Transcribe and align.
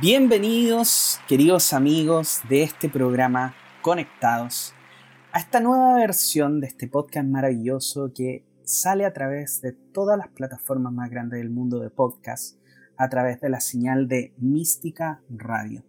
Bienvenidos, 0.00 1.20
queridos 1.28 1.74
amigos 1.74 2.40
de 2.48 2.62
este 2.62 2.88
programa 2.88 3.54
Conectados, 3.82 4.72
a 5.32 5.38
esta 5.38 5.60
nueva 5.60 5.96
versión 5.96 6.60
de 6.60 6.66
este 6.66 6.88
podcast 6.88 7.28
maravilloso 7.28 8.10
que 8.14 8.42
sale 8.64 9.04
a 9.04 9.12
través 9.12 9.60
de 9.60 9.72
todas 9.72 10.16
las 10.16 10.28
plataformas 10.28 10.94
más 10.94 11.10
grandes 11.10 11.40
del 11.40 11.50
mundo 11.50 11.78
de 11.78 11.90
podcast, 11.90 12.56
a 12.96 13.10
través 13.10 13.42
de 13.42 13.50
la 13.50 13.60
señal 13.60 14.08
de 14.08 14.32
Mística 14.38 15.20
Radio. 15.28 15.84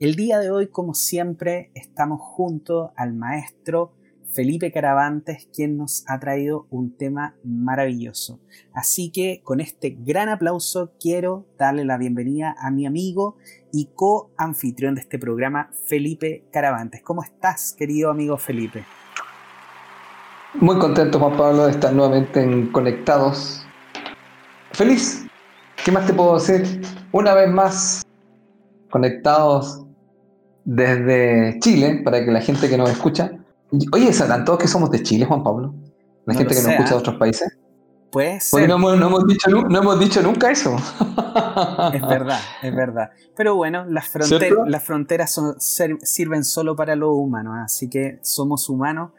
El 0.00 0.16
día 0.16 0.38
de 0.38 0.50
hoy, 0.50 0.66
como 0.66 0.92
siempre, 0.92 1.70
estamos 1.72 2.20
junto 2.20 2.92
al 2.94 3.14
maestro 3.14 3.94
Felipe 4.36 4.70
Caravantes, 4.70 5.48
quien 5.50 5.78
nos 5.78 6.04
ha 6.08 6.20
traído 6.20 6.66
un 6.68 6.94
tema 6.94 7.36
maravilloso. 7.42 8.38
Así 8.74 9.10
que 9.10 9.40
con 9.42 9.60
este 9.60 9.96
gran 9.98 10.28
aplauso 10.28 10.92
quiero 11.00 11.46
darle 11.58 11.86
la 11.86 11.96
bienvenida 11.96 12.54
a 12.58 12.70
mi 12.70 12.84
amigo 12.84 13.38
y 13.72 13.88
co-anfitrión 13.94 14.94
de 14.94 15.00
este 15.00 15.18
programa, 15.18 15.70
Felipe 15.86 16.44
Caravantes. 16.52 17.02
¿Cómo 17.02 17.22
estás, 17.22 17.74
querido 17.78 18.10
amigo 18.10 18.36
Felipe? 18.36 18.84
Muy 20.60 20.78
contento, 20.78 21.18
Juan 21.18 21.38
Pablo, 21.38 21.64
de 21.64 21.70
estar 21.70 21.94
nuevamente 21.94 22.42
en 22.42 22.70
Conectados. 22.72 23.66
Feliz. 24.72 25.26
¿Qué 25.82 25.90
más 25.90 26.06
te 26.06 26.12
puedo 26.12 26.34
decir? 26.34 26.82
Una 27.10 27.32
vez 27.32 27.48
más, 27.48 28.02
conectados 28.90 29.86
desde 30.66 31.58
Chile, 31.60 32.02
para 32.04 32.22
que 32.22 32.30
la 32.30 32.42
gente 32.42 32.68
que 32.68 32.76
nos 32.76 32.90
escucha 32.90 33.32
Oye, 33.92 34.12
¿sabrán 34.12 34.44
todos 34.44 34.58
que 34.58 34.68
somos 34.68 34.90
de 34.90 35.02
Chile, 35.02 35.24
Juan 35.24 35.42
Pablo? 35.42 35.74
La 36.24 36.34
gente 36.34 36.54
que 36.54 36.62
nos 36.62 36.72
escucha 36.72 36.90
de 36.90 36.96
otros 36.96 37.16
países. 37.16 37.58
Pues. 38.10 38.48
Porque 38.50 38.68
no 38.68 38.76
hemos, 38.76 39.26
dicho, 39.26 39.50
no 39.50 39.78
hemos 39.78 40.00
dicho 40.00 40.22
nunca 40.22 40.50
eso. 40.50 40.76
Es 41.92 42.02
verdad, 42.02 42.40
es 42.62 42.74
verdad. 42.74 43.10
Pero 43.36 43.56
bueno, 43.56 43.84
las, 43.84 44.10
las 44.66 44.82
fronteras 44.82 45.38
sirven 46.02 46.44
solo 46.44 46.74
para 46.74 46.96
los 46.96 47.10
humanos, 47.12 47.56
así 47.62 47.90
que 47.90 48.18
somos 48.22 48.68
humanos. 48.68 49.10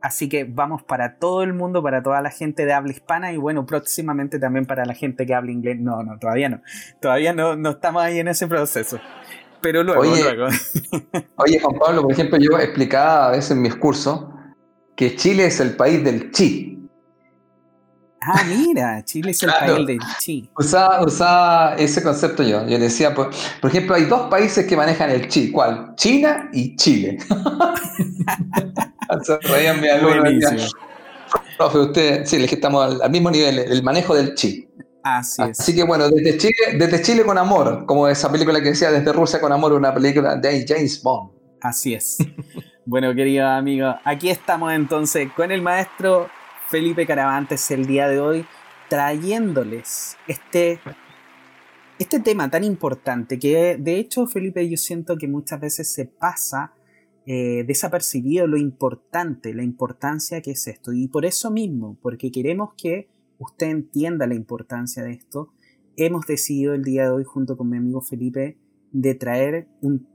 Así 0.00 0.28
que 0.28 0.44
vamos 0.44 0.82
para 0.82 1.18
todo 1.18 1.42
el 1.42 1.52
mundo, 1.52 1.80
para 1.82 2.02
toda 2.02 2.22
la 2.22 2.30
gente 2.30 2.64
de 2.64 2.72
habla 2.72 2.90
hispana 2.90 3.32
y 3.32 3.36
bueno, 3.36 3.66
próximamente 3.66 4.40
también 4.40 4.66
para 4.66 4.84
la 4.84 4.94
gente 4.94 5.26
que 5.26 5.34
habla 5.34 5.52
inglés. 5.52 5.78
No, 5.78 6.02
no, 6.02 6.18
todavía 6.18 6.48
no. 6.48 6.60
Todavía 7.00 7.32
no, 7.32 7.54
no 7.54 7.70
estamos 7.70 8.02
ahí 8.02 8.18
en 8.18 8.28
ese 8.28 8.48
proceso 8.48 8.98
pero 9.62 9.82
luego, 9.82 10.00
oye, 10.00 10.22
luego. 10.22 10.48
oye, 11.36 11.60
Juan 11.60 11.78
Pablo, 11.78 12.02
por 12.02 12.12
ejemplo, 12.12 12.38
yo 12.38 12.58
explicaba 12.58 13.28
a 13.28 13.30
veces 13.30 13.52
en 13.52 13.62
mis 13.62 13.74
cursos 13.76 14.24
que 14.96 15.16
Chile 15.16 15.46
es 15.46 15.60
el 15.60 15.76
país 15.76 16.04
del 16.04 16.30
chi. 16.32 16.68
Ah, 18.20 18.44
mira, 18.46 19.02
Chile 19.04 19.32
es 19.32 19.42
el 19.42 19.50
país 19.50 19.86
del 19.86 19.98
chi. 20.18 20.50
Usaba, 20.56 21.74
ese 21.76 22.02
concepto 22.02 22.42
yo. 22.42 22.66
Yo 22.68 22.78
decía, 22.78 23.14
por, 23.14 23.30
por, 23.60 23.70
ejemplo, 23.70 23.96
hay 23.96 24.04
dos 24.04 24.30
países 24.30 24.66
que 24.66 24.76
manejan 24.76 25.10
el 25.10 25.28
chi. 25.28 25.50
¿Cuál? 25.50 25.94
China 25.96 26.48
y 26.52 26.76
Chile. 26.76 27.18
Se 29.22 29.38
reían 29.38 29.80
mi 29.80 29.88
alumno. 29.88 30.30
Profe, 31.58 31.78
usted, 31.78 32.24
sí, 32.24 32.36
es 32.36 32.48
que 32.48 32.54
estamos 32.54 32.84
al, 32.84 33.02
al 33.02 33.10
mismo 33.10 33.30
nivel, 33.30 33.58
el 33.58 33.82
manejo 33.82 34.14
del 34.14 34.34
chi. 34.34 34.68
Así 35.02 35.42
es. 35.42 35.60
Así 35.60 35.74
que 35.74 35.82
bueno, 35.82 36.08
desde 36.08 36.38
Chile, 36.38 36.78
desde 36.78 37.02
Chile 37.02 37.24
con 37.24 37.36
amor, 37.38 37.86
como 37.86 38.08
esa 38.08 38.30
película 38.30 38.60
que 38.60 38.68
decía 38.70 38.90
desde 38.90 39.12
Rusia 39.12 39.40
con 39.40 39.52
amor, 39.52 39.72
una 39.72 39.92
película 39.92 40.36
de 40.36 40.64
James 40.66 41.02
Bond. 41.02 41.30
Así 41.60 41.94
es. 41.94 42.18
bueno, 42.86 43.14
querido 43.14 43.46
amigo, 43.46 43.94
aquí 44.04 44.30
estamos 44.30 44.72
entonces 44.72 45.30
con 45.32 45.50
el 45.50 45.62
maestro 45.62 46.28
Felipe 46.68 47.06
Caravantes 47.06 47.70
el 47.70 47.86
día 47.86 48.08
de 48.08 48.20
hoy, 48.20 48.46
trayéndoles 48.88 50.16
este, 50.26 50.80
este 51.98 52.20
tema 52.20 52.50
tan 52.50 52.64
importante 52.64 53.38
que 53.38 53.76
de 53.78 53.98
hecho, 53.98 54.26
Felipe, 54.26 54.68
yo 54.68 54.76
siento 54.76 55.16
que 55.16 55.28
muchas 55.28 55.60
veces 55.60 55.92
se 55.92 56.06
pasa 56.06 56.72
eh, 57.24 57.62
desapercibido 57.66 58.48
lo 58.48 58.56
importante, 58.56 59.54
la 59.54 59.62
importancia 59.62 60.40
que 60.40 60.52
es 60.52 60.66
esto. 60.66 60.92
Y 60.92 61.08
por 61.08 61.24
eso 61.24 61.50
mismo, 61.50 61.96
porque 62.02 62.32
queremos 62.32 62.70
que 62.76 63.08
usted 63.38 63.68
entienda 63.68 64.26
la 64.26 64.34
importancia 64.34 65.02
de 65.02 65.12
esto, 65.12 65.52
hemos 65.96 66.26
decidido 66.26 66.74
el 66.74 66.84
día 66.84 67.04
de 67.04 67.10
hoy 67.10 67.24
junto 67.24 67.56
con 67.56 67.68
mi 67.68 67.76
amigo 67.76 68.00
Felipe 68.00 68.58
de 68.92 69.14
traer 69.14 69.68
un, 69.80 70.08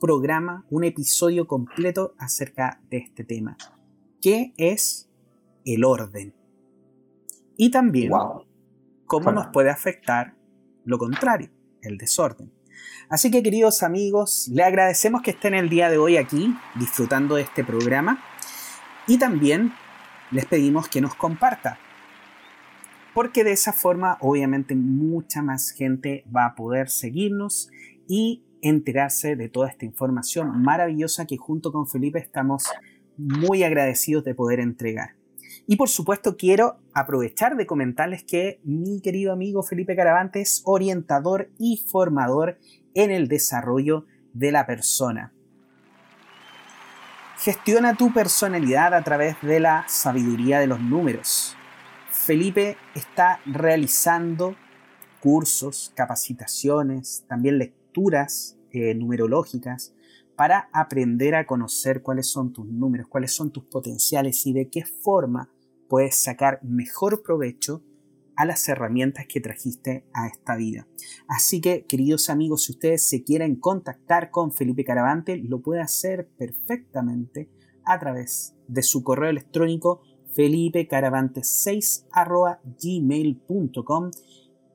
programa, 0.00 0.66
un 0.70 0.84
episodio 0.84 1.46
completo 1.46 2.14
acerca 2.18 2.80
de 2.90 2.98
este 2.98 3.24
tema, 3.24 3.56
que 4.20 4.52
es 4.56 5.08
el 5.64 5.84
orden. 5.84 6.34
Y 7.56 7.70
también 7.70 8.12
cómo 9.06 9.32
nos 9.32 9.48
puede 9.48 9.70
afectar 9.70 10.34
lo 10.84 10.98
contrario, 10.98 11.50
el 11.82 11.98
desorden. 11.98 12.52
Así 13.08 13.30
que 13.30 13.42
queridos 13.42 13.82
amigos, 13.82 14.48
le 14.52 14.62
agradecemos 14.62 15.22
que 15.22 15.32
estén 15.32 15.54
el 15.54 15.68
día 15.68 15.90
de 15.90 15.98
hoy 15.98 16.16
aquí 16.16 16.54
disfrutando 16.76 17.36
de 17.36 17.42
este 17.42 17.64
programa 17.64 18.22
y 19.06 19.18
también 19.18 19.72
les 20.30 20.46
pedimos 20.46 20.88
que 20.88 21.00
nos 21.00 21.14
comparta 21.14 21.78
porque 23.14 23.44
de 23.44 23.52
esa 23.52 23.72
forma 23.72 24.18
obviamente 24.20 24.74
mucha 24.74 25.42
más 25.42 25.70
gente 25.70 26.24
va 26.34 26.46
a 26.46 26.54
poder 26.54 26.88
seguirnos 26.88 27.70
y 28.06 28.44
enterarse 28.62 29.36
de 29.36 29.48
toda 29.48 29.68
esta 29.68 29.84
información 29.84 30.62
maravillosa 30.62 31.26
que 31.26 31.36
junto 31.36 31.72
con 31.72 31.86
Felipe 31.86 32.18
estamos 32.18 32.64
muy 33.16 33.62
agradecidos 33.62 34.24
de 34.24 34.34
poder 34.34 34.60
entregar. 34.60 35.14
Y 35.66 35.76
por 35.76 35.88
supuesto 35.88 36.36
quiero 36.36 36.80
aprovechar 36.94 37.56
de 37.56 37.66
comentarles 37.66 38.24
que 38.24 38.60
mi 38.64 39.00
querido 39.00 39.32
amigo 39.32 39.62
Felipe 39.62 39.96
Caravante 39.96 40.40
es 40.40 40.62
orientador 40.64 41.50
y 41.58 41.82
formador 41.86 42.58
en 42.94 43.10
el 43.10 43.28
desarrollo 43.28 44.06
de 44.32 44.52
la 44.52 44.66
persona. 44.66 45.32
Gestiona 47.38 47.96
tu 47.96 48.12
personalidad 48.12 48.94
a 48.94 49.02
través 49.02 49.36
de 49.42 49.60
la 49.60 49.84
sabiduría 49.88 50.60
de 50.60 50.66
los 50.66 50.80
números. 50.80 51.56
Felipe 52.20 52.76
está 52.94 53.40
realizando 53.46 54.54
cursos, 55.20 55.90
capacitaciones, 55.96 57.24
también 57.26 57.56
lecturas 57.56 58.58
eh, 58.72 58.94
numerológicas 58.94 59.94
para 60.36 60.68
aprender 60.74 61.34
a 61.34 61.46
conocer 61.46 62.02
cuáles 62.02 62.30
son 62.30 62.52
tus 62.52 62.66
números, 62.66 63.08
cuáles 63.08 63.32
son 63.32 63.50
tus 63.50 63.64
potenciales 63.64 64.46
y 64.46 64.52
de 64.52 64.68
qué 64.68 64.84
forma 64.84 65.50
puedes 65.88 66.22
sacar 66.22 66.60
mejor 66.62 67.22
provecho 67.22 67.82
a 68.36 68.44
las 68.44 68.68
herramientas 68.68 69.24
que 69.26 69.40
trajiste 69.40 70.04
a 70.12 70.26
esta 70.26 70.56
vida. 70.56 70.86
Así 71.26 71.62
que, 71.62 71.86
queridos 71.86 72.28
amigos, 72.28 72.64
si 72.64 72.72
ustedes 72.72 73.08
se 73.08 73.24
quieren 73.24 73.56
contactar 73.56 74.30
con 74.30 74.52
Felipe 74.52 74.84
Caravante, 74.84 75.38
lo 75.38 75.62
puede 75.62 75.80
hacer 75.80 76.28
perfectamente 76.36 77.48
a 77.86 77.98
través 77.98 78.54
de 78.68 78.82
su 78.82 79.02
correo 79.02 79.30
electrónico 79.30 80.02
felipecaravantes6 80.34 82.04
gmail.com 82.82 84.10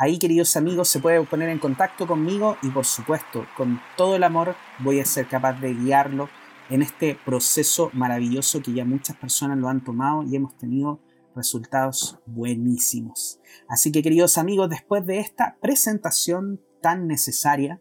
Ahí, 0.00 0.18
queridos 0.18 0.56
amigos, 0.56 0.88
se 0.88 1.00
puede 1.00 1.24
poner 1.24 1.48
en 1.48 1.58
contacto 1.58 2.06
conmigo 2.06 2.56
y, 2.62 2.68
por 2.68 2.84
supuesto, 2.84 3.46
con 3.56 3.80
todo 3.96 4.14
el 4.14 4.22
amor 4.24 4.54
voy 4.80 5.00
a 5.00 5.04
ser 5.04 5.26
capaz 5.26 5.54
de 5.60 5.74
guiarlo 5.74 6.28
en 6.70 6.82
este 6.82 7.18
proceso 7.24 7.90
maravilloso 7.94 8.62
que 8.62 8.74
ya 8.74 8.84
muchas 8.84 9.16
personas 9.16 9.58
lo 9.58 9.68
han 9.68 9.82
tomado 9.82 10.22
y 10.22 10.36
hemos 10.36 10.56
tenido 10.56 11.00
resultados 11.34 12.18
buenísimos. 12.26 13.40
Así 13.68 13.92
que 13.92 14.02
queridos 14.02 14.38
amigos, 14.38 14.68
después 14.68 15.06
de 15.06 15.20
esta 15.20 15.56
presentación 15.60 16.60
tan 16.80 17.06
necesaria, 17.06 17.80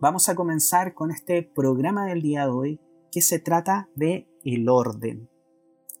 vamos 0.00 0.28
a 0.28 0.34
comenzar 0.34 0.94
con 0.94 1.10
este 1.10 1.42
programa 1.42 2.06
del 2.06 2.22
día 2.22 2.44
de 2.44 2.50
hoy 2.50 2.80
que 3.10 3.22
se 3.22 3.38
trata 3.38 3.88
de 3.94 4.28
el 4.44 4.68
orden 4.68 5.28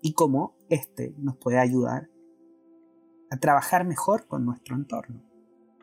y 0.00 0.14
cómo 0.14 0.56
este 0.68 1.14
nos 1.18 1.36
puede 1.36 1.58
ayudar 1.58 2.08
a 3.30 3.36
trabajar 3.36 3.86
mejor 3.86 4.26
con 4.26 4.44
nuestro 4.44 4.76
entorno. 4.76 5.22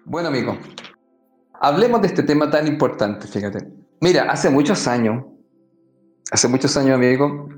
Bueno, 0.06 0.30
amigo, 0.30 0.58
hablemos 1.54 2.02
de 2.02 2.08
este 2.08 2.24
tema 2.24 2.50
tan 2.50 2.68
importante, 2.68 3.28
fíjate. 3.28 3.72
Mira, 4.02 4.32
hace 4.32 4.50
muchos 4.50 4.88
años, 4.88 5.26
hace 6.32 6.48
muchos 6.48 6.76
años, 6.78 6.96
amigo, 6.96 7.50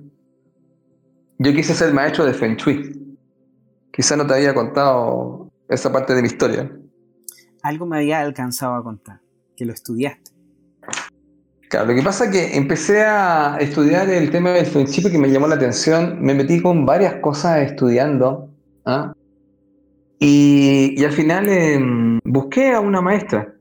yo 1.38 1.54
quise 1.54 1.74
ser 1.74 1.94
maestro 1.94 2.26
de 2.26 2.34
Feng 2.34 2.58
Shui. 2.58 3.09
Quizá 3.92 4.16
no 4.16 4.26
te 4.26 4.34
había 4.36 4.54
contado 4.54 5.52
esa 5.68 5.92
parte 5.92 6.14
de 6.16 6.22
mi 6.22 6.28
historia. 6.28 6.72
Algo 7.62 7.86
me 7.86 7.98
había 7.98 8.20
alcanzado 8.22 8.76
a 8.76 8.84
contar, 8.84 9.20
que 9.56 9.66
lo 9.66 9.74
estudiaste. 9.74 10.32
Claro, 11.70 11.86
lo 11.86 11.96
que 11.96 12.02
pasa 12.02 12.26
es 12.26 12.32
que 12.32 12.58
empecé 12.58 13.04
a 13.04 13.58
estudiar 13.60 14.10
el 14.10 14.32
tema 14.32 14.50
del 14.52 14.66
Shui 14.66 15.04
porque 15.04 15.20
me 15.20 15.30
llamó 15.30 15.48
la 15.48 15.56
atención. 15.56 16.18
Me 16.20 16.34
metí 16.34 16.62
con 16.62 16.84
varias 16.84 17.16
cosas 17.16 17.60
estudiando. 17.60 18.50
¿ah? 18.86 19.14
Y, 20.18 21.04
al 21.04 21.12
final 21.12 21.48
em, 21.48 22.20
busqué 22.24 22.74
a 22.74 22.80
una 22.80 23.02
maestra, 23.02 23.54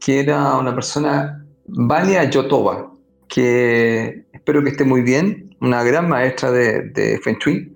que 0.00 0.20
era 0.20 0.56
una 0.56 0.74
persona, 0.74 1.44
Vania 1.66 2.24
Yotoba, 2.24 2.90
que 3.28 4.24
espero 4.32 4.62
que 4.62 4.70
esté 4.70 4.84
muy 4.84 5.02
bien, 5.02 5.54
una 5.60 5.82
gran 5.82 6.08
maestra 6.08 6.50
de, 6.50 6.88
de 6.90 7.20
Feng 7.22 7.36
Shui. 7.38 7.74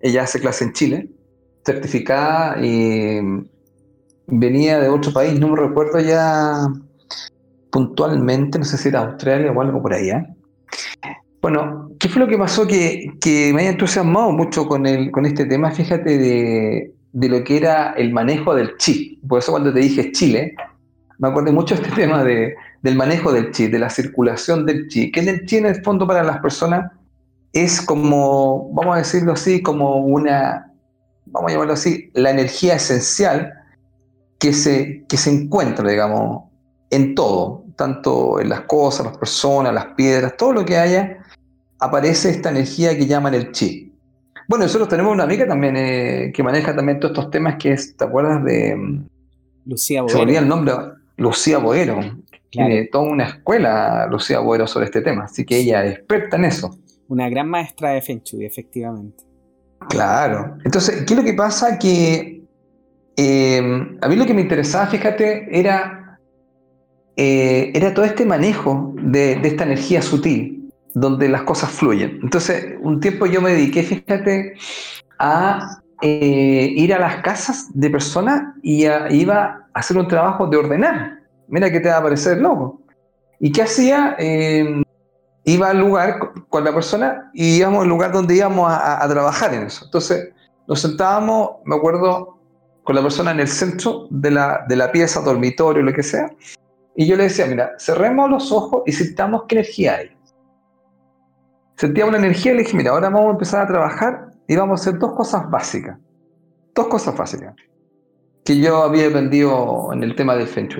Ella 0.00 0.22
hace 0.22 0.38
clase 0.38 0.62
en 0.62 0.72
Chile, 0.74 1.08
certificada 1.68 2.56
y 2.64 3.20
venía 4.26 4.78
de 4.80 4.88
otro 4.88 5.12
país, 5.12 5.38
no 5.38 5.48
me 5.48 5.56
recuerdo 5.56 6.00
ya 6.00 6.66
puntualmente, 7.70 8.58
no 8.58 8.64
sé 8.64 8.76
si 8.78 8.88
era 8.88 9.00
Australia 9.00 9.52
o 9.52 9.60
algo 9.60 9.82
por 9.82 9.92
ahí. 9.92 10.10
¿eh? 10.10 10.26
Bueno, 11.42 11.90
¿qué 11.98 12.08
fue 12.08 12.20
lo 12.20 12.28
que 12.28 12.38
pasó 12.38 12.66
que, 12.66 13.12
que 13.20 13.52
me 13.52 13.62
haya 13.62 13.70
entusiasmado 13.70 14.32
mucho 14.32 14.66
con, 14.66 14.86
el, 14.86 15.10
con 15.10 15.26
este 15.26 15.44
tema? 15.44 15.70
Fíjate 15.70 16.18
de, 16.18 16.94
de 17.12 17.28
lo 17.28 17.44
que 17.44 17.56
era 17.58 17.92
el 17.92 18.12
manejo 18.12 18.54
del 18.54 18.76
chi. 18.78 19.20
Por 19.28 19.38
eso 19.40 19.52
cuando 19.52 19.72
te 19.72 19.80
dije 19.80 20.12
Chile, 20.12 20.54
me 21.18 21.28
acordé 21.28 21.52
mucho 21.52 21.74
de 21.74 21.82
este 21.82 21.94
tema 21.94 22.24
de, 22.24 22.54
del 22.82 22.96
manejo 22.96 23.32
del 23.32 23.50
chi, 23.52 23.66
de 23.68 23.78
la 23.78 23.90
circulación 23.90 24.64
del 24.64 24.88
chi, 24.88 25.10
que 25.12 25.20
el 25.20 25.44
chi 25.46 25.56
en 25.56 25.66
el 25.66 25.82
fondo 25.82 26.06
para 26.06 26.22
las 26.22 26.38
personas 26.38 26.90
es 27.52 27.80
como, 27.80 28.70
vamos 28.72 28.94
a 28.94 28.98
decirlo 28.98 29.32
así, 29.32 29.62
como 29.62 29.96
una, 29.96 30.67
vamos 31.30 31.50
a 31.50 31.52
llamarlo 31.52 31.74
así, 31.74 32.10
la 32.14 32.30
energía 32.30 32.74
esencial 32.74 33.52
que 34.38 34.52
se, 34.52 35.04
que 35.08 35.16
se 35.16 35.30
encuentra, 35.30 35.88
digamos, 35.88 36.44
en 36.90 37.14
todo, 37.14 37.64
tanto 37.76 38.40
en 38.40 38.48
las 38.48 38.62
cosas, 38.62 39.06
las 39.06 39.18
personas, 39.18 39.74
las 39.74 39.86
piedras, 39.96 40.36
todo 40.36 40.52
lo 40.52 40.64
que 40.64 40.76
haya, 40.76 41.18
aparece 41.78 42.30
esta 42.30 42.50
energía 42.50 42.96
que 42.96 43.06
llaman 43.06 43.34
el 43.34 43.52
chi. 43.52 43.92
Bueno, 44.48 44.64
nosotros 44.64 44.88
tenemos 44.88 45.12
una 45.12 45.24
amiga 45.24 45.46
también 45.46 45.76
eh, 45.76 46.32
que 46.34 46.42
maneja 46.42 46.74
también 46.74 46.98
todos 46.98 47.12
estos 47.12 47.30
temas, 47.30 47.56
que 47.56 47.72
es, 47.72 47.96
¿te 47.96 48.04
acuerdas 48.04 48.42
de... 48.44 48.74
Mm, 48.74 49.06
Lucía 49.66 50.02
Boero. 50.02 50.26
Se 50.26 50.38
el 50.38 50.48
nombre, 50.48 50.72
Lucía 51.16 51.58
Boero. 51.58 52.00
Tiene 52.50 52.86
toda 52.86 53.04
una 53.04 53.24
escuela, 53.24 54.06
Lucía 54.10 54.38
Boero, 54.38 54.66
sobre 54.66 54.86
este 54.86 55.02
tema, 55.02 55.24
así 55.24 55.44
que 55.44 55.58
ella 55.58 55.84
es 55.84 55.98
experta 55.98 56.36
en 56.36 56.46
eso. 56.46 56.78
Una 57.08 57.28
gran 57.28 57.48
maestra 57.48 57.90
de 57.90 58.00
Feng 58.00 58.22
Shui, 58.22 58.46
efectivamente. 58.46 59.27
Claro. 59.88 60.58
Entonces, 60.64 61.04
¿qué 61.06 61.14
es 61.14 61.18
lo 61.18 61.24
que 61.24 61.34
pasa? 61.34 61.78
Que 61.78 62.42
eh, 63.16 63.96
a 64.00 64.08
mí 64.08 64.16
lo 64.16 64.26
que 64.26 64.34
me 64.34 64.42
interesaba, 64.42 64.86
fíjate, 64.86 65.48
era, 65.50 66.18
eh, 67.16 67.72
era 67.74 67.94
todo 67.94 68.04
este 68.04 68.24
manejo 68.24 68.94
de, 69.00 69.32
esta 69.42 69.64
energía 69.64 70.02
sutil, 70.02 70.70
donde 70.94 71.28
las 71.28 71.42
cosas 71.42 71.70
fluyen. 71.70 72.20
Entonces, 72.22 72.76
un 72.80 73.00
tiempo 73.00 73.26
yo 73.26 73.40
me 73.40 73.52
dediqué, 73.52 73.82
fíjate, 73.82 74.54
a 75.18 75.80
eh, 76.02 76.72
ir 76.76 76.94
a 76.94 76.98
las 76.98 77.16
casas 77.22 77.68
de 77.74 77.90
personas 77.90 78.54
y 78.62 78.84
iba 79.10 79.66
a 79.74 79.78
hacer 79.80 79.96
un 79.96 80.06
trabajo 80.06 80.46
de 80.46 80.56
ordenar. 80.58 81.18
Mira 81.48 81.72
que 81.72 81.80
te 81.80 81.88
va 81.88 81.98
a 81.98 82.02
parecer 82.02 82.38
loco. 82.38 82.82
¿Y 83.40 83.52
qué 83.52 83.62
hacía? 83.62 84.16
Iba 85.52 85.70
al 85.70 85.78
lugar 85.78 86.32
con 86.48 86.64
la 86.64 86.72
persona 86.72 87.30
y 87.32 87.56
íbamos 87.56 87.82
al 87.82 87.88
lugar 87.88 88.12
donde 88.12 88.36
íbamos 88.36 88.70
a, 88.70 89.06
trabajar 89.08 89.54
en 89.54 89.64
eso. 89.64 89.84
Entonces 89.84 90.30
nos 90.66 90.80
sentábamos, 90.80 91.50
me 91.64 91.76
acuerdo, 91.76 92.38
con 92.82 92.94
la 92.94 93.02
persona 93.02 93.30
en 93.30 93.40
el 93.40 93.48
centro 93.48 94.06
de 94.10 94.30
la, 94.30 94.64
de 94.68 94.76
la 94.76 94.92
pieza, 94.92 95.20
dormitorio, 95.20 95.82
lo 95.82 95.92
que 95.92 96.02
sea, 96.02 96.30
y 96.96 97.06
yo 97.06 97.16
le 97.16 97.24
decía, 97.24 97.46
mira, 97.46 97.72
cerremos 97.78 98.28
los 98.28 98.50
ojos 98.50 98.82
y 98.86 98.92
sintamos 98.92 99.44
qué 99.48 99.56
energía 99.56 99.96
hay. 99.96 100.10
Sentía 101.76 102.06
una 102.06 102.18
energía 102.18 102.52
y 102.52 102.56
le 102.56 102.62
dije, 102.64 102.76
mira, 102.76 102.90
ahora 102.90 103.08
vamos 103.08 103.28
a 103.28 103.32
empezar 103.32 103.62
a 103.62 103.66
trabajar 103.68 104.32
y 104.48 104.56
vamos 104.56 104.80
a 104.80 104.82
hacer 104.82 104.98
dos 104.98 105.12
cosas 105.12 105.48
básicas. 105.48 105.96
Dos 106.74 106.88
cosas 106.88 107.16
básicas 107.16 107.54
que 108.44 108.58
yo 108.58 108.82
había 108.82 109.08
aprendido 109.08 109.92
en 109.92 110.02
el 110.02 110.16
tema 110.16 110.34
del 110.34 110.46
Feng. 110.46 110.70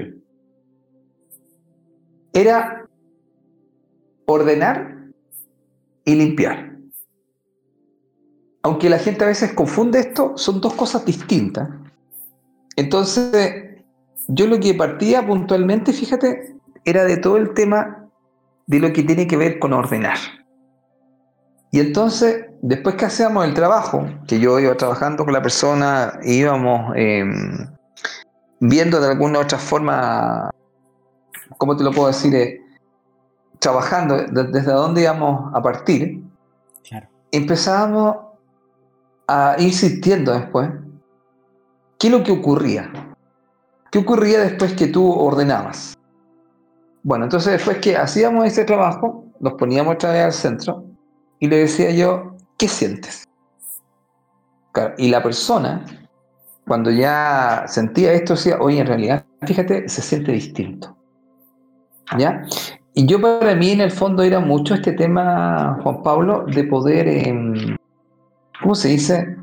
Era 2.33 2.88
ordenar 4.29 4.95
y 6.05 6.15
limpiar. 6.15 6.77
Aunque 8.63 8.91
la 8.91 8.99
gente 8.99 9.25
a 9.25 9.29
veces 9.29 9.55
confunde 9.55 10.01
esto, 10.01 10.37
son 10.37 10.61
dos 10.61 10.75
cosas 10.75 11.05
distintas. 11.05 11.71
Entonces, 12.77 13.83
yo 14.29 14.47
lo 14.47 14.61
que 14.61 14.75
partía 14.75 15.27
puntualmente, 15.27 15.93
fíjate, 15.93 16.55
era 16.85 17.05
de 17.05 17.17
todo 17.17 17.39
el 17.39 17.55
tema 17.55 18.07
de 18.67 18.81
lo 18.81 18.93
que 18.93 19.03
tiene 19.03 19.27
que 19.27 19.39
ver 19.39 19.59
con 19.59 19.73
ordenar. 19.73 20.19
Y 21.71 21.81
entonces, 21.81 22.47
después 22.61 22.97
que 22.97 23.07
hacíamos 23.07 23.47
el 23.47 23.55
trabajo, 23.55 24.07
que 24.27 24.39
yo 24.39 24.61
iba 24.61 24.77
trabajando 24.77 25.25
con 25.25 25.33
la 25.33 25.43
persona, 25.43 26.19
íbamos 26.23 26.93
em, 26.97 27.67
viendo 28.61 29.01
de 29.01 29.09
alguna 29.09 29.39
otra 29.39 29.59
forma, 29.59 30.51
¿cómo 31.57 31.77
te 31.77 31.85
lo 31.85 31.93
puedo 31.93 32.09
decir? 32.09 32.35
Eh, 32.35 32.61
trabajando 33.59 34.17
desde 34.17 34.73
dónde 34.73 35.03
íbamos 35.03 35.55
a 35.55 35.63
partir, 35.63 36.23
empezábamos 37.31 38.17
a 39.27 39.57
ir 39.59 39.75
sintiendo 39.75 40.33
después 40.33 40.71
qué 41.99 42.07
es 42.07 42.13
lo 42.13 42.23
que 42.23 42.33
ocurría. 42.33 42.91
¿Qué 43.91 43.99
ocurría 43.99 44.41
después 44.41 44.75
que 44.75 44.87
tú 44.89 45.11
ordenabas? 45.11 45.97
Bueno, 47.03 47.25
entonces 47.25 47.53
después 47.53 47.79
que 47.79 47.97
hacíamos 47.97 48.47
ese 48.47 48.65
trabajo, 48.65 49.25
nos 49.41 49.55
poníamos 49.55 49.95
otra 49.95 50.13
vez 50.13 50.25
al 50.25 50.33
centro 50.33 50.85
y 51.39 51.49
le 51.49 51.59
decía 51.59 51.91
yo, 51.91 52.37
¿qué 52.57 52.69
sientes? 52.69 53.25
y 54.97 55.09
la 55.09 55.21
persona, 55.21 55.85
cuando 56.65 56.91
ya 56.91 57.65
sentía 57.67 58.13
esto, 58.13 58.35
decía, 58.35 58.59
oye, 58.61 58.79
en 58.79 58.87
realidad, 58.87 59.25
fíjate, 59.45 59.89
se 59.89 60.03
siente 60.03 60.31
distinto. 60.31 60.97
¿Ya? 62.17 62.45
Y 62.99 63.07
yo 63.07 63.21
para 63.21 63.55
mí 63.55 63.71
en 63.71 63.81
el 63.81 63.93
fondo 63.93 64.25
era 64.25 64.41
mucho 64.41 64.75
este 64.75 64.91
tema, 64.91 65.79
Juan 65.85 66.03
Pablo, 66.03 66.45
de 66.53 66.65
poder, 66.65 67.07
em, 67.07 67.77
¿cómo 68.61 68.75
se 68.75 68.89
dice? 68.89 69.37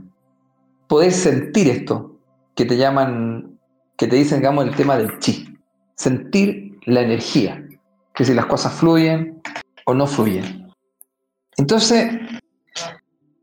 Poder 0.89 1.13
sentir 1.13 1.69
esto, 1.69 2.19
que 2.53 2.65
te 2.65 2.75
llaman, 2.75 3.57
que 3.95 4.07
te 4.07 4.17
dicen, 4.17 4.39
digamos, 4.39 4.65
el 4.65 4.75
tema 4.75 4.97
del 4.97 5.19
chi. 5.19 5.57
Sentir 5.95 6.77
la 6.83 7.03
energía, 7.03 7.65
que 8.13 8.25
si 8.25 8.33
las 8.33 8.47
cosas 8.47 8.73
fluyen 8.73 9.41
o 9.85 9.93
no 9.93 10.05
fluyen. 10.05 10.69
Entonces, 11.55 12.11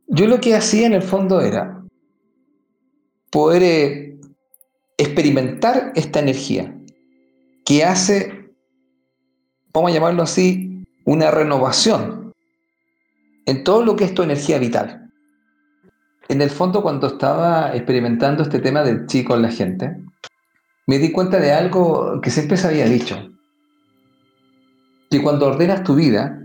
yo 0.09 0.27
lo 0.27 0.39
que 0.43 0.55
hacía 0.55 0.89
en 0.89 0.93
el 0.93 1.03
fondo 1.03 1.41
era 1.41 1.83
poder 3.31 3.63
eh, 3.63 4.21
experimentar 4.99 5.91
esta 5.95 6.21
energía 6.21 6.77
que 7.65 7.83
hace 7.83 8.42
vamos 9.73 9.91
a 9.91 9.95
llamarlo 9.95 10.23
así, 10.23 10.85
una 11.05 11.31
renovación 11.31 12.33
en 13.47 13.65
todo 13.65 13.85
lo 13.85 13.97
que 13.97 14.05
es 14.05 14.15
tu 14.15 14.23
energía 14.23 14.59
vital. 14.59 15.11
En 16.29 16.41
el 16.41 16.51
fondo, 16.51 16.83
cuando 16.83 17.09
estaba 17.09 17.75
experimentando 17.75 18.43
este 18.43 18.61
tema 18.61 18.83
del 18.83 19.07
chi 19.07 19.25
con 19.25 19.43
la 19.43 19.51
gente, 19.51 19.97
me 20.87 20.99
di 20.99 21.11
cuenta 21.11 21.39
de 21.39 21.53
algo 21.53 22.21
que 22.21 22.31
siempre 22.31 22.57
se 22.57 22.69
había 22.69 22.87
dicho. 22.87 23.29
Que 25.11 25.23
cuando 25.23 25.47
ordenas 25.47 25.83
tu 25.83 25.95
vida, 25.95 26.39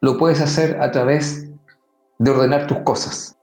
lo 0.00 0.16
puedes 0.16 0.40
hacer 0.40 0.80
a 0.80 0.90
través 0.90 1.48
de 2.18 2.30
ordenar 2.30 2.66
tus 2.66 2.78
cosas. 2.78 3.36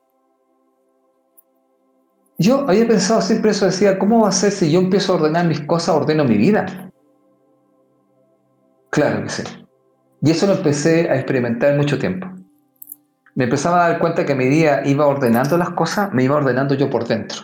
Yo 2.40 2.66
había 2.68 2.88
pensado 2.88 3.22
siempre 3.22 3.52
eso, 3.52 3.66
decía, 3.66 3.98
¿cómo 3.98 4.22
va 4.22 4.30
a 4.30 4.32
ser 4.32 4.52
si 4.52 4.72
yo 4.72 4.80
empiezo 4.80 5.14
a 5.14 5.16
ordenar 5.16 5.48
mis 5.48 5.62
cosas, 5.62 5.96
ordeno 5.96 6.24
mi 6.24 6.38
vida? 6.38 6.92
Claro 8.92 9.24
que 9.24 9.30
sí. 9.30 9.44
Y 10.22 10.32
eso 10.32 10.46
lo 10.48 10.54
empecé 10.54 11.10
a 11.10 11.16
experimentar 11.16 11.76
mucho 11.76 11.98
tiempo. 11.98 12.28
me 13.36 13.44
empezaba 13.44 13.86
a 13.86 13.90
dar 13.90 14.00
cuenta 14.00 14.26
que 14.26 14.34
a 14.34 14.36
medida 14.36 14.82
iba 14.86 15.06
ordenando 15.06 15.58
las 15.58 15.70
cosas, 15.72 16.12
me 16.12 16.24
iba 16.24 16.36
ordenando 16.36 16.74
yo 16.74 16.90
por 16.90 17.08
dentro. 17.08 17.42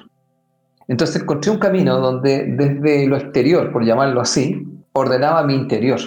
Entonces 0.87 1.21
encontré 1.21 1.51
un 1.51 1.59
camino 1.59 1.99
donde 1.99 2.45
desde 2.57 3.05
lo 3.05 3.15
exterior, 3.17 3.71
por 3.71 3.85
llamarlo 3.85 4.19
así, 4.19 4.67
ordenaba 4.93 5.43
mi 5.43 5.53
interior. 5.53 5.99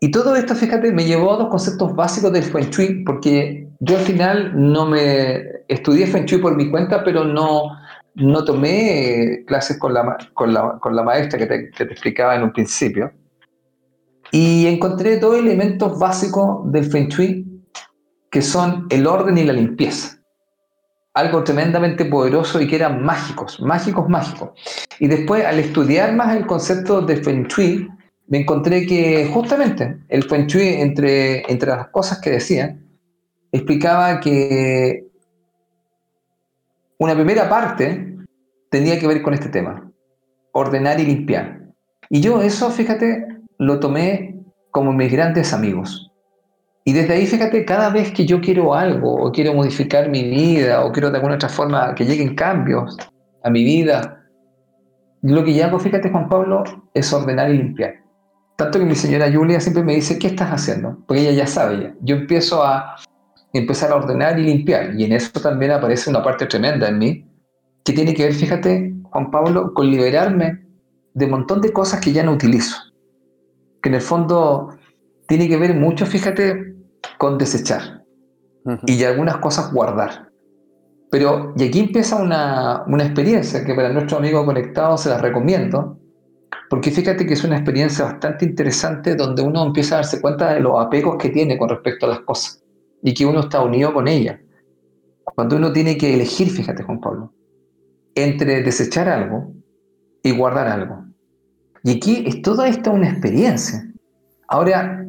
Y 0.00 0.10
todo 0.10 0.36
esto, 0.36 0.54
fíjate, 0.54 0.90
me 0.90 1.04
llevó 1.04 1.34
a 1.34 1.36
dos 1.36 1.48
conceptos 1.48 1.94
básicos 1.94 2.32
del 2.32 2.44
Feng 2.44 2.70
Shui, 2.70 3.04
porque 3.04 3.67
yo 3.80 3.96
al 3.96 4.04
final 4.04 4.52
no 4.54 4.86
me 4.86 5.42
estudié 5.68 6.06
Feng 6.06 6.24
Shui 6.24 6.40
por 6.40 6.56
mi 6.56 6.70
cuenta, 6.70 7.04
pero 7.04 7.24
no, 7.24 7.76
no 8.14 8.44
tomé 8.44 9.44
clases 9.46 9.78
con 9.78 9.94
la, 9.94 10.16
con 10.34 10.52
la, 10.52 11.02
maestra 11.02 11.38
que 11.38 11.46
te, 11.46 11.70
que 11.70 11.84
te, 11.84 11.92
explicaba 11.92 12.34
en 12.36 12.42
un 12.42 12.52
principio. 12.52 13.12
Y 14.30 14.66
encontré 14.66 15.18
dos 15.18 15.36
elementos 15.36 15.98
básicos 15.98 16.70
del 16.70 16.84
Feng 16.84 17.08
Shui, 17.08 17.46
que 18.30 18.42
son 18.42 18.86
el 18.90 19.06
orden 19.06 19.38
y 19.38 19.44
la 19.44 19.52
limpieza 19.52 20.18
algo 21.18 21.42
tremendamente 21.42 22.04
poderoso 22.04 22.60
y 22.60 22.68
que 22.68 22.76
eran 22.76 23.02
mágicos, 23.02 23.60
mágicos, 23.60 24.08
mágicos. 24.08 24.50
Y 25.00 25.08
después, 25.08 25.44
al 25.44 25.58
estudiar 25.58 26.14
más 26.14 26.36
el 26.36 26.46
concepto 26.46 27.00
de 27.02 27.16
Feng 27.16 27.48
Shui, 27.48 27.88
me 28.28 28.38
encontré 28.42 28.86
que 28.86 29.28
justamente 29.32 29.98
el 30.08 30.22
Feng 30.22 30.46
Shui, 30.46 30.80
entre, 30.80 31.50
entre 31.50 31.70
las 31.70 31.88
cosas 31.88 32.20
que 32.20 32.30
decía, 32.30 32.78
explicaba 33.52 34.20
que 34.20 35.06
una 36.98 37.14
primera 37.14 37.48
parte 37.48 38.16
tenía 38.70 38.98
que 38.98 39.06
ver 39.06 39.22
con 39.22 39.34
este 39.34 39.48
tema, 39.48 39.90
ordenar 40.52 41.00
y 41.00 41.06
limpiar. 41.06 41.60
Y 42.10 42.20
yo 42.20 42.42
eso, 42.42 42.70
fíjate, 42.70 43.26
lo 43.58 43.80
tomé 43.80 44.36
como 44.70 44.92
mis 44.92 45.12
grandes 45.12 45.52
amigos. 45.52 46.10
Y 46.84 46.92
desde 46.92 47.14
ahí, 47.14 47.26
fíjate, 47.26 47.64
cada 47.64 47.90
vez 47.90 48.12
que 48.12 48.24
yo 48.24 48.40
quiero 48.40 48.74
algo, 48.74 49.14
o 49.14 49.30
quiero 49.30 49.52
modificar 49.52 50.08
mi 50.08 50.24
vida, 50.24 50.84
o 50.84 50.92
quiero 50.92 51.10
de 51.10 51.16
alguna 51.16 51.34
otra 51.34 51.48
forma 51.48 51.94
que 51.94 52.04
lleguen 52.04 52.34
cambios 52.34 52.96
a 53.44 53.50
mi 53.50 53.62
vida, 53.62 54.24
lo 55.22 55.44
que 55.44 55.54
yo 55.54 55.64
hago, 55.64 55.78
fíjate, 55.78 56.10
Juan 56.10 56.28
Pablo, 56.28 56.64
es 56.94 57.12
ordenar 57.12 57.50
y 57.50 57.58
limpiar. 57.58 57.96
Tanto 58.56 58.78
que 58.78 58.84
mi 58.84 58.94
señora 58.94 59.30
Julia 59.32 59.60
siempre 59.60 59.82
me 59.82 59.94
dice, 59.94 60.18
¿qué 60.18 60.28
estás 60.28 60.50
haciendo? 60.50 60.98
Porque 61.06 61.22
ella 61.22 61.32
ya 61.32 61.46
sabe 61.46 61.80
ya. 61.80 61.94
Yo 62.00 62.16
empiezo 62.16 62.64
a 62.64 62.96
empezar 63.52 63.90
a 63.90 63.96
ordenar 63.96 64.38
y 64.38 64.44
limpiar. 64.44 64.94
Y 64.98 65.04
en 65.04 65.12
eso 65.12 65.40
también 65.40 65.72
aparece 65.72 66.10
una 66.10 66.22
parte 66.22 66.46
tremenda 66.46 66.88
en 66.88 66.98
mí, 66.98 67.24
que 67.84 67.92
tiene 67.92 68.14
que 68.14 68.24
ver, 68.24 68.34
fíjate, 68.34 68.94
Juan 69.04 69.30
Pablo, 69.30 69.72
con 69.72 69.90
liberarme 69.90 70.66
de 71.14 71.24
un 71.24 71.30
montón 71.32 71.60
de 71.60 71.72
cosas 71.72 72.00
que 72.00 72.12
ya 72.12 72.22
no 72.22 72.32
utilizo. 72.32 72.76
Que 73.82 73.88
en 73.88 73.94
el 73.96 74.00
fondo 74.00 74.76
tiene 75.26 75.48
que 75.48 75.56
ver 75.56 75.74
mucho, 75.74 76.06
fíjate, 76.06 76.74
con 77.16 77.38
desechar 77.38 78.04
y 78.86 79.02
algunas 79.04 79.38
cosas 79.38 79.72
guardar. 79.72 80.28
Pero, 81.10 81.54
y 81.56 81.64
aquí 81.64 81.80
empieza 81.80 82.16
una, 82.16 82.84
una 82.86 83.04
experiencia 83.04 83.64
que 83.64 83.74
para 83.74 83.88
nuestros 83.88 84.18
amigos 84.18 84.44
conectados 84.44 85.02
se 85.02 85.08
las 85.08 85.22
recomiendo, 85.22 85.98
porque 86.68 86.90
fíjate 86.90 87.24
que 87.24 87.32
es 87.32 87.44
una 87.44 87.56
experiencia 87.56 88.04
bastante 88.04 88.44
interesante 88.44 89.14
donde 89.14 89.40
uno 89.40 89.64
empieza 89.64 89.94
a 89.94 89.98
darse 89.98 90.20
cuenta 90.20 90.52
de 90.52 90.60
los 90.60 90.78
apegos 90.78 91.16
que 91.16 91.30
tiene 91.30 91.56
con 91.56 91.70
respecto 91.70 92.04
a 92.04 92.10
las 92.10 92.20
cosas 92.20 92.57
y 93.02 93.14
que 93.14 93.26
uno 93.26 93.40
está 93.40 93.62
unido 93.62 93.92
con 93.92 94.08
ellas. 94.08 94.40
Cuando 95.34 95.56
uno 95.56 95.72
tiene 95.72 95.96
que 95.96 96.14
elegir, 96.14 96.50
fíjate 96.50 96.82
Juan 96.82 97.00
Pablo, 97.00 97.32
entre 98.14 98.62
desechar 98.62 99.08
algo 99.08 99.52
y 100.22 100.36
guardar 100.36 100.68
algo. 100.68 101.04
Y 101.84 101.96
aquí 101.96 102.24
es 102.26 102.42
toda 102.42 102.68
esta 102.68 102.90
una 102.90 103.10
experiencia. 103.10 103.90
Ahora, 104.48 105.06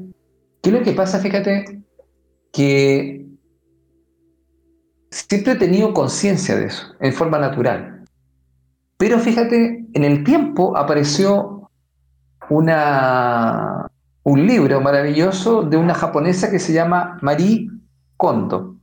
¿qué 0.61 0.69
es 0.69 0.75
lo 0.75 0.83
que 0.83 0.91
pasa? 0.91 1.19
Fíjate, 1.19 1.81
que 2.51 3.25
siempre 5.11 5.53
he 5.53 5.55
tenido 5.55 5.93
conciencia 5.93 6.55
de 6.55 6.65
eso, 6.65 6.87
en 6.99 7.13
forma 7.13 7.39
natural. 7.39 8.05
Pero 8.97 9.19
fíjate, 9.19 9.85
en 9.93 10.03
el 10.03 10.23
tiempo 10.23 10.77
apareció 10.77 11.69
una, 12.49 13.87
un 14.23 14.45
libro 14.45 14.81
maravilloso 14.81 15.63
de 15.63 15.77
una 15.77 15.93
japonesa 15.93 16.51
que 16.51 16.59
se 16.59 16.73
llama 16.73 17.17
Marie 17.21 17.69
Kondo. 18.19 18.75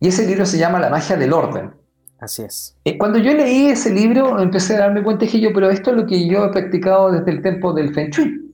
Y 0.00 0.08
ese 0.08 0.26
libro 0.26 0.44
se 0.44 0.58
llama 0.58 0.80
La 0.80 0.90
magia 0.90 1.16
del 1.16 1.32
orden. 1.32 1.72
Así 2.18 2.42
es. 2.42 2.76
Eh, 2.84 2.98
cuando 2.98 3.18
yo 3.18 3.32
leí 3.32 3.68
ese 3.68 3.92
libro, 3.92 4.40
empecé 4.40 4.74
a 4.76 4.80
darme 4.80 5.02
cuenta 5.02 5.26
que 5.26 5.40
yo, 5.40 5.52
pero 5.54 5.70
esto 5.70 5.90
es 5.90 5.96
lo 5.96 6.06
que 6.06 6.28
yo 6.28 6.44
he 6.44 6.48
practicado 6.50 7.12
desde 7.12 7.30
el 7.30 7.42
tiempo 7.42 7.72
del 7.72 7.94
Feng 7.94 8.10
Shui. 8.10 8.52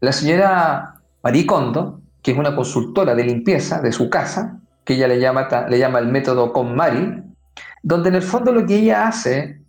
La 0.00 0.10
señora 0.10 1.00
Marie 1.22 1.46
Kondo 1.46 2.00
que 2.24 2.30
es 2.30 2.38
una 2.38 2.56
consultora 2.56 3.14
de 3.14 3.22
limpieza 3.22 3.82
de 3.82 3.92
su 3.92 4.08
casa, 4.08 4.58
que 4.84 4.94
ella 4.94 5.06
le 5.06 5.20
llama, 5.20 5.46
le 5.68 5.78
llama 5.78 5.98
el 5.98 6.08
método 6.08 6.54
KonMari, 6.54 7.22
donde 7.82 8.08
en 8.08 8.14
el 8.14 8.22
fondo 8.22 8.50
lo 8.50 8.64
que 8.64 8.76
ella 8.76 9.06
hace, 9.06 9.60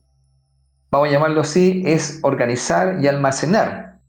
vamos 0.90 1.10
a 1.10 1.12
llamarlo 1.12 1.42
así, 1.42 1.84
es 1.86 2.20
organizar 2.24 3.04
y 3.04 3.10
almacenar. 3.10 4.00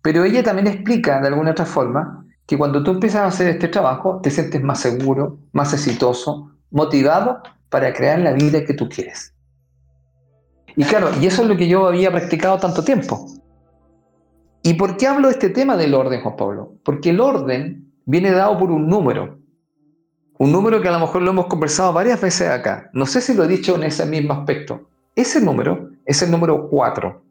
Pero 0.00 0.24
ella 0.24 0.42
también 0.42 0.66
explica 0.66 1.20
de 1.20 1.28
alguna 1.28 1.50
otra 1.50 1.66
forma 1.66 2.21
que 2.46 2.58
cuando 2.58 2.82
tú 2.82 2.90
empiezas 2.90 3.22
a 3.22 3.26
hacer 3.26 3.48
este 3.48 3.68
trabajo, 3.68 4.20
te 4.22 4.30
sientes 4.30 4.62
más 4.62 4.80
seguro, 4.80 5.38
más 5.52 5.72
exitoso, 5.72 6.50
motivado 6.70 7.42
para 7.68 7.92
crear 7.92 8.18
la 8.18 8.32
vida 8.32 8.64
que 8.64 8.74
tú 8.74 8.88
quieres. 8.88 9.34
Y 10.76 10.84
claro, 10.84 11.10
y 11.20 11.26
eso 11.26 11.42
es 11.42 11.48
lo 11.48 11.56
que 11.56 11.68
yo 11.68 11.86
había 11.86 12.10
practicado 12.10 12.58
tanto 12.58 12.82
tiempo. 12.82 13.26
¿Y 14.62 14.74
por 14.74 14.96
qué 14.96 15.06
hablo 15.06 15.28
de 15.28 15.34
este 15.34 15.50
tema 15.50 15.76
del 15.76 15.94
orden, 15.94 16.22
Juan 16.22 16.36
Pablo? 16.36 16.74
Porque 16.84 17.10
el 17.10 17.20
orden 17.20 17.92
viene 18.04 18.30
dado 18.30 18.58
por 18.58 18.70
un 18.70 18.88
número. 18.88 19.38
Un 20.38 20.52
número 20.52 20.80
que 20.80 20.88
a 20.88 20.92
lo 20.92 21.00
mejor 21.00 21.22
lo 21.22 21.30
hemos 21.30 21.46
conversado 21.46 21.92
varias 21.92 22.20
veces 22.20 22.48
acá. 22.48 22.90
No 22.92 23.06
sé 23.06 23.20
si 23.20 23.34
lo 23.34 23.44
he 23.44 23.48
dicho 23.48 23.74
en 23.74 23.84
ese 23.84 24.06
mismo 24.06 24.32
aspecto. 24.32 24.88
Ese 25.14 25.40
número 25.40 25.90
es 26.04 26.22
el 26.22 26.30
número 26.30 26.68
4. 26.68 27.22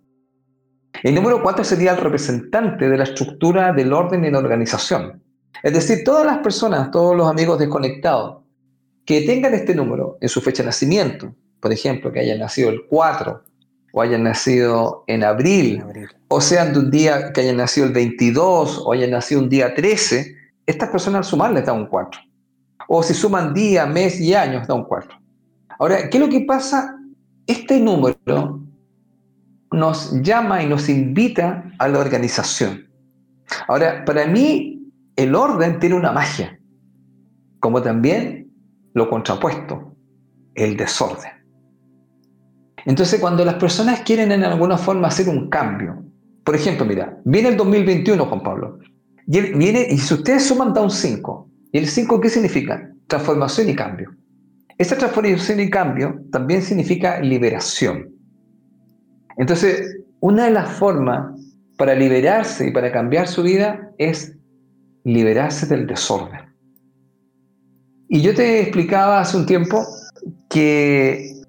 El 1.04 1.16
número 1.16 1.42
4 1.42 1.64
sería 1.64 1.92
el 1.92 1.98
representante 1.98 2.88
de 2.88 2.98
la 2.98 3.06
estructura 3.06 3.74
del 3.74 3.94
orden 3.94 4.24
en 4.26 4.34
la 4.34 4.40
organización. 4.40 5.22
Es 5.64 5.74
decir, 5.74 6.04
todas 6.04 6.26
las 6.26 6.40
personas, 6.40 6.92
todos 6.92 7.16
los 7.16 7.30
amigos 7.30 7.60
desconectados 7.60 8.42
que 9.06 9.22
tengan 9.22 9.54
este 9.54 9.74
número 9.74 10.18
en 10.22 10.30
su 10.30 10.42
fecha 10.42 10.64
de 10.64 10.68
nacimiento, 10.68 11.34
por 11.60 11.72
ejemplo, 11.72 12.12
que 12.12 12.20
hayan 12.20 12.40
nacido 12.40 12.70
el 12.70 12.86
4 12.88 13.44
o 13.94 14.02
hayan 14.02 14.24
nacido 14.24 15.04
en 15.08 15.24
abril, 15.24 15.84
o 16.28 16.40
sean 16.40 16.72
de 16.74 16.80
un 16.80 16.92
día 16.92 17.34
que 17.34 17.42
hayan 17.42 17.58
nacido 17.58 17.88
el 17.88 17.94
22 17.94 18.84
o 18.86 18.94
hayan 18.94 19.12
nacido 19.12 19.42
un 19.42 19.50
día 19.50 19.74
13, 19.74 20.36
estas 20.66 20.90
personas 20.90 21.20
al 21.20 21.26
sumar 21.26 21.52
les 21.52 21.66
da 21.66 21.74
un 21.74 21.88
4. 21.88 22.22
O 22.88 23.04
si 23.04 23.14
suman 23.14 23.54
día, 23.54 23.86
mes 23.86 24.20
y 24.20 24.34
años, 24.34 24.68
da 24.68 24.74
un 24.74 24.86
4. 24.86 25.10
Ahora, 25.80 26.10
¿qué 26.10 26.18
es 26.18 26.24
lo 26.24 26.30
que 26.30 26.42
pasa? 26.42 26.96
Este 27.48 27.80
número 27.80 28.61
nos 29.72 30.22
llama 30.22 30.62
y 30.64 30.68
nos 30.68 30.90
invita 30.90 31.72
a 31.80 31.88
la 31.88 32.00
organización. 32.00 32.90
Ahora, 33.68 34.04
para 34.06 34.26
mí, 34.28 34.92
el 35.16 35.36
orden 35.36 35.80
tiene 35.80 35.96
una 35.96 36.12
magia, 36.12 36.60
como 37.60 37.82
también 37.82 38.52
lo 38.94 39.10
contrapuesto, 39.10 39.96
el 40.56 40.76
desorden. 40.76 41.32
Entonces, 42.86 43.20
cuando 43.20 43.46
las 43.46 43.56
personas 43.56 44.02
quieren 44.02 44.32
en 44.32 44.44
alguna 44.44 44.78
forma 44.78 45.08
hacer 45.08 45.30
un 45.30 45.50
cambio, 45.50 46.04
por 46.44 46.56
ejemplo, 46.56 46.86
mira, 46.86 47.20
viene 47.24 47.50
el 47.50 47.58
2021, 47.58 48.26
Juan 48.26 48.44
Pablo, 48.44 48.80
viene, 49.28 49.88
y 49.90 49.98
si 49.98 50.14
ustedes 50.16 50.46
suman 50.46 50.74
da 50.74 50.82
un 50.82 50.90
5, 50.90 51.50
¿y 51.72 51.78
el 51.78 51.88
5 51.88 52.20
qué 52.20 52.30
significa? 52.30 52.92
Transformación 53.08 53.70
y 53.70 53.76
cambio. 53.76 54.12
Esta 54.78 54.98
transformación 54.98 55.60
y 55.60 55.70
cambio 55.70 56.20
también 56.32 56.64
significa 56.64 57.20
liberación. 57.20 58.11
Entonces, 59.38 60.00
una 60.20 60.46
de 60.46 60.52
las 60.52 60.70
formas 60.70 61.40
para 61.78 61.96
liberarse 61.96 62.68
y 62.68 62.72
para 62.72 62.92
cambiar 62.92 63.28
su 63.28 63.44
vida 63.44 63.92
es 63.98 64.38
liberarse 65.04 65.66
del 65.66 65.88
desorden. 65.88 66.56
Y 68.08 68.22
yo 68.22 68.36
te 68.36 68.62
explicaba 68.62 69.20
hace 69.20 69.38
un 69.38 69.46
tiempo 69.46 69.86
que 70.50 71.42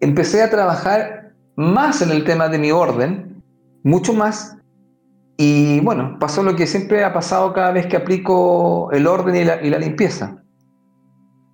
empecé 0.00 0.42
a 0.42 0.50
trabajar 0.50 1.32
más 1.56 2.02
en 2.02 2.10
el 2.10 2.24
tema 2.24 2.48
de 2.48 2.58
mi 2.58 2.72
orden, 2.72 3.42
mucho 3.84 4.12
más, 4.12 4.56
y 5.36 5.80
bueno, 5.80 6.18
pasó 6.20 6.42
lo 6.42 6.54
que 6.54 6.66
siempre 6.66 7.04
ha 7.04 7.12
pasado 7.12 7.52
cada 7.52 7.72
vez 7.72 7.86
que 7.86 7.96
aplico 7.96 8.90
el 8.92 9.06
orden 9.06 9.36
y 9.36 9.44
la, 9.44 9.78
limpieza. 9.78 10.42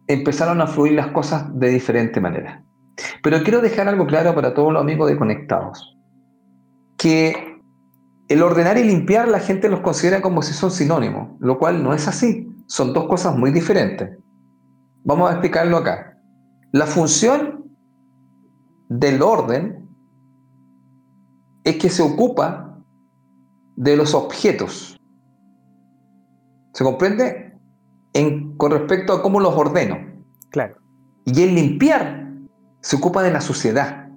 Empezaron 0.07 0.61
a 0.61 0.67
fluir 0.67 0.93
las 0.93 1.09
cosas 1.09 1.59
de 1.59 1.69
diferente 1.69 2.21
manera. 2.21 2.65
Pero 3.23 3.43
quiero 3.43 3.61
dejar 3.61 3.89
algo 3.89 4.07
claro 4.07 4.35
para 4.35 4.55
todos 4.55 4.73
los 4.73 4.81
amigos 4.81 5.09
de 5.09 5.17
Conectados, 5.17 5.97
que 6.97 7.61
el 8.29 8.43
ordenar 8.43 8.79
y 8.79 8.85
limpiar 8.85 9.29
la 9.29 9.41
gente 9.41 9.69
los 9.69 9.81
considera 9.81 10.21
como 10.21 10.43
si 10.43 10.53
son 10.53 10.71
sinónimos, 10.71 11.31
lo 11.41 11.59
cual 11.59 11.83
no 11.83 11.95
es 11.95 12.09
así, 12.09 12.49
son 12.67 12.93
dos 12.93 13.07
cosas 13.07 13.37
muy 13.37 13.51
diferentes. 13.51 14.19
Vamos 15.05 15.31
a 15.31 15.35
explicarlo 15.35 15.77
acá. 15.77 16.19
La 16.73 16.87
función 16.87 17.65
del 18.89 19.23
orden 19.23 19.89
es 21.65 21.77
que 21.77 21.89
se 21.89 22.03
ocupa 22.03 22.79
de 23.77 23.97
los 23.97 24.15
objetos. 24.15 24.99
¿Se 26.75 26.85
comprende? 26.85 27.49
en, 28.13 28.57
con 28.57 28.73
respecto 28.73 29.13
a 29.13 29.23
cómo 29.23 29.41
los 29.41 29.55
ordeno. 29.55 29.99
Claro. 30.51 30.77
Y 31.25 31.43
el 31.43 31.55
limpiar 31.55 32.28
se 32.81 32.97
ocupa 32.97 33.23
de 33.23 33.33
la 33.33 33.41
suciedad. 33.41 34.09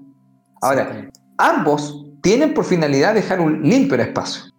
Ahora, 0.62 1.10
ambos 1.38 2.06
tienen 2.22 2.54
por 2.54 2.66
finalidad 2.66 3.16
dejar 3.16 3.42
un 3.42 3.64
limpio 3.64 3.96
el 3.96 4.02
espacio, 4.02 4.52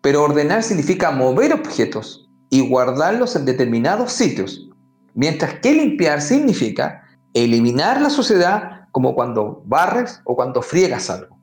pero 0.00 0.22
ordenar 0.22 0.62
significa 0.62 1.10
mover 1.10 1.52
objetos 1.52 2.28
y 2.50 2.66
guardarlos 2.66 3.36
en 3.36 3.44
determinados 3.44 4.12
sitios, 4.12 4.68
mientras 5.14 5.54
que 5.60 5.72
limpiar 5.72 6.20
significa 6.20 7.02
eliminar 7.34 8.00
la 8.00 8.10
suciedad 8.10 8.88
como 8.90 9.14
cuando 9.14 9.62
barres 9.66 10.20
o 10.24 10.36
cuando 10.36 10.62
friegas 10.62 11.08
algo. 11.10 11.38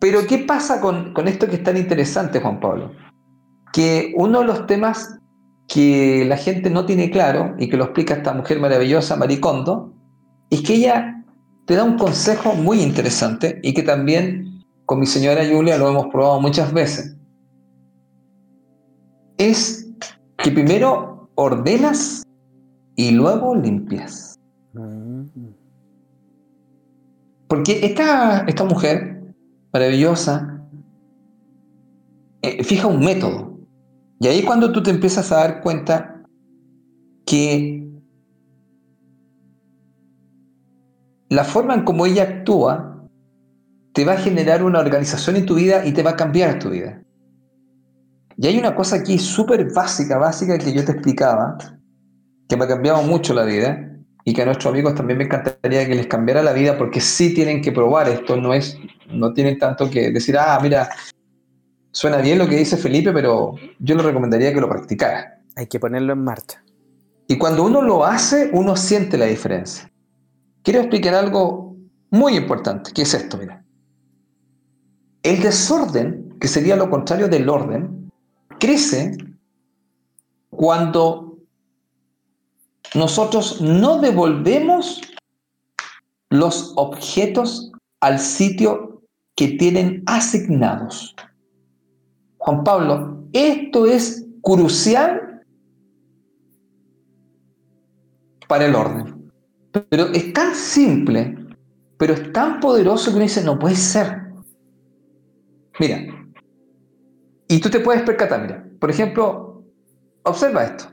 Pero 0.00 0.26
¿qué 0.26 0.38
pasa 0.38 0.80
con, 0.80 1.14
con 1.14 1.28
esto 1.28 1.46
que 1.48 1.56
es 1.56 1.62
tan 1.62 1.76
interesante, 1.76 2.40
Juan 2.40 2.60
Pablo? 2.60 2.92
Que 3.72 4.12
uno 4.16 4.40
de 4.40 4.44
los 4.44 4.66
temas 4.66 5.18
que 5.68 6.24
la 6.26 6.36
gente 6.36 6.70
no 6.70 6.86
tiene 6.86 7.10
claro 7.10 7.54
y 7.58 7.68
que 7.68 7.76
lo 7.76 7.84
explica 7.84 8.14
esta 8.14 8.32
mujer 8.32 8.60
maravillosa, 8.60 9.16
Maricondo, 9.16 9.95
es 10.50 10.62
que 10.62 10.74
ella 10.74 11.24
te 11.66 11.74
da 11.74 11.84
un 11.84 11.98
consejo 11.98 12.54
muy 12.54 12.80
interesante 12.80 13.60
y 13.62 13.74
que 13.74 13.82
también 13.82 14.64
con 14.84 15.00
mi 15.00 15.06
señora 15.06 15.42
Julia 15.44 15.76
lo 15.78 15.88
hemos 15.88 16.06
probado 16.06 16.40
muchas 16.40 16.72
veces. 16.72 17.16
Es 19.38 19.88
que 20.38 20.50
primero 20.50 21.28
ordenas 21.34 22.22
y 22.94 23.10
luego 23.10 23.54
limpias. 23.54 24.38
Porque 27.48 27.84
esta, 27.84 28.44
esta 28.46 28.64
mujer 28.64 29.34
maravillosa 29.72 30.62
eh, 32.42 32.62
fija 32.64 32.86
un 32.86 33.00
método. 33.00 33.58
Y 34.20 34.28
ahí 34.28 34.42
cuando 34.42 34.72
tú 34.72 34.82
te 34.82 34.90
empiezas 34.90 35.30
a 35.32 35.36
dar 35.36 35.62
cuenta 35.62 36.22
que 37.26 37.85
la 41.28 41.44
forma 41.44 41.74
en 41.74 41.84
cómo 41.84 42.06
ella 42.06 42.22
actúa 42.22 43.08
te 43.92 44.04
va 44.04 44.12
a 44.12 44.18
generar 44.18 44.62
una 44.62 44.80
organización 44.80 45.36
en 45.36 45.46
tu 45.46 45.54
vida 45.54 45.84
y 45.84 45.92
te 45.92 46.02
va 46.02 46.10
a 46.10 46.16
cambiar 46.16 46.58
tu 46.58 46.70
vida. 46.70 47.00
Y 48.36 48.46
hay 48.46 48.58
una 48.58 48.74
cosa 48.74 48.96
aquí 48.96 49.18
súper 49.18 49.72
básica, 49.72 50.18
básica 50.18 50.58
que 50.58 50.72
yo 50.72 50.84
te 50.84 50.92
explicaba, 50.92 51.56
que 52.48 52.56
me 52.56 52.64
ha 52.64 52.68
cambiado 52.68 53.02
mucho 53.02 53.32
la 53.32 53.44
vida 53.44 53.90
y 54.24 54.34
que 54.34 54.42
a 54.42 54.44
nuestros 54.44 54.72
amigos 54.72 54.94
también 54.94 55.18
me 55.18 55.24
encantaría 55.24 55.86
que 55.86 55.94
les 55.94 56.06
cambiara 56.06 56.42
la 56.42 56.52
vida 56.52 56.76
porque 56.76 57.00
sí 57.00 57.32
tienen 57.32 57.62
que 57.62 57.72
probar 57.72 58.08
esto, 58.08 58.36
no 58.36 58.52
es, 58.52 58.76
no 59.08 59.32
tienen 59.32 59.58
tanto 59.58 59.88
que 59.88 60.10
decir, 60.10 60.36
ah, 60.38 60.58
mira, 60.62 60.90
suena 61.90 62.18
bien 62.18 62.38
lo 62.38 62.46
que 62.46 62.56
dice 62.56 62.76
Felipe, 62.76 63.12
pero 63.12 63.54
yo 63.78 63.94
le 63.94 64.02
recomendaría 64.02 64.52
que 64.52 64.60
lo 64.60 64.68
practicara. 64.68 65.40
Hay 65.56 65.66
que 65.66 65.80
ponerlo 65.80 66.12
en 66.12 66.22
marcha. 66.22 66.62
Y 67.28 67.38
cuando 67.38 67.64
uno 67.64 67.80
lo 67.80 68.04
hace, 68.04 68.50
uno 68.52 68.76
siente 68.76 69.16
la 69.16 69.24
diferencia. 69.24 69.90
Quiero 70.66 70.80
explicar 70.80 71.14
algo 71.14 71.76
muy 72.10 72.36
importante, 72.36 72.90
que 72.92 73.02
es 73.02 73.14
esto, 73.14 73.38
mira. 73.38 73.64
El 75.22 75.40
desorden, 75.40 76.36
que 76.40 76.48
sería 76.48 76.74
lo 76.74 76.90
contrario 76.90 77.28
del 77.28 77.48
orden, 77.48 78.10
crece 78.58 79.16
cuando 80.50 81.38
nosotros 82.96 83.60
no 83.60 84.00
devolvemos 84.00 85.00
los 86.30 86.72
objetos 86.74 87.70
al 88.00 88.18
sitio 88.18 89.04
que 89.36 89.46
tienen 89.46 90.02
asignados. 90.06 91.14
Juan 92.38 92.64
Pablo, 92.64 93.22
esto 93.32 93.86
es 93.86 94.26
crucial 94.42 95.44
para 98.48 98.66
el 98.66 98.74
orden. 98.74 99.15
Pero 99.88 100.06
es 100.12 100.32
tan 100.32 100.54
simple, 100.54 101.36
pero 101.98 102.14
es 102.14 102.32
tan 102.32 102.60
poderoso 102.60 103.10
que 103.10 103.16
uno 103.16 103.24
dice, 103.24 103.44
no 103.44 103.58
puede 103.58 103.76
ser. 103.76 104.22
Mira, 105.78 105.98
y 107.48 107.60
tú 107.60 107.70
te 107.70 107.80
puedes 107.80 108.02
percatar, 108.02 108.42
mira, 108.42 108.64
por 108.80 108.90
ejemplo, 108.90 109.64
observa 110.22 110.64
esto. 110.64 110.90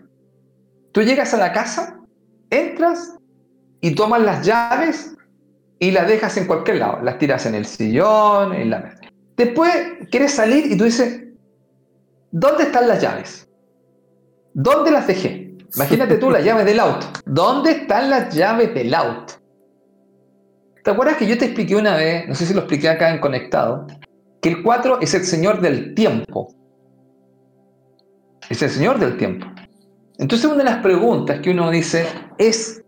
Tú 0.91 1.01
llegas 1.01 1.33
a 1.33 1.37
la 1.37 1.51
casa, 1.51 1.99
entras 2.49 3.17
y 3.81 3.95
tomas 3.95 4.21
las 4.21 4.45
llaves 4.45 5.15
y 5.79 5.91
las 5.91 6.07
dejas 6.07 6.37
en 6.37 6.45
cualquier 6.45 6.77
lado. 6.77 7.01
Las 7.01 7.17
tiras 7.17 7.45
en 7.45 7.55
el 7.55 7.65
sillón, 7.65 8.53
en 8.53 8.69
la 8.69 8.79
mesa. 8.79 8.99
Después 9.35 9.73
quieres 10.11 10.33
salir 10.33 10.71
y 10.71 10.77
tú 10.77 10.83
dices, 10.83 11.23
¿Dónde 12.35 12.63
están 12.63 12.87
las 12.87 12.99
llaves? 12.99 13.47
¿Dónde 14.55 14.89
las 14.89 15.05
dejé? 15.05 15.42
Imagínate 15.75 16.17
tú 16.17 16.29
las 16.29 16.43
llaves 16.43 16.65
del 16.65 16.79
auto. 16.79 17.07
¿Dónde 17.25 17.71
están 17.71 18.09
las 18.09 18.33
llaves 18.33 18.73
del 18.73 18.93
auto? 18.93 19.33
¿Te 20.83 20.91
acuerdas 20.91 21.17
que 21.17 21.25
yo 21.25 21.37
te 21.37 21.45
expliqué 21.45 21.75
una 21.75 21.95
vez, 21.95 22.27
no 22.27 22.35
sé 22.35 22.45
si 22.45 22.53
lo 22.53 22.59
expliqué 22.59 22.89
acá 22.89 23.09
en 23.09 23.19
Conectado, 23.19 23.87
que 24.41 24.49
el 24.49 24.61
4 24.61 24.99
es 25.01 25.13
el 25.13 25.23
señor 25.23 25.61
del 25.61 25.95
tiempo? 25.95 26.53
Es 28.49 28.61
el 28.61 28.69
señor 28.69 28.99
del 28.99 29.17
tiempo. 29.17 29.47
Entonces 30.17 30.45
una 30.45 30.57
de 30.57 30.65
las 30.65 30.77
preguntas 30.83 31.39
que 31.39 31.51
uno 31.51 31.71
dice 31.71 32.05
es, 32.37 32.83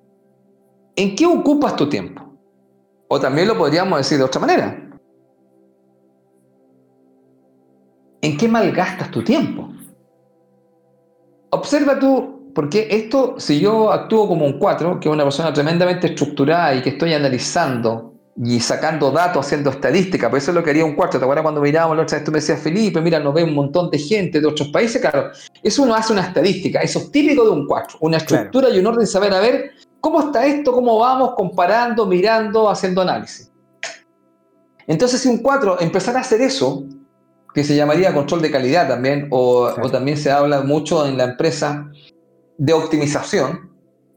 ¿en 0.95 1.15
qué 1.15 1.25
ocupas 1.25 1.75
tu 1.75 1.89
tiempo? 1.89 2.21
O 3.07 3.19
también 3.19 3.47
lo 3.47 3.57
podríamos 3.57 3.97
decir 3.99 4.17
de 4.17 4.25
otra 4.25 4.41
manera. 4.41 4.81
¿En 8.21 8.37
qué 8.37 8.47
malgastas 8.47 9.09
tu 9.09 9.23
tiempo? 9.23 9.69
Observa 11.51 11.97
tú, 11.97 12.34
porque 12.55 12.87
esto, 12.89 13.35
si 13.37 13.59
yo 13.59 13.91
actúo 13.91 14.29
como 14.29 14.45
un 14.45 14.57
4, 14.57 14.97
que 15.01 15.09
es 15.09 15.13
una 15.13 15.25
persona 15.25 15.51
tremendamente 15.51 16.07
estructurada 16.07 16.73
y 16.73 16.81
que 16.81 16.91
estoy 16.91 17.13
analizando 17.13 18.13
y 18.41 18.61
sacando 18.61 19.11
datos, 19.11 19.45
haciendo 19.45 19.71
estadística, 19.71 20.29
por 20.29 20.39
eso 20.39 20.51
es 20.51 20.55
lo 20.55 20.63
que 20.63 20.69
haría 20.69 20.85
un 20.85 20.95
4. 20.95 21.19
¿Te 21.19 21.25
acuerdas 21.25 21.43
cuando 21.43 21.59
mirábamos 21.59 21.97
la 21.97 22.03
otra 22.03 22.17
vez? 22.17 22.23
Tú 22.23 22.31
me 22.31 22.37
decías, 22.37 22.61
Felipe, 22.61 23.01
mira, 23.01 23.19
nos 23.19 23.33
ve 23.33 23.43
un 23.43 23.53
montón 23.53 23.89
de 23.89 23.99
gente 23.99 24.39
de 24.39 24.47
otros 24.47 24.69
países. 24.69 25.01
Claro, 25.01 25.31
eso 25.61 25.83
uno 25.83 25.95
hace 25.95 26.13
una 26.13 26.21
estadística, 26.21 26.79
eso 26.79 26.99
es 26.99 27.11
típico 27.11 27.43
de 27.43 27.49
un 27.49 27.67
4, 27.67 27.97
una 27.99 28.17
estructura 28.17 28.69
y 28.69 28.79
un 28.79 28.87
orden, 28.87 29.05
saber 29.05 29.33
a 29.33 29.41
ver 29.41 29.71
cómo 29.99 30.21
está 30.21 30.45
esto, 30.45 30.71
cómo 30.71 30.97
vamos, 30.97 31.33
comparando, 31.35 32.05
mirando, 32.05 32.69
haciendo 32.69 33.01
análisis. 33.01 33.51
Entonces, 34.87 35.19
si 35.19 35.27
un 35.27 35.39
4 35.39 35.81
empezara 35.81 36.19
a 36.19 36.21
hacer 36.21 36.39
eso, 36.39 36.85
que 37.53 37.65
se 37.65 37.75
llamaría 37.75 38.13
control 38.13 38.41
de 38.41 38.51
calidad 38.51 38.87
también, 38.87 39.27
o, 39.31 39.69
también 39.91 40.17
se 40.17 40.31
habla 40.31 40.61
mucho 40.61 41.05
en 41.05 41.17
la 41.17 41.23
empresa 41.23 41.89
de 42.57 42.73
optimización 42.73 43.71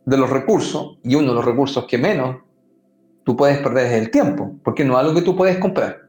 de 0.05 0.17
los 0.17 0.31
recursos, 0.31 0.99
y 1.03 1.15
uno 1.15 1.29
de 1.29 1.35
los 1.35 1.45
recursos 1.45 1.85
que 1.87 1.99
menos 1.99 2.37
tú 3.25 3.37
puedes 3.37 3.59
perder 3.59 3.87
es 3.87 3.93
el 3.93 4.11
tiempo, 4.11 4.55
porque 4.65 4.85
no 4.85 4.95
es 4.95 5.01
algo 5.01 5.15
que 5.15 5.23
tú 5.23 5.37
puedes 5.37 5.59
comprar. 5.59 6.09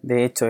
De 0.00 0.24
hecho, 0.24 0.46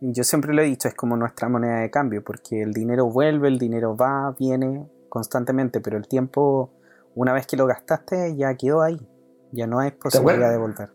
yo 0.00 0.24
siempre 0.24 0.54
lo 0.54 0.62
he 0.62 0.66
dicho, 0.66 0.88
es 0.88 0.94
como 0.94 1.16
nuestra 1.16 1.48
moneda 1.48 1.80
de 1.80 1.90
cambio, 1.90 2.22
porque 2.22 2.62
el 2.62 2.72
dinero 2.72 3.06
vuelve, 3.06 3.48
el 3.48 3.58
dinero 3.58 3.96
va, 3.96 4.34
viene 4.38 4.86
constantemente, 5.08 5.80
pero 5.80 5.96
el 5.96 6.08
tiempo, 6.08 6.70
una 7.14 7.32
vez 7.32 7.46
que 7.46 7.56
lo 7.56 7.66
gastaste, 7.66 8.36
ya 8.36 8.54
quedó 8.56 8.82
ahí, 8.82 9.00
ya 9.52 9.66
no 9.66 9.78
hay 9.78 9.92
posibilidad 9.92 10.50
de 10.50 10.58
volver. 10.58 10.90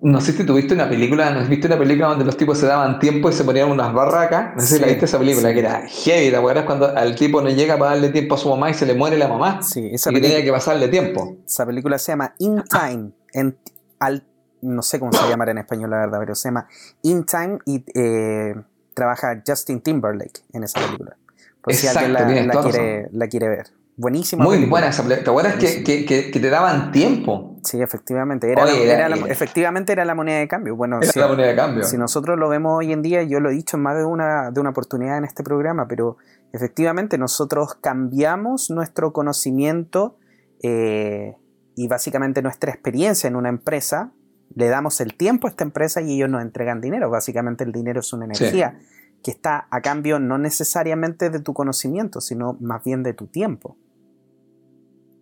No 0.00 0.20
sé 0.20 0.32
si 0.32 0.44
tuviste 0.44 0.74
una 0.74 0.88
película, 0.88 1.30
¿no 1.30 1.40
has 1.40 1.48
visto 1.48 1.66
una 1.66 1.78
película 1.78 2.08
donde 2.08 2.24
los 2.24 2.36
tipos 2.36 2.58
se 2.58 2.66
daban 2.66 2.98
tiempo 2.98 3.30
y 3.30 3.32
se 3.32 3.44
ponían 3.44 3.70
unas 3.70 3.92
barracas? 3.92 4.54
No 4.54 4.60
sé 4.60 4.76
si 4.76 4.80
la 4.80 4.86
viste 4.86 5.06
esa 5.06 5.18
película, 5.18 5.52
que 5.52 5.60
era 5.60 5.82
heavy, 5.86 6.30
¿te 6.30 6.36
acuerdas 6.36 6.64
cuando 6.64 6.96
al 6.96 7.14
tipo 7.14 7.40
no 7.40 7.48
llega 7.48 7.78
para 7.78 7.92
darle 7.92 8.10
tiempo 8.10 8.34
a 8.34 8.38
su 8.38 8.48
mamá 8.48 8.70
y 8.70 8.74
se 8.74 8.86
le 8.86 8.94
muere 8.94 9.16
la 9.16 9.28
mamá? 9.28 9.62
Sí, 9.62 9.88
esa 9.92 10.10
y 10.10 10.20
tenía 10.20 10.42
que 10.42 10.50
pasarle 10.50 10.88
tiempo. 10.88 11.36
Esa 11.46 11.64
película 11.66 11.98
se 11.98 12.12
llama 12.12 12.34
In 12.38 12.62
Time, 12.64 13.12
en, 13.32 13.56
al, 13.98 14.24
no 14.60 14.82
sé 14.82 14.98
cómo 14.98 15.12
se 15.12 15.26
llamará 15.28 15.52
en 15.52 15.58
español 15.58 15.90
la 15.90 15.98
verdad, 15.98 16.18
pero 16.20 16.34
se 16.34 16.48
llama 16.48 16.68
In 17.02 17.24
Time 17.24 17.58
y 17.64 17.84
eh, 17.94 18.54
trabaja 18.94 19.42
Justin 19.46 19.80
Timberlake 19.80 20.42
en 20.52 20.64
esa 20.64 20.80
película. 20.80 21.16
Por 21.62 21.74
si 21.74 21.86
alguien 21.86 22.12
la, 22.12 22.62
quiere, 22.62 23.08
la 23.12 23.28
quiere 23.28 23.48
ver. 23.48 23.77
Buenísima. 23.98 24.44
Muy 24.44 24.64
buena 24.66 24.86
esa 24.86 25.02
¿Te 25.02 25.28
acuerdas 25.28 25.56
que, 25.56 25.82
que, 25.82 26.06
que, 26.06 26.30
te 26.30 26.50
daban 26.50 26.92
tiempo? 26.92 27.56
Sí, 27.64 27.82
efectivamente. 27.82 28.48
Era, 28.50 28.70
era, 28.70 29.08
la, 29.08 29.16
efectivamente 29.26 29.92
era 29.92 30.04
la 30.04 30.14
moneda 30.14 30.38
de 30.38 30.46
cambio. 30.46 30.76
Bueno, 30.76 30.98
era 31.02 31.10
si, 31.10 31.18
la 31.18 31.26
moneda 31.26 31.48
de 31.48 31.56
cambio. 31.56 31.82
Si 31.82 31.98
nosotros 31.98 32.38
lo 32.38 32.48
vemos 32.48 32.78
hoy 32.78 32.92
en 32.92 33.02
día, 33.02 33.24
yo 33.24 33.40
lo 33.40 33.50
he 33.50 33.54
dicho 33.54 33.76
en 33.76 33.82
más 33.82 33.96
de 33.96 34.04
una, 34.04 34.52
de 34.52 34.60
una 34.60 34.70
oportunidad 34.70 35.18
en 35.18 35.24
este 35.24 35.42
programa, 35.42 35.88
pero 35.88 36.16
efectivamente 36.52 37.18
nosotros 37.18 37.74
cambiamos 37.74 38.70
nuestro 38.70 39.12
conocimiento 39.12 40.16
eh, 40.62 41.36
y 41.74 41.88
básicamente 41.88 42.40
nuestra 42.40 42.70
experiencia 42.70 43.26
en 43.26 43.34
una 43.34 43.48
empresa, 43.48 44.12
le 44.54 44.68
damos 44.68 45.00
el 45.00 45.16
tiempo 45.16 45.48
a 45.48 45.50
esta 45.50 45.64
empresa 45.64 46.02
y 46.02 46.14
ellos 46.14 46.30
nos 46.30 46.42
entregan 46.42 46.80
dinero. 46.80 47.10
Básicamente 47.10 47.64
el 47.64 47.72
dinero 47.72 47.98
es 47.98 48.12
una 48.12 48.26
energía 48.26 48.78
que 49.24 49.32
está 49.32 49.66
a 49.72 49.80
cambio 49.80 50.20
no 50.20 50.38
necesariamente 50.38 51.30
de 51.30 51.40
tu 51.40 51.52
conocimiento, 51.52 52.20
sino 52.20 52.56
más 52.60 52.84
bien 52.84 53.02
de 53.02 53.12
tu 53.12 53.26
tiempo. 53.26 53.76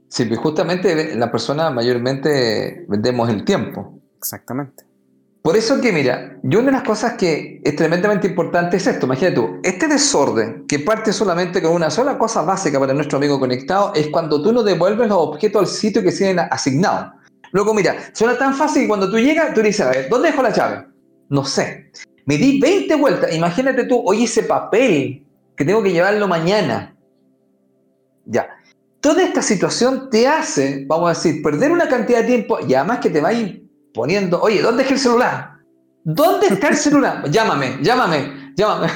Sí, 0.08 0.24
pues 0.24 0.38
justamente 0.40 1.16
la 1.16 1.30
persona 1.30 1.70
mayormente 1.70 2.84
vendemos 2.88 3.28
el 3.28 3.44
tiempo. 3.44 4.00
Exactamente. 4.16 4.84
Por 5.42 5.56
eso 5.56 5.80
que, 5.80 5.92
mira, 5.92 6.38
yo 6.42 6.58
una 6.58 6.66
de 6.66 6.72
las 6.72 6.82
cosas 6.82 7.12
que 7.12 7.60
es 7.62 7.76
tremendamente 7.76 8.26
importante 8.26 8.78
es 8.78 8.86
esto. 8.88 9.06
Imagínate 9.06 9.36
tú, 9.36 9.60
este 9.62 9.86
desorden 9.86 10.66
que 10.66 10.80
parte 10.80 11.12
solamente 11.12 11.62
con 11.62 11.72
una 11.72 11.88
sola 11.88 12.18
cosa 12.18 12.42
básica 12.42 12.80
para 12.80 12.92
nuestro 12.92 13.18
amigo 13.18 13.38
conectado 13.38 13.92
es 13.94 14.08
cuando 14.08 14.42
tú 14.42 14.52
no 14.52 14.64
devuelves 14.64 15.08
los 15.08 15.18
objetos 15.18 15.60
al 15.60 15.68
sitio 15.68 16.02
que 16.02 16.10
tienen 16.10 16.40
asignado. 16.50 17.12
Luego, 17.52 17.74
mira, 17.74 17.94
suena 18.12 18.36
tan 18.36 18.54
fácil 18.54 18.82
que 18.82 18.88
cuando 18.88 19.08
tú 19.08 19.18
llegas, 19.18 19.54
tú 19.54 19.62
dices, 19.62 19.86
a 19.86 19.90
ver, 19.90 20.08
¿dónde 20.08 20.30
dejo 20.30 20.42
la 20.42 20.50
llave? 20.50 20.86
No 21.28 21.44
sé. 21.44 21.92
Me 22.24 22.36
di 22.36 22.58
20 22.58 22.96
vueltas. 22.96 23.32
Imagínate 23.32 23.84
tú, 23.84 24.02
oye, 24.04 24.24
ese 24.24 24.42
papel 24.42 25.24
que 25.56 25.64
tengo 25.64 25.80
que 25.80 25.92
llevarlo 25.92 26.26
mañana. 26.26 26.96
Ya. 28.24 28.48
Toda 29.06 29.22
esta 29.22 29.40
situación 29.40 30.10
te 30.10 30.26
hace, 30.26 30.84
vamos 30.88 31.06
a 31.06 31.10
decir, 31.10 31.40
perder 31.40 31.70
una 31.70 31.88
cantidad 31.88 32.22
de 32.22 32.26
tiempo 32.26 32.58
y 32.66 32.74
además 32.74 32.98
que 32.98 33.08
te 33.08 33.20
va 33.20 33.28
a 33.28 33.32
ir 33.34 33.64
poniendo, 33.94 34.42
oye, 34.42 34.60
¿dónde 34.60 34.82
está 34.82 34.94
el 34.94 35.00
celular? 35.00 35.50
¿Dónde 36.02 36.48
está 36.48 36.70
el 36.70 36.76
celular? 36.76 37.22
Llámame, 37.30 37.78
llámame, 37.82 38.52
llámame. 38.56 38.88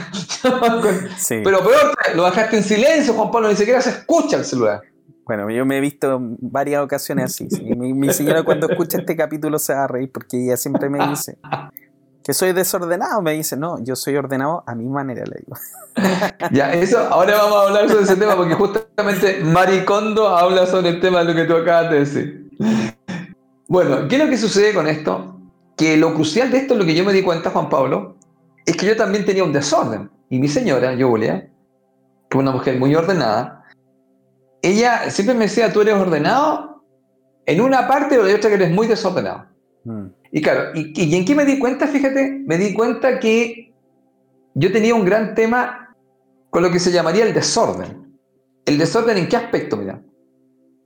Pero 1.28 1.58
peor, 1.60 1.94
lo 2.16 2.24
bajaste 2.24 2.56
en 2.56 2.64
silencio, 2.64 3.14
Juan 3.14 3.30
Pablo, 3.30 3.50
ni 3.50 3.54
siquiera 3.54 3.80
se 3.80 3.90
escucha 3.90 4.38
el 4.38 4.44
celular. 4.44 4.80
Bueno, 5.26 5.48
yo 5.48 5.64
me 5.64 5.78
he 5.78 5.80
visto 5.80 6.18
varias 6.40 6.82
ocasiones 6.82 7.26
así. 7.26 7.46
Mi, 7.76 8.12
señora 8.12 8.42
cuando 8.42 8.68
escucha 8.68 8.98
este 8.98 9.14
capítulo 9.14 9.60
se 9.60 9.74
va 9.74 9.84
a 9.84 9.86
reír 9.86 10.10
porque 10.10 10.42
ella 10.42 10.56
siempre 10.56 10.88
me 10.88 11.06
dice 11.06 11.38
que 12.30 12.34
soy 12.34 12.52
desordenado. 12.52 13.20
Me 13.22 13.32
dice, 13.32 13.56
no, 13.56 13.82
yo 13.82 13.96
soy 13.96 14.14
ordenado 14.14 14.62
a 14.64 14.76
mi 14.76 14.88
manera, 14.88 15.24
le 15.26 15.40
digo. 15.40 15.56
Ya, 16.52 16.72
eso, 16.72 17.00
ahora 17.10 17.38
vamos 17.38 17.56
a 17.58 17.62
hablar 17.66 17.88
sobre 17.88 18.04
ese 18.04 18.16
tema 18.16 18.36
porque 18.36 18.54
justamente 18.54 19.40
Maricondo 19.42 20.28
habla 20.28 20.64
sobre 20.66 20.90
el 20.90 21.00
tema 21.00 21.18
de 21.18 21.24
lo 21.24 21.34
que 21.34 21.44
tú 21.44 21.56
acabas 21.56 21.90
de 21.90 21.98
decir. 21.98 22.50
Bueno, 23.66 24.06
¿qué 24.06 24.14
es 24.14 24.24
lo 24.24 24.30
que 24.30 24.38
sucede 24.38 24.72
con 24.72 24.86
esto? 24.86 25.40
Que 25.76 25.96
lo 25.96 26.14
crucial 26.14 26.52
de 26.52 26.58
esto, 26.58 26.76
lo 26.76 26.84
que 26.84 26.94
yo 26.94 27.04
me 27.04 27.12
di 27.12 27.22
cuenta, 27.22 27.50
Juan 27.50 27.68
Pablo, 27.68 28.16
es 28.64 28.76
que 28.76 28.86
yo 28.86 28.96
también 28.96 29.24
tenía 29.24 29.42
un 29.42 29.52
desorden. 29.52 30.08
Y 30.28 30.38
mi 30.38 30.46
señora, 30.46 30.96
Julia, 30.96 31.50
que 32.28 32.38
es 32.38 32.40
una 32.40 32.52
mujer 32.52 32.78
muy 32.78 32.94
ordenada, 32.94 33.64
ella 34.62 35.10
siempre 35.10 35.34
me 35.34 35.46
decía, 35.46 35.72
tú 35.72 35.80
eres 35.80 35.94
ordenado 35.94 36.84
en 37.44 37.60
una 37.60 37.88
parte, 37.88 38.10
pero 38.10 38.24
hay 38.24 38.34
otra 38.34 38.50
que 38.50 38.56
eres 38.56 38.70
muy 38.70 38.86
desordenado. 38.86 39.46
Mm. 39.82 40.19
Y 40.32 40.42
claro, 40.42 40.70
y, 40.74 40.92
y, 40.94 41.16
en 41.16 41.24
qué 41.24 41.34
me 41.34 41.44
di 41.44 41.58
cuenta? 41.58 41.86
Fíjate, 41.88 42.42
me 42.46 42.56
di 42.56 42.72
cuenta 42.72 43.18
que 43.18 43.72
yo 44.54 44.72
tenía 44.72 44.94
un 44.94 45.04
gran 45.04 45.34
tema 45.34 45.96
con 46.50 46.62
lo 46.62 46.70
que 46.70 46.78
se 46.78 46.92
llamaría 46.92 47.24
el 47.24 47.34
desorden. 47.34 48.18
¿El 48.64 48.78
desorden 48.78 49.16
en 49.18 49.28
qué 49.28 49.36
aspecto? 49.36 49.76
Mira, 49.76 50.02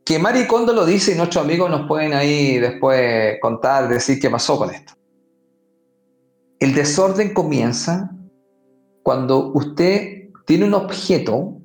que 0.05 0.19
Mari 0.19 0.47
Kondo 0.47 0.73
lo 0.73 0.85
dice 0.85 1.13
y 1.13 1.17
nuestros 1.17 1.45
amigos 1.45 1.71
nos 1.71 1.87
pueden 1.87 2.13
ahí 2.13 2.59
después 2.59 3.39
contar, 3.41 3.89
decir 3.89 4.21
qué 4.21 4.31
pasó 4.31 4.59
con 4.59 4.71
esto. 4.71 4.95
El 6.61 6.75
desorden 6.75 7.35
comienza 7.35 8.11
cuando 9.03 9.53
usted 9.53 10.31
tiene 10.47 10.67
un 10.67 10.75
objeto 10.75 11.59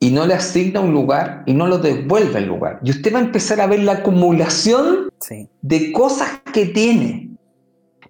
y 0.00 0.10
no 0.10 0.26
le 0.26 0.34
asigna 0.34 0.80
un 0.80 0.92
lugar 0.92 1.42
y 1.46 1.54
no 1.54 1.66
lo 1.66 1.78
devuelve 1.78 2.38
al 2.38 2.46
lugar. 2.46 2.80
Y 2.82 2.90
usted 2.90 3.12
va 3.12 3.18
a 3.18 3.22
empezar 3.22 3.60
a 3.60 3.66
ver 3.66 3.80
la 3.80 3.92
acumulación 3.92 5.07
de 5.62 5.92
cosas 5.92 6.40
que 6.52 6.66
tiene. 6.66 7.30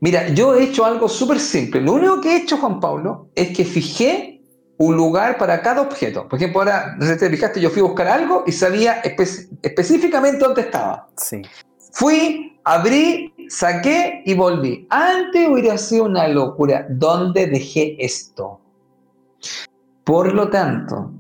Mira, 0.01 0.29
yo 0.29 0.55
he 0.55 0.65
hecho 0.65 0.85
algo 0.85 1.09
súper 1.09 1.41
simple. 1.41 1.81
Lo 1.81 1.95
único 1.95 2.21
que 2.21 2.31
he 2.31 2.37
hecho, 2.37 2.57
Juan 2.57 2.81
Pablo, 2.81 3.29
es 3.35 3.57
que 3.57 3.65
fijé 3.65 4.43
un 4.79 4.97
lugar 4.97 5.39
para 5.39 5.61
cada 5.61 5.83
objeto. 5.83 6.29
Por 6.29 6.39
ejemplo, 6.39 6.61
ahora, 6.61 6.95
no 6.99 7.05
sé 7.05 7.15
si 7.15 7.21
te 7.21 7.31
fijaste, 7.31 7.61
yo 7.61 7.71
fui 7.71 7.81
a 7.81 7.87
buscar 7.87 8.07
algo 8.07 8.45
y 8.47 8.53
sabía 8.53 9.01
específicamente 9.63 10.39
dónde 10.39 10.63
estaba. 10.63 11.09
Sí. 11.17 11.43
Fui, 11.93 12.61
abrí, 12.63 13.35
saqué 13.49 14.23
y 14.25 14.35
volví. 14.35 14.87
Antes 14.91 15.49
hubiera 15.49 15.77
sido 15.77 16.05
una 16.05 16.29
locura. 16.29 16.87
¿Dónde 16.89 17.49
dejé 17.49 17.97
esto? 17.99 18.61
Por 20.05 20.33
lo 20.33 20.49
tanto, 20.49 21.11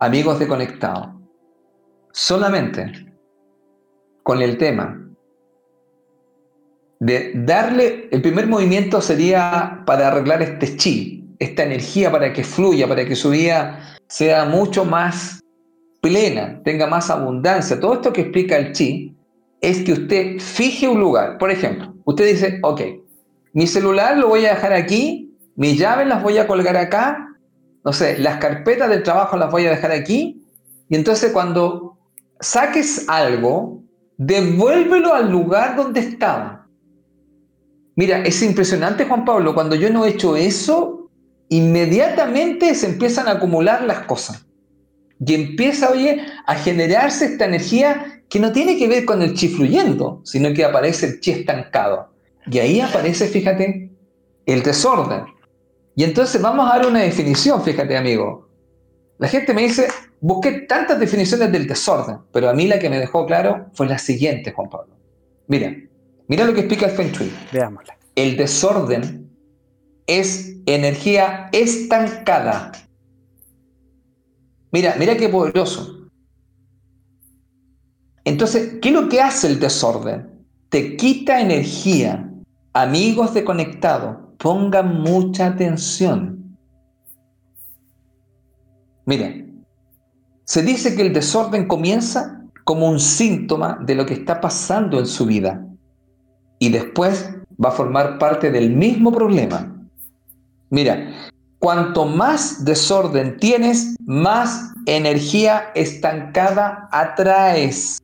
amigos 0.00 0.40
de 0.40 0.48
Conectado, 0.48 1.14
solamente 2.10 3.14
con 4.24 4.42
el 4.42 4.58
tema 4.58 5.01
de 7.02 7.32
darle, 7.34 8.08
el 8.12 8.22
primer 8.22 8.46
movimiento 8.46 9.00
sería 9.00 9.82
para 9.86 10.06
arreglar 10.06 10.40
este 10.40 10.76
chi, 10.76 11.24
esta 11.40 11.64
energía 11.64 12.12
para 12.12 12.32
que 12.32 12.44
fluya, 12.44 12.86
para 12.86 13.04
que 13.04 13.16
su 13.16 13.30
vida 13.30 13.96
sea 14.06 14.44
mucho 14.44 14.84
más 14.84 15.40
plena, 16.00 16.60
tenga 16.62 16.86
más 16.86 17.10
abundancia. 17.10 17.80
Todo 17.80 17.94
esto 17.94 18.12
que 18.12 18.20
explica 18.20 18.56
el 18.56 18.70
chi 18.70 19.16
es 19.60 19.82
que 19.82 19.94
usted 19.94 20.38
fije 20.38 20.86
un 20.86 21.00
lugar. 21.00 21.38
Por 21.38 21.50
ejemplo, 21.50 21.92
usted 22.04 22.24
dice, 22.24 22.60
ok, 22.62 22.82
mi 23.52 23.66
celular 23.66 24.16
lo 24.16 24.28
voy 24.28 24.46
a 24.46 24.54
dejar 24.54 24.72
aquí, 24.72 25.34
mis 25.56 25.76
llaves 25.76 26.06
las 26.06 26.22
voy 26.22 26.38
a 26.38 26.46
colgar 26.46 26.76
acá, 26.76 27.26
no 27.84 27.92
sé, 27.92 28.16
las 28.20 28.36
carpetas 28.36 28.88
del 28.88 29.02
trabajo 29.02 29.36
las 29.36 29.50
voy 29.50 29.66
a 29.66 29.70
dejar 29.70 29.90
aquí, 29.90 30.40
y 30.88 30.94
entonces 30.94 31.32
cuando 31.32 31.98
saques 32.38 33.08
algo, 33.08 33.82
devuélvelo 34.18 35.12
al 35.14 35.32
lugar 35.32 35.74
donde 35.74 35.98
estaba. 35.98 36.61
Mira, 37.94 38.22
es 38.24 38.42
impresionante, 38.42 39.04
Juan 39.04 39.24
Pablo, 39.24 39.54
cuando 39.54 39.74
yo 39.76 39.90
no 39.90 40.04
he 40.04 40.10
hecho 40.10 40.36
eso, 40.36 41.10
inmediatamente 41.48 42.74
se 42.74 42.86
empiezan 42.86 43.28
a 43.28 43.32
acumular 43.32 43.82
las 43.82 44.00
cosas. 44.06 44.46
Y 45.24 45.34
empieza, 45.34 45.90
oye, 45.90 46.22
a 46.46 46.54
generarse 46.54 47.26
esta 47.26 47.44
energía 47.44 48.22
que 48.28 48.40
no 48.40 48.50
tiene 48.50 48.78
que 48.78 48.88
ver 48.88 49.04
con 49.04 49.20
el 49.20 49.34
chi 49.34 49.48
fluyendo, 49.48 50.22
sino 50.24 50.52
que 50.54 50.64
aparece 50.64 51.06
el 51.06 51.20
chi 51.20 51.32
estancado. 51.32 52.12
Y 52.50 52.58
ahí 52.58 52.80
aparece, 52.80 53.28
fíjate, 53.28 53.90
el 54.46 54.62
desorden. 54.62 55.24
Y 55.94 56.04
entonces 56.04 56.40
vamos 56.40 56.66
a 56.66 56.78
dar 56.78 56.86
una 56.86 57.00
definición, 57.00 57.62
fíjate, 57.62 57.96
amigo. 57.96 58.48
La 59.18 59.28
gente 59.28 59.52
me 59.52 59.62
dice, 59.62 59.88
busqué 60.20 60.62
tantas 60.62 60.98
definiciones 60.98 61.52
del 61.52 61.66
desorden, 61.66 62.18
pero 62.32 62.48
a 62.48 62.54
mí 62.54 62.66
la 62.66 62.78
que 62.78 62.88
me 62.88 62.98
dejó 62.98 63.26
claro 63.26 63.66
fue 63.74 63.86
la 63.86 63.98
siguiente, 63.98 64.52
Juan 64.52 64.70
Pablo. 64.70 64.96
Mira, 65.46 65.76
mira 66.28 66.44
lo 66.44 66.54
que 66.54 66.60
explica 66.60 66.86
el 66.86 66.92
Feng 66.92 67.12
Shui. 67.12 67.32
Veámosla. 67.52 67.96
El 68.14 68.36
desorden 68.36 69.30
es 70.06 70.56
energía 70.66 71.48
estancada. 71.52 72.72
Mira, 74.70 74.94
mira 74.98 75.16
qué 75.16 75.28
poderoso. 75.28 76.08
Entonces, 78.24 78.78
¿qué 78.80 78.88
es 78.88 78.94
lo 78.94 79.08
que 79.08 79.20
hace 79.20 79.48
el 79.48 79.60
desorden? 79.60 80.46
Te 80.68 80.96
quita 80.96 81.40
energía. 81.40 82.28
Amigos 82.72 83.34
de 83.34 83.44
conectado, 83.44 84.34
pongan 84.38 85.02
mucha 85.02 85.46
atención. 85.46 86.56
Miren, 89.04 89.66
se 90.44 90.62
dice 90.62 90.94
que 90.94 91.02
el 91.02 91.12
desorden 91.12 91.66
comienza 91.66 92.42
como 92.64 92.88
un 92.88 93.00
síntoma 93.00 93.78
de 93.84 93.94
lo 93.94 94.06
que 94.06 94.14
está 94.14 94.40
pasando 94.40 94.98
en 94.98 95.06
su 95.06 95.26
vida 95.26 95.66
y 96.62 96.68
después 96.68 97.28
va 97.62 97.70
a 97.70 97.72
formar 97.72 98.18
parte 98.18 98.50
del 98.50 98.70
mismo 98.70 99.10
problema 99.10 99.72
Mira, 100.72 101.12
cuanto 101.58 102.06
más 102.06 102.64
desorden 102.64 103.36
tienes, 103.36 103.94
más 104.06 104.72
energía 104.86 105.70
estancada 105.74 106.88
atraes. 106.90 107.98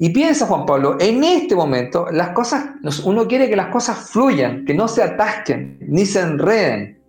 Y 0.00 0.10
piensa, 0.10 0.46
Juan 0.46 0.66
Pablo, 0.66 0.96
en 0.98 1.22
este 1.22 1.54
momento 1.54 2.08
las 2.10 2.30
cosas, 2.30 2.70
uno 3.04 3.28
quiere 3.28 3.48
que 3.48 3.54
las 3.54 3.68
cosas 3.68 4.10
fluyan, 4.10 4.64
que 4.64 4.74
no 4.74 4.88
se 4.88 5.04
atasquen, 5.04 5.78
ni 5.80 6.04
se 6.06 6.22
enreden. 6.22 7.00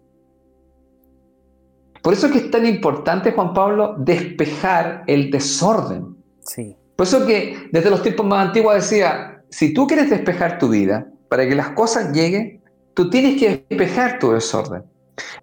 Por 2.04 2.14
eso 2.14 2.28
es 2.28 2.34
que 2.34 2.38
es 2.38 2.52
tan 2.52 2.68
importante, 2.68 3.32
Juan 3.32 3.56
Pablo, 3.56 3.96
despejar 3.98 5.06
el 5.08 5.32
desorden. 5.32 6.16
Sí. 6.42 6.78
Por 6.96 7.08
eso 7.08 7.26
que 7.26 7.68
desde 7.72 7.90
los 7.90 8.04
tiempos 8.04 8.28
más 8.28 8.46
antiguos 8.46 8.76
decía, 8.76 9.37
si 9.50 9.74
tú 9.74 9.88
quieres 9.88 10.10
despejar 10.10 10.60
tu 10.60 10.70
vida, 10.70 11.08
para 11.30 11.48
que 11.48 11.56
las 11.56 11.70
cosas 11.70 12.14
lleguen, 12.14 12.58
Tú 12.98 13.12
tienes 13.12 13.40
que 13.40 13.64
despejar 13.70 14.18
tu 14.18 14.32
desorden. 14.32 14.84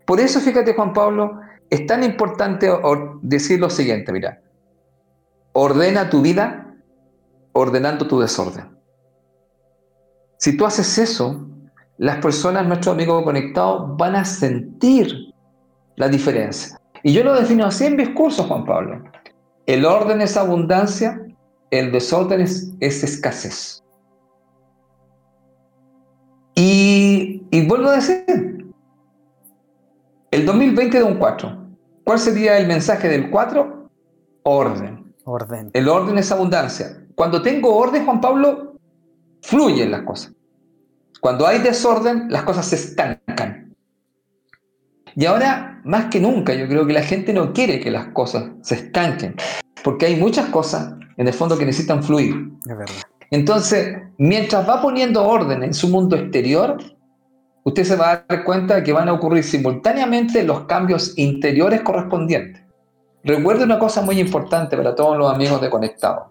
Por 0.05 0.19
eso, 0.19 0.41
fíjate, 0.41 0.75
Juan 0.75 0.93
Pablo, 0.93 1.39
es 1.71 1.87
tan 1.87 2.03
importante 2.03 2.69
decir 3.23 3.61
lo 3.61 3.71
siguiente, 3.71 4.11
mira, 4.11 4.43
ordena 5.53 6.11
tu 6.11 6.21
vida 6.21 6.75
ordenando 7.53 8.09
tu 8.09 8.19
desorden. 8.19 8.77
Si 10.39 10.57
tú 10.57 10.67
haces 10.67 10.99
eso, 10.99 11.47
las 11.97 12.17
personas, 12.17 12.67
nuestros 12.67 12.93
amigos 12.93 13.23
conectados, 13.23 13.97
van 13.97 14.17
a 14.17 14.25
sentir 14.25 15.33
la 15.95 16.09
diferencia. 16.09 16.77
Y 17.05 17.13
yo 17.13 17.23
lo 17.23 17.37
defino 17.37 17.67
así 17.67 17.87
en 17.87 17.95
mis 17.95 18.09
cursos, 18.09 18.47
Juan 18.47 18.65
Pablo. 18.65 19.05
El 19.67 19.85
orden 19.85 20.21
es 20.21 20.37
abundancia, 20.37 21.25
el 21.71 21.93
desorden 21.93 22.41
es, 22.41 22.73
es 22.81 23.05
escasez. 23.05 23.84
Y, 26.55 27.67
vuelvo 27.67 27.89
a 27.89 27.97
decir, 27.97 28.25
el 30.31 30.47
2020 30.47 30.99
de 30.99 31.05
un 31.05 31.19
4. 31.19 31.59
¿Cuál 32.05 32.19
sería 32.19 32.59
el 32.59 32.67
mensaje 32.67 33.09
del 33.09 33.31
4? 33.31 33.91
Orden. 34.45 35.15
Orden. 35.25 35.71
El 35.73 35.89
orden 35.89 36.19
es 36.19 36.31
abundancia. 36.31 37.01
Cuando 37.15 37.43
tengo 37.43 37.77
orden, 37.77 38.05
Juan 38.05 38.21
Pablo, 38.21 38.75
fluyen 39.43 39.91
las 39.91 40.03
cosas. 40.03 40.33
Cuando 41.21 41.47
hay 41.47 41.61
desorden, 41.61 42.27
las 42.31 42.43
cosas 42.43 42.67
se 42.67 42.77
estancan. 42.77 43.75
Y 45.17 45.25
ahora, 45.27 45.81
más 45.85 46.07
que 46.07 46.21
nunca, 46.21 46.55
yo 46.55 46.69
creo 46.69 46.87
que 46.87 46.93
la 46.93 47.03
gente 47.03 47.33
no 47.33 47.53
quiere 47.53 47.81
que 47.81 47.91
las 47.91 48.09
cosas 48.09 48.51
se 48.63 48.75
estanquen, 48.75 49.37
porque 49.83 50.07
hay 50.07 50.17
muchas 50.17 50.51
cosas 50.51 50.95
en 51.17 51.29
el 51.29 51.33
fondo 51.33 51.57
que 51.57 51.65
necesitan 51.65 52.03
fluir. 52.03 52.51
Es 52.69 52.77
verdad. 52.77 52.95
Entonces, 53.31 53.99
mientras 54.19 54.69
va 54.69 54.81
poniendo 54.81 55.27
orden 55.27 55.63
en 55.63 55.75
su 55.75 55.89
mundo 55.89 56.17
exterior, 56.17 56.79
usted 57.65 57.85
se 57.85 57.97
va 57.97 58.13
a 58.13 58.25
dar 58.29 58.45
cuenta 58.45 58.77
de 58.77 58.83
que 58.83 58.93
van 58.93 59.09
a 59.09 59.13
ocurrir 59.13 59.45
simultáneamente 59.45 60.43
los 60.43 60.65
cambios 60.65 61.17
interiores 61.17 61.83
correspondientes. 61.83 62.63
Recuerde 63.25 63.65
una 63.65 63.79
cosa 63.79 64.03
muy 64.03 64.21
importante 64.21 64.77
para 64.77 64.95
todos 64.95 65.17
los 65.17 65.33
amigos 65.33 65.61
de 65.61 65.71
Conectado. 65.71 66.31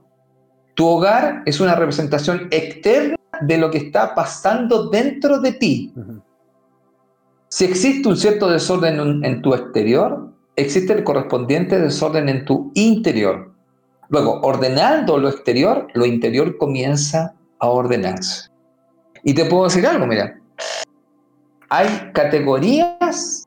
Tu 0.76 0.88
hogar 0.88 1.42
es 1.46 1.60
una 1.60 1.76
representación 1.76 2.48
externa 2.52 3.16
de 3.42 3.58
lo 3.58 3.72
que 3.72 3.80
está 3.80 4.14
pasando 4.14 4.90
dentro 4.90 5.40
de 5.40 5.54
ti. 5.54 5.94
Si 7.48 7.66
existe 7.66 8.08
un 8.08 8.18
cierto 8.18 8.48
desorden 8.48 9.24
en 9.24 9.42
tu 9.42 9.54
exterior, 9.54 10.32
existe 10.56 10.94
el 10.94 11.04
correspondiente 11.04 11.80
desorden 11.80 12.30
en 12.30 12.46
tu 12.46 12.72
interior. 12.76 13.53
Luego, 14.14 14.42
ordenando 14.44 15.18
lo 15.18 15.28
exterior, 15.28 15.88
lo 15.96 16.06
interior 16.06 16.56
comienza 16.58 17.34
a 17.58 17.68
ordenarse. 17.68 18.52
Y 19.24 19.34
te 19.34 19.46
puedo 19.46 19.64
decir 19.64 19.88
algo, 19.88 20.06
mira. 20.06 20.40
Hay 21.68 22.12
categorías 22.14 23.46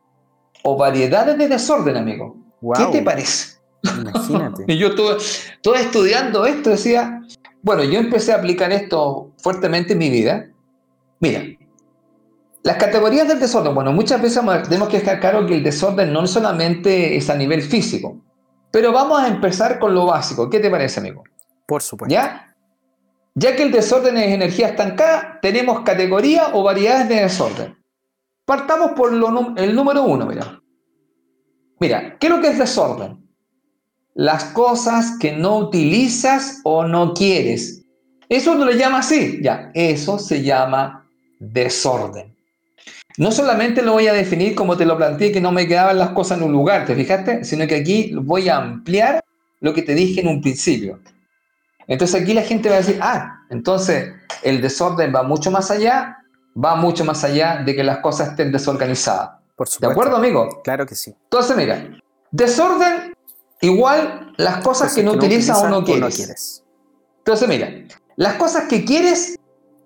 o 0.65 0.77
variedades 0.77 1.39
de 1.39 1.47
desorden, 1.47 1.97
amigo. 1.97 2.35
¿Qué 2.77 2.85
te 2.87 3.03
parece? 3.03 3.61
Imagínate. 3.85 4.65
y 4.67 4.77
yo 4.77 4.89
estuve, 4.89 5.81
estudiando 5.81 6.45
esto, 6.45 6.71
decía, 6.71 7.23
bueno, 7.63 7.85
yo 7.85 8.01
empecé 8.01 8.33
a 8.33 8.39
aplicar 8.39 8.73
esto 8.73 9.31
fuertemente 9.39 9.93
en 9.93 10.01
mi 10.01 10.11
vida. 10.11 10.49
Mira, 11.21 11.45
las 12.65 12.77
categorías 12.77 13.29
del 13.29 13.39
desorden, 13.39 13.73
bueno, 13.73 13.93
muchas 13.93 14.21
veces 14.21 14.43
tenemos 14.69 14.89
que 14.89 14.99
dejar 14.99 15.21
claro 15.21 15.47
que 15.47 15.55
el 15.55 15.63
desorden 15.63 16.13
no 16.13 16.27
solamente 16.27 17.17
es 17.17 17.31
a 17.31 17.37
nivel 17.37 17.63
físico, 17.63 18.21
pero 18.71 18.93
vamos 18.93 19.21
a 19.21 19.29
empezar 19.29 19.79
con 19.79 19.95
lo 19.95 20.07
básico. 20.07 20.51
¿Qué 20.51 20.61
te 20.61 20.71
parece, 20.71 21.01
amigo? 21.01 21.25
Por 21.67 21.83
supuesto. 21.83 22.13
¿Ya? 22.13 22.55
Ya 23.35 23.55
que 23.55 23.63
el 23.63 23.73
desorden 23.73 24.17
es 24.17 24.33
energía 24.33 24.69
estancada, 24.69 25.39
tenemos 25.43 25.81
categorías 25.81 26.51
o 26.53 26.63
variedades 26.63 27.09
de 27.09 27.17
desorden. 27.17 27.77
Partamos 28.45 28.93
por 28.93 29.13
el 29.13 29.75
número 29.75 30.05
uno, 30.05 30.27
mira. 30.27 30.63
Mira, 31.81 32.17
¿qué 32.19 32.29
es 32.29 32.33
lo 32.33 32.41
que 32.41 32.49
es 32.49 32.59
desorden? 32.59 33.29
Las 34.15 34.45
cosas 34.45 35.19
que 35.19 35.33
no 35.33 35.59
utilizas 35.59 36.61
o 36.65 36.85
no 36.85 37.13
quieres. 37.13 37.85
Eso 38.29 38.55
no 38.55 38.65
le 38.65 38.79
llama 38.79 39.01
así, 39.01 39.41
ya, 39.43 39.71
eso 39.75 40.19
se 40.19 40.43
llama 40.43 41.07
desorden. 41.39 42.36
No 43.19 43.33
solamente 43.33 43.83
lo 43.83 43.93
voy 43.93 44.09
a 44.09 44.13
definir 44.13 44.55
como 44.55 44.77
te 44.77 44.85
lo 44.85 44.97
planteé, 44.97 45.33
que 45.33 45.41
no 45.41 45.51
me 45.51 45.67
quedaban 45.67 45.99
las 45.99 46.11
cosas 46.11 46.39
en 46.39 46.45
un 46.45 46.53
lugar, 46.53 46.85
¿te 46.85 46.95
fijaste? 46.95 47.45
Sino 47.45 47.67
que 47.67 47.77
aquí 47.77 48.13
voy 48.15 48.49
a 48.49 48.57
ampliar 48.57 49.25
lo 49.61 49.73
que 49.73 49.83
te 49.83 49.95
dije 49.95 50.21
en 50.21 50.29
un 50.29 50.43
principio. 50.43 51.01
Entonces 51.87 52.21
aquí 52.21 52.35
la 52.35 52.43
gente 52.43 52.69
va 52.69 52.75
a 52.77 52.79
decir, 52.79 52.99
ah, 53.01 53.41
entonces 53.49 54.13
el 54.43 54.61
desorden 54.61 55.15
va 55.15 55.23
mucho 55.23 55.51
más 55.51 55.71
allá, 55.71 56.19
va 56.63 56.77
mucho 56.77 57.05
más 57.05 57.25
allá 57.25 57.63
de 57.65 57.75
que 57.75 57.85
las 57.85 57.99
cosas 57.99 58.31
estén 58.31 58.53
desorganizadas. 58.53 59.31
Por 59.55 59.69
¿De 59.69 59.87
acuerdo, 59.87 60.17
amigo? 60.17 60.61
Claro 60.63 60.85
que 60.85 60.95
sí. 60.95 61.15
Entonces, 61.25 61.57
mira, 61.57 61.89
desorden 62.31 63.15
igual 63.63 64.35
las 64.37 64.63
cosas 64.63 64.95
que 64.95 65.03
no, 65.03 65.13
utilizas, 65.13 65.63
o 65.63 65.69
no 65.69 65.83
quieres. 65.83 66.63
Entonces, 67.19 67.49
mira, 67.49 67.71
las 68.17 68.35
cosas 68.35 68.65
que 68.65 68.85
quieres, 68.85 69.39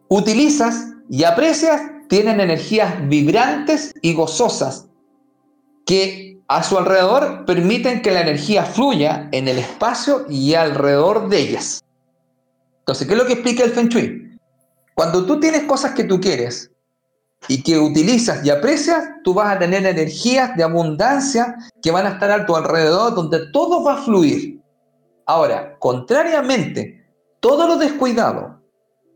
utilizas 0.08 0.88
y 1.08 1.22
aprecias 1.22 1.82
tienen 2.10 2.40
energías 2.40 3.08
vibrantes 3.08 3.94
y 4.02 4.14
gozosas 4.14 4.88
que 5.86 6.40
a 6.48 6.64
su 6.64 6.76
alrededor 6.76 7.44
permiten 7.44 8.02
que 8.02 8.10
la 8.10 8.22
energía 8.22 8.64
fluya 8.64 9.28
en 9.30 9.46
el 9.46 9.58
espacio 9.58 10.26
y 10.28 10.54
alrededor 10.54 11.28
de 11.28 11.38
ellas. 11.38 11.84
Entonces, 12.80 13.06
¿qué 13.06 13.12
es 13.14 13.18
lo 13.18 13.26
que 13.26 13.34
explica 13.34 13.62
el 13.62 13.70
Feng 13.70 13.88
Shui? 13.88 14.40
Cuando 14.92 15.24
tú 15.24 15.38
tienes 15.38 15.62
cosas 15.62 15.94
que 15.94 16.02
tú 16.02 16.20
quieres 16.20 16.72
y 17.46 17.62
que 17.62 17.78
utilizas 17.78 18.44
y 18.44 18.50
aprecias, 18.50 19.04
tú 19.22 19.32
vas 19.32 19.54
a 19.54 19.60
tener 19.60 19.86
energías 19.86 20.56
de 20.56 20.64
abundancia 20.64 21.54
que 21.80 21.92
van 21.92 22.06
a 22.06 22.10
estar 22.10 22.32
a 22.32 22.44
tu 22.44 22.56
alrededor 22.56 23.14
donde 23.14 23.52
todo 23.52 23.84
va 23.84 23.94
a 23.94 24.02
fluir. 24.02 24.60
Ahora, 25.26 25.78
contrariamente, 25.78 27.06
todo 27.38 27.68
lo 27.68 27.76
descuidado, 27.76 28.60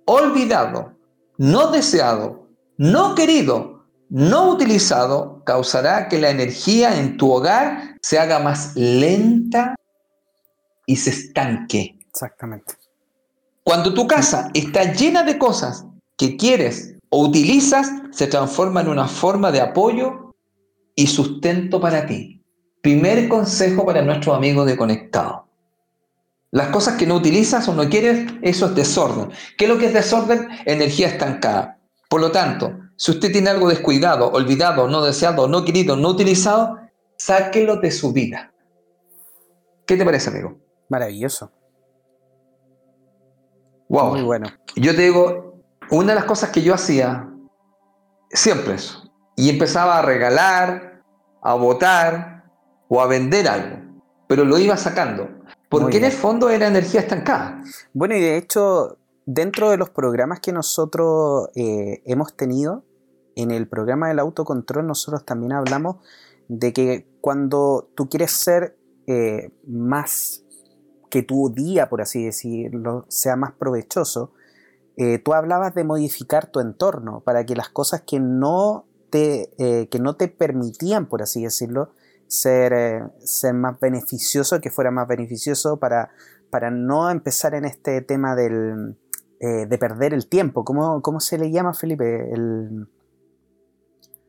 olvidado, 0.04 0.92
no 1.38 1.72
deseado, 1.72 2.43
no 2.76 3.14
querido, 3.14 3.86
no 4.08 4.50
utilizado, 4.50 5.42
causará 5.44 6.08
que 6.08 6.18
la 6.18 6.30
energía 6.30 6.98
en 6.98 7.16
tu 7.16 7.32
hogar 7.32 7.96
se 8.00 8.18
haga 8.18 8.38
más 8.38 8.74
lenta 8.76 9.74
y 10.86 10.96
se 10.96 11.10
estanque. 11.10 11.98
Exactamente. 12.08 12.74
Cuando 13.62 13.94
tu 13.94 14.06
casa 14.06 14.50
está 14.54 14.92
llena 14.92 15.22
de 15.22 15.38
cosas 15.38 15.86
que 16.16 16.36
quieres 16.36 16.96
o 17.08 17.24
utilizas, 17.24 17.90
se 18.12 18.26
transforma 18.26 18.82
en 18.82 18.88
una 18.88 19.08
forma 19.08 19.50
de 19.50 19.60
apoyo 19.60 20.34
y 20.94 21.06
sustento 21.06 21.80
para 21.80 22.06
ti. 22.06 22.42
Primer 22.82 23.28
consejo 23.28 23.86
para 23.86 24.02
nuestros 24.02 24.36
amigos 24.36 24.66
de 24.66 24.76
Conectado. 24.76 25.48
Las 26.50 26.68
cosas 26.68 26.96
que 26.96 27.06
no 27.06 27.16
utilizas 27.16 27.66
o 27.66 27.74
no 27.74 27.88
quieres, 27.88 28.30
eso 28.42 28.66
es 28.66 28.74
desorden. 28.74 29.30
¿Qué 29.58 29.64
es 29.64 29.70
lo 29.70 29.78
que 29.78 29.86
es 29.86 29.94
desorden? 29.94 30.48
Energía 30.66 31.08
estancada. 31.08 31.73
Por 32.14 32.20
lo 32.20 32.30
tanto, 32.30 32.78
si 32.94 33.10
usted 33.10 33.32
tiene 33.32 33.50
algo 33.50 33.68
descuidado, 33.68 34.30
olvidado, 34.30 34.86
no 34.86 35.02
deseado, 35.02 35.48
no 35.48 35.64
querido, 35.64 35.96
no 35.96 36.10
utilizado, 36.10 36.78
sáquelo 37.16 37.78
de 37.78 37.90
su 37.90 38.12
vida. 38.12 38.52
¿Qué 39.84 39.96
te 39.96 40.04
parece, 40.04 40.30
amigo? 40.30 40.56
Maravilloso. 40.88 41.50
Wow. 43.88 44.12
Muy 44.12 44.22
bueno. 44.22 44.46
Yo 44.76 44.94
te 44.94 45.02
digo, 45.02 45.60
una 45.90 46.10
de 46.10 46.14
las 46.14 46.24
cosas 46.24 46.50
que 46.50 46.62
yo 46.62 46.74
hacía, 46.74 47.28
siempre 48.30 48.74
eso, 48.74 49.12
y 49.34 49.50
empezaba 49.50 49.98
a 49.98 50.02
regalar, 50.02 51.02
a 51.42 51.54
votar 51.54 52.44
o 52.86 53.00
a 53.00 53.08
vender 53.08 53.48
algo, 53.48 53.78
pero 54.28 54.44
lo 54.44 54.56
iba 54.56 54.76
sacando, 54.76 55.28
porque 55.68 55.96
en 55.96 56.04
el 56.04 56.12
fondo 56.12 56.48
era 56.48 56.68
energía 56.68 57.00
estancada. 57.00 57.60
Bueno, 57.92 58.14
y 58.14 58.20
de 58.20 58.36
hecho, 58.36 58.98
dentro 59.26 59.70
de 59.70 59.76
los 59.76 59.90
programas 59.90 60.40
que 60.40 60.52
nosotros 60.52 61.48
eh, 61.54 62.02
hemos 62.04 62.34
tenido, 62.36 62.84
en 63.36 63.50
el 63.50 63.66
programa 63.66 64.08
del 64.08 64.20
autocontrol 64.20 64.86
nosotros 64.86 65.24
también 65.24 65.52
hablamos 65.52 65.96
de 66.48 66.72
que 66.72 67.06
cuando 67.20 67.90
tú 67.96 68.08
quieres 68.08 68.30
ser 68.32 68.76
eh, 69.06 69.50
más 69.66 70.44
que 71.10 71.22
tu 71.22 71.50
día, 71.52 71.88
por 71.88 72.00
así 72.00 72.24
decirlo, 72.24 73.06
sea 73.08 73.36
más 73.36 73.52
provechoso, 73.52 74.32
eh, 74.96 75.18
tú 75.18 75.34
hablabas 75.34 75.74
de 75.74 75.84
modificar 75.84 76.46
tu 76.46 76.60
entorno 76.60 77.20
para 77.20 77.44
que 77.44 77.56
las 77.56 77.68
cosas 77.68 78.02
que 78.02 78.20
no 78.20 78.86
te, 79.10 79.50
que 79.90 79.98
no 80.00 80.16
te 80.16 80.26
permitían, 80.26 81.06
por 81.06 81.22
así 81.22 81.42
decirlo, 81.42 81.90
ser, 82.26 83.12
ser 83.20 83.54
más 83.54 83.78
beneficioso, 83.78 84.60
que 84.60 84.70
fuera 84.70 84.90
más 84.90 85.06
beneficioso 85.06 85.78
para, 85.78 86.10
para 86.50 86.72
no 86.72 87.10
empezar 87.10 87.54
en 87.54 87.64
este 87.64 88.00
tema 88.00 88.34
del, 88.34 88.96
eh, 89.40 89.66
de 89.66 89.78
perder 89.78 90.14
el 90.14 90.28
tiempo. 90.28 90.64
¿Cómo, 90.64 91.02
¿Cómo, 91.02 91.20
se 91.20 91.38
le 91.38 91.50
llama, 91.50 91.74
Felipe? 91.74 92.32
El, 92.32 92.88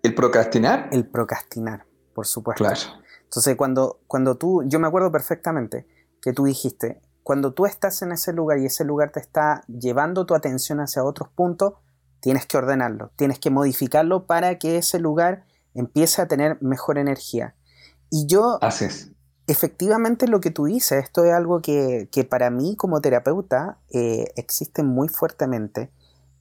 ¿El 0.04 0.16
procrastinar? 0.16 0.90
El 0.92 1.08
procrastinar, 1.08 1.86
por 2.14 2.28
supuesto. 2.28 2.64
Claro. 2.64 2.80
Entonces, 3.24 3.56
cuando, 3.56 4.02
cuando 4.08 4.38
tú, 4.38 4.64
yo 4.66 4.80
me 4.80 4.88
acuerdo 4.88 5.12
perfectamente 5.12 5.88
que 6.22 6.34
tú 6.34 6.46
dijiste, 6.46 7.02
cuando 7.24 7.54
tú 7.54 7.66
estás 7.66 8.02
en 8.02 8.12
ese 8.12 8.34
lugar 8.34 8.60
y 8.60 8.66
ese 8.66 8.86
lugar 8.86 9.12
te 9.12 9.20
está 9.20 9.64
llevando 9.68 10.26
tu 10.26 10.36
atención 10.36 10.80
hacia 10.80 11.04
otros 11.04 11.30
puntos, 11.30 11.74
tienes 12.20 12.46
que 12.46 12.58
ordenarlo, 12.58 13.12
tienes 13.16 13.40
que 13.40 13.50
modificarlo 13.50 14.26
para 14.26 14.58
que 14.58 14.78
ese 14.78 15.00
lugar 15.00 15.46
empiece 15.74 16.22
a 16.22 16.28
tener 16.28 16.62
mejor 16.62 16.98
energía. 16.98 17.56
Y 18.10 18.28
yo, 18.28 18.60
efectivamente 19.48 20.28
lo 20.28 20.40
que 20.40 20.52
tú 20.52 20.66
dices, 20.66 21.04
esto 21.04 21.24
es 21.24 21.34
algo 21.34 21.62
que, 21.62 22.10
para 22.30 22.50
mí 22.50 22.76
como 22.76 23.02
terapeuta 23.02 23.78
eh, 23.90 24.26
existe 24.36 24.84
muy 24.84 25.08
fuertemente, 25.08 25.92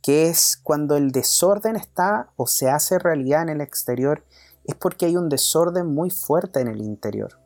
que 0.02 0.28
es 0.28 0.58
cuando 0.62 0.96
el 0.96 1.12
desorden 1.12 1.76
está 1.76 2.30
o 2.36 2.46
se 2.46 2.68
hace 2.68 2.98
realidad 2.98 3.42
en 3.42 3.48
el 3.48 3.60
exterior, 3.60 4.24
es 4.64 4.74
porque 4.74 5.06
hay 5.06 5.16
un 5.16 5.28
desorden 5.28 5.86
muy 5.86 6.10
fuerte 6.10 6.60
en 6.60 6.68
el 6.68 6.80
interior. 6.80 7.38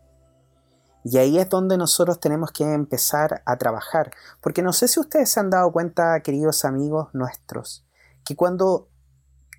Y 1.04 1.18
ahí 1.18 1.38
es 1.38 1.48
donde 1.48 1.76
nosotros 1.76 2.20
tenemos 2.20 2.50
que 2.52 2.64
empezar 2.64 3.42
a 3.46 3.56
trabajar. 3.56 4.10
Porque 4.40 4.62
no 4.62 4.72
sé 4.72 4.88
si 4.88 5.00
ustedes 5.00 5.30
se 5.30 5.40
han 5.40 5.50
dado 5.50 5.72
cuenta, 5.72 6.20
queridos 6.20 6.64
amigos 6.64 7.08
nuestros, 7.14 7.84
que 8.24 8.36
cuando 8.36 8.88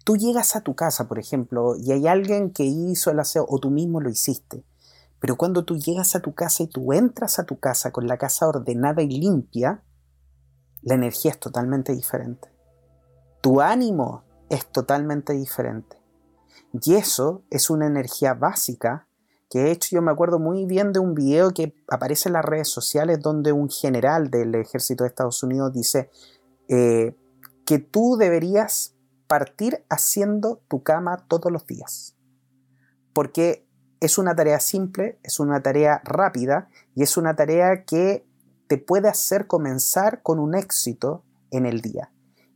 tú 0.05 0.15
llegas 0.15 0.55
a 0.55 0.61
tu 0.61 0.75
casa, 0.75 1.07
por 1.07 1.19
ejemplo, 1.19 1.75
y 1.75 1.91
hay 1.91 2.07
alguien 2.07 2.51
que 2.51 2.63
hizo 2.63 3.11
el 3.11 3.19
aseo 3.19 3.45
o 3.49 3.59
tú 3.59 3.71
mismo 3.71 3.99
lo 4.01 4.09
hiciste, 4.09 4.63
pero 5.19 5.35
cuando 5.35 5.65
tú 5.65 5.77
llegas 5.77 6.15
a 6.15 6.21
tu 6.21 6.33
casa 6.33 6.63
y 6.63 6.67
tú 6.67 6.93
entras 6.93 7.39
a 7.39 7.45
tu 7.45 7.59
casa 7.59 7.91
con 7.91 8.07
la 8.07 8.17
casa 8.17 8.47
ordenada 8.47 9.01
y 9.01 9.09
limpia, 9.09 9.83
la 10.81 10.95
energía 10.95 11.31
es 11.31 11.39
totalmente 11.39 11.93
diferente. 11.93 12.49
Tu 13.41 13.61
ánimo 13.61 14.23
es 14.49 14.65
totalmente 14.71 15.33
diferente. 15.33 15.97
Y 16.81 16.95
eso 16.95 17.43
es 17.49 17.69
una 17.69 17.87
energía 17.87 18.33
básica 18.33 19.07
que 19.49 19.59
de 19.59 19.71
hecho 19.71 19.95
yo 19.95 20.01
me 20.01 20.11
acuerdo 20.11 20.37
muy 20.37 20.65
bien 20.65 20.93
de 20.93 20.99
un 20.99 21.15
video 21.15 21.51
que 21.51 21.73
aparece 21.89 22.29
en 22.29 22.33
las 22.33 22.45
redes 22.45 22.69
sociales 22.69 23.19
donde 23.19 23.51
un 23.51 23.69
general 23.69 24.29
del 24.29 24.53
ejército 24.53 25.03
de 25.03 25.07
Estados 25.07 25.41
Unidos 25.41 25.73
dice 25.73 26.11
eh, 26.67 27.15
que 27.65 27.79
tú 27.79 28.15
deberías 28.17 28.95
partir 29.27 29.83
haciendo 29.89 30.61
tu 30.67 30.83
cama 30.83 31.25
todos 31.27 31.51
los 31.51 31.65
días. 31.65 32.15
Porque 33.11 33.67
es 33.99 34.17
una 34.17 34.35
tarea 34.35 34.59
simple, 34.59 35.19
es 35.23 35.39
una 35.39 35.61
tarea 35.61 36.01
rápida 36.03 36.69
y 36.95 37.03
es 37.03 37.17
una 37.17 37.35
tarea 37.35 37.83
que 37.83 38.25
te 38.67 38.77
puede 38.77 39.09
hacer 39.09 39.47
comenzar 39.47 40.21
con 40.21 40.39
un 40.39 40.55
éxito 40.55 41.23
en 41.51 41.65
el 41.65 41.81
día. 41.81 42.11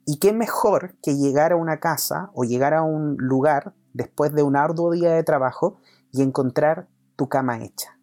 Y 0.05 0.19
qué 0.19 0.33
mejor 0.33 0.95
que 1.01 1.15
llegar 1.15 1.53
a 1.53 1.55
una 1.55 1.79
casa 1.79 2.29
o 2.33 2.43
llegar 2.43 2.73
a 2.73 2.83
un 2.83 3.17
lugar 3.17 3.73
después 3.93 4.33
de 4.33 4.43
un 4.43 4.55
arduo 4.55 4.91
día 4.91 5.13
de 5.13 5.23
trabajo 5.23 5.79
y 6.11 6.21
encontrar 6.21 6.87
tu 7.15 7.29
cama 7.29 7.63
hecha. 7.63 7.97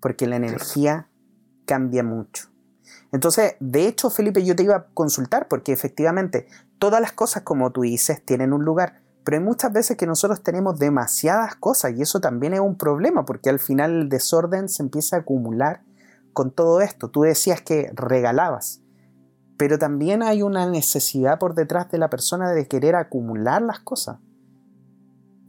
Porque 0.00 0.26
la 0.26 0.36
energía 0.36 1.08
cambia 1.64 2.02
mucho. 2.02 2.48
Entonces, 3.12 3.54
de 3.60 3.86
hecho, 3.86 4.10
Felipe, 4.10 4.44
yo 4.44 4.56
te 4.56 4.62
iba 4.62 4.76
a 4.76 4.86
consultar 4.94 5.48
porque 5.48 5.72
efectivamente 5.72 6.48
todas 6.78 7.00
las 7.00 7.12
cosas, 7.12 7.42
como 7.42 7.70
tú 7.70 7.82
dices, 7.82 8.24
tienen 8.24 8.52
un 8.52 8.64
lugar. 8.64 9.00
Pero 9.24 9.36
hay 9.36 9.42
muchas 9.44 9.72
veces 9.72 9.96
que 9.96 10.06
nosotros 10.06 10.42
tenemos 10.42 10.78
demasiadas 10.78 11.54
cosas 11.56 11.92
y 11.96 12.02
eso 12.02 12.20
también 12.20 12.54
es 12.54 12.60
un 12.60 12.76
problema 12.76 13.24
porque 13.24 13.50
al 13.50 13.58
final 13.58 13.92
el 13.92 14.08
desorden 14.08 14.68
se 14.68 14.82
empieza 14.82 15.16
a 15.16 15.18
acumular 15.20 15.82
con 16.32 16.50
todo 16.50 16.80
esto. 16.80 17.08
Tú 17.08 17.22
decías 17.22 17.60
que 17.60 17.90
regalabas, 17.94 18.82
pero 19.56 19.78
también 19.78 20.22
hay 20.22 20.42
una 20.42 20.66
necesidad 20.68 21.38
por 21.38 21.54
detrás 21.54 21.90
de 21.90 21.98
la 21.98 22.08
persona 22.08 22.50
de 22.52 22.66
querer 22.66 22.96
acumular 22.96 23.60
las 23.60 23.80
cosas. 23.80 24.18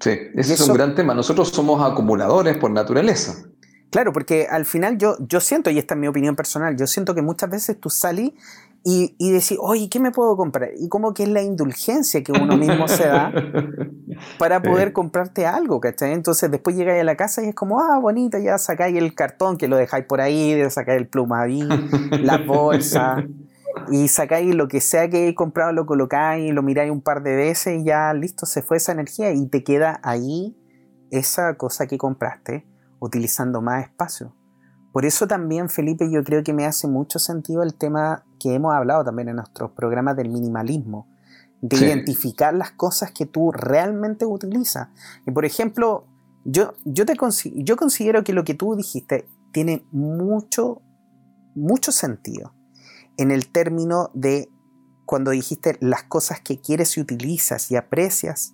Sí, 0.02 0.18
ese 0.36 0.56
es 0.56 0.68
un 0.68 0.74
gran 0.74 0.96
tema. 0.96 1.14
Nosotros 1.14 1.50
somos 1.50 1.82
acumuladores 1.82 2.58
por 2.58 2.72
naturaleza. 2.72 3.46
Claro, 3.92 4.14
porque 4.14 4.48
al 4.50 4.66
final 4.66 4.98
yo, 4.98 5.16
yo 5.20 5.40
siento, 5.42 5.70
y 5.70 5.78
esta 5.78 5.94
es 5.94 6.00
mi 6.00 6.08
opinión 6.08 6.36
personal, 6.36 6.76
yo 6.78 6.88
siento 6.88 7.14
que 7.14 7.22
muchas 7.22 7.50
veces 7.50 7.80
tú 7.80 7.90
salís 7.90 8.32
y, 8.84 9.16
y 9.20 9.32
decís, 9.32 9.58
oye, 9.60 9.90
¿qué 9.90 10.00
me 10.00 10.12
puedo 10.12 10.36
comprar? 10.36 10.72
Y 10.78 10.90
como 10.90 11.14
que 11.14 11.24
es 11.24 11.30
la 11.30 11.44
indulgencia 11.44 12.24
que 12.24 12.32
uno 12.32 12.58
mismo 12.58 12.88
se 12.88 13.08
da 13.08 13.32
para 14.40 14.62
poder 14.62 14.92
comprarte 14.92 15.46
algo, 15.46 15.80
¿cachai? 15.80 16.14
Entonces 16.14 16.50
después 16.50 16.76
llegáis 16.76 17.02
a 17.02 17.04
la 17.04 17.16
casa 17.16 17.44
y 17.44 17.50
es 17.50 17.56
como, 17.56 17.80
ah, 17.80 18.00
bonita, 18.00 18.40
ya 18.40 18.58
sacáis 18.58 18.98
el 18.98 19.14
cartón 19.14 19.58
que 19.58 19.68
lo 19.68 19.78
dejáis 19.78 20.06
por 20.06 20.20
ahí, 20.20 20.60
sacáis 20.72 21.00
el 21.00 21.08
plumaví, 21.08 21.64
la 22.24 22.38
bolsa, 22.48 23.24
y 23.92 24.08
sacáis 24.08 24.54
lo 24.56 24.68
que 24.68 24.82
sea 24.82 25.10
que 25.10 25.28
he 25.28 25.36
comprado, 25.36 25.72
lo 25.74 25.86
colocáis, 25.86 26.52
lo 26.52 26.64
miráis 26.64 26.92
un 26.92 27.02
par 27.02 27.22
de 27.22 27.36
veces 27.36 27.82
y 27.82 27.86
ya 27.86 28.14
listo, 28.14 28.48
se 28.48 28.64
fue 28.64 28.78
esa 28.78 28.92
energía 28.92 29.32
y 29.32 29.48
te 29.48 29.64
queda 29.64 30.00
ahí 30.04 30.58
esa 31.12 31.56
cosa 31.56 31.86
que 31.88 31.98
compraste 31.98 32.66
utilizando 33.00 33.62
más 33.62 33.84
espacio. 33.84 34.34
Por 34.92 35.06
eso 35.06 35.28
también, 35.28 35.70
Felipe, 35.70 36.12
yo 36.12 36.24
creo 36.24 36.44
que 36.44 36.54
me 36.54 36.66
hace 36.66 36.88
mucho 36.88 37.18
sentido 37.20 37.64
el 37.64 37.76
tema 37.76 38.26
que 38.40 38.54
hemos 38.54 38.74
hablado 38.74 39.04
también 39.04 39.30
en 39.30 39.38
nuestros 39.38 39.72
programas 39.72 40.18
del 40.18 40.30
minimalismo, 40.30 41.08
de 41.62 41.78
identificar 41.78 42.54
las 42.54 42.72
cosas 42.72 43.12
que 43.12 43.26
tú 43.26 43.52
realmente 43.52 44.26
utilizas. 44.26 44.90
Y 45.26 45.32
por 45.32 45.46
ejemplo, 45.46 46.08
yo, 46.44 46.74
yo, 46.84 47.06
te 47.06 47.14
yo 47.56 47.78
considero 47.78 48.24
que 48.24 48.34
lo 48.34 48.44
que 48.44 48.54
tú 48.54 48.76
dijiste 48.76 49.28
tiene 49.52 49.86
mucho, 49.92 50.82
mucho 51.56 51.92
sentido 51.92 52.54
en 53.18 53.32
el 53.32 53.48
término 53.48 54.10
de 54.14 54.50
cuando 55.06 55.32
dijiste 55.32 55.78
las 55.82 56.04
cosas 56.04 56.42
que 56.42 56.60
quieres 56.60 56.98
y 56.98 57.02
utilizas 57.02 57.70
y 57.70 57.76
aprecias, 57.76 58.54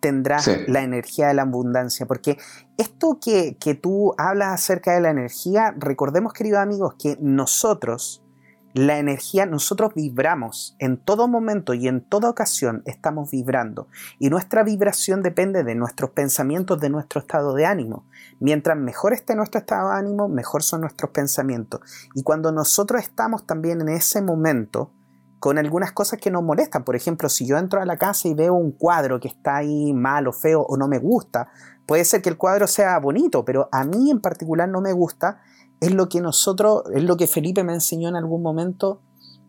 tendrás 0.00 0.50
la 0.66 0.82
energía 0.82 1.28
de 1.28 1.34
la 1.34 1.42
abundancia. 1.42 2.06
Porque 2.06 2.38
esto 2.76 3.18
que, 3.22 3.56
que 3.58 3.74
tú 3.74 4.14
hablas 4.18 4.54
acerca 4.54 4.92
de 4.92 5.00
la 5.00 5.10
energía, 5.10 5.74
recordemos, 5.78 6.32
queridos 6.32 6.60
amigos, 6.60 6.94
que 6.98 7.16
nosotros, 7.20 8.24
la 8.72 8.98
energía, 8.98 9.46
nosotros 9.46 9.94
vibramos 9.94 10.76
en 10.78 10.96
todo 10.96 11.28
momento 11.28 11.74
y 11.74 11.88
en 11.88 12.02
toda 12.02 12.30
ocasión 12.30 12.82
estamos 12.86 13.30
vibrando. 13.30 13.88
Y 14.18 14.30
nuestra 14.30 14.62
vibración 14.62 15.22
depende 15.22 15.64
de 15.64 15.74
nuestros 15.74 16.10
pensamientos, 16.10 16.80
de 16.80 16.90
nuestro 16.90 17.20
estado 17.20 17.54
de 17.54 17.66
ánimo. 17.66 18.06
Mientras 18.38 18.76
mejor 18.76 19.12
esté 19.12 19.34
nuestro 19.34 19.60
estado 19.60 19.90
de 19.90 19.98
ánimo, 19.98 20.28
mejor 20.28 20.62
son 20.62 20.82
nuestros 20.82 21.10
pensamientos. 21.10 21.80
Y 22.14 22.22
cuando 22.22 22.52
nosotros 22.52 23.02
estamos 23.02 23.46
también 23.46 23.80
en 23.80 23.88
ese 23.88 24.22
momento, 24.22 24.92
con 25.40 25.58
algunas 25.58 25.92
cosas 25.92 26.20
que 26.20 26.30
nos 26.30 26.44
molestan. 26.44 26.84
Por 26.84 26.94
ejemplo, 26.94 27.28
si 27.28 27.46
yo 27.46 27.56
entro 27.56 27.80
a 27.80 27.86
la 27.86 27.96
casa 27.96 28.28
y 28.28 28.34
veo 28.34 28.54
un 28.54 28.72
cuadro 28.72 29.18
que 29.18 29.28
está 29.28 29.56
ahí 29.56 29.92
malo, 29.92 30.32
feo 30.32 30.62
o 30.62 30.76
no 30.76 30.86
me 30.86 30.98
gusta, 30.98 31.48
puede 31.86 32.04
ser 32.04 32.20
que 32.22 32.28
el 32.28 32.36
cuadro 32.36 32.66
sea 32.66 32.98
bonito, 32.98 33.44
pero 33.44 33.68
a 33.72 33.84
mí 33.84 34.10
en 34.10 34.20
particular 34.20 34.68
no 34.68 34.82
me 34.82 34.92
gusta 34.92 35.40
es 35.80 35.92
lo 35.92 36.10
que 36.10 36.20
nosotros, 36.20 36.82
es 36.94 37.02
lo 37.02 37.16
que 37.16 37.26
Felipe 37.26 37.64
me 37.64 37.72
enseñó 37.72 38.10
en 38.10 38.16
algún 38.16 38.42
momento, 38.42 39.00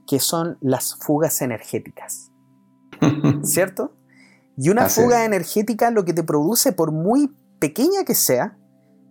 que 0.07 0.19
son 0.19 0.57
las 0.61 0.95
fugas 0.95 1.41
energéticas. 1.41 2.31
¿Cierto? 3.43 3.93
Y 4.57 4.69
una 4.69 4.87
fuga 4.87 5.25
energética 5.25 5.91
lo 5.91 6.05
que 6.05 6.13
te 6.13 6.23
produce, 6.23 6.71
por 6.71 6.93
muy 6.93 7.35
pequeña 7.59 8.05
que 8.05 8.15
sea, 8.15 8.57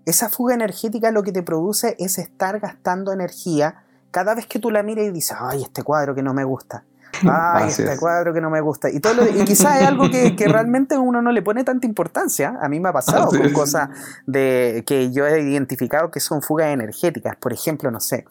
esa 0.06 0.30
fuga 0.30 0.54
energética 0.54 1.10
lo 1.10 1.22
que 1.22 1.32
te 1.32 1.42
produce 1.42 1.94
es 1.98 2.18
estar 2.18 2.58
gastando 2.58 3.12
energía 3.12 3.84
cada 4.10 4.34
vez 4.34 4.46
que 4.46 4.58
tú 4.58 4.70
la 4.70 4.82
miras 4.82 5.06
y 5.06 5.10
dices, 5.10 5.36
ay, 5.40 5.62
este 5.62 5.82
cuadro 5.82 6.14
que 6.14 6.22
no 6.22 6.34
me 6.34 6.44
gusta. 6.44 6.84
Ay, 7.28 7.68
este 7.68 7.98
cuadro 7.98 8.32
que 8.32 8.40
no 8.40 8.50
me 8.50 8.60
gusta. 8.60 8.88
Y, 8.88 9.00
todo 9.00 9.28
y 9.28 9.44
quizás 9.44 9.80
es 9.80 9.86
algo 9.88 10.08
que, 10.10 10.32
realmente 10.46 10.96
uno 10.96 11.20
no 11.20 11.32
le 11.32 11.42
pone 11.42 11.64
tanta 11.64 11.86
importancia. 11.86 12.56
A 12.62 12.68
mí 12.68 12.78
me 12.80 12.88
ha 12.88 12.92
pasado 12.92 13.28
con 13.28 13.52
cosas 13.52 13.90
de, 14.26 14.84
que 14.86 15.12
yo 15.12 15.26
he 15.26 15.40
identificado 15.42 16.10
que 16.10 16.20
son 16.20 16.40
fugas 16.40 16.68
energéticas. 16.68 17.36
Por 17.36 17.52
ejemplo, 17.52 17.90
no 17.90 18.00
sé, 18.00 18.26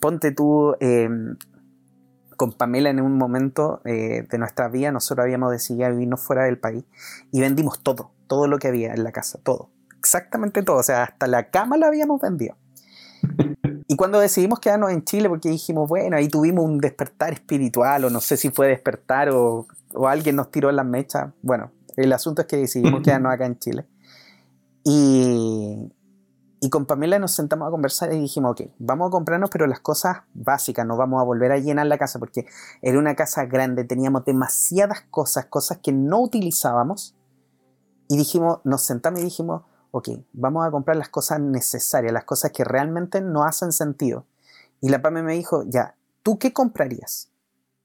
ponte 0.00 0.30
tú 0.30 0.76
em, 0.78 1.36
con 2.36 2.52
Pamela 2.52 2.88
en 2.88 3.00
un 3.00 3.18
momento 3.18 3.82
eh, 3.84 4.26
de 4.30 4.38
nuestra 4.38 4.68
vida, 4.68 4.92
nosotros 4.92 5.24
habíamos 5.24 5.50
decidido 5.50 5.90
vivirnos 5.90 6.20
fuera 6.22 6.44
del 6.44 6.58
país 6.58 6.84
y 7.32 7.40
vendimos 7.40 7.82
todo, 7.82 8.12
todo 8.28 8.46
lo 8.46 8.58
que 8.58 8.68
había 8.68 8.94
en 8.94 9.04
la 9.04 9.12
casa, 9.12 9.38
todo. 9.42 9.70
Exactamente 9.98 10.62
todo. 10.62 10.78
O 10.78 10.82
sea, 10.82 11.02
hasta 11.02 11.26
la 11.26 11.50
cama 11.50 11.76
la 11.76 11.88
habíamos 11.88 12.20
vendido. 12.20 12.56
Y 13.90 13.96
cuando 13.96 14.20
decidimos 14.20 14.60
quedarnos 14.60 14.92
en 14.92 15.02
Chile, 15.02 15.28
porque 15.28 15.48
dijimos, 15.48 15.88
bueno, 15.88 16.16
ahí 16.16 16.28
tuvimos 16.28 16.64
un 16.64 16.78
despertar 16.78 17.32
espiritual, 17.32 18.04
o 18.04 18.10
no 18.10 18.20
sé 18.20 18.36
si 18.36 18.50
fue 18.50 18.68
despertar 18.68 19.30
o, 19.30 19.66
alguien 20.06 20.36
nos 20.36 20.52
tiró 20.52 20.70
en 20.70 20.76
las 20.76 20.86
mechas. 20.86 21.32
Bueno, 21.42 21.72
el 21.96 22.12
asunto 22.12 22.42
es 22.42 22.46
que 22.46 22.56
decidimos 22.56 23.02
quedarnos 23.02 23.32
acá 23.32 23.46
en 23.46 23.58
Chile. 23.58 23.88
Y, 24.84 25.92
y 26.60 26.70
con 26.70 26.86
Pamela 26.86 27.18
nos 27.18 27.32
sentamos 27.32 27.66
a 27.66 27.72
conversar 27.72 28.12
y 28.12 28.20
dijimos, 28.20 28.52
ok, 28.52 28.70
vamos 28.78 29.08
a 29.08 29.10
comprarnos, 29.10 29.50
pero 29.50 29.66
las 29.66 29.80
cosas 29.80 30.18
básicas, 30.34 30.86
no 30.86 30.96
vamos 30.96 31.20
a 31.20 31.24
volver 31.24 31.50
a 31.50 31.58
llenar 31.58 31.86
la 31.86 31.98
casa, 31.98 32.20
porque 32.20 32.46
era 32.82 32.96
una 32.96 33.16
casa 33.16 33.46
grande, 33.46 33.82
teníamos 33.82 34.24
demasiadas 34.24 35.00
cosas, 35.10 35.46
cosas 35.46 35.78
que 35.82 35.90
no 35.90 36.20
utilizábamos. 36.20 37.16
Y 38.06 38.16
dijimos, 38.16 38.60
nos 38.62 38.82
sentamos 38.82 39.18
y 39.18 39.24
dijimos, 39.24 39.62
ok, 39.90 40.08
vamos 40.32 40.66
a 40.66 40.70
comprar 40.70 40.96
las 40.96 41.08
cosas 41.08 41.40
necesarias, 41.40 42.12
las 42.12 42.24
cosas 42.24 42.52
que 42.52 42.64
realmente 42.64 43.20
no 43.20 43.44
hacen 43.44 43.72
sentido. 43.72 44.26
Y 44.80 44.88
la 44.88 45.02
PAME 45.02 45.22
me 45.22 45.34
dijo, 45.34 45.64
ya, 45.66 45.96
¿tú 46.22 46.38
qué 46.38 46.52
comprarías? 46.52 47.30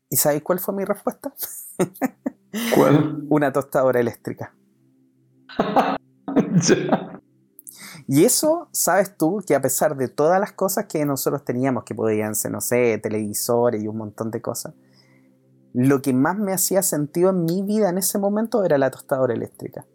¿Y 0.09 0.17
sabes 0.17 0.41
cuál 0.41 0.59
fue 0.59 0.73
mi 0.73 0.85
respuesta? 0.85 1.33
¿Cuál? 2.75 3.25
Una 3.29 3.51
tostadora 3.51 3.99
eléctrica. 3.99 4.53
Y 8.07 8.23
eso, 8.23 8.67
sabes 8.71 9.17
tú, 9.17 9.43
que 9.47 9.55
a 9.55 9.61
pesar 9.61 9.97
de 9.97 10.07
todas 10.07 10.39
las 10.39 10.51
cosas 10.51 10.85
que 10.85 11.03
nosotros 11.05 11.43
teníamos, 11.43 11.85
que 11.85 11.95
podían 11.95 12.35
ser, 12.35 12.51
no 12.51 12.61
sé, 12.61 12.99
televisores 12.99 13.81
y 13.81 13.87
un 13.87 13.97
montón 13.97 14.29
de 14.29 14.41
cosas, 14.41 14.75
lo 15.73 16.01
que 16.01 16.13
más 16.13 16.37
me 16.37 16.53
hacía 16.53 16.83
sentido 16.83 17.31
en 17.31 17.45
mi 17.45 17.63
vida 17.63 17.89
en 17.89 17.97
ese 17.97 18.19
momento 18.19 18.63
era 18.63 18.77
la 18.77 18.91
tostadora 18.91 19.33
eléctrica. 19.33 19.85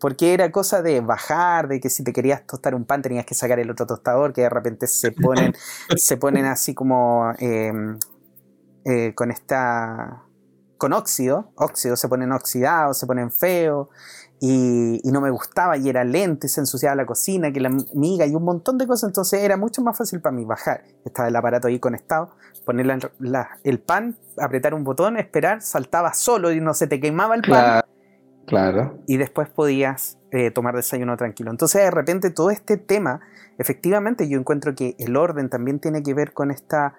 Porque 0.00 0.34
era 0.34 0.50
cosa 0.52 0.82
de 0.82 1.00
bajar, 1.00 1.68
de 1.68 1.80
que 1.80 1.90
si 1.90 2.04
te 2.04 2.12
querías 2.12 2.46
tostar 2.46 2.74
un 2.74 2.84
pan 2.84 3.02
tenías 3.02 3.24
que 3.24 3.34
sacar 3.34 3.58
el 3.58 3.70
otro 3.70 3.86
tostador, 3.86 4.32
que 4.32 4.42
de 4.42 4.50
repente 4.50 4.86
se 4.86 5.12
ponen, 5.12 5.54
se 5.96 6.16
ponen 6.16 6.44
así 6.44 6.74
como 6.74 7.32
em, 7.38 7.98
eh, 8.84 9.14
con 9.14 9.30
esta. 9.30 10.22
con 10.78 10.92
óxido, 10.92 11.52
óxido, 11.56 11.96
se 11.96 12.08
ponen 12.08 12.32
oxidados, 12.32 12.98
se 12.98 13.06
ponen 13.06 13.30
feos, 13.30 13.88
y, 14.40 15.00
no 15.04 15.20
me 15.20 15.30
gustaba, 15.30 15.76
y 15.76 15.88
era 15.88 16.04
lento, 16.04 16.46
y 16.46 16.50
se 16.50 16.60
ensuciaba 16.60 16.94
la 16.94 17.06
cocina, 17.06 17.52
que 17.52 17.60
la 17.60 17.70
miga, 17.94 18.26
y 18.26 18.34
un 18.34 18.44
montón 18.44 18.76
de 18.76 18.86
cosas, 18.86 19.08
entonces 19.08 19.42
era 19.42 19.56
mucho 19.56 19.80
más 19.82 19.96
fácil 19.96 20.20
para 20.20 20.36
mí 20.36 20.44
bajar. 20.44 20.84
Estaba 21.04 21.28
el 21.28 21.36
aparato 21.36 21.68
ahí 21.68 21.78
conectado, 21.80 22.32
poner 22.64 23.10
el 23.64 23.80
pan, 23.80 24.18
apretar 24.38 24.74
un 24.74 24.84
botón, 24.84 25.16
esperar, 25.16 25.62
saltaba 25.62 26.12
solo 26.12 26.52
y 26.52 26.60
no 26.60 26.74
se 26.74 26.86
te 26.86 27.00
quemaba 27.00 27.34
el 27.34 27.42
pan. 27.42 27.50
Claro. 27.50 27.95
Y 29.06 29.16
después 29.16 29.48
podías 29.50 30.18
eh, 30.30 30.50
tomar 30.50 30.74
desayuno 30.76 31.16
tranquilo. 31.16 31.50
Entonces, 31.50 31.82
de 31.82 31.90
repente, 31.90 32.30
todo 32.30 32.50
este 32.50 32.76
tema, 32.76 33.20
efectivamente, 33.58 34.28
yo 34.28 34.38
encuentro 34.38 34.74
que 34.74 34.96
el 34.98 35.16
orden 35.16 35.50
también 35.50 35.80
tiene 35.80 36.02
que 36.02 36.14
ver 36.14 36.32
con 36.32 36.50
esta. 36.50 36.94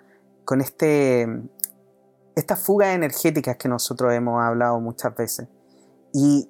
con 0.46 0.62
este. 0.62 1.28
estas 2.36 2.64
fugas 2.64 2.96
energéticas 2.96 3.58
que 3.58 3.70
nosotros 3.70 4.14
hemos 4.14 4.42
hablado 4.44 4.80
muchas 4.80 5.16
veces. 5.16 5.48
Y 6.14 6.50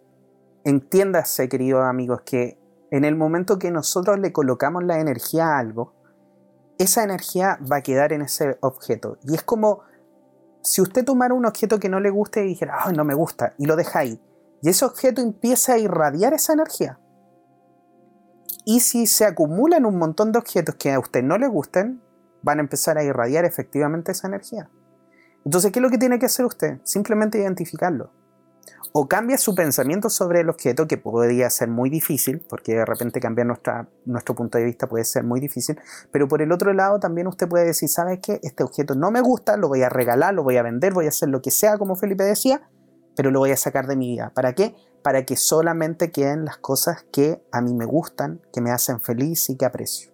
entiéndase, 0.64 1.48
queridos 1.50 1.84
amigos, 1.84 2.22
que 2.26 2.60
en 2.92 3.06
el 3.06 3.16
momento 3.16 3.60
que 3.60 3.72
nosotros 3.72 4.20
le 4.20 4.32
colocamos 4.32 4.84
la 4.84 5.00
energía 5.00 5.56
a 5.56 5.60
algo, 5.60 5.94
esa 6.78 7.04
energía 7.04 7.60
va 7.70 7.78
a 7.78 7.82
quedar 7.82 8.14
en 8.14 8.22
ese 8.22 8.58
objeto. 8.62 9.18
Y 9.24 9.36
es 9.36 9.44
como 9.44 9.82
si 10.62 10.82
usted 10.82 11.06
tomara 11.06 11.34
un 11.34 11.46
objeto 11.46 11.80
que 11.80 11.90
no 11.90 12.00
le 12.00 12.10
guste 12.10 12.44
y 12.44 12.50
dijera, 12.50 12.78
ay, 12.86 12.96
no 12.96 13.04
me 13.04 13.14
gusta, 13.14 13.54
y 13.58 13.66
lo 13.66 13.76
deja 13.76 14.00
ahí. 14.00 14.22
Y 14.62 14.70
ese 14.70 14.86
objeto 14.86 15.22
empieza 15.22 15.74
a 15.74 15.78
irradiar 15.78 16.34
esa 16.34 16.54
energía. 16.54 17.00
Y 18.66 18.82
si 18.82 19.08
se 19.08 19.26
acumulan 19.26 19.86
un 19.86 19.98
montón 19.98 20.32
de 20.32 20.40
objetos 20.40 20.76
que 20.76 20.92
a 20.92 21.00
usted 21.00 21.24
no 21.24 21.38
le 21.38 21.48
gusten, 21.48 22.02
van 22.42 22.60
a 22.60 22.62
empezar 22.62 22.98
a 22.98 23.04
irradiar 23.04 23.46
efectivamente 23.46 24.12
esa 24.12 24.28
energía. 24.28 24.70
Entonces, 25.46 25.72
¿qué 25.72 25.80
es 25.80 25.84
lo 25.84 25.90
que 25.90 25.98
tiene 25.98 26.20
que 26.20 26.26
hacer 26.26 26.46
usted? 26.46 26.80
Simplemente 26.84 27.38
identificarlo 27.38 28.12
o 29.00 29.08
cambia 29.08 29.38
su 29.38 29.54
pensamiento 29.56 30.10
sobre 30.10 30.42
el 30.42 30.50
objeto, 30.50 30.88
que 30.88 30.98
podría 30.98 31.50
ser 31.50 31.68
muy 31.68 31.90
difícil, 31.90 32.44
porque 32.50 32.74
de 32.74 32.86
repente 32.86 33.20
cambiar 33.20 33.48
nuestra, 33.48 33.88
nuestro 34.06 34.36
punto 34.36 34.58
de 34.58 34.66
vista 34.66 34.88
puede 34.88 35.06
ser 35.06 35.24
muy 35.24 35.40
difícil, 35.40 35.80
pero 36.12 36.28
por 36.28 36.42
el 36.42 36.52
otro 36.52 36.74
lado 36.74 37.00
también 37.00 37.28
usted 37.28 37.48
puede 37.48 37.66
decir, 37.66 37.90
¿sabes 37.90 38.20
qué? 38.22 38.40
Este 38.44 38.64
objeto 38.64 38.96
no 38.96 39.12
me 39.12 39.22
gusta, 39.22 39.58
lo 39.58 39.68
voy 39.68 39.84
a 39.84 39.90
regalar, 39.90 40.34
lo 40.34 40.44
voy 40.44 40.58
a 40.58 40.64
vender, 40.64 40.94
voy 40.94 41.06
a 41.06 41.10
hacer 41.10 41.30
lo 41.30 41.42
que 41.42 41.52
sea, 41.52 41.78
como 41.78 41.96
Felipe 41.96 42.24
decía, 42.24 42.68
pero 43.18 43.32
lo 43.32 43.40
voy 43.40 43.52
a 43.52 43.58
sacar 43.58 43.88
de 43.88 43.96
mi 43.96 44.12
vida. 44.12 44.32
¿Para 44.36 44.54
qué? 44.54 44.76
Para 45.02 45.26
que 45.26 45.36
solamente 45.36 46.12
queden 46.12 46.46
las 46.46 46.58
cosas 46.58 47.04
que 47.12 47.42
a 47.52 47.62
mí 47.62 47.74
me 47.74 47.86
gustan, 47.86 48.40
que 48.54 48.62
me 48.62 48.70
hacen 48.70 49.02
feliz 49.02 49.50
y 49.50 49.58
que 49.58 49.66
aprecio. 49.66 50.12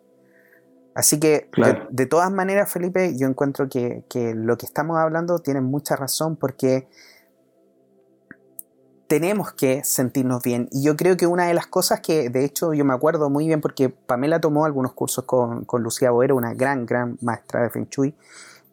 Así 0.96 1.20
que, 1.20 1.50
de, 1.90 2.06
todas 2.06 2.32
maneras, 2.32 2.72
Felipe, 2.72 3.18
yo 3.18 3.28
encuentro 3.28 3.68
que, 3.68 4.06
que 4.08 4.34
lo 4.34 4.58
que 4.58 4.66
estamos 4.66 4.98
hablando 4.98 5.40
tiene 5.40 5.60
mucha 5.60 5.98
razón 5.98 6.38
porque 6.38 6.88
tenemos 9.08 9.52
que 9.52 9.84
sentirnos 9.84 10.42
bien. 10.42 10.70
Y 10.72 10.84
yo 10.84 10.96
creo 10.96 11.18
que 11.18 11.28
una 11.28 11.48
de 11.48 11.54
las 11.54 11.68
cosas 11.68 12.00
que, 12.00 12.30
de 12.30 12.46
hecho, 12.46 12.74
yo 12.74 12.86
me 12.86 12.94
acuerdo 12.94 13.30
muy 13.30 13.48
bien 13.48 13.60
porque 13.60 13.90
Pamela 13.90 14.40
tomó 14.40 14.64
algunos 14.66 14.94
cursos 14.94 15.26
con, 15.26 15.66
Lucía 15.80 16.12
Boero, 16.12 16.38
una 16.38 16.54
gran, 16.54 16.86
gran 16.86 17.18
maestra 17.22 17.64
de 17.64 17.70
Feng 17.70 17.88
Shui. 17.90 18.16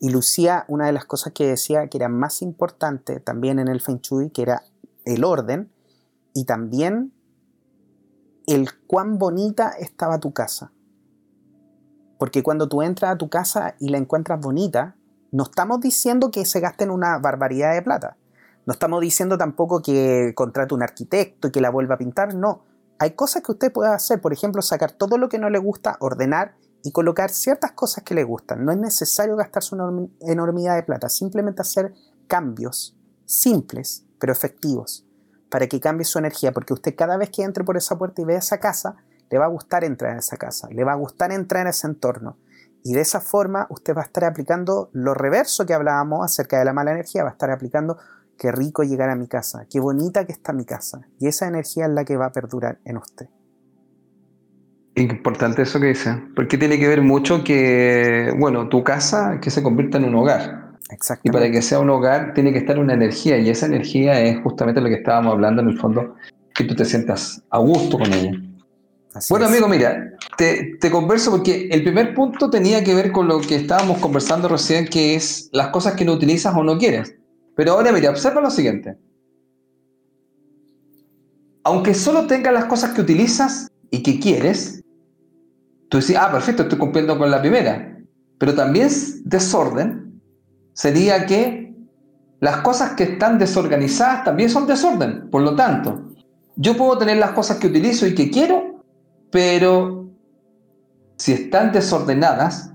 Y 0.00 0.08
Lucía, 0.08 0.64
una 0.66 0.86
de 0.86 0.92
las 0.92 1.04
cosas 1.04 1.34
que 1.34 1.46
decía 1.46 1.86
que 1.88 1.98
era 1.98 2.08
más 2.08 2.40
importante 2.40 3.20
también 3.20 3.58
en 3.58 3.68
el 3.68 3.82
Feng 3.82 4.00
Shui, 4.00 4.30
que 4.30 4.42
era 4.42 4.62
el 5.04 5.24
orden 5.24 5.70
y 6.32 6.44
también 6.44 7.12
el 8.46 8.70
cuán 8.86 9.18
bonita 9.18 9.72
estaba 9.78 10.18
tu 10.18 10.32
casa. 10.32 10.72
Porque 12.18 12.42
cuando 12.42 12.66
tú 12.66 12.80
entras 12.80 13.12
a 13.12 13.18
tu 13.18 13.28
casa 13.28 13.74
y 13.78 13.90
la 13.90 13.98
encuentras 13.98 14.40
bonita, 14.40 14.96
no 15.32 15.44
estamos 15.44 15.80
diciendo 15.80 16.30
que 16.30 16.46
se 16.46 16.60
gasten 16.60 16.90
una 16.90 17.18
barbaridad 17.18 17.74
de 17.74 17.82
plata. 17.82 18.16
No 18.66 18.72
estamos 18.72 19.02
diciendo 19.02 19.36
tampoco 19.36 19.82
que 19.82 20.32
contrate 20.34 20.74
un 20.74 20.82
arquitecto 20.82 21.48
y 21.48 21.50
que 21.50 21.60
la 21.60 21.70
vuelva 21.70 21.96
a 21.96 21.98
pintar, 21.98 22.34
no. 22.34 22.64
Hay 22.98 23.12
cosas 23.12 23.42
que 23.42 23.52
usted 23.52 23.72
puede 23.72 23.90
hacer, 23.90 24.20
por 24.20 24.32
ejemplo, 24.32 24.62
sacar 24.62 24.92
todo 24.92 25.18
lo 25.18 25.28
que 25.28 25.38
no 25.38 25.50
le 25.50 25.58
gusta, 25.58 25.96
ordenar 26.00 26.54
y 26.82 26.92
colocar 26.92 27.30
ciertas 27.30 27.72
cosas 27.72 28.04
que 28.04 28.14
le 28.14 28.24
gustan. 28.24 28.64
No 28.64 28.72
es 28.72 28.78
necesario 28.78 29.36
gastarse 29.36 29.74
una 29.74 30.08
enormidad 30.20 30.76
de 30.76 30.82
plata, 30.82 31.08
simplemente 31.08 31.62
hacer 31.62 31.92
cambios 32.26 32.96
simples, 33.24 34.04
pero 34.18 34.32
efectivos, 34.32 35.06
para 35.50 35.66
que 35.66 35.80
cambie 35.80 36.04
su 36.04 36.18
energía, 36.18 36.52
porque 36.52 36.72
usted 36.72 36.94
cada 36.96 37.16
vez 37.16 37.30
que 37.30 37.42
entre 37.42 37.64
por 37.64 37.76
esa 37.76 37.96
puerta 37.96 38.22
y 38.22 38.24
vea 38.24 38.38
esa 38.38 38.58
casa, 38.58 38.96
le 39.30 39.38
va 39.38 39.44
a 39.44 39.48
gustar 39.48 39.84
entrar 39.84 40.12
en 40.12 40.18
esa 40.18 40.36
casa, 40.36 40.68
le 40.70 40.84
va 40.84 40.92
a 40.92 40.96
gustar 40.96 41.32
entrar 41.32 41.62
en 41.62 41.68
ese 41.68 41.86
entorno. 41.86 42.38
Y 42.82 42.94
de 42.94 43.02
esa 43.02 43.20
forma 43.20 43.66
usted 43.70 43.94
va 43.94 44.00
a 44.00 44.04
estar 44.04 44.24
aplicando 44.24 44.90
lo 44.92 45.14
reverso 45.14 45.66
que 45.66 45.74
hablábamos 45.74 46.24
acerca 46.24 46.58
de 46.58 46.64
la 46.64 46.72
mala 46.72 46.92
energía, 46.92 47.22
va 47.22 47.30
a 47.30 47.32
estar 47.32 47.50
aplicando 47.50 47.98
Qué 48.40 48.50
rico 48.50 48.84
llegar 48.84 49.10
a 49.10 49.16
mi 49.16 49.28
casa, 49.28 49.66
qué 49.68 49.80
bonita 49.80 50.24
que 50.24 50.32
está 50.32 50.54
mi 50.54 50.64
casa. 50.64 51.02
Y 51.18 51.28
esa 51.28 51.46
energía 51.46 51.84
es 51.84 51.90
la 51.90 52.06
que 52.06 52.16
va 52.16 52.24
a 52.24 52.32
perdurar 52.32 52.78
en 52.86 52.96
usted. 52.96 53.28
Importante 54.96 55.62
eso 55.62 55.80
que 55.80 55.86
dice, 55.86 56.20
porque 56.34 56.58
tiene 56.58 56.78
que 56.78 56.88
ver 56.88 57.00
mucho 57.00 57.44
que, 57.44 58.34
bueno, 58.38 58.68
tu 58.68 58.82
casa 58.82 59.38
que 59.40 59.50
se 59.50 59.62
convierta 59.62 59.98
en 59.98 60.04
un 60.04 60.16
hogar. 60.16 60.72
Exacto. 60.90 61.22
Y 61.24 61.30
para 61.30 61.50
que 61.50 61.62
sea 61.62 61.78
un 61.78 61.90
hogar 61.90 62.34
tiene 62.34 62.52
que 62.52 62.58
estar 62.58 62.78
una 62.78 62.94
energía, 62.94 63.38
y 63.38 63.48
esa 63.48 63.66
energía 63.66 64.20
es 64.20 64.38
justamente 64.42 64.80
lo 64.80 64.88
que 64.88 64.96
estábamos 64.96 65.32
hablando 65.32 65.62
en 65.62 65.68
el 65.68 65.78
fondo, 65.78 66.16
que 66.54 66.64
tú 66.64 66.74
te 66.74 66.84
sientas 66.84 67.42
a 67.50 67.58
gusto 67.58 67.98
con 67.98 68.12
ella. 68.12 68.32
bueno, 69.30 69.46
amigo, 69.46 69.68
mira, 69.68 70.10
te, 70.36 70.76
te, 70.80 70.90
converso 70.90 71.30
porque 71.30 71.68
el 71.70 71.84
primer 71.84 72.12
punto 72.12 72.50
tenía 72.50 72.82
que 72.82 72.94
ver 72.94 73.12
con 73.12 73.28
lo 73.28 73.40
que 73.40 73.54
estábamos 73.54 73.98
conversando 73.98 74.48
recién, 74.48 74.88
que 74.88 75.14
es 75.14 75.48
las 75.52 75.68
cosas 75.68 75.94
que 75.94 76.04
no 76.04 76.12
utilizas 76.12 76.54
o 76.56 76.64
no 76.64 76.76
quieres. 76.78 77.14
Pero 77.54 77.72
ahora 77.72 77.92
mira, 77.92 78.10
observa 78.10 78.40
lo 78.40 78.50
siguiente. 78.50 78.96
Aunque 81.62 81.94
solo 81.94 82.26
tengas 82.26 82.52
las 82.52 82.64
cosas 82.64 82.92
que 82.92 83.02
utilizas 83.02 83.70
y 83.90 84.02
que 84.02 84.18
quieres, 84.18 84.79
tú 85.90 85.98
dices, 85.98 86.16
ah, 86.16 86.30
perfecto, 86.32 86.62
estoy 86.62 86.78
cumpliendo 86.78 87.18
con 87.18 87.30
la 87.30 87.40
primera. 87.40 87.98
Pero 88.38 88.54
también 88.54 88.88
desorden 89.24 90.22
sería 90.72 91.26
que 91.26 91.74
las 92.40 92.58
cosas 92.58 92.92
que 92.92 93.02
están 93.02 93.38
desorganizadas 93.38 94.24
también 94.24 94.48
son 94.48 94.66
desorden. 94.66 95.28
Por 95.30 95.42
lo 95.42 95.54
tanto, 95.54 96.14
yo 96.56 96.76
puedo 96.76 96.96
tener 96.96 97.18
las 97.18 97.32
cosas 97.32 97.58
que 97.58 97.66
utilizo 97.66 98.06
y 98.06 98.14
que 98.14 98.30
quiero, 98.30 98.82
pero 99.30 100.08
si 101.16 101.32
están 101.32 101.70
desordenadas, 101.72 102.72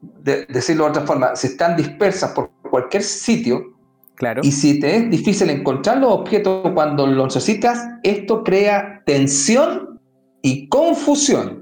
de, 0.00 0.46
decirlo 0.46 0.84
de 0.84 0.90
otra 0.90 1.02
forma, 1.02 1.36
si 1.36 1.48
están 1.48 1.76
dispersas 1.76 2.32
por 2.32 2.50
cualquier 2.68 3.04
sitio, 3.04 3.76
claro. 4.16 4.40
y 4.42 4.50
si 4.50 4.80
te 4.80 4.96
es 4.96 5.10
difícil 5.10 5.50
encontrar 5.50 5.98
los 5.98 6.10
objetos 6.10 6.72
cuando 6.72 7.06
los 7.06 7.26
necesitas, 7.26 7.86
esto 8.02 8.42
crea 8.42 9.02
tensión 9.06 10.00
y 10.42 10.68
confusión. 10.68 11.61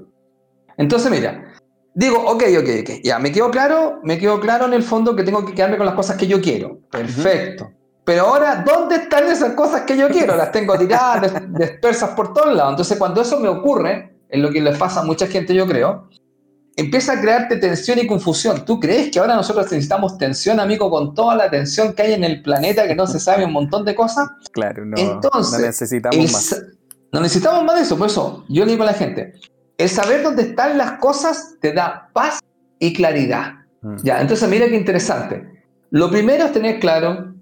Entonces, 0.81 1.11
mira, 1.11 1.53
digo, 1.93 2.17
ok, 2.19 2.43
ok, 2.59 2.69
ok, 2.81 2.89
ya, 3.03 3.19
me 3.19 3.31
quedo 3.31 3.51
claro, 3.51 3.99
me 4.03 4.17
quedo 4.17 4.39
claro 4.39 4.65
en 4.65 4.73
el 4.73 4.81
fondo 4.81 5.15
que 5.15 5.23
tengo 5.23 5.45
que 5.45 5.53
quedarme 5.53 5.77
con 5.77 5.85
las 5.85 5.95
cosas 5.95 6.17
que 6.17 6.25
yo 6.27 6.41
quiero. 6.41 6.79
Perfecto. 6.91 7.71
Pero 8.03 8.23
ahora, 8.23 8.63
¿dónde 8.65 8.95
están 8.95 9.27
esas 9.27 9.53
cosas 9.53 9.81
que 9.81 9.95
yo 9.95 10.09
quiero? 10.09 10.35
Las 10.35 10.51
tengo 10.51 10.75
tiradas, 10.77 11.33
dispersas 11.59 12.09
por 12.11 12.33
todos 12.33 12.55
lados. 12.55 12.71
Entonces, 12.71 12.97
cuando 12.97 13.21
eso 13.21 13.39
me 13.39 13.47
ocurre, 13.47 14.17
en 14.27 14.41
lo 14.41 14.49
que 14.49 14.59
le 14.59 14.71
pasa 14.75 15.01
a 15.01 15.03
mucha 15.03 15.27
gente, 15.27 15.53
yo 15.53 15.67
creo, 15.67 16.09
empieza 16.75 17.13
a 17.13 17.21
crearte 17.21 17.57
tensión 17.57 17.99
y 17.99 18.07
confusión. 18.07 18.65
¿Tú 18.65 18.79
crees 18.79 19.11
que 19.11 19.19
ahora 19.19 19.35
nosotros 19.35 19.65
necesitamos 19.65 20.17
tensión, 20.17 20.59
amigo, 20.59 20.89
con 20.89 21.13
toda 21.13 21.35
la 21.35 21.49
tensión 21.51 21.93
que 21.93 22.01
hay 22.01 22.13
en 22.13 22.23
el 22.23 22.41
planeta, 22.41 22.87
que 22.87 22.95
no 22.95 23.05
se 23.05 23.19
sabe 23.19 23.45
un 23.45 23.53
montón 23.53 23.85
de 23.85 23.93
cosas? 23.93 24.29
Claro, 24.51 24.83
no, 24.83 24.97
Entonces, 24.97 25.59
no 25.59 25.65
necesitamos 25.67 26.31
más. 26.31 26.65
No 27.13 27.19
necesitamos 27.19 27.65
más 27.65 27.75
de 27.75 27.81
eso, 27.81 27.97
por 27.97 28.07
eso 28.07 28.45
yo 28.47 28.65
le 28.65 28.71
digo 28.71 28.83
a 28.83 28.87
la 28.87 28.93
gente, 28.93 29.33
el 29.81 29.89
saber 29.89 30.21
dónde 30.21 30.43
están 30.43 30.77
las 30.77 30.93
cosas 30.93 31.55
te 31.59 31.73
da 31.73 32.09
paz 32.13 32.39
y 32.79 32.93
claridad. 32.93 33.53
Mm. 33.81 33.95
Ya, 34.03 34.21
entonces 34.21 34.47
mira 34.47 34.67
qué 34.67 34.75
interesante. 34.75 35.65
Lo 35.89 36.09
primero 36.09 36.45
es 36.45 36.53
tener 36.53 36.79
claro 36.79 37.33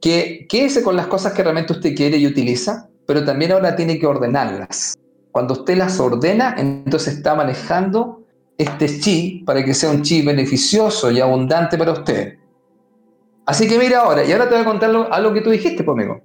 que 0.00 0.46
quédese 0.48 0.82
con 0.82 0.96
las 0.96 1.06
cosas 1.06 1.32
que 1.32 1.42
realmente 1.42 1.72
usted 1.72 1.94
quiere 1.94 2.18
y 2.18 2.26
utiliza, 2.26 2.88
pero 3.06 3.24
también 3.24 3.52
ahora 3.52 3.74
tiene 3.74 3.98
que 3.98 4.06
ordenarlas. 4.06 4.98
Cuando 5.32 5.54
usted 5.54 5.76
las 5.76 5.98
ordena, 5.98 6.54
entonces 6.58 7.14
está 7.14 7.34
manejando 7.34 8.22
este 8.58 9.00
chi 9.00 9.42
para 9.46 9.64
que 9.64 9.72
sea 9.74 9.90
un 9.90 10.02
chi 10.02 10.22
beneficioso 10.22 11.10
y 11.10 11.20
abundante 11.20 11.78
para 11.78 11.92
usted. 11.92 12.38
Así 13.46 13.66
que 13.66 13.78
mira 13.78 14.00
ahora, 14.00 14.24
y 14.24 14.32
ahora 14.32 14.48
te 14.48 14.54
voy 14.54 14.62
a 14.62 14.66
contar 14.66 14.90
algo 15.10 15.32
que 15.32 15.40
tú 15.40 15.50
dijiste, 15.50 15.82
pues, 15.82 15.96
amigo. 15.96 16.20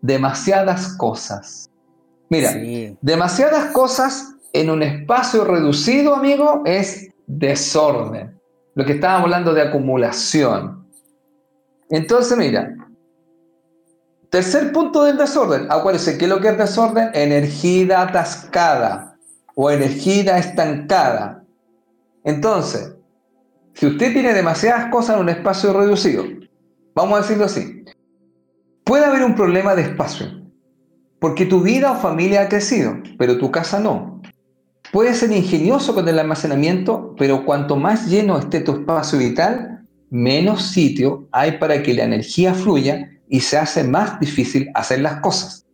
Demasiadas 0.00 0.96
cosas. 0.96 1.70
Mira, 2.28 2.52
demasiadas 3.00 3.72
cosas 3.72 4.35
en 4.60 4.70
un 4.70 4.82
espacio 4.82 5.44
reducido, 5.44 6.14
amigo, 6.14 6.62
es 6.64 7.08
desorden. 7.26 8.40
Lo 8.74 8.84
que 8.84 8.92
estábamos 8.92 9.24
hablando 9.24 9.54
de 9.54 9.62
acumulación. 9.62 10.86
Entonces, 11.90 12.36
mira, 12.36 12.74
tercer 14.30 14.72
punto 14.72 15.04
del 15.04 15.16
desorden. 15.16 15.66
Acuérdense, 15.70 16.18
¿qué 16.18 16.24
es 16.24 16.30
lo 16.30 16.40
que 16.40 16.48
es 16.48 16.58
desorden? 16.58 17.10
Energía 17.14 18.02
atascada 18.02 19.16
o 19.54 19.70
energía 19.70 20.38
estancada. 20.38 21.44
Entonces, 22.24 22.94
si 23.74 23.86
usted 23.86 24.12
tiene 24.12 24.32
demasiadas 24.32 24.90
cosas 24.90 25.16
en 25.16 25.22
un 25.22 25.28
espacio 25.28 25.72
reducido, 25.72 26.24
vamos 26.94 27.18
a 27.18 27.22
decirlo 27.22 27.44
así, 27.44 27.84
puede 28.84 29.04
haber 29.04 29.22
un 29.22 29.34
problema 29.34 29.74
de 29.74 29.82
espacio, 29.82 30.26
porque 31.18 31.46
tu 31.46 31.60
vida 31.60 31.92
o 31.92 31.96
familia 31.96 32.42
ha 32.42 32.48
crecido, 32.48 32.94
pero 33.18 33.38
tu 33.38 33.50
casa 33.50 33.78
no. 33.78 34.15
Puede 34.92 35.14
ser 35.14 35.32
ingenioso 35.32 35.94
con 35.94 36.08
el 36.08 36.18
almacenamiento, 36.18 37.14
pero 37.18 37.44
cuanto 37.44 37.76
más 37.76 38.08
lleno 38.08 38.38
esté 38.38 38.60
tu 38.60 38.72
espacio 38.72 39.18
vital, 39.18 39.86
menos 40.10 40.62
sitio 40.62 41.28
hay 41.32 41.58
para 41.58 41.82
que 41.82 41.94
la 41.94 42.04
energía 42.04 42.54
fluya 42.54 43.10
y 43.28 43.40
se 43.40 43.58
hace 43.58 43.84
más 43.84 44.20
difícil 44.20 44.70
hacer 44.74 45.00
las 45.00 45.20
cosas. 45.20 45.66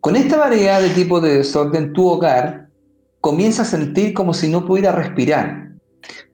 Con 0.00 0.16
esta 0.16 0.36
variedad 0.36 0.80
de 0.80 0.90
tipo 0.90 1.20
de 1.20 1.38
desorden, 1.38 1.92
tu 1.92 2.08
hogar 2.08 2.68
comienza 3.20 3.62
a 3.62 3.66
sentir 3.66 4.14
como 4.14 4.34
si 4.34 4.48
no 4.48 4.66
pudiera 4.66 4.92
respirar. 4.92 5.70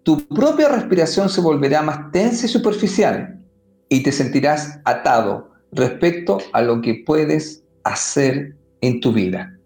tu 0.03 0.27
propia 0.29 0.71
respiración 0.71 1.29
se 1.29 1.43
volverá 1.43 1.83
más 1.83 2.11
tensa 2.13 2.47
y 2.47 2.49
superficial 2.49 3.39
y 3.91 4.03
te 4.03 4.11
sentirás 4.11 4.81
atado 4.87 5.51
respecto 5.71 6.39
a 6.55 6.63
lo 6.63 6.81
que 6.81 7.03
puedes 7.05 7.63
hacer 7.85 8.57
en 8.81 9.01
tu 9.01 9.13
vida. 9.13 9.58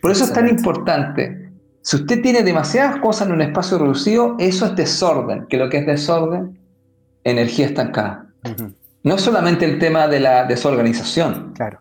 Por 0.00 0.10
eso 0.10 0.24
es 0.24 0.32
tan 0.32 0.48
importante. 0.48 1.50
Si 1.82 1.96
usted 1.96 2.20
tiene 2.20 2.42
demasiadas 2.42 3.00
cosas 3.00 3.28
en 3.28 3.34
un 3.34 3.42
espacio 3.42 3.78
reducido, 3.78 4.36
eso 4.38 4.66
es 4.66 4.76
desorden, 4.76 5.46
que 5.48 5.56
lo 5.56 5.68
que 5.68 5.78
es 5.78 5.86
desorden, 5.86 6.58
energía 7.24 7.66
estancada. 7.66 8.26
No 9.02 9.18
solamente 9.18 9.64
el 9.64 9.78
tema 9.78 10.08
de 10.08 10.20
la 10.20 10.44
desorganización. 10.44 11.52
Claro. 11.54 11.80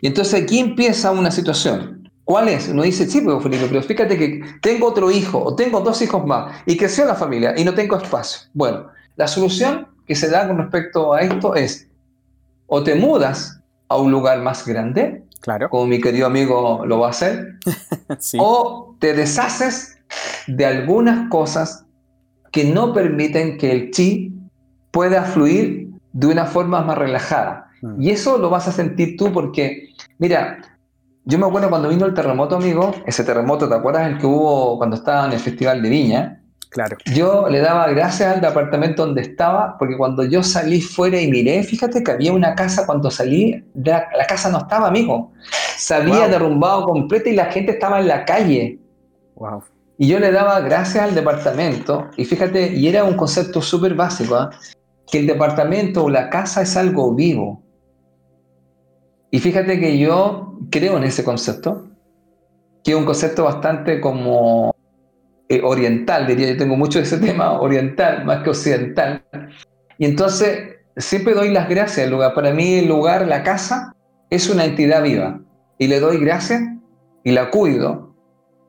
Y 0.00 0.06
entonces 0.06 0.42
aquí 0.42 0.58
empieza 0.58 1.10
una 1.10 1.30
situación. 1.30 2.10
¿Cuál 2.24 2.48
es? 2.48 2.68
Uno 2.68 2.82
dice, 2.82 3.06
sí, 3.08 3.22
pero 3.22 3.40
Felipe, 3.40 3.66
pero 3.68 3.82
fíjate 3.82 4.16
que 4.16 4.40
tengo 4.62 4.86
otro 4.86 5.10
hijo 5.10 5.42
o 5.42 5.56
tengo 5.56 5.80
dos 5.80 6.00
hijos 6.00 6.24
más 6.24 6.62
y 6.64 6.76
creció 6.76 7.04
la 7.04 7.14
familia 7.14 7.54
y 7.56 7.64
no 7.64 7.74
tengo 7.74 7.96
espacio. 7.96 8.48
Bueno, 8.54 8.86
la 9.16 9.26
solución 9.26 9.88
que 10.06 10.14
se 10.14 10.28
da 10.28 10.46
con 10.46 10.58
respecto 10.58 11.12
a 11.12 11.22
esto 11.22 11.54
es 11.54 11.88
o 12.66 12.84
te 12.84 12.94
mudas 12.94 13.60
a 13.88 13.96
un 13.96 14.12
lugar 14.12 14.40
más 14.42 14.64
grande, 14.64 15.24
claro. 15.40 15.68
como 15.68 15.86
mi 15.86 16.00
querido 16.00 16.26
amigo 16.26 16.84
lo 16.86 16.98
va 17.00 17.08
a 17.08 17.10
hacer, 17.10 17.58
o 18.38 18.96
te 18.98 19.14
deshaces 19.14 19.98
de 20.46 20.66
algunas 20.66 21.28
cosas 21.28 21.84
que 22.52 22.64
no 22.64 22.92
permiten 22.92 23.58
que 23.58 23.70
el 23.72 23.90
chi 23.90 24.32
pueda 24.90 25.22
fluir 25.22 25.88
de 26.12 26.26
una 26.26 26.46
forma 26.46 26.82
más 26.82 26.98
relajada. 26.98 27.70
Mm. 27.82 28.02
Y 28.02 28.10
eso 28.10 28.38
lo 28.38 28.50
vas 28.50 28.66
a 28.68 28.72
sentir 28.72 29.16
tú 29.16 29.32
porque, 29.32 29.90
mira, 30.18 30.58
yo 31.24 31.38
me 31.38 31.46
acuerdo 31.46 31.70
cuando 31.70 31.88
vino 31.88 32.06
el 32.06 32.14
terremoto, 32.14 32.56
amigo, 32.56 32.92
ese 33.06 33.24
terremoto, 33.24 33.68
¿te 33.68 33.74
acuerdas 33.74 34.08
el 34.08 34.18
que 34.18 34.26
hubo 34.26 34.78
cuando 34.78 34.96
estaba 34.96 35.26
en 35.26 35.32
el 35.32 35.38
Festival 35.38 35.82
de 35.82 35.88
Viña? 35.88 36.39
Claro. 36.70 36.96
Yo 37.12 37.48
le 37.48 37.60
daba 37.60 37.88
gracias 37.88 38.32
al 38.32 38.40
departamento 38.40 39.04
donde 39.04 39.22
estaba, 39.22 39.76
porque 39.76 39.96
cuando 39.96 40.24
yo 40.24 40.42
salí 40.44 40.80
fuera 40.80 41.20
y 41.20 41.28
miré, 41.28 41.64
fíjate 41.64 42.02
que 42.04 42.12
había 42.12 42.32
una 42.32 42.54
casa, 42.54 42.86
cuando 42.86 43.10
salí, 43.10 43.64
la, 43.74 44.08
casa 44.28 44.50
no 44.50 44.58
estaba, 44.58 44.86
amigo. 44.86 45.32
Se 45.76 45.94
había 45.94 46.28
derrumbado 46.28 46.84
completa 46.84 47.28
y 47.28 47.34
la 47.34 47.46
gente 47.46 47.72
estaba 47.72 47.98
en 47.98 48.06
la 48.06 48.24
calle. 48.24 48.78
Wow. 49.34 49.64
Y 49.98 50.06
yo 50.06 50.20
le 50.20 50.30
daba 50.30 50.60
gracias 50.60 51.02
al 51.02 51.14
departamento, 51.14 52.08
y 52.16 52.24
fíjate, 52.24 52.72
y 52.72 52.88
era 52.88 53.02
un 53.02 53.16
concepto 53.16 53.60
súper 53.60 53.94
básico, 53.94 54.36
¿ah? 54.36 54.50
que 55.10 55.18
el 55.18 55.26
departamento 55.26 56.04
o 56.04 56.08
la 56.08 56.30
casa 56.30 56.62
es 56.62 56.76
algo 56.76 57.14
vivo. 57.14 57.62
Y 59.32 59.40
fíjate 59.40 59.80
que 59.80 59.98
yo 59.98 60.54
creo 60.70 60.96
en 60.96 61.04
ese 61.04 61.24
concepto, 61.24 61.88
que 62.84 62.92
es 62.92 62.96
un 62.96 63.04
concepto 63.04 63.44
bastante 63.44 64.00
como 64.00 64.74
eh, 65.50 65.60
oriental, 65.64 66.28
diría 66.28 66.52
yo, 66.52 66.56
tengo 66.56 66.76
mucho 66.76 67.00
de 67.00 67.04
ese 67.04 67.18
tema 67.26 67.60
oriental 67.60 68.24
más 68.24 68.44
que 68.44 68.50
occidental. 68.50 69.24
Y 69.98 70.04
entonces 70.04 70.76
siempre 70.96 71.34
doy 71.34 71.50
las 71.50 71.68
gracias 71.68 72.06
al 72.06 72.12
lugar. 72.12 72.34
Para 72.34 72.52
mí 72.52 72.74
el 72.74 72.86
lugar, 72.86 73.26
la 73.26 73.42
casa, 73.42 73.92
es 74.30 74.48
una 74.48 74.64
entidad 74.64 75.02
viva. 75.02 75.40
Y 75.76 75.88
le 75.88 75.98
doy 75.98 76.18
gracias 76.18 76.62
y 77.24 77.32
la 77.32 77.50
cuido, 77.50 78.14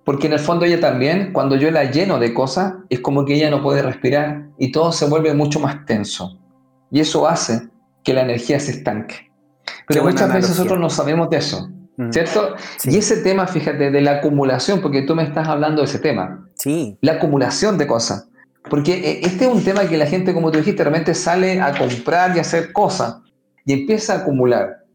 porque 0.03 0.25
en 0.25 0.33
el 0.33 0.39
fondo 0.39 0.65
ella 0.65 0.79
también, 0.79 1.31
cuando 1.33 1.55
yo 1.55 1.69
la 1.69 1.83
lleno 1.83 2.17
de 2.17 2.33
cosas, 2.33 2.73
es 2.89 2.99
como 2.99 3.25
que 3.25 3.35
ella 3.35 3.51
no 3.51 3.61
puede 3.61 3.83
respirar 3.83 4.47
y 4.57 4.71
todo 4.71 4.91
se 4.91 5.05
vuelve 5.05 5.35
mucho 5.35 5.59
más 5.59 5.85
tenso. 5.85 6.39
Y 6.89 6.99
eso 6.99 7.27
hace 7.27 7.69
que 8.03 8.13
la 8.15 8.21
energía 8.21 8.59
se 8.59 8.71
estanque. 8.71 9.31
Pero 9.87 10.03
muchas 10.03 10.33
veces 10.33 10.49
nosotros 10.49 10.79
no 10.79 10.89
sabemos 10.89 11.29
de 11.29 11.37
eso. 11.37 11.69
Mm. 11.97 12.11
¿Cierto? 12.11 12.55
Y 12.85 12.97
ese 12.97 13.17
tema, 13.17 13.45
fíjate, 13.45 13.91
de 13.91 14.01
la 14.01 14.13
acumulación, 14.13 14.81
porque 14.81 15.03
tú 15.03 15.15
me 15.15 15.23
estás 15.23 15.47
hablando 15.47 15.81
de 15.81 15.85
ese 15.85 15.99
tema. 15.99 16.47
Sí. 16.61 16.97
La 17.01 17.13
acumulación 17.13 17.77
de 17.77 17.87
cosas. 17.87 18.27
Porque 18.69 18.93
eh, 18.93 19.21
este 19.23 19.45
es 19.45 19.51
un 19.51 19.63
tema 19.63 19.87
que 19.87 19.97
la 19.97 20.05
gente, 20.05 20.33
como 20.33 20.51
tú 20.51 20.59
dijiste, 20.59 20.83
realmente 20.83 21.15
sale 21.15 21.59
a 21.59 21.75
comprar 21.77 22.35
y 22.35 22.39
a 22.39 22.41
hacer 22.41 22.71
cosas 22.71 23.17
y 23.65 23.73
empieza 23.73 24.13
a 24.13 24.17
acumular. 24.19 24.85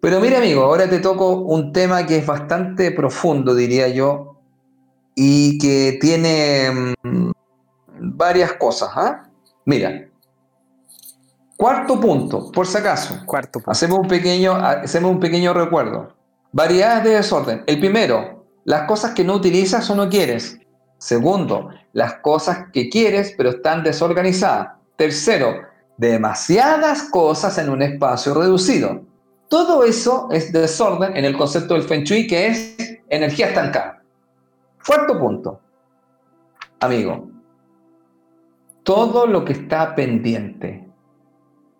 Pero 0.00 0.20
mira, 0.20 0.38
amigo, 0.38 0.62
ahora 0.62 0.88
te 0.88 0.98
toco 0.98 1.40
un 1.40 1.72
tema 1.72 2.04
que 2.06 2.18
es 2.18 2.26
bastante 2.26 2.90
profundo, 2.90 3.54
diría 3.54 3.88
yo, 3.88 4.40
y 5.14 5.58
que 5.58 5.98
tiene 6.00 6.94
mm, 7.02 7.30
varias 7.98 8.52
cosas. 8.52 8.90
¿ah? 8.94 9.30
Mira, 9.64 10.06
Cuarto 11.56 11.98
punto, 11.98 12.52
por 12.52 12.66
si 12.66 12.76
acaso. 12.76 13.22
Cuarto 13.24 13.62
Hacemos 13.66 14.00
un 14.00 14.08
pequeño, 14.08 14.54
hacemos 14.54 15.10
un 15.10 15.20
pequeño 15.20 15.54
recuerdo. 15.54 16.14
Variedades 16.52 17.04
de 17.04 17.10
desorden. 17.10 17.64
El 17.66 17.80
primero, 17.80 18.44
las 18.64 18.82
cosas 18.82 19.12
que 19.12 19.24
no 19.24 19.34
utilizas 19.34 19.88
o 19.88 19.94
no 19.94 20.10
quieres. 20.10 20.58
Segundo, 20.98 21.70
las 21.92 22.14
cosas 22.14 22.66
que 22.72 22.88
quieres 22.88 23.34
pero 23.36 23.50
están 23.50 23.82
desorganizadas. 23.82 24.68
Tercero, 24.96 25.62
demasiadas 25.96 27.04
cosas 27.10 27.58
en 27.58 27.68
un 27.68 27.82
espacio 27.82 28.34
reducido. 28.34 29.02
Todo 29.48 29.84
eso 29.84 30.28
es 30.30 30.52
desorden 30.52 31.16
en 31.16 31.24
el 31.24 31.36
concepto 31.36 31.74
del 31.74 31.84
Feng 31.84 32.02
Shui 32.04 32.26
que 32.26 32.46
es 32.46 32.76
energía 33.08 33.48
estancada. 33.48 34.02
Cuarto 34.84 35.18
punto, 35.18 35.60
amigo. 36.80 37.28
Todo 38.82 39.26
lo 39.26 39.44
que 39.44 39.52
está 39.52 39.94
pendiente, 39.94 40.88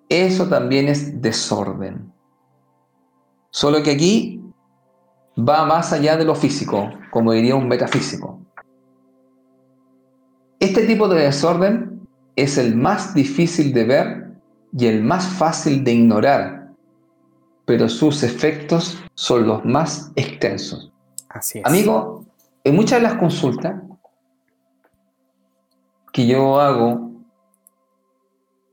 eso 0.08 0.48
también 0.48 0.88
es 0.88 1.20
desorden. 1.20 2.12
Solo 3.50 3.82
que 3.82 3.92
aquí 3.92 4.42
va 5.38 5.64
más 5.64 5.92
allá 5.92 6.16
de 6.16 6.24
lo 6.24 6.34
físico, 6.34 6.90
como 7.10 7.32
diría 7.32 7.54
un 7.54 7.68
metafísico. 7.68 8.40
Este 10.66 10.84
tipo 10.84 11.06
de 11.06 11.22
desorden 11.22 12.00
es 12.34 12.58
el 12.58 12.74
más 12.74 13.14
difícil 13.14 13.72
de 13.72 13.84
ver 13.84 14.32
y 14.76 14.86
el 14.86 15.00
más 15.00 15.24
fácil 15.24 15.84
de 15.84 15.92
ignorar, 15.92 16.72
pero 17.64 17.88
sus 17.88 18.24
efectos 18.24 19.00
son 19.14 19.46
los 19.46 19.64
más 19.64 20.10
extensos. 20.16 20.92
Así 21.28 21.60
es. 21.60 21.64
Amigo, 21.64 22.24
en 22.64 22.74
muchas 22.74 23.00
de 23.00 23.04
las 23.04 23.14
consultas 23.14 23.80
que 26.12 26.26
yo 26.26 26.60
hago 26.60 27.12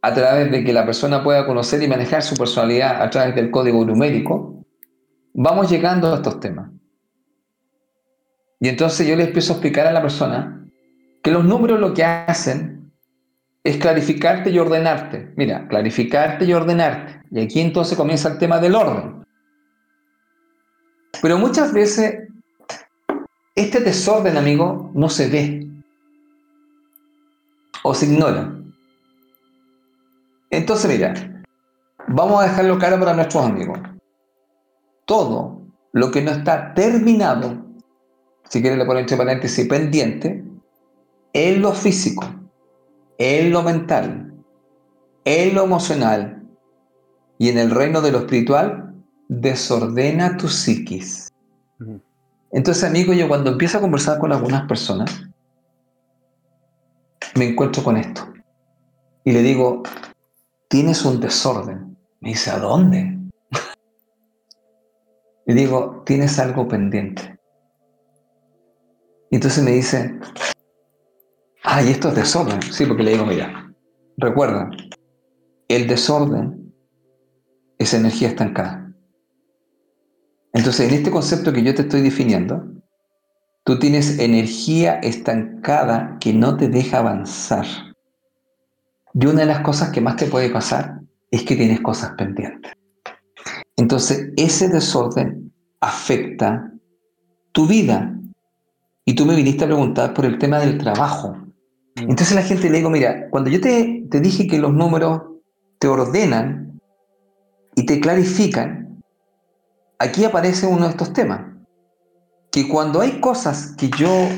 a 0.01 0.13
través 0.15 0.51
de 0.51 0.63
que 0.63 0.73
la 0.73 0.87
persona 0.87 1.23
pueda 1.23 1.45
conocer 1.45 1.83
y 1.83 1.87
manejar 1.87 2.23
su 2.23 2.35
personalidad 2.35 3.03
a 3.03 3.09
través 3.11 3.35
del 3.35 3.51
código 3.51 3.85
numérico, 3.85 4.65
vamos 5.31 5.69
llegando 5.69 6.11
a 6.11 6.15
estos 6.15 6.39
temas. 6.39 6.71
Y 8.59 8.67
entonces 8.67 9.05
yo 9.05 9.15
le 9.15 9.25
empiezo 9.25 9.53
a 9.53 9.57
explicar 9.57 9.85
a 9.85 9.91
la 9.91 10.01
persona 10.01 10.62
que 11.24 11.32
los 11.32 11.45
números 11.45 11.80
lo 11.80 11.93
que 11.93 12.03
hacen 12.03 12.91
es 13.63 13.78
clarificarte 13.78 14.49
y 14.49 14.59
ordenarte. 14.59 15.32
Mira, 15.38 15.67
clarificarte 15.69 16.43
y 16.43 16.53
ordenarte. 16.53 17.21
Y 17.32 17.41
aquí 17.41 17.61
entonces 17.61 17.97
comienza 17.97 18.30
el 18.30 18.38
tema 18.38 18.59
del 18.59 18.76
orden. 18.76 19.24
Pero 21.21 21.38
muchas 21.38 21.71
veces 21.71 22.28
este 23.55 23.80
desorden, 23.80 24.36
amigo, 24.36 24.91
no 24.93 25.07
se 25.07 25.30
ve 25.30 25.67
o 27.84 27.93
se 27.93 28.05
ignora. 28.05 28.53
Entonces, 30.49 30.91
mira, 30.91 31.13
vamos 32.07 32.41
a 32.41 32.47
dejarlo 32.47 32.78
claro 32.78 32.99
para 32.99 33.13
nuestros 33.13 33.45
amigos. 33.45 33.80
Todo 35.05 35.61
lo 35.93 36.11
que 36.11 36.21
no 36.21 36.32
está 36.32 36.74
terminado, 36.74 37.65
si 38.49 38.61
quieren 38.61 38.80
le 38.80 38.86
ponen 38.86 39.01
entre 39.01 39.17
paréntesis 39.17 39.67
pendiente, 39.67 40.43
en 41.34 41.61
lo 41.61 41.73
físico, 41.73 42.23
en 43.17 43.51
lo 43.51 43.63
mental, 43.63 44.34
en 45.25 45.55
lo 45.55 45.63
emocional 45.63 46.43
y 47.38 47.49
en 47.49 47.57
el 47.57 47.71
reino 47.71 48.01
de 48.01 48.11
lo 48.11 48.19
espiritual, 48.19 48.93
desordena 49.27 50.38
tu 50.38 50.47
psiquis. 50.47 51.29
Entonces, 52.51 52.84
amigo, 52.84 53.13
yo 53.13 53.27
cuando 53.27 53.51
empiezo 53.51 53.79
a 53.79 53.81
conversar 53.81 54.19
con 54.19 54.31
algunas 54.31 54.67
personas, 54.67 55.23
me 57.36 57.49
encuentro 57.49 57.84
con 57.84 57.97
esto. 57.97 58.31
Y 59.23 59.31
le 59.31 59.41
digo, 59.41 59.81
tienes 60.69 61.03
un 61.03 61.19
desorden. 61.19 61.97
Me 62.19 62.29
dice, 62.29 62.51
¿a 62.51 62.59
dónde? 62.59 63.17
y 65.47 65.53
digo, 65.53 66.03
tienes 66.05 66.38
algo 66.38 66.67
pendiente. 66.67 67.39
Y 69.31 69.38
entonces 69.38 69.63
me 69.63 69.71
dice, 69.71 70.19
ay, 71.64 71.89
esto 71.89 72.09
es 72.09 72.16
desorden. 72.16 72.61
Sí, 72.61 72.86
porque 72.86 73.03
le 73.03 73.11
digo, 73.11 73.26
mira, 73.26 73.74
recuerda, 74.18 74.70
el 75.68 75.88
desorden 75.88 76.74
es 77.78 77.93
energía 77.93 78.30
estancada. 78.30 78.91
Entonces, 80.53 80.88
en 80.88 80.95
este 80.95 81.11
concepto 81.11 81.51
que 81.51 81.64
yo 81.64 81.74
te 81.74 81.82
estoy 81.82 82.01
definiendo, 82.01 82.64
tú 83.64 83.80
tienes 83.80 84.20
energía 84.20 84.95
estancada 84.95 86.18
que 86.20 86.34
no 86.34 86.57
te 86.57 86.68
deja 86.68 86.99
avanzar. 86.99 87.66
Y 89.16 89.26
una 89.26 89.41
de 89.41 89.47
las 89.47 89.61
cosas 89.61 89.89
que 89.89 90.01
más 90.01 90.16
te 90.16 90.28
puede 90.28 90.49
pasar 90.49 90.99
es 91.32 91.43
que 91.43 91.55
tienes 91.55 91.82
cosas 91.82 92.11
pendientes. 92.18 92.72
Entonces, 93.76 94.32
ese 94.38 94.70
desorden 94.70 95.51
afecta 95.80 96.72
tu 97.51 97.68
vida. 97.68 98.16
Y 99.05 99.16
tú 99.16 99.26
me 99.26 99.36
viniste 99.36 99.64
a 99.64 99.68
preguntar 99.68 100.14
por 100.14 100.26
el 100.26 100.38
tema 100.38 100.59
del 100.59 100.78
trabajo. 100.78 101.42
Mm. 101.95 102.09
Entonces 102.09 102.33
la 102.33 102.41
gente 102.41 102.69
le 102.69 102.77
digo, 102.77 102.89
mira, 102.89 103.29
cuando 103.29 103.49
yo 103.49 103.61
te, 103.61 104.05
te 104.09 104.19
dije 104.19 104.47
que 104.47 104.59
los 104.59 104.73
números 104.73 105.21
te 105.79 105.87
ordenan 105.87 106.79
y 107.75 107.85
te 107.85 107.99
clarifican, 107.99 109.03
aquí 109.99 110.25
aparece 110.25 110.65
uno 110.65 110.85
de 110.85 110.91
estos 110.91 111.13
temas. 111.13 111.41
Que 112.51 112.67
cuando 112.67 113.01
hay 113.01 113.19
cosas 113.19 113.75
que 113.77 113.89
yo 113.89 114.29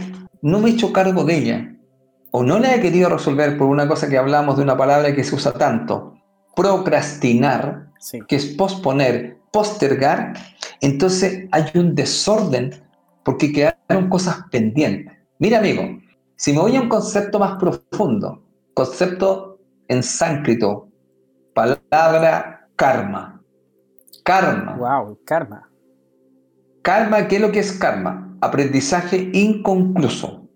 no 0.42 0.60
me 0.60 0.70
he 0.70 0.74
hecho 0.74 0.94
cargo 0.94 1.24
de 1.24 1.38
ella, 1.38 1.76
o 2.32 2.44
no 2.44 2.60
la 2.60 2.76
he 2.76 2.82
querido 2.82 3.10
resolver 3.10 3.58
por 3.58 3.68
una 3.68 3.88
cosa 3.88 4.10
que 4.10 4.18
hablamos 4.18 4.58
de 4.58 4.64
una 4.64 4.78
palabra 4.78 5.16
que 5.16 5.24
se 5.24 5.36
usa 5.36 5.54
tanto, 5.54 6.16
procrastinar, 6.56 7.92
que 8.28 8.36
es 8.36 8.46
posponer, 8.48 9.38
postergar, 9.52 10.34
entonces 10.82 11.48
hay 11.52 11.66
un 11.76 11.96
desorden 11.96 12.72
porque 13.24 13.52
quedaron 13.52 14.10
cosas 14.10 14.38
pendientes. 14.52 15.14
Mira, 15.40 15.60
amigo, 15.60 15.84
si 16.36 16.54
me 16.54 16.60
voy 16.60 16.76
a 16.76 16.82
un 16.82 16.90
concepto 16.90 17.40
más 17.40 17.58
profundo, 17.58 18.44
concepto 18.74 19.60
en 19.88 20.04
sánscrito, 20.04 20.90
palabra 21.54 22.68
karma. 22.76 23.42
Karma. 24.24 24.76
Wow, 24.76 25.20
karma. 25.24 25.70
Karma, 26.82 27.28
¿qué 27.28 27.38
es 27.38 27.42
lo 27.42 27.52
que 27.52 27.60
es 27.60 27.74
karma? 27.74 28.36
Aprendizaje 28.42 29.30
inconcluso. 29.34 30.48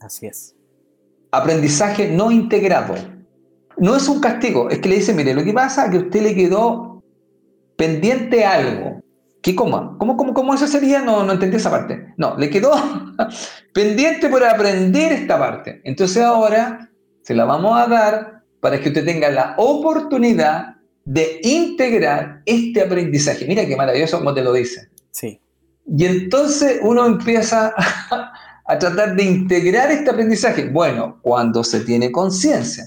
Así 0.00 0.26
es. 0.26 0.56
Aprendizaje 1.30 2.10
no 2.10 2.30
integrado. 2.30 2.94
No 3.76 3.96
es 3.96 4.08
un 4.08 4.20
castigo, 4.20 4.68
es 4.68 4.78
que 4.80 4.88
le 4.88 4.96
dice, 4.96 5.14
mire, 5.14 5.32
lo 5.32 5.44
que 5.44 5.52
pasa 5.52 5.84
es 5.84 5.90
que 5.90 5.96
a 5.98 6.00
usted 6.00 6.22
le 6.22 6.34
quedó 6.34 7.02
pendiente 7.76 8.44
algo. 8.44 8.89
¿Qué 9.42 9.54
coma? 9.54 9.96
¿Cómo, 9.98 10.16
cómo, 10.16 10.34
cómo 10.34 10.54
eso 10.54 10.66
sería? 10.66 11.00
No, 11.00 11.24
no 11.24 11.32
entendí 11.32 11.56
esa 11.56 11.70
parte. 11.70 12.12
No, 12.16 12.36
le 12.36 12.50
quedó 12.50 12.72
pendiente 13.72 14.28
por 14.28 14.44
aprender 14.44 15.12
esta 15.12 15.38
parte. 15.38 15.80
Entonces 15.84 16.22
ahora 16.22 16.90
se 17.22 17.34
la 17.34 17.44
vamos 17.44 17.78
a 17.80 17.86
dar 17.86 18.42
para 18.60 18.80
que 18.80 18.88
usted 18.88 19.04
tenga 19.04 19.30
la 19.30 19.54
oportunidad 19.56 20.76
de 21.04 21.40
integrar 21.42 22.42
este 22.44 22.82
aprendizaje. 22.82 23.46
Mira 23.46 23.64
qué 23.66 23.76
maravilloso 23.76 24.18
como 24.18 24.34
te 24.34 24.42
lo 24.42 24.52
dice. 24.52 24.90
Sí. 25.10 25.40
Y 25.86 26.04
entonces 26.04 26.78
uno 26.82 27.06
empieza 27.06 27.74
a 28.66 28.78
tratar 28.78 29.16
de 29.16 29.24
integrar 29.24 29.90
este 29.90 30.10
aprendizaje. 30.10 30.68
Bueno, 30.68 31.18
cuando 31.22 31.64
se 31.64 31.80
tiene 31.80 32.12
conciencia. 32.12 32.84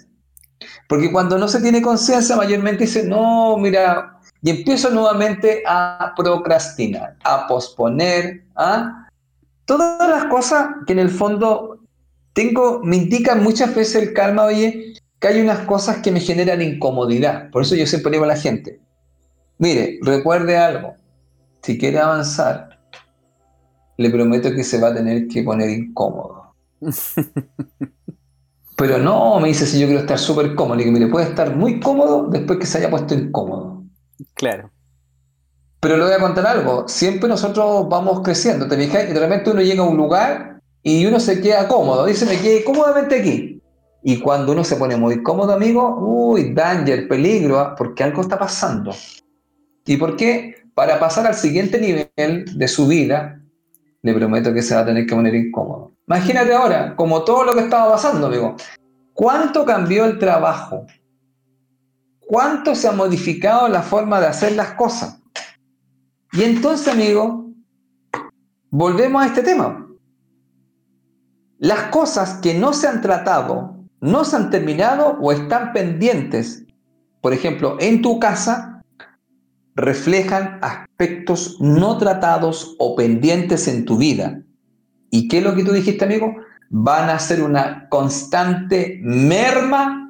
Porque 0.88 1.12
cuando 1.12 1.38
no 1.38 1.48
se 1.48 1.62
tiene 1.62 1.82
conciencia, 1.82 2.36
mayormente 2.36 2.86
dice, 2.86 3.04
no, 3.04 3.58
mira, 3.58 4.13
y 4.44 4.50
empiezo 4.50 4.90
nuevamente 4.90 5.64
a 5.66 6.14
procrastinar, 6.18 7.16
a 7.24 7.48
posponer, 7.48 8.44
a 8.56 9.08
todas 9.64 10.10
las 10.10 10.26
cosas 10.26 10.68
que 10.86 10.92
en 10.92 11.00
el 11.00 11.10
fondo 11.10 11.80
tengo, 12.34 12.82
me 12.84 12.98
indican 12.98 13.42
muchas 13.42 13.74
veces 13.74 14.04
el 14.04 14.14
karma, 14.14 14.44
oye, 14.44 14.96
que 15.20 15.28
hay 15.30 15.40
unas 15.40 15.60
cosas 15.60 16.00
que 16.00 16.12
me 16.12 16.20
generan 16.20 16.62
incomodidad. 16.62 17.50
Por 17.52 17.62
eso 17.62 17.76
yo 17.76 17.88
siempre 17.88 18.12
digo 18.12 18.26
a 18.26 18.28
la 18.28 18.36
gente, 18.36 18.82
mire, 19.60 20.00
recuerde 20.02 20.58
algo, 20.58 20.96
si 21.62 21.78
quiere 21.78 22.00
avanzar, 22.00 22.82
le 23.96 24.10
prometo 24.10 24.52
que 24.52 24.66
se 24.66 24.78
va 24.82 24.90
a 24.90 24.94
tener 24.94 25.30
que 25.30 25.42
poner 25.44 25.70
incómodo. 25.70 26.54
Pero 28.76 28.98
no, 28.98 29.40
me 29.40 29.48
dice 29.48 29.66
si 29.66 29.80
yo 29.80 29.86
quiero 29.86 30.02
estar 30.02 30.20
súper 30.20 30.54
cómodo. 30.56 30.76
Le 30.76 30.84
digo, 30.84 30.94
mire, 30.94 31.08
puede 31.08 31.28
estar 31.28 31.56
muy 31.56 31.80
cómodo 31.80 32.28
después 32.28 32.60
que 32.60 32.66
se 32.66 32.80
haya 32.80 32.90
puesto 32.90 33.14
incómodo. 33.14 33.83
Claro. 34.34 34.72
Pero 35.80 35.98
le 35.98 36.04
voy 36.06 36.14
a 36.14 36.20
contar 36.20 36.48
algo. 36.48 36.88
Siempre 36.88 37.28
nosotros 37.28 37.88
vamos 37.90 38.22
creciendo. 38.22 38.68
Te 38.68 38.78
fijas 38.78 39.10
y 39.10 39.14
de 39.14 39.20
repente 39.20 39.52
uno 39.52 39.62
llega 39.62 39.84
a 39.84 39.88
un 39.88 39.98
lugar 39.98 40.62
y 40.82 41.06
uno 41.06 41.20
se 41.20 41.42
queda 41.42 41.68
cómodo. 41.68 42.06
Dice, 42.06 42.26
me 42.26 42.40
quedé 42.40 42.64
cómodamente 42.64 43.20
aquí. 43.20 43.62
Y 44.02 44.20
cuando 44.20 44.52
uno 44.52 44.64
se 44.64 44.76
pone 44.76 44.98
muy 44.98 45.24
cómodo, 45.24 45.54
amigo, 45.54 45.98
uy, 46.00 46.54
danger, 46.54 47.08
peligro, 47.08 47.60
¿ah? 47.60 47.76
porque 47.76 48.04
algo 48.04 48.22
está 48.22 48.38
pasando. 48.38 48.94
¿Y 49.86 49.98
por 49.98 50.16
qué? 50.18 50.56
Para 50.74 51.00
pasar 51.00 51.26
al 51.28 51.36
siguiente 51.36 51.80
nivel 51.80 52.46
de 52.58 52.68
su 52.68 52.88
vida, 52.88 53.42
le 54.02 54.14
prometo 54.14 54.54
que 54.54 54.62
se 54.62 54.76
va 54.76 54.82
a 54.82 54.86
tener 54.86 55.06
que 55.06 55.16
poner 55.16 55.36
incómodo. 55.36 55.92
Imagínate 56.08 56.54
ahora, 56.54 56.96
como 56.96 57.24
todo 57.24 57.46
lo 57.46 57.54
que 57.54 57.62
estaba 57.62 57.92
pasando, 57.94 58.28
amigo. 58.28 58.56
¿Cuánto 59.14 59.66
cambió 59.66 60.06
el 60.06 60.20
trabajo? 60.20 60.86
¿Cuánto 62.28 62.76
se 62.76 62.88
ha 62.88 62.92
modificado 62.92 63.68
la 63.68 63.82
forma 63.82 64.20
de 64.20 64.28
hacer 64.28 64.54
las 64.54 64.74
cosas? 64.74 65.20
Y 66.32 66.44
entonces, 66.44 66.88
amigo, 66.88 67.52
volvemos 68.70 69.22
a 69.22 69.28
este 69.28 69.44
tema. 69.44 69.88
Las 71.60 71.84
cosas 71.92 72.40
que 72.42 72.54
no 72.54 72.74
se 72.74 72.88
han 72.88 73.02
tratado, 73.02 73.78
no 74.02 74.26
se 74.26 74.36
han 74.36 74.50
terminado 74.50 75.18
o 75.22 75.32
están 75.32 75.74
pendientes, 75.74 76.66
por 77.22 77.34
ejemplo, 77.34 77.78
en 77.80 78.02
tu 78.02 78.20
casa, 78.20 78.82
reflejan 79.76 80.60
aspectos 80.62 81.58
no 81.60 81.98
tratados 81.98 82.76
o 82.80 82.96
pendientes 82.96 83.68
en 83.68 83.86
tu 83.86 83.98
vida. 83.98 84.42
¿Y 85.10 85.28
qué 85.28 85.38
es 85.38 85.44
lo 85.44 85.56
que 85.56 85.64
tú 85.64 85.72
dijiste, 85.72 86.04
amigo? 86.04 86.36
Van 86.70 87.10
a 87.10 87.20
ser 87.20 87.44
una 87.44 87.88
constante 87.90 89.00
merma 89.04 90.03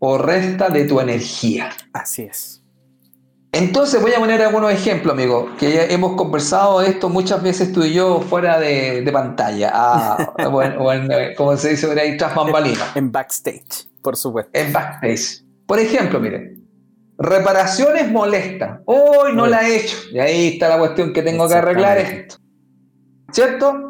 o 0.00 0.18
resta 0.18 0.68
de 0.68 0.84
tu 0.84 0.98
energía. 0.98 1.70
Así 1.92 2.22
es. 2.22 2.62
Entonces 3.52 4.02
voy 4.02 4.12
a 4.12 4.18
poner 4.18 4.42
algunos 4.42 4.72
ejemplos, 4.72 5.12
amigo, 5.12 5.50
que 5.58 5.92
hemos 5.92 6.16
conversado 6.16 6.82
esto 6.82 7.08
muchas 7.08 7.42
veces 7.42 7.72
tú 7.72 7.84
y 7.84 7.92
yo 7.92 8.20
fuera 8.20 8.58
de, 8.58 9.08
pantalla, 9.12 9.70
ah, 9.72 10.34
o 10.50 10.92
en, 10.92 11.08
como 11.36 11.56
se 11.56 11.70
dice 11.70 11.88
ahí, 12.00 12.16
tras 12.16 12.34
bambalinas. 12.34 12.96
En 12.96 13.12
backstage, 13.12 13.88
por 14.02 14.16
supuesto. 14.16 14.50
En 14.54 14.72
backstage. 14.72 15.44
Por 15.66 15.78
ejemplo, 15.78 16.18
mire, 16.18 16.60
Reparaciones 17.22 18.10
molestas. 18.10 18.80
Hoy 18.86 19.34
no 19.34 19.46
la 19.46 19.68
he 19.68 19.76
hecho. 19.76 19.94
Y 20.10 20.18
ahí 20.18 20.48
está 20.54 20.70
la 20.70 20.78
cuestión 20.78 21.12
que 21.12 21.20
tengo 21.20 21.46
que 21.46 21.54
arreglar 21.54 21.98
esto. 21.98 22.36
¿Cierto? 23.32 23.88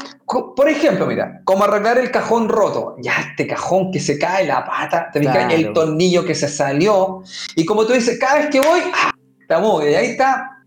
Por 0.56 0.68
ejemplo, 0.68 1.06
mira, 1.06 1.40
como 1.44 1.64
arreglar 1.64 1.98
el 1.98 2.10
cajón 2.10 2.48
roto. 2.48 2.96
Ya 3.00 3.12
este 3.30 3.46
cajón 3.46 3.90
que 3.92 4.00
se 4.00 4.18
cae, 4.18 4.46
la 4.46 4.64
pata, 4.64 5.10
te 5.12 5.20
el 5.54 5.72
tornillo 5.72 6.24
que 6.24 6.34
se 6.34 6.48
salió. 6.48 7.22
Y 7.56 7.64
como 7.64 7.86
tú 7.86 7.92
dices, 7.92 8.18
cada 8.18 8.38
vez 8.38 8.50
que 8.50 8.60
voy, 8.60 8.80
¡ah! 8.94 9.12
está 9.40 9.90
Y 9.90 9.94
ahí 9.94 10.06
está 10.06 10.58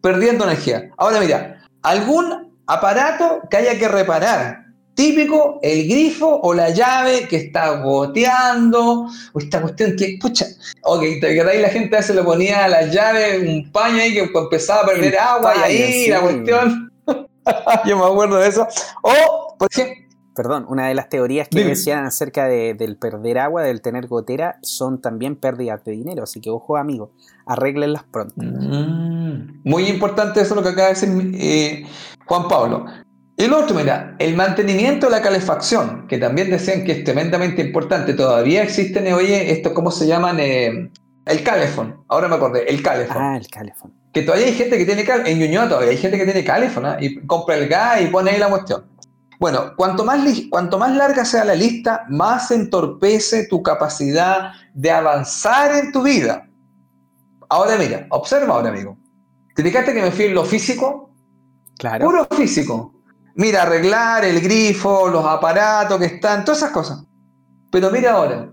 perdiendo 0.00 0.44
energía. 0.44 0.90
Ahora 0.96 1.20
mira, 1.20 1.62
algún 1.82 2.52
aparato 2.66 3.40
que 3.50 3.56
haya 3.56 3.78
que 3.78 3.88
reparar. 3.88 4.66
Típico, 4.94 5.58
el 5.62 5.88
grifo 5.88 6.40
o 6.42 6.52
la 6.52 6.70
llave 6.70 7.26
que 7.26 7.36
está 7.36 7.76
goteando, 7.76 9.08
o 9.32 9.38
esta 9.38 9.62
cuestión 9.62 9.96
que, 9.96 10.18
pucha, 10.20 10.46
ok, 10.82 11.02
te 11.20 11.40
ahí 11.40 11.62
la 11.62 11.70
gente 11.70 12.02
se 12.02 12.12
le 12.12 12.22
ponía 12.22 12.64
a 12.64 12.68
la 12.68 12.82
llave 12.82 13.38
un 13.38 13.72
paño 13.72 14.02
ahí 14.02 14.12
que 14.12 14.30
empezaba 14.34 14.82
a 14.82 14.86
perder 14.86 15.18
agua 15.18 15.54
y 15.56 15.62
ahí 15.62 16.08
la 16.08 16.20
cuestión. 16.20 16.89
Yo 17.86 17.96
me 17.96 18.04
acuerdo 18.04 18.36
de 18.36 18.48
eso. 18.48 18.66
O, 19.02 19.56
por 19.58 19.68
ejemplo, 19.70 20.10
Perdón, 20.34 20.64
una 20.68 20.86
de 20.86 20.94
las 20.94 21.08
teorías 21.08 21.48
que 21.48 21.64
decían 21.64 22.06
acerca 22.06 22.46
del 22.46 22.96
perder 22.96 23.38
agua, 23.38 23.62
del 23.62 23.82
tener 23.82 24.06
gotera, 24.06 24.58
son 24.62 25.02
también 25.02 25.34
pérdidas 25.36 25.84
de 25.84 25.92
dinero. 25.92 26.22
Así 26.22 26.40
que 26.40 26.50
ojo, 26.50 26.76
amigos, 26.76 27.10
arreglenlas 27.46 28.04
pronto. 28.04 28.36
Mm, 28.36 29.60
muy 29.64 29.86
importante 29.88 30.40
eso 30.40 30.54
lo 30.54 30.62
que 30.62 30.70
acaba 30.70 30.88
de 30.88 30.94
decir 30.94 31.32
eh, 31.34 31.84
Juan 32.26 32.48
Pablo. 32.48 32.86
El 33.36 33.52
otro, 33.52 33.76
mira, 33.76 34.16
el 34.18 34.36
mantenimiento 34.36 35.06
de 35.06 35.12
la 35.12 35.20
calefacción, 35.20 36.06
que 36.06 36.16
también 36.16 36.48
decían 36.48 36.84
que 36.84 36.92
es 36.92 37.04
tremendamente 37.04 37.60
importante. 37.60 38.14
Todavía 38.14 38.62
existen, 38.62 39.12
oye, 39.12 39.50
esto, 39.50 39.74
¿cómo 39.74 39.90
se 39.90 40.06
llaman? 40.06 40.38
Eh, 40.40 40.90
el 41.26 41.42
calefón. 41.42 42.04
Ahora 42.08 42.28
me 42.28 42.36
acordé, 42.36 42.70
el 42.70 42.82
calefón. 42.82 43.16
Ah, 43.18 43.36
el 43.36 43.48
calefón. 43.48 43.99
Que 44.12 44.22
todavía 44.22 44.46
hay 44.46 44.54
gente 44.54 44.76
que 44.76 44.84
tiene. 44.84 45.04
En 45.30 45.38
Ñuñoa 45.38 45.68
todavía 45.68 45.90
hay 45.90 45.96
gente 45.96 46.18
que 46.18 46.24
tiene 46.24 46.44
calefón 46.44 46.86
¿ah? 46.86 46.96
y 47.00 47.24
compra 47.26 47.56
el 47.56 47.68
gas 47.68 48.02
y 48.02 48.06
pone 48.06 48.32
ahí 48.32 48.38
la 48.38 48.48
cuestión. 48.48 48.84
Bueno, 49.38 49.74
cuanto 49.76 50.04
más, 50.04 50.20
cuanto 50.50 50.78
más 50.78 50.94
larga 50.94 51.24
sea 51.24 51.44
la 51.44 51.54
lista, 51.54 52.04
más 52.10 52.50
entorpece 52.50 53.46
tu 53.46 53.62
capacidad 53.62 54.52
de 54.74 54.90
avanzar 54.90 55.76
en 55.76 55.92
tu 55.92 56.02
vida. 56.02 56.46
Ahora 57.48 57.76
mira, 57.78 58.06
observa 58.10 58.54
ahora, 58.54 58.68
amigo. 58.68 58.98
¿Te 59.54 59.62
fijaste 59.62 59.94
que 59.94 60.02
me 60.02 60.10
fui 60.10 60.26
en 60.26 60.34
lo 60.34 60.44
físico? 60.44 61.10
Claro. 61.78 62.06
Puro 62.06 62.26
físico. 62.30 62.94
Mira, 63.34 63.62
arreglar 63.62 64.24
el 64.24 64.40
grifo, 64.40 65.08
los 65.08 65.24
aparatos 65.24 65.98
que 65.98 66.06
están, 66.06 66.44
todas 66.44 66.58
esas 66.58 66.72
cosas. 66.72 67.04
Pero 67.70 67.90
mira 67.90 68.12
ahora, 68.12 68.52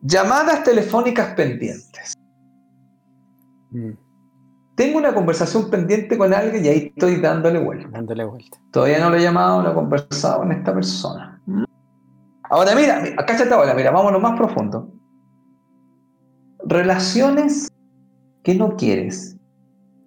llamadas 0.00 0.64
telefónicas 0.64 1.34
pendientes. 1.34 2.14
Mm. 3.70 4.03
Tengo 4.76 4.98
una 4.98 5.14
conversación 5.14 5.70
pendiente 5.70 6.18
con 6.18 6.34
alguien 6.34 6.64
y 6.64 6.68
ahí 6.68 6.92
estoy 6.94 7.16
dándole 7.16 7.60
vuelta. 7.60 7.88
Dándole 7.92 8.24
vuelta. 8.24 8.58
Todavía 8.72 8.98
no 8.98 9.10
lo 9.10 9.16
he 9.16 9.22
llamado, 9.22 9.62
no 9.62 9.70
he 9.70 9.74
conversado 9.74 10.40
con 10.40 10.52
esta 10.52 10.74
persona. 10.74 11.40
Ahora 12.50 12.74
mira, 12.74 13.02
acá 13.16 13.34
está 13.34 13.54
ahora, 13.54 13.74
mira, 13.74 13.90
vámonos 13.90 14.20
más 14.20 14.36
profundo. 14.36 14.92
Relaciones 16.66 17.70
que 18.42 18.54
no 18.54 18.76
quieres, 18.76 19.36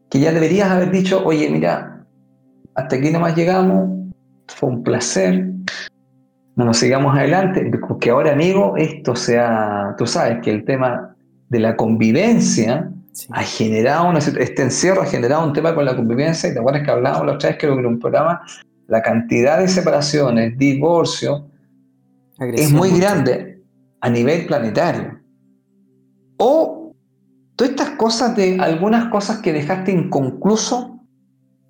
que 0.09 0.20
ya 0.20 0.32
deberías 0.32 0.70
haber 0.70 0.91
dicho, 0.91 1.26
oye, 1.26 1.49
mira, 1.49 2.05
hasta 2.76 2.95
aquí 2.95 3.11
nomás 3.11 3.36
llegamos, 3.36 3.89
fue 4.47 4.70
un 4.70 4.84
placer, 4.84 5.51
no 6.55 6.65
nos 6.65 6.78
sigamos 6.78 7.15
adelante, 7.18 7.70
porque 7.88 8.09
ahora, 8.09 8.34
amigo, 8.34 8.76
esto 8.78 9.15
sea, 9.15 9.95
tú 9.97 10.05
sabes 10.05 10.39
que 10.41 10.51
el 10.51 10.65
tema 10.65 11.15
de 11.49 11.59
la 11.59 11.76
convivencia 11.76 12.91
ha 13.32 13.43
generado 13.43 14.09
una, 14.09 14.20
este 14.20 14.61
encierro 14.61 15.01
ha 15.01 15.05
generado 15.05 15.45
un 15.45 15.53
tema 15.53 15.74
con 15.74 15.86
la 15.86 15.95
convivencia, 15.95 16.49
y 16.49 16.53
te 16.53 16.59
acuerdas 16.59 16.84
que 16.84 16.91
hablábamos 16.91 17.28
la 17.28 17.34
otra 17.34 17.49
vez, 17.49 17.57
creo 17.59 17.74
que 17.74 17.80
en 17.80 17.86
un 17.86 17.99
programa, 17.99 18.41
la 18.88 19.01
cantidad 19.01 19.59
de 19.59 19.68
separaciones, 19.68 20.57
divorcio, 20.57 21.49
es 22.39 22.72
muy 22.72 22.91
grande 22.97 23.63
a 24.01 24.09
nivel 24.09 24.45
planetario. 24.45 25.20
O 26.38 26.93
todas 27.55 27.72
estas 27.72 27.89
cosas 27.91 28.36
de 28.36 28.57
algunas 28.59 29.09
cosas 29.09 29.39
que 29.39 29.51
dejaste 29.51 29.91
inconcluso, 29.91 30.99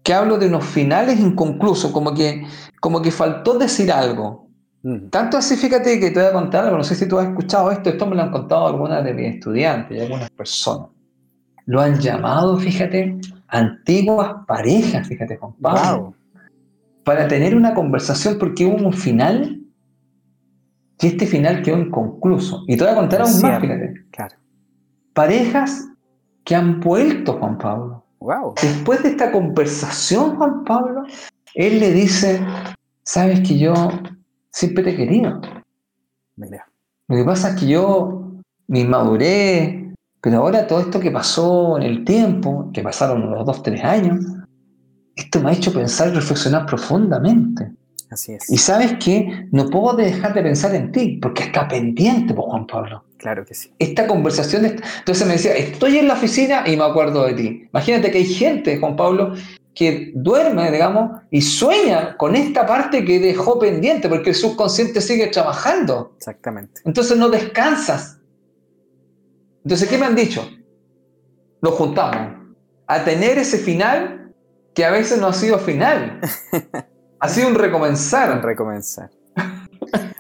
que 0.04 0.14
hablo 0.14 0.38
de 0.38 0.48
unos 0.48 0.66
finales 0.66 1.20
inconclusos, 1.20 1.92
como 1.92 2.14
que, 2.14 2.46
como 2.80 3.02
que 3.02 3.12
faltó 3.12 3.58
decir 3.58 3.92
algo. 3.92 4.50
Mm. 4.84 5.10
Tanto 5.10 5.38
así, 5.38 5.56
fíjate 5.56 6.00
que 6.00 6.12
te 6.12 6.20
voy 6.20 6.30
a 6.30 6.34
contar 6.34 6.66
algo, 6.66 6.78
no 6.78 6.84
sé 6.84 6.96
si 6.96 7.08
tú 7.08 7.18
has 7.18 7.28
escuchado 7.28 7.72
esto, 7.72 7.90
esto 7.90 8.06
me 8.06 8.16
lo 8.16 8.22
han 8.22 8.32
contado 8.32 8.68
algunas 8.68 9.04
de 9.04 9.14
mis 9.14 9.36
estudiantes 9.36 9.98
y 9.98 10.02
algunas 10.02 10.30
personas. 10.30 10.97
Lo 11.68 11.82
han 11.82 12.00
llamado, 12.00 12.58
fíjate, 12.58 13.20
antiguas 13.50 14.38
parejas, 14.48 15.08
fíjate, 15.08 15.36
Juan 15.36 15.54
Pablo. 15.62 16.16
Para 17.04 17.28
tener 17.28 17.56
una 17.56 17.74
conversación 17.74 18.38
porque 18.40 18.66
hubo 18.66 18.88
un 18.88 18.94
final 18.94 19.62
y 21.00 21.08
este 21.08 21.28
final 21.28 21.62
quedó 21.62 21.78
inconcluso. 21.78 22.64
Y 22.68 22.78
te 22.78 22.84
voy 22.84 22.94
a 22.94 22.96
contar 22.96 23.22
aún 23.22 23.42
más, 23.42 23.62
fíjate. 23.62 24.06
Claro. 24.12 24.36
Parejas 25.14 25.90
que 26.46 26.56
han 26.56 26.80
vuelto, 26.80 27.34
Juan 27.34 27.58
Pablo. 27.58 28.04
Wow. 28.20 28.56
Después 28.62 29.04
de 29.04 29.10
esta 29.10 29.32
conversación, 29.32 30.38
Juan 30.38 30.64
Pablo, 30.64 31.04
él 31.54 31.80
le 31.80 31.92
dice, 31.92 32.40
sabes 33.04 33.42
que 33.42 33.60
yo 33.60 33.74
siempre 34.52 34.86
te 34.86 34.92
he 34.92 34.96
querido. 34.96 35.42
Lo 36.38 37.16
que 37.16 37.24
pasa 37.26 37.50
es 37.50 37.60
que 37.60 37.68
yo 37.68 38.32
me 38.68 38.80
inmaduré, 38.80 39.87
pero 40.28 40.40
ahora 40.40 40.68
todo 40.68 40.82
esto 40.82 41.00
que 41.00 41.10
pasó 41.10 41.78
en 41.78 41.84
el 41.84 42.04
tiempo, 42.04 42.70
que 42.74 42.82
pasaron 42.82 43.24
unos 43.24 43.46
dos, 43.46 43.64
tres 43.64 43.82
años, 43.82 44.26
esto 45.16 45.40
me 45.40 45.52
ha 45.52 45.54
hecho 45.54 45.72
pensar 45.72 46.10
y 46.10 46.12
reflexionar 46.12 46.66
profundamente. 46.66 47.72
Así 48.10 48.34
es. 48.34 48.50
Y 48.50 48.58
sabes 48.58 48.98
que 49.02 49.48
no 49.54 49.70
puedo 49.70 49.96
dejar 49.96 50.34
de 50.34 50.44
pensar 50.44 50.76
en 50.76 50.92
ti, 50.92 51.18
porque 51.22 51.44
está 51.44 51.66
pendiente, 51.70 52.34
por 52.34 52.44
Juan 52.44 52.68
Pablo. 52.68 53.06
Claro 53.16 53.46
que 53.46 53.54
sí. 53.54 53.72
Esta 53.80 54.06
conversación, 54.06 54.66
entonces 54.66 55.26
me 55.26 55.32
decía, 55.32 55.56
estoy 55.56 55.98
en 55.98 56.10
la 56.10 56.16
oficina 56.16 56.66
y 56.68 56.76
me 56.76 56.84
acuerdo 56.84 57.24
de 57.24 57.34
ti. 57.34 57.64
Imagínate 57.72 58.12
que 58.12 58.18
hay 58.18 58.26
gente, 58.26 58.78
Juan 58.82 58.98
Pablo, 58.98 59.34
que 59.74 60.12
duerme, 60.14 60.70
digamos, 60.74 61.22
y 61.32 61.42
sueña 61.42 62.18
con 62.18 62.36
esta 62.36 62.66
parte 62.66 63.06
que 63.06 63.22
dejó 63.22 63.60
pendiente, 63.60 64.10
porque 64.10 64.32
el 64.32 64.36
subconsciente 64.36 65.00
sigue 65.00 65.28
trabajando. 65.28 66.12
Exactamente. 66.18 66.82
Entonces 66.84 67.18
no 67.18 67.30
descansas. 67.30 68.17
Entonces, 69.68 69.90
¿qué 69.90 69.98
me 69.98 70.06
han 70.06 70.16
dicho? 70.16 70.50
Nos 71.62 71.74
juntamos 71.74 72.56
a 72.88 73.04
tener 73.04 73.38
ese 73.38 73.58
final 73.58 74.34
que 74.74 74.86
a 74.86 74.92
veces 74.92 75.20
no 75.20 75.28
ha 75.28 75.34
sido 75.34 75.60
final. 75.60 76.22
Ha 77.20 77.30
sido 77.30 77.48
un 77.48 77.56
recomenzar. 77.56 78.32
Un 78.32 78.44
recomenzar. 78.44 79.10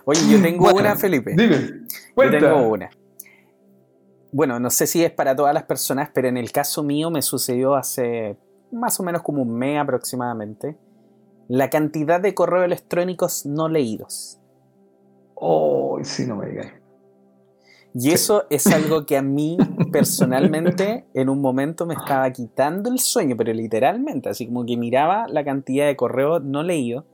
Oye, 0.04 0.20
yo 0.32 0.41
tengo 0.41 0.68
una, 0.74 0.95
Felipe. 0.95 1.36
Dime. 1.38 1.86
Yo 2.18 2.32
tengo 2.32 2.70
una. 2.70 2.89
Bueno, 4.32 4.60
no 4.60 4.72
sé 4.72 4.88
si 4.88 5.04
es 5.04 5.12
para 5.12 5.36
todas 5.36 5.54
las 5.54 5.64
personas, 5.64 6.10
pero 6.12 6.28
en 6.28 6.38
el 6.38 6.52
caso 6.52 6.82
mío 6.82 7.12
me 7.12 7.22
sucedió 7.22 7.76
hace 7.76 8.36
más 8.72 9.00
o 9.00 9.04
menos 9.04 9.22
como 9.22 9.43
un 9.43 9.54
mes 9.54 9.80
aproximadamente. 9.80 10.76
La 11.48 11.70
cantidad 11.70 12.20
de 12.20 12.34
correos 12.34 12.66
electrónicos 12.66 13.45
no 13.45 13.70
leídos. 13.70 14.41
Oh, 15.36 16.00
sí, 16.02 16.26
no 16.26 16.36
me 16.36 16.48
digas. 16.48 16.74
Y 18.00 18.12
eso 18.12 18.45
es 18.52 18.68
algo 18.74 19.06
que 19.06 19.18
a 19.18 19.24
mí 19.24 19.58
personalmente 19.91 21.06
en 21.16 21.30
un 21.30 21.41
momento 21.41 21.88
me 21.88 21.95
estaba 21.95 22.32
quitando 22.32 22.91
el 22.91 23.00
sueño, 23.00 23.36
pero 23.36 23.52
literalmente, 23.54 24.30
así 24.30 24.45
como 24.45 24.66
que 24.66 24.78
miraba 24.78 25.26
la 25.28 25.43
cantidad 25.43 25.88
de 25.88 25.95
correos 25.95 26.43
no 26.43 26.62
leídos 26.62 27.06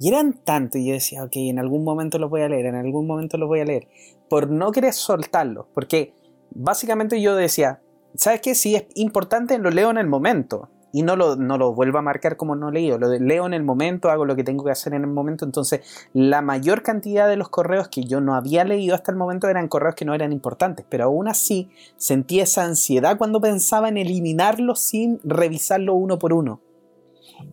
y 0.00 0.08
eran 0.08 0.32
tantos 0.32 0.80
y 0.80 0.88
yo 0.88 0.94
decía, 0.94 1.22
ok, 1.24 1.32
en 1.36 1.58
algún 1.58 1.84
momento 1.84 2.18
los 2.18 2.30
voy 2.30 2.40
a 2.40 2.48
leer, 2.48 2.66
en 2.66 2.74
algún 2.74 3.06
momento 3.06 3.36
los 3.36 3.48
voy 3.48 3.60
a 3.60 3.64
leer, 3.64 3.86
por 4.28 4.50
no 4.50 4.72
querer 4.72 4.92
soltarlos, 4.92 5.66
porque 5.74 6.14
básicamente 6.50 7.20
yo 7.20 7.36
decía, 7.36 7.80
¿sabes 8.14 8.40
qué? 8.40 8.54
Si 8.54 8.74
es 8.74 8.86
importante, 8.94 9.58
lo 9.58 9.70
leo 9.70 9.90
en 9.90 9.98
el 9.98 10.06
momento 10.06 10.70
y 10.94 11.02
no 11.02 11.16
lo, 11.16 11.34
no 11.34 11.58
lo 11.58 11.74
vuelvo 11.74 11.98
a 11.98 12.02
marcar 12.02 12.36
como 12.36 12.54
no 12.54 12.70
leído, 12.70 12.98
lo 12.98 13.08
leo 13.08 13.46
en 13.46 13.52
el 13.52 13.64
momento, 13.64 14.10
hago 14.10 14.24
lo 14.24 14.36
que 14.36 14.44
tengo 14.44 14.62
que 14.62 14.70
hacer 14.70 14.94
en 14.94 15.02
el 15.02 15.10
momento, 15.10 15.44
entonces 15.44 15.80
la 16.12 16.40
mayor 16.40 16.84
cantidad 16.84 17.28
de 17.28 17.34
los 17.36 17.48
correos 17.48 17.88
que 17.88 18.04
yo 18.04 18.20
no 18.20 18.36
había 18.36 18.62
leído 18.62 18.94
hasta 18.94 19.10
el 19.10 19.18
momento 19.18 19.48
eran 19.48 19.66
correos 19.66 19.96
que 19.96 20.04
no 20.04 20.14
eran 20.14 20.32
importantes, 20.32 20.86
pero 20.88 21.06
aún 21.06 21.26
así 21.26 21.68
sentí 21.96 22.38
esa 22.38 22.62
ansiedad 22.62 23.18
cuando 23.18 23.40
pensaba 23.40 23.88
en 23.88 23.96
eliminarlos 23.96 24.78
sin 24.78 25.18
revisarlo 25.24 25.94
uno 25.94 26.16
por 26.16 26.32
uno. 26.32 26.60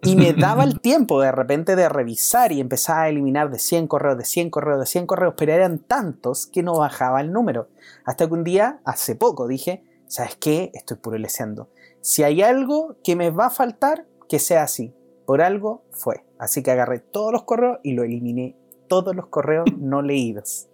Y 0.03 0.15
me 0.15 0.33
daba 0.33 0.63
el 0.63 0.79
tiempo 0.79 1.19
de 1.19 1.31
repente 1.31 1.75
de 1.75 1.89
revisar 1.89 2.51
y 2.51 2.61
empezar 2.61 2.99
a 2.99 3.09
eliminar 3.09 3.49
de 3.49 3.57
100 3.57 3.87
correos, 3.87 4.19
de 4.19 4.25
100 4.25 4.51
correos, 4.51 4.79
de 4.81 4.85
100 4.85 5.07
correos, 5.07 5.33
pero 5.35 5.51
eran 5.51 5.79
tantos 5.79 6.45
que 6.45 6.61
no 6.61 6.77
bajaba 6.77 7.19
el 7.21 7.33
número. 7.33 7.69
Hasta 8.05 8.27
que 8.27 8.33
un 8.35 8.43
día, 8.43 8.81
hace 8.85 9.15
poco, 9.15 9.47
dije, 9.47 9.83
¿sabes 10.05 10.35
qué? 10.35 10.69
Estoy 10.75 10.97
puro 10.97 11.17
leseando 11.17 11.69
si 12.01 12.23
hay 12.23 12.41
algo 12.41 12.97
que 13.03 13.15
me 13.15 13.29
va 13.29 13.47
a 13.47 13.51
faltar, 13.51 14.07
que 14.27 14.39
sea 14.39 14.63
así. 14.63 14.93
Por 15.25 15.41
algo 15.41 15.83
fue. 15.91 16.25
Así 16.39 16.63
que 16.63 16.71
agarré 16.71 16.99
todos 16.99 17.31
los 17.31 17.43
correos 17.43 17.79
y 17.83 17.93
lo 17.93 18.03
eliminé 18.03 18.57
todos 18.91 19.15
los 19.15 19.27
correos 19.27 19.63
no 19.79 20.01
leídos. 20.01 20.67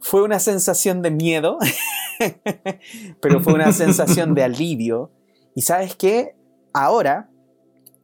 Fue 0.00 0.24
una 0.24 0.40
sensación 0.40 1.00
de 1.00 1.12
miedo, 1.12 1.58
pero 3.20 3.40
fue 3.40 3.54
una 3.54 3.72
sensación 3.72 4.34
de 4.34 4.42
alivio. 4.42 5.12
Y 5.54 5.62
sabes 5.62 5.94
qué? 5.94 6.34
Ahora 6.72 7.30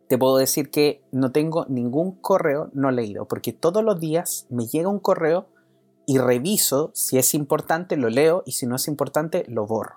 te 0.08 0.16
puedo 0.16 0.36
decir 0.36 0.70
que 0.70 1.02
no 1.10 1.32
tengo 1.32 1.66
ningún 1.68 2.12
correo 2.20 2.70
no 2.72 2.92
leído, 2.92 3.26
porque 3.26 3.52
todos 3.52 3.82
los 3.82 3.98
días 3.98 4.46
me 4.48 4.68
llega 4.68 4.88
un 4.88 5.00
correo 5.00 5.48
y 6.06 6.18
reviso 6.18 6.92
si 6.94 7.18
es 7.18 7.34
importante, 7.34 7.96
lo 7.96 8.10
leo 8.10 8.44
y 8.46 8.52
si 8.52 8.64
no 8.64 8.76
es 8.76 8.86
importante, 8.86 9.44
lo 9.48 9.66
borro 9.66 9.96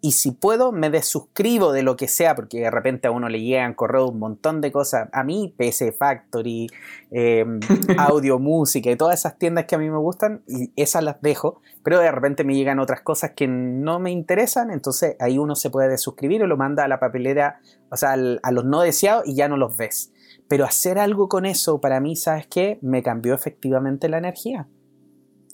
y 0.00 0.12
si 0.12 0.32
puedo 0.32 0.70
me 0.70 0.90
desuscribo 0.90 1.72
de 1.72 1.82
lo 1.82 1.96
que 1.96 2.08
sea, 2.08 2.34
porque 2.34 2.60
de 2.60 2.70
repente 2.70 3.08
a 3.08 3.10
uno 3.10 3.28
le 3.28 3.40
llegan 3.40 3.74
correos 3.74 4.10
un 4.10 4.18
montón 4.18 4.60
de 4.60 4.70
cosas, 4.70 5.08
a 5.12 5.24
mí 5.24 5.54
PC 5.56 5.92
Factory, 5.92 6.68
em, 7.10 7.60
audio, 7.98 8.38
música 8.38 8.90
y 8.90 8.96
todas 8.96 9.18
esas 9.18 9.38
tiendas 9.38 9.64
que 9.64 9.74
a 9.74 9.78
mí 9.78 9.90
me 9.90 9.98
gustan, 9.98 10.42
y 10.46 10.70
esas 10.76 11.02
las 11.02 11.20
dejo, 11.20 11.60
pero 11.82 11.98
de 11.98 12.10
repente 12.10 12.44
me 12.44 12.54
llegan 12.54 12.78
otras 12.78 13.00
cosas 13.00 13.32
que 13.32 13.48
no 13.48 13.98
me 13.98 14.10
interesan, 14.10 14.70
entonces 14.70 15.16
ahí 15.20 15.38
uno 15.38 15.56
se 15.56 15.70
puede 15.70 15.88
desuscribir 15.88 16.42
o 16.42 16.46
lo 16.46 16.56
manda 16.56 16.84
a 16.84 16.88
la 16.88 17.00
papelera, 17.00 17.60
o 17.90 17.96
sea, 17.96 18.12
a 18.12 18.52
los 18.52 18.64
no 18.64 18.82
deseados 18.82 19.26
y 19.26 19.34
ya 19.34 19.48
no 19.48 19.56
los 19.56 19.76
ves. 19.76 20.12
Pero 20.48 20.64
hacer 20.64 20.98
algo 20.98 21.28
con 21.28 21.44
eso, 21.44 21.80
para 21.80 22.00
mí, 22.00 22.16
¿sabes 22.16 22.46
qué? 22.46 22.78
Me 22.80 23.02
cambió 23.02 23.34
efectivamente 23.34 24.08
la 24.08 24.18
energía. 24.18 24.66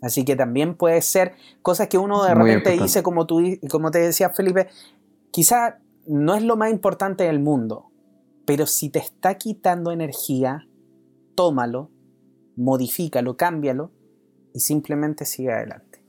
Así 0.05 0.25
que 0.25 0.37
también 0.37 0.75
puede 0.75 1.01
ser 1.01 1.33
cosas 1.63 1.89
que 1.89 1.97
uno 1.97 2.23
de 2.25 2.35
repente 2.35 2.73
dice, 2.73 3.03
como, 3.03 3.27
tú, 3.27 3.41
como 3.71 3.91
te 3.91 4.01
decía 4.01 4.29
Felipe, 4.29 4.69
quizá 5.31 5.79
no 6.07 6.35
es 6.35 6.43
lo 6.43 6.57
más 6.57 6.71
importante 6.71 7.25
del 7.25 7.41
mundo, 7.41 7.87
pero 8.45 8.67
si 8.67 8.91
te 8.91 8.99
está 8.99 9.37
quitando 9.37 9.93
energía, 9.93 10.67
tómalo, 11.35 11.91
modifícalo, 12.55 13.39
cámbialo 13.39 13.93
y 14.53 14.61
simplemente 14.61 15.25
sigue 15.25 15.53
adelante. 15.53 16.05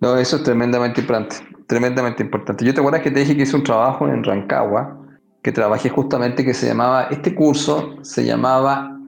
No, 0.00 0.16
eso 0.16 0.36
es 0.36 0.42
tremendamente 0.42 1.00
importante, 1.00 1.36
tremendamente 1.68 2.24
importante. 2.24 2.64
Yo 2.64 2.74
te 2.74 2.80
acuerdas 2.80 3.02
que 3.02 3.12
te 3.12 3.20
dije 3.20 3.36
que 3.36 3.42
hice 3.42 3.54
un 3.54 3.62
trabajo 3.62 4.08
en 4.08 4.24
Rancagua, 4.24 5.00
que 5.42 5.52
trabajé 5.52 5.90
justamente 5.90 6.44
que 6.44 6.54
se 6.54 6.66
llamaba, 6.66 7.04
este 7.04 7.36
curso 7.36 8.02
se 8.02 8.24
llamaba 8.24 9.00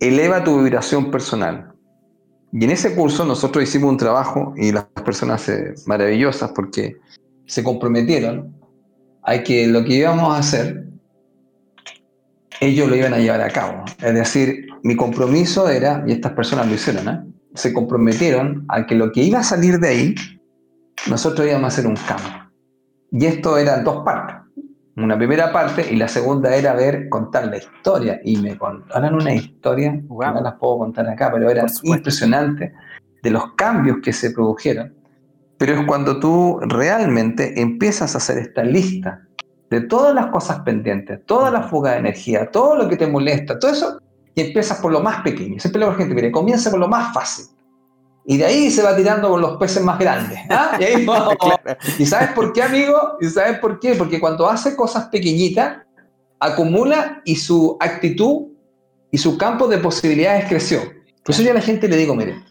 Eleva 0.00 0.42
tu 0.42 0.62
vibración 0.62 1.10
personal. 1.10 1.71
Y 2.52 2.64
en 2.64 2.70
ese 2.70 2.94
curso 2.94 3.24
nosotros 3.24 3.64
hicimos 3.64 3.90
un 3.90 3.96
trabajo 3.96 4.52
y 4.56 4.72
las 4.72 4.84
personas 4.84 5.48
eh, 5.48 5.74
maravillosas 5.86 6.52
porque 6.52 6.98
se 7.46 7.64
comprometieron 7.64 8.54
a 9.22 9.42
que 9.42 9.66
lo 9.66 9.82
que 9.84 9.94
íbamos 9.94 10.34
a 10.34 10.38
hacer, 10.38 10.86
ellos 12.60 12.88
lo 12.88 12.96
iban 12.96 13.14
a 13.14 13.18
llevar 13.18 13.40
a 13.40 13.48
cabo. 13.48 13.84
Es 14.02 14.14
decir, 14.14 14.66
mi 14.82 14.96
compromiso 14.96 15.68
era, 15.68 16.04
y 16.06 16.12
estas 16.12 16.32
personas 16.32 16.68
lo 16.68 16.74
hicieron, 16.74 17.08
¿eh? 17.08 17.22
se 17.54 17.72
comprometieron 17.72 18.66
a 18.68 18.86
que 18.86 18.96
lo 18.96 19.12
que 19.12 19.22
iba 19.22 19.38
a 19.38 19.44
salir 19.44 19.78
de 19.78 19.88
ahí, 19.88 20.14
nosotros 21.08 21.46
íbamos 21.46 21.64
a 21.64 21.68
hacer 21.68 21.86
un 21.86 21.96
cambio. 21.96 22.52
Y 23.10 23.26
esto 23.26 23.56
era 23.56 23.78
en 23.78 23.84
dos 23.84 24.04
partes 24.04 24.41
una 24.96 25.16
primera 25.16 25.52
parte 25.52 25.86
y 25.90 25.96
la 25.96 26.08
segunda 26.08 26.54
era 26.54 26.74
ver, 26.74 27.08
contar 27.08 27.46
la 27.46 27.56
historia. 27.56 28.20
Y 28.24 28.36
me 28.38 28.58
contaron 28.58 29.14
una 29.14 29.34
historia, 29.34 29.92
que 29.92 30.06
no 30.08 30.40
las 30.40 30.54
puedo 30.54 30.78
contar 30.78 31.08
acá, 31.08 31.30
pero 31.32 31.50
era 31.50 31.64
impresionante 31.82 32.72
de 33.22 33.30
los 33.30 33.54
cambios 33.54 33.98
que 34.02 34.12
se 34.12 34.30
produjeron. 34.32 34.94
Pero 35.56 35.74
es 35.74 35.86
cuando 35.86 36.18
tú 36.18 36.60
realmente 36.62 37.60
empiezas 37.60 38.14
a 38.14 38.18
hacer 38.18 38.38
esta 38.38 38.64
lista 38.64 39.22
de 39.70 39.80
todas 39.80 40.14
las 40.14 40.26
cosas 40.26 40.60
pendientes, 40.60 41.24
toda 41.24 41.50
la 41.50 41.62
fuga 41.62 41.92
de 41.92 41.98
energía, 41.98 42.50
todo 42.50 42.76
lo 42.76 42.88
que 42.88 42.96
te 42.96 43.06
molesta, 43.06 43.58
todo 43.58 43.70
eso, 43.70 43.98
que 44.34 44.48
empiezas 44.48 44.78
por 44.80 44.92
lo 44.92 45.00
más 45.00 45.22
pequeño. 45.22 45.58
Siempre 45.58 45.78
le 45.78 45.86
digo 45.86 45.90
a 45.90 45.94
la 45.94 45.98
gente, 45.98 46.14
mire, 46.14 46.30
comienza 46.30 46.70
con 46.70 46.80
lo 46.80 46.88
más 46.88 47.14
fácil. 47.14 47.46
Y 48.24 48.36
de 48.36 48.44
ahí 48.44 48.70
se 48.70 48.82
va 48.82 48.96
tirando 48.96 49.30
con 49.30 49.40
los 49.40 49.56
peces 49.56 49.82
más 49.82 49.98
grandes. 49.98 50.38
¿ah? 50.50 50.76
Y, 50.80 50.84
ahí 50.84 51.04
vamos. 51.04 51.36
¿Y 51.98 52.06
sabes 52.06 52.30
por 52.30 52.52
qué, 52.52 52.62
amigo? 52.62 53.16
¿Y 53.20 53.26
sabes 53.26 53.58
por 53.58 53.80
qué? 53.80 53.94
Porque 53.94 54.20
cuando 54.20 54.48
hace 54.48 54.76
cosas 54.76 55.06
pequeñitas, 55.06 55.78
acumula 56.38 57.22
y 57.24 57.36
su 57.36 57.76
actitud 57.80 58.48
y 59.10 59.18
su 59.18 59.36
campo 59.36 59.68
de 59.68 59.78
posibilidades 59.78 60.46
creció. 60.48 60.80
Por 61.24 61.34
eso 61.34 61.42
yo 61.42 61.50
a 61.50 61.54
la 61.54 61.60
gente 61.60 61.88
le 61.88 61.96
digo, 61.96 62.14
mire, 62.14 62.42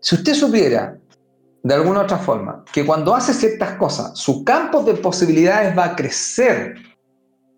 si 0.00 0.14
usted 0.14 0.34
supiera 0.34 0.98
de 1.62 1.74
alguna 1.74 2.02
otra 2.02 2.18
forma 2.18 2.62
que 2.72 2.84
cuando 2.84 3.14
hace 3.14 3.32
ciertas 3.32 3.76
cosas, 3.76 4.18
su 4.18 4.44
campo 4.44 4.82
de 4.82 4.94
posibilidades 4.94 5.76
va 5.76 5.86
a 5.86 5.96
crecer. 5.96 6.74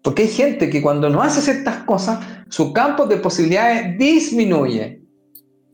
Porque 0.03 0.23
hay 0.23 0.29
gente 0.29 0.71
que 0.71 0.81
cuando 0.81 1.11
no 1.11 1.21
hace 1.21 1.41
ciertas 1.41 1.79
cosas, 1.79 2.25
su 2.49 2.73
campo 2.73 3.07
de 3.07 3.17
posibilidades 3.17 3.99
disminuye. 3.99 5.03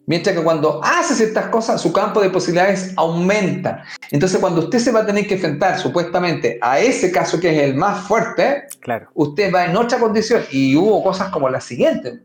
Mientras 0.06 0.36
que 0.36 0.42
cuando 0.42 0.80
hace 0.82 1.14
ciertas 1.14 1.46
cosas, 1.46 1.80
su 1.80 1.92
campo 1.92 2.20
de 2.20 2.30
posibilidades 2.30 2.92
aumenta. 2.96 3.84
Entonces, 4.10 4.40
cuando 4.40 4.62
usted 4.62 4.78
se 4.78 4.90
va 4.90 5.00
a 5.00 5.06
tener 5.06 5.26
que 5.28 5.34
enfrentar 5.34 5.78
supuestamente 5.78 6.58
a 6.60 6.80
ese 6.80 7.12
caso 7.12 7.38
que 7.38 7.50
es 7.50 7.62
el 7.62 7.76
más 7.76 8.06
fuerte, 8.08 8.64
claro. 8.80 9.08
usted 9.14 9.52
va 9.54 9.64
en 9.64 9.76
otra 9.76 9.98
condición. 9.98 10.42
Y 10.50 10.74
hubo 10.74 11.02
cosas 11.04 11.30
como 11.30 11.48
la 11.48 11.60
siguiente, 11.60 12.20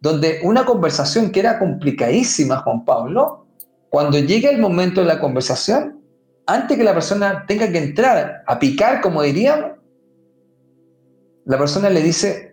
donde 0.00 0.40
una 0.42 0.64
conversación 0.64 1.30
que 1.30 1.40
era 1.40 1.58
complicadísima, 1.58 2.62
Juan 2.62 2.84
Pablo, 2.84 3.46
cuando 3.90 4.18
llega 4.18 4.50
el 4.50 4.58
momento 4.58 5.00
de 5.00 5.06
la 5.06 5.20
conversación, 5.20 6.00
antes 6.46 6.78
que 6.78 6.84
la 6.84 6.94
persona 6.94 7.44
tenga 7.46 7.70
que 7.70 7.78
entrar 7.78 8.42
a 8.46 8.58
picar, 8.58 9.02
como 9.02 9.22
diríamos, 9.22 9.72
la 11.44 11.58
persona 11.58 11.90
le 11.90 12.02
dice, 12.02 12.47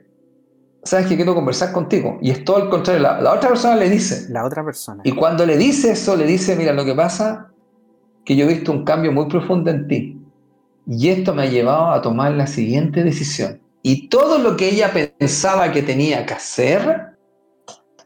sabes 0.86 1.08
que 1.08 1.16
quiero 1.16 1.36
conversar 1.36 1.72
contigo. 1.72 2.18
Y 2.22 2.32
es 2.32 2.46
todo 2.46 2.58
al 2.58 2.70
contrario, 2.70 3.02
la, 3.02 3.34
otra 3.34 3.50
persona 3.50 3.76
le 3.76 3.90
dice. 3.90 4.28
La 4.30 4.46
otra 4.46 4.64
persona. 4.64 5.02
Y 5.04 5.12
cuando 5.12 5.46
le 5.46 5.58
dice 5.58 5.92
eso, 5.92 6.16
le 6.16 6.26
dice, 6.26 6.56
mira, 6.56 6.72
lo 6.72 6.86
que 6.86 6.94
pasa 6.94 7.52
que 8.24 8.36
yo 8.36 8.46
he 8.46 8.54
visto 8.54 8.72
un 8.72 8.86
cambio 8.86 9.12
muy 9.12 9.28
profundo 9.28 9.70
en 9.70 9.88
ti. 9.88 10.22
Y 10.88 11.10
esto 11.10 11.34
me 11.34 11.44
ha 11.44 11.46
llevado 11.48 11.92
a 11.92 12.02
tomar 12.02 12.32
la 12.32 12.48
siguiente 12.48 13.04
decisión. 13.04 13.60
Y 13.82 14.08
todo 14.08 14.38
lo 14.38 14.56
que 14.56 14.70
ella 14.70 14.92
pensaba 14.94 15.72
que 15.72 15.84
tenía 15.84 16.26
que 16.26 16.34
hacer, 16.34 17.18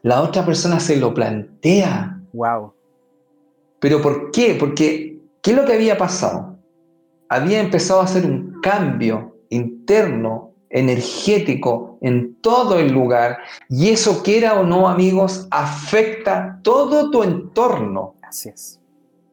la 0.02 0.22
otra 0.22 0.44
persona 0.44 0.80
se 0.80 0.96
lo 0.96 1.14
plantea. 1.14 2.20
Wow. 2.32 2.74
¿Pero 3.78 4.02
por 4.02 4.30
qué? 4.30 4.56
Porque, 4.58 5.20
¿qué 5.42 5.50
es 5.50 5.56
lo 5.56 5.64
que 5.64 5.74
había 5.74 5.96
pasado? 5.96 6.58
Había 7.28 7.60
empezado 7.60 8.00
a 8.00 8.04
hacer 8.04 8.26
un 8.26 8.60
cambio 8.60 9.36
interno 9.50 10.49
energético 10.70 11.98
en 12.00 12.36
todo 12.40 12.78
el 12.78 12.92
lugar 12.92 13.38
y 13.68 13.90
eso 13.90 14.22
quiera 14.22 14.58
o 14.58 14.64
no 14.64 14.88
amigos 14.88 15.46
afecta 15.50 16.60
todo 16.62 17.10
tu 17.10 17.22
entorno. 17.22 18.14
Así 18.22 18.48
es. 18.48 18.80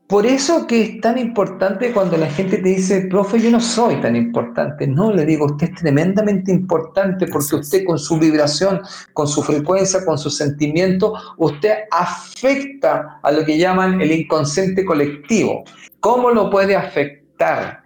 Por 0.07 0.25
eso 0.25 0.65
que 0.67 0.81
es 0.81 1.01
tan 1.01 1.17
importante 1.17 1.91
cuando 1.91 2.15
la 2.15 2.27
gente 2.27 2.59
te 2.59 2.69
dice, 2.69 3.07
profe, 3.09 3.41
yo 3.41 3.51
no 3.51 3.59
soy 3.59 3.99
tan 3.99 4.15
importante. 4.15 4.87
No, 4.87 5.11
le 5.11 5.25
digo, 5.25 5.47
usted 5.47 5.67
es 5.67 5.75
tremendamente 5.75 6.49
importante 6.49 7.27
porque 7.27 7.57
usted 7.57 7.83
con 7.83 7.99
su 7.99 8.17
vibración, 8.17 8.79
con 9.11 9.27
su 9.27 9.43
frecuencia, 9.43 10.05
con 10.05 10.17
su 10.17 10.29
sentimiento, 10.29 11.13
usted 11.35 11.73
afecta 11.91 13.19
a 13.21 13.31
lo 13.33 13.43
que 13.43 13.57
llaman 13.57 13.99
el 13.99 14.13
inconsciente 14.13 14.85
colectivo. 14.85 15.65
¿Cómo 15.99 16.31
lo 16.31 16.49
puede 16.49 16.77
afectar? 16.77 17.83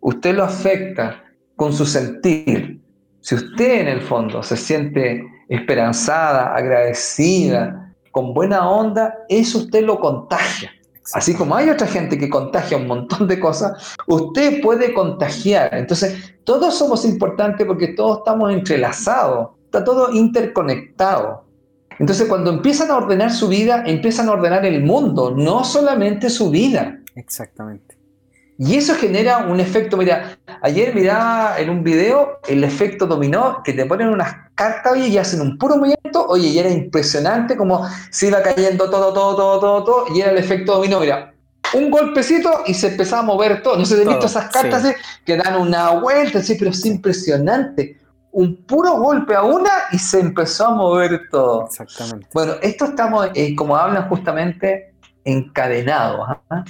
Usted 0.00 0.36
lo 0.36 0.44
afecta 0.44 1.24
con 1.56 1.72
su 1.72 1.86
sentir, 1.86 2.83
si 3.24 3.34
usted 3.36 3.80
en 3.80 3.88
el 3.88 4.02
fondo 4.02 4.42
se 4.42 4.54
siente 4.54 5.24
esperanzada, 5.48 6.54
agradecida, 6.54 7.90
con 8.10 8.34
buena 8.34 8.68
onda, 8.68 9.14
eso 9.30 9.60
usted 9.60 9.82
lo 9.82 9.98
contagia. 9.98 10.70
Así 11.14 11.34
como 11.34 11.56
hay 11.56 11.70
otra 11.70 11.86
gente 11.86 12.18
que 12.18 12.28
contagia 12.28 12.76
un 12.76 12.86
montón 12.86 13.26
de 13.26 13.40
cosas, 13.40 13.96
usted 14.06 14.60
puede 14.60 14.92
contagiar. 14.92 15.74
Entonces, 15.74 16.34
todos 16.44 16.76
somos 16.76 17.06
importantes 17.06 17.66
porque 17.66 17.88
todos 17.88 18.18
estamos 18.18 18.52
entrelazados, 18.52 19.52
está 19.64 19.82
todo 19.82 20.12
interconectado. 20.12 21.44
Entonces, 21.98 22.28
cuando 22.28 22.50
empiezan 22.50 22.90
a 22.90 22.98
ordenar 22.98 23.30
su 23.32 23.48
vida, 23.48 23.84
empiezan 23.86 24.28
a 24.28 24.32
ordenar 24.32 24.66
el 24.66 24.84
mundo, 24.84 25.30
no 25.34 25.64
solamente 25.64 26.28
su 26.28 26.50
vida. 26.50 27.00
Exactamente. 27.14 27.96
Y 28.56 28.76
eso 28.76 28.94
genera 28.94 29.38
un 29.38 29.58
efecto, 29.58 29.96
mira, 29.96 30.38
ayer 30.62 30.94
miraba 30.94 31.58
en 31.58 31.70
un 31.70 31.82
video 31.82 32.38
el 32.46 32.62
efecto 32.62 33.06
dominó, 33.06 33.62
que 33.64 33.72
te 33.72 33.84
ponen 33.84 34.08
unas 34.08 34.32
cartas 34.54 34.96
y 34.96 35.18
hacen 35.18 35.40
un 35.40 35.58
puro 35.58 35.76
movimiento, 35.76 36.24
oye, 36.28 36.48
y 36.48 36.58
era 36.58 36.70
impresionante 36.70 37.56
como 37.56 37.84
se 38.10 38.28
iba 38.28 38.42
cayendo 38.42 38.88
todo, 38.88 39.12
todo, 39.12 39.34
todo, 39.34 39.60
todo, 39.60 39.84
todo, 39.84 40.04
y 40.14 40.20
era 40.20 40.30
el 40.30 40.38
efecto 40.38 40.74
dominó, 40.74 41.00
mira, 41.00 41.34
un 41.74 41.90
golpecito 41.90 42.62
y 42.66 42.74
se 42.74 42.88
empezaba 42.88 43.22
a 43.22 43.24
mover 43.24 43.62
todo. 43.62 43.76
No 43.76 43.84
sé 43.84 43.96
si 43.96 44.02
has 44.02 44.08
visto 44.08 44.26
esas 44.26 44.50
cartas 44.50 44.94
que 45.24 45.36
dan 45.36 45.60
una 45.60 45.90
vuelta, 45.90 46.40
sí, 46.40 46.54
pero 46.56 46.70
es 46.70 46.84
impresionante. 46.86 47.98
Un 48.30 48.64
puro 48.64 48.96
golpe 48.98 49.34
a 49.34 49.42
una 49.42 49.70
y 49.90 49.98
se 49.98 50.20
empezó 50.20 50.68
a 50.68 50.74
mover 50.74 51.22
todo. 51.30 51.66
Exactamente. 51.66 52.28
Bueno, 52.32 52.54
esto 52.62 52.84
estamos, 52.84 53.28
eh, 53.34 53.56
como 53.56 53.76
hablan 53.76 54.08
justamente, 54.08 54.94
encadenados. 55.24 56.28
¿ah? 56.50 56.64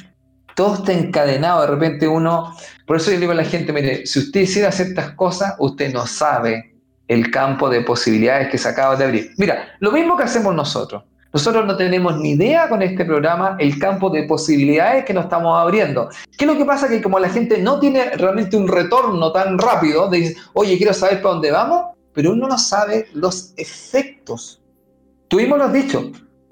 Todo 0.54 0.74
está 0.74 0.92
encadenado, 0.92 1.62
de 1.62 1.66
repente 1.68 2.08
uno, 2.08 2.54
por 2.86 2.96
eso 2.96 3.10
yo 3.10 3.20
digo 3.20 3.32
a 3.32 3.36
la 3.36 3.44
gente, 3.44 3.72
mire, 3.72 4.06
si 4.06 4.20
usted 4.20 4.40
hiciera 4.40 4.70
ciertas 4.72 5.10
cosas, 5.12 5.54
usted 5.58 5.92
no 5.92 6.06
sabe 6.06 6.74
el 7.08 7.30
campo 7.30 7.68
de 7.68 7.82
posibilidades 7.82 8.48
que 8.48 8.58
se 8.58 8.68
acaba 8.68 8.96
de 8.96 9.04
abrir. 9.04 9.30
Mira, 9.36 9.74
lo 9.80 9.92
mismo 9.92 10.16
que 10.16 10.24
hacemos 10.24 10.54
nosotros. 10.54 11.02
Nosotros 11.32 11.66
no 11.66 11.76
tenemos 11.76 12.16
ni 12.18 12.30
idea 12.30 12.68
con 12.68 12.80
este 12.80 13.04
programa 13.04 13.56
el 13.58 13.76
campo 13.80 14.08
de 14.08 14.22
posibilidades 14.22 15.04
que 15.04 15.12
nos 15.12 15.24
estamos 15.24 15.58
abriendo. 15.60 16.08
¿Qué 16.38 16.44
es 16.44 16.46
lo 16.50 16.56
que 16.56 16.64
pasa? 16.64 16.88
Que 16.88 17.02
como 17.02 17.18
la 17.18 17.28
gente 17.28 17.58
no 17.58 17.80
tiene 17.80 18.10
realmente 18.10 18.56
un 18.56 18.68
retorno 18.68 19.32
tan 19.32 19.58
rápido, 19.58 20.08
de 20.08 20.36
oye, 20.52 20.78
quiero 20.78 20.94
saber 20.94 21.20
para 21.20 21.34
dónde 21.34 21.50
vamos, 21.50 21.86
pero 22.12 22.30
uno 22.30 22.46
no 22.46 22.56
sabe 22.56 23.08
los 23.14 23.52
efectos. 23.56 24.62
Tuvimos 25.26 25.58
los 25.58 25.72
dichos, 25.72 26.04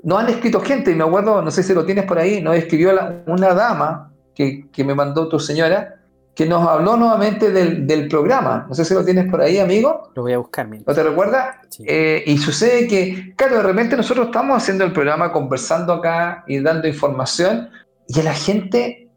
nos 0.03 0.21
han 0.21 0.29
escrito 0.29 0.61
gente, 0.61 0.91
y 0.91 0.95
me 0.95 1.05
acuerdo, 1.05 1.43
no 1.43 1.51
sé 1.51 1.63
si 1.63 1.75
lo 1.75 1.85
tienes 1.85 2.05
por 2.05 2.19
ahí, 2.19 2.43
nos 2.43 2.57
escribió 2.57 2.93
una 3.27 3.55
dama 3.55 4.13
que, 4.35 4.69
me 4.79 4.95
mandó 4.95 5.29
tu 5.29 5.39
señora, 5.39 5.97
que 6.35 6.47
nos 6.47 6.67
habló 6.67 6.97
nuevamente 6.97 7.51
del, 7.51 8.09
programa. 8.09 8.67
No 8.69 8.75
sé 8.75 8.85
si 8.85 8.95
lo 8.95 9.05
tienes 9.05 9.31
por 9.31 9.41
ahí, 9.41 9.59
amigo. 9.59 10.11
Lo 10.15 10.23
voy 10.23 10.33
a 10.33 10.39
buscar. 10.39 10.69
¿No 10.69 10.95
te 10.95 11.03
recuerdas? 11.03 11.57
Eh, 11.87 12.25
y 12.27 12.39
sucede 12.39 12.89
que, 12.89 13.35
claro, 13.37 13.59
de 13.59 13.63
repente 13.63 13.97
nosotros 13.97 14.27
estamos 14.27 14.57
haciendo 14.57 14.85
el 14.85 14.93
programa, 14.93 15.31
conversando 15.31 15.93
acá 15.93 16.45
y 16.47 16.61
dando 16.61 16.89
información, 16.89 17.71
y 18.09 18.21
a 18.21 18.25
la 18.25 18.35
gente 18.35 19.09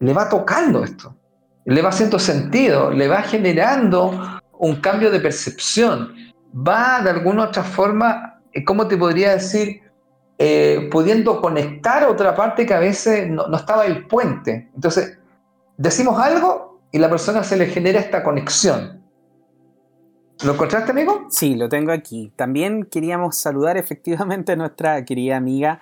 le 0.00 0.12
va 0.12 0.28
tocando 0.28 0.82
esto, 0.82 1.14
le 1.64 1.80
va 1.80 1.90
haciendo 1.90 2.18
sentido, 2.18 2.90
le 2.90 3.06
va 3.06 3.22
generando 3.22 4.40
un 4.58 4.76
cambio 4.76 5.10
de 5.10 5.20
percepción, 5.20 6.12
va 6.54 7.00
de 7.02 7.10
alguna 7.10 7.44
otra 7.44 7.62
forma, 7.62 8.40
eh, 8.52 8.64
¿cómo 8.64 8.88
te 8.88 8.96
podría 8.96 9.32
decir? 9.32 9.82
Eh, 10.44 10.88
pudiendo 10.90 11.40
conectar 11.40 12.02
otra 12.08 12.34
parte 12.34 12.66
que 12.66 12.74
a 12.74 12.80
veces 12.80 13.30
no, 13.30 13.54
estaba 13.54 13.86
el 13.86 14.08
puente. 14.08 14.70
Entonces, 14.74 15.16
decimos 15.76 16.18
algo 16.18 16.80
y 16.90 16.98
la 16.98 17.08
persona 17.08 17.44
se 17.44 17.56
le 17.56 17.66
genera 17.66 18.00
esta 18.00 18.24
conexión. 18.24 19.04
¿Lo 20.42 20.54
encontraste, 20.54 20.90
amigo? 20.90 21.26
Sí, 21.30 21.54
lo 21.54 21.68
tengo 21.68 21.92
aquí. 21.92 22.32
También 22.34 22.86
queríamos 22.90 23.36
saludar 23.36 23.76
efectivamente 23.76 24.50
a 24.50 24.56
nuestra 24.56 25.04
querida 25.04 25.36
amiga 25.36 25.80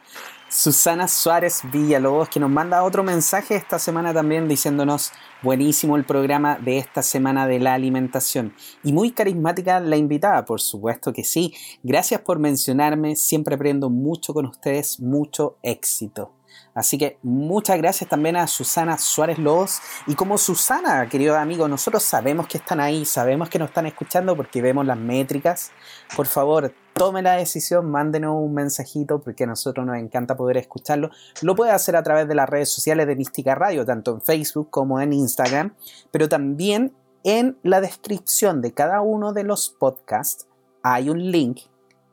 Susana 0.52 1.06
Suárez 1.06 1.62
Villalobos, 1.70 2.28
que 2.28 2.40
nos 2.40 2.50
manda 2.50 2.82
otro 2.82 3.04
mensaje 3.04 3.54
esta 3.54 3.78
semana 3.78 4.12
también 4.12 4.48
diciéndonos 4.48 5.12
buenísimo 5.42 5.94
el 5.94 6.04
programa 6.04 6.58
de 6.58 6.78
esta 6.78 7.04
semana 7.04 7.46
de 7.46 7.60
la 7.60 7.74
alimentación. 7.74 8.52
Y 8.82 8.92
muy 8.92 9.12
carismática 9.12 9.78
la 9.78 9.96
invitada, 9.96 10.44
por 10.44 10.60
supuesto 10.60 11.12
que 11.12 11.22
sí. 11.22 11.54
Gracias 11.84 12.22
por 12.22 12.40
mencionarme, 12.40 13.14
siempre 13.14 13.54
aprendo 13.54 13.90
mucho 13.90 14.34
con 14.34 14.44
ustedes, 14.44 14.98
mucho 14.98 15.56
éxito. 15.62 16.32
Así 16.74 16.98
que 16.98 17.18
muchas 17.22 17.78
gracias 17.78 18.08
también 18.10 18.36
a 18.36 18.46
Susana 18.46 18.98
Suárez 18.98 19.38
Lobos. 19.38 19.80
Y 20.06 20.14
como 20.14 20.36
Susana, 20.36 21.08
querido 21.08 21.36
amigo, 21.36 21.68
nosotros 21.68 22.02
sabemos 22.02 22.46
que 22.48 22.58
están 22.58 22.80
ahí, 22.80 23.04
sabemos 23.04 23.48
que 23.48 23.58
nos 23.58 23.68
están 23.68 23.86
escuchando 23.86 24.36
porque 24.36 24.62
vemos 24.62 24.86
las 24.86 24.98
métricas. 24.98 25.72
Por 26.16 26.26
favor, 26.26 26.72
tome 27.00 27.22
la 27.22 27.36
decisión, 27.36 27.90
mándenos 27.90 28.36
un 28.36 28.52
mensajito 28.52 29.22
porque 29.22 29.44
a 29.44 29.46
nosotros 29.46 29.86
nos 29.86 29.96
encanta 29.96 30.36
poder 30.36 30.58
escucharlo. 30.58 31.08
Lo 31.40 31.54
puede 31.54 31.70
hacer 31.70 31.96
a 31.96 32.02
través 32.02 32.28
de 32.28 32.34
las 32.34 32.46
redes 32.46 32.68
sociales 32.68 33.06
de 33.06 33.16
Mística 33.16 33.54
Radio, 33.54 33.86
tanto 33.86 34.12
en 34.12 34.20
Facebook 34.20 34.68
como 34.68 35.00
en 35.00 35.14
Instagram, 35.14 35.72
pero 36.10 36.28
también 36.28 36.92
en 37.24 37.56
la 37.62 37.80
descripción 37.80 38.60
de 38.60 38.74
cada 38.74 39.00
uno 39.00 39.32
de 39.32 39.44
los 39.44 39.70
podcasts 39.70 40.46
hay 40.82 41.08
un 41.08 41.30
link 41.30 41.60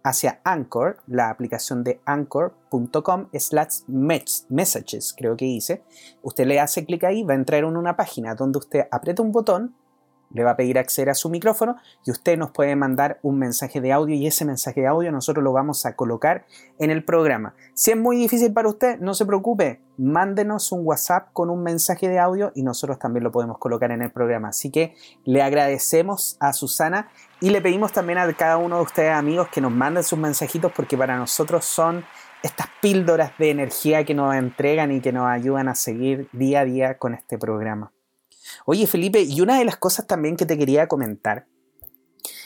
hacia 0.06 0.40
Anchor, 0.46 1.00
la 1.06 1.32
aplicación 1.32 1.84
de 1.84 2.00
anchor.com 2.06 3.28
slash 3.34 3.82
messages, 3.90 5.14
creo 5.18 5.36
que 5.36 5.44
dice. 5.44 5.84
Usted 6.22 6.46
le 6.46 6.62
hace 6.62 6.86
clic 6.86 7.04
ahí, 7.04 7.24
va 7.24 7.34
a 7.34 7.36
entrar 7.36 7.66
en 7.66 7.76
una 7.76 7.98
página 7.98 8.36
donde 8.36 8.60
usted 8.60 8.88
aprieta 8.90 9.22
un 9.22 9.34
botón 9.34 9.76
le 10.32 10.44
va 10.44 10.52
a 10.52 10.58
pedir 10.58 10.78
acceder 10.78 11.10
a 11.10 11.16
su 11.16 11.30
micrófono 11.30 11.78
y 12.06 12.12
usted 12.12 12.38
nos 12.38 12.52
puede 12.52 12.76
mandar 12.76 13.20
un 13.22 13.40
mensaje 13.40 13.82
de 13.82 13.92
audio 13.92 14.16
y 14.16 14.28
ese 14.28 14.46
mensaje 14.46 14.82
de 14.82 14.88
audio 14.88 15.12
nosotros 15.12 15.44
lo 15.44 15.54
vamos 15.54 15.86
a 15.86 15.96
colocar 15.96 16.46
en 16.80 16.92
el 16.92 17.04
programa. 17.04 17.54
Si 17.74 17.92
es 17.92 17.98
muy 17.98 18.18
difícil 18.18 18.54
para 18.54 18.70
usted, 18.70 19.00
no 19.00 19.14
se 19.14 19.26
preocupe, 19.26 19.82
mándenos 19.98 20.72
un 20.72 20.86
WhatsApp 20.86 21.30
con 21.34 21.50
un 21.50 21.64
mensaje 21.64 22.08
de 22.08 22.20
audio 22.20 22.52
y 22.56 22.64
nosotros 22.64 23.00
también 23.00 23.24
lo 23.24 23.32
podemos 23.32 23.58
colocar 23.58 23.92
en 23.92 24.02
el 24.02 24.12
programa. 24.12 24.50
Así 24.50 24.72
que 24.72 24.96
le 25.26 25.42
agradecemos 25.42 26.38
a 26.40 26.54
Susana 26.54 27.10
y 27.40 27.50
le 27.50 27.62
pedimos 27.62 27.92
también 27.92 28.20
a 28.20 28.34
cada 28.34 28.58
uno 28.58 28.78
de 28.78 28.84
ustedes 28.84 29.14
amigos 29.14 29.48
que 29.50 29.62
nos 29.62 29.72
manden 29.72 30.04
sus 30.04 30.20
mensajitos 30.20 30.72
porque 30.72 30.98
para 30.98 31.18
nosotros 31.18 31.66
son 31.66 32.04
estas 32.44 32.68
píldoras 32.82 33.32
de 33.38 33.50
energía 33.50 34.04
que 34.04 34.14
nos 34.14 34.36
entregan 34.36 34.92
y 34.92 35.02
que 35.02 35.12
nos 35.12 35.28
ayudan 35.28 35.68
a 35.68 35.76
seguir 35.76 36.30
día 36.32 36.62
a 36.62 36.66
día 36.66 36.98
con 36.98 37.14
este 37.14 37.38
programa. 37.38 37.92
Oye, 38.66 38.88
Felipe, 38.88 39.22
y 39.22 39.42
una 39.42 39.58
de 39.58 39.66
las 39.66 39.78
cosas 39.78 40.08
también 40.08 40.36
que 40.36 40.46
te 40.46 40.58
quería 40.58 40.88
comentar 40.88 41.46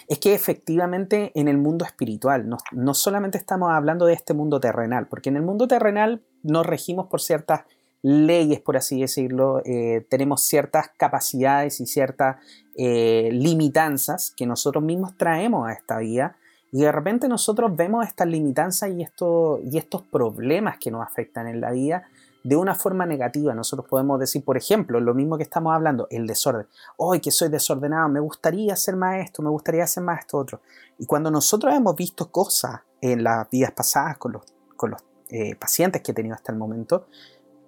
es 0.08 0.20
que 0.20 0.34
efectivamente 0.34 1.32
en 1.36 1.48
el 1.48 1.58
mundo 1.58 1.86
espiritual, 1.86 2.50
no, 2.74 2.94
solamente 2.94 3.38
estamos 3.38 3.72
hablando 3.72 4.06
de 4.06 4.14
este 4.14 4.34
mundo 4.34 4.60
terrenal, 4.60 5.08
porque 5.08 5.30
en 5.30 5.38
el 5.38 5.42
mundo 5.42 5.68
terrenal 5.68 6.22
nos 6.44 6.66
regimos 6.66 7.08
por 7.08 7.22
ciertas 7.22 7.62
leyes, 8.02 8.60
por 8.60 8.76
así 8.78 9.00
decirlo, 9.00 9.62
eh, 9.64 10.06
tenemos 10.10 10.44
ciertas 10.44 10.90
capacidades 10.98 11.80
y 11.80 11.86
ciertas 11.86 12.38
eh, 12.76 13.30
limitanzas 13.32 14.34
que 14.36 14.46
nosotros 14.46 14.84
mismos 14.84 15.16
traemos 15.18 15.70
a 15.70 15.74
esta 15.74 16.00
vida 16.00 16.36
y 16.72 16.82
de 16.82 16.92
repente 16.92 17.28
nosotros 17.28 17.76
vemos 17.76 18.08
estas 18.08 18.28
limitanzas 18.28 18.90
y, 18.90 19.04
esto, 19.04 19.60
y 19.64 19.78
estos 19.78 20.02
problemas 20.04 20.78
que 20.78 20.90
nos 20.90 21.06
afectan 21.06 21.48
en 21.48 21.62
la 21.62 21.72
vida 21.72 22.04
de 22.44 22.56
una 22.56 22.76
forma 22.76 23.06
negativa. 23.06 23.54
Nosotros 23.54 23.88
podemos 23.88 24.20
decir, 24.20 24.44
por 24.44 24.58
ejemplo, 24.58 25.00
lo 25.00 25.14
mismo 25.14 25.38
que 25.38 25.44
estamos 25.44 25.74
hablando, 25.74 26.08
el 26.10 26.28
desorden. 26.28 26.68
Hoy 26.98 27.20
que 27.20 27.32
soy 27.32 27.50
desordenado, 27.50 28.10
me 28.10 28.20
gustaría 28.20 28.74
hacer 28.74 28.96
más 28.96 29.20
esto, 29.20 29.42
me 29.42 29.50
gustaría 29.50 29.84
hacer 29.84 30.04
más 30.04 30.20
esto 30.20 30.38
otro. 30.38 30.62
Y 30.98 31.06
cuando 31.06 31.30
nosotros 31.32 31.74
hemos 31.74 31.96
visto 31.96 32.32
cosas 32.32 32.82
en 33.02 33.24
las 33.24 33.50
vidas 33.50 33.72
pasadas 33.72 34.18
con 34.18 34.34
los, 34.34 34.44
con 34.76 34.92
los 34.92 35.02
eh, 35.30 35.56
pacientes 35.56 36.02
que 36.02 36.12
he 36.12 36.16
tenido 36.16 36.36
hasta 36.36 36.52
el 36.52 36.58
momento, 36.58 37.08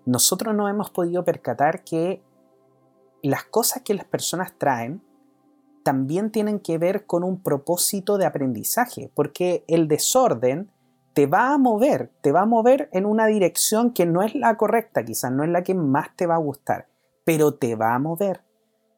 nosotros 0.05 0.53
no 0.53 0.67
hemos 0.67 0.89
podido 0.89 1.23
percatar 1.23 1.83
que 1.83 2.21
las 3.21 3.45
cosas 3.45 3.83
que 3.83 3.93
las 3.93 4.05
personas 4.05 4.53
traen 4.57 5.01
también 5.83 6.31
tienen 6.31 6.59
que 6.59 6.77
ver 6.77 7.05
con 7.05 7.23
un 7.23 7.41
propósito 7.41 8.17
de 8.17 8.25
aprendizaje, 8.25 9.11
porque 9.13 9.63
el 9.67 9.87
desorden 9.87 10.71
te 11.13 11.27
va 11.27 11.53
a 11.53 11.57
mover, 11.57 12.11
te 12.21 12.31
va 12.31 12.41
a 12.41 12.45
mover 12.45 12.89
en 12.91 13.05
una 13.05 13.27
dirección 13.27 13.91
que 13.91 14.05
no 14.05 14.23
es 14.23 14.35
la 14.35 14.57
correcta, 14.57 15.05
quizás 15.05 15.31
no 15.31 15.43
es 15.43 15.49
la 15.49 15.63
que 15.63 15.75
más 15.75 16.15
te 16.15 16.25
va 16.25 16.35
a 16.35 16.39
gustar, 16.39 16.87
pero 17.23 17.53
te 17.53 17.75
va 17.75 17.93
a 17.93 17.99
mover. 17.99 18.41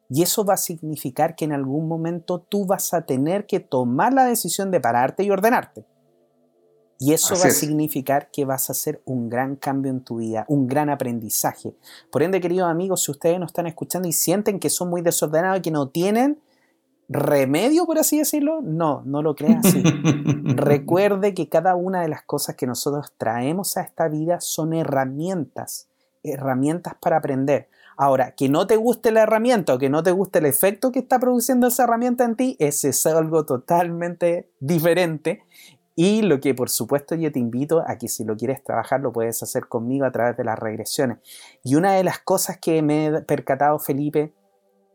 Y 0.08 0.22
eso 0.22 0.44
va 0.44 0.54
a 0.54 0.58
significar 0.58 1.34
que 1.34 1.44
en 1.44 1.52
algún 1.52 1.88
momento 1.88 2.38
tú 2.38 2.64
vas 2.64 2.94
a 2.94 3.02
tener 3.02 3.46
que 3.46 3.60
tomar 3.60 4.12
la 4.12 4.24
decisión 4.24 4.70
de 4.70 4.80
pararte 4.80 5.24
y 5.24 5.30
ordenarte. 5.30 5.84
Y 6.98 7.12
eso 7.12 7.34
va 7.34 7.48
a 7.48 7.50
significar 7.50 8.30
que 8.30 8.46
vas 8.46 8.70
a 8.70 8.72
hacer 8.72 9.02
un 9.04 9.28
gran 9.28 9.56
cambio 9.56 9.90
en 9.90 10.02
tu 10.02 10.16
vida, 10.16 10.46
un 10.48 10.66
gran 10.66 10.88
aprendizaje. 10.88 11.76
Por 12.10 12.22
ende, 12.22 12.40
queridos 12.40 12.70
amigos, 12.70 13.02
si 13.02 13.10
ustedes 13.10 13.38
nos 13.38 13.50
están 13.50 13.66
escuchando 13.66 14.08
y 14.08 14.12
sienten 14.12 14.58
que 14.58 14.70
son 14.70 14.88
muy 14.88 15.02
desordenados 15.02 15.58
y 15.58 15.62
que 15.62 15.70
no 15.70 15.90
tienen 15.90 16.40
remedio, 17.08 17.86
por 17.86 17.98
así 17.98 18.18
decirlo, 18.18 18.60
no, 18.62 19.02
no 19.04 19.22
lo 19.22 19.34
crean 19.34 19.60
así. 19.64 19.82
Recuerde 20.44 21.34
que 21.34 21.48
cada 21.48 21.74
una 21.76 22.02
de 22.02 22.08
las 22.08 22.22
cosas 22.22 22.56
que 22.56 22.66
nosotros 22.66 23.12
traemos 23.16 23.76
a 23.76 23.82
esta 23.82 24.08
vida 24.08 24.40
son 24.40 24.72
herramientas, 24.72 25.88
herramientas 26.22 26.94
para 27.00 27.18
aprender. 27.18 27.68
Ahora, 27.96 28.32
que 28.32 28.48
no 28.48 28.66
te 28.66 28.76
guste 28.76 29.10
la 29.10 29.22
herramienta 29.22 29.74
o 29.74 29.78
que 29.78 29.88
no 29.88 30.02
te 30.02 30.10
guste 30.10 30.40
el 30.40 30.46
efecto 30.46 30.92
que 30.92 30.98
está 30.98 31.18
produciendo 31.18 31.68
esa 31.68 31.84
herramienta 31.84 32.24
en 32.24 32.36
ti, 32.36 32.56
ese 32.58 32.90
es 32.90 33.06
algo 33.06 33.46
totalmente 33.46 34.50
diferente. 34.60 35.44
Y 35.98 36.20
lo 36.20 36.40
que 36.40 36.54
por 36.54 36.68
supuesto 36.68 37.14
yo 37.14 37.32
te 37.32 37.38
invito 37.38 37.82
a 37.86 37.96
que 37.96 38.08
si 38.08 38.22
lo 38.24 38.36
quieres 38.36 38.62
trabajar 38.62 39.00
lo 39.00 39.12
puedes 39.12 39.42
hacer 39.42 39.66
conmigo 39.66 40.04
a 40.04 40.12
través 40.12 40.36
de 40.36 40.44
las 40.44 40.58
regresiones. 40.58 41.18
Y 41.64 41.76
una 41.76 41.94
de 41.94 42.04
las 42.04 42.18
cosas 42.18 42.58
que 42.58 42.82
me 42.82 43.06
he 43.06 43.22
percatado, 43.22 43.78
Felipe, 43.78 44.34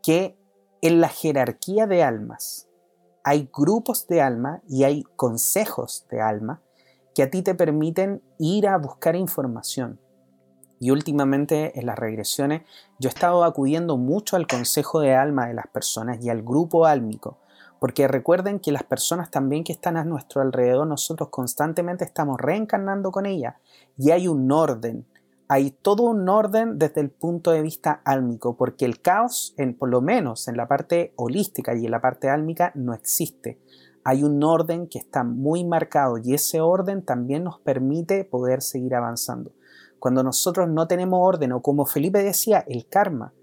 que 0.04 0.38
en 0.82 1.00
la 1.00 1.10
jerarquía 1.10 1.86
de 1.88 2.04
almas 2.04 2.68
hay 3.24 3.50
grupos 3.54 4.08
de 4.08 4.22
alma 4.22 4.62
y 4.68 4.84
hay 4.84 5.04
consejos 5.16 6.08
de 6.10 6.22
alma 6.22 6.62
que 7.14 7.24
a 7.24 7.30
ti 7.30 7.42
te 7.44 7.54
permiten 7.54 8.22
ir 8.40 8.68
a 8.68 8.78
buscar 8.78 9.16
información. 9.16 10.00
Y 10.80 10.90
últimamente 10.90 11.80
en 11.80 11.86
las 11.86 12.00
regresiones 12.00 12.64
yo 12.98 13.10
he 13.10 13.14
estado 13.14 13.44
acudiendo 13.44 13.98
mucho 13.98 14.36
al 14.36 14.48
consejo 14.48 15.00
de 15.02 15.14
alma 15.14 15.48
de 15.48 15.54
las 15.54 15.68
personas 15.68 16.24
y 16.24 16.30
al 16.30 16.42
grupo 16.42 16.88
álmico, 16.88 17.38
porque 17.80 18.08
recuerden 18.08 18.60
que 18.60 18.72
las 18.72 18.84
personas 18.84 19.30
también 19.30 19.64
que 19.64 19.74
están 19.74 19.98
a 19.98 20.04
nuestro 20.04 20.42
alrededor, 20.42 20.88
nosotros 20.88 21.30
constantemente 21.30 22.04
estamos 22.04 22.40
reencarnando 22.40 23.12
con 23.12 23.28
ellas 23.28 23.56
y 23.98 24.10
hay 24.10 24.28
un 24.28 24.52
orden, 24.52 25.06
hay 25.54 25.72
todo 25.72 26.04
un 26.04 26.30
orden 26.30 26.80
desde 26.80 27.02
el 27.02 27.10
punto 27.10 27.52
de 27.52 27.62
vista 27.62 28.02
álmico, 28.06 28.56
porque 28.56 28.86
el 28.86 29.02
caos, 29.02 29.54
en, 29.58 29.78
por 29.78 29.90
lo 29.90 30.00
menos 30.00 30.48
en 30.48 30.56
la 30.56 30.66
parte 30.66 31.12
holística 31.18 31.76
y 31.76 31.84
en 31.84 31.92
la 31.92 32.00
parte 32.00 32.30
álmica, 32.30 32.72
no 32.74 32.94
existe. 32.94 33.60
Hay 34.06 34.24
un 34.24 34.42
orden 34.46 34.88
que 34.88 34.98
está 34.98 35.26
muy 35.26 35.66
marcado 35.66 36.18
y 36.18 36.34
ese 36.34 36.62
orden 36.62 37.04
también 37.04 37.44
nos 37.44 37.60
permite 37.60 38.24
poder 38.24 38.62
seguir 38.62 38.96
avanzando. 38.96 39.52
Cuando 40.00 40.24
nosotros 40.24 40.70
no 40.70 40.88
tenemos 40.88 41.20
orden, 41.22 41.52
o 41.52 41.62
como 41.62 41.86
Felipe 41.86 42.24
decía, 42.24 42.64
el 42.70 42.88
karma, 42.88 43.34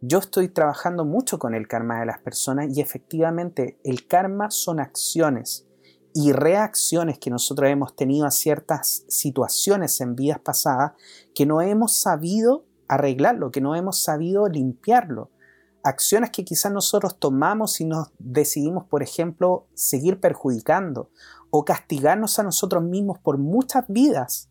yo 0.00 0.18
estoy 0.18 0.50
trabajando 0.50 1.04
mucho 1.04 1.40
con 1.40 1.56
el 1.56 1.66
karma 1.66 1.98
de 1.98 2.06
las 2.06 2.20
personas 2.20 2.68
y 2.78 2.80
efectivamente 2.80 3.80
el 3.82 4.06
karma 4.06 4.52
son 4.52 4.78
acciones 4.78 5.67
y 6.20 6.32
reacciones 6.32 7.20
que 7.20 7.30
nosotros 7.30 7.70
hemos 7.70 7.94
tenido 7.94 8.26
a 8.26 8.32
ciertas 8.32 9.04
situaciones 9.06 10.00
en 10.00 10.16
vidas 10.16 10.40
pasadas 10.40 10.94
que 11.32 11.46
no 11.46 11.60
hemos 11.60 11.96
sabido 11.96 12.64
arreglarlo, 12.88 13.52
que 13.52 13.60
no 13.60 13.76
hemos 13.76 14.02
sabido 14.02 14.48
limpiarlo. 14.48 15.30
Acciones 15.84 16.30
que 16.30 16.44
quizás 16.44 16.72
nosotros 16.72 17.20
tomamos 17.20 17.80
y 17.80 17.84
nos 17.84 18.08
decidimos, 18.18 18.82
por 18.86 19.04
ejemplo, 19.04 19.68
seguir 19.74 20.18
perjudicando 20.18 21.12
o 21.50 21.64
castigarnos 21.64 22.40
a 22.40 22.42
nosotros 22.42 22.82
mismos 22.82 23.20
por 23.20 23.38
muchas 23.38 23.84
vidas 23.86 24.50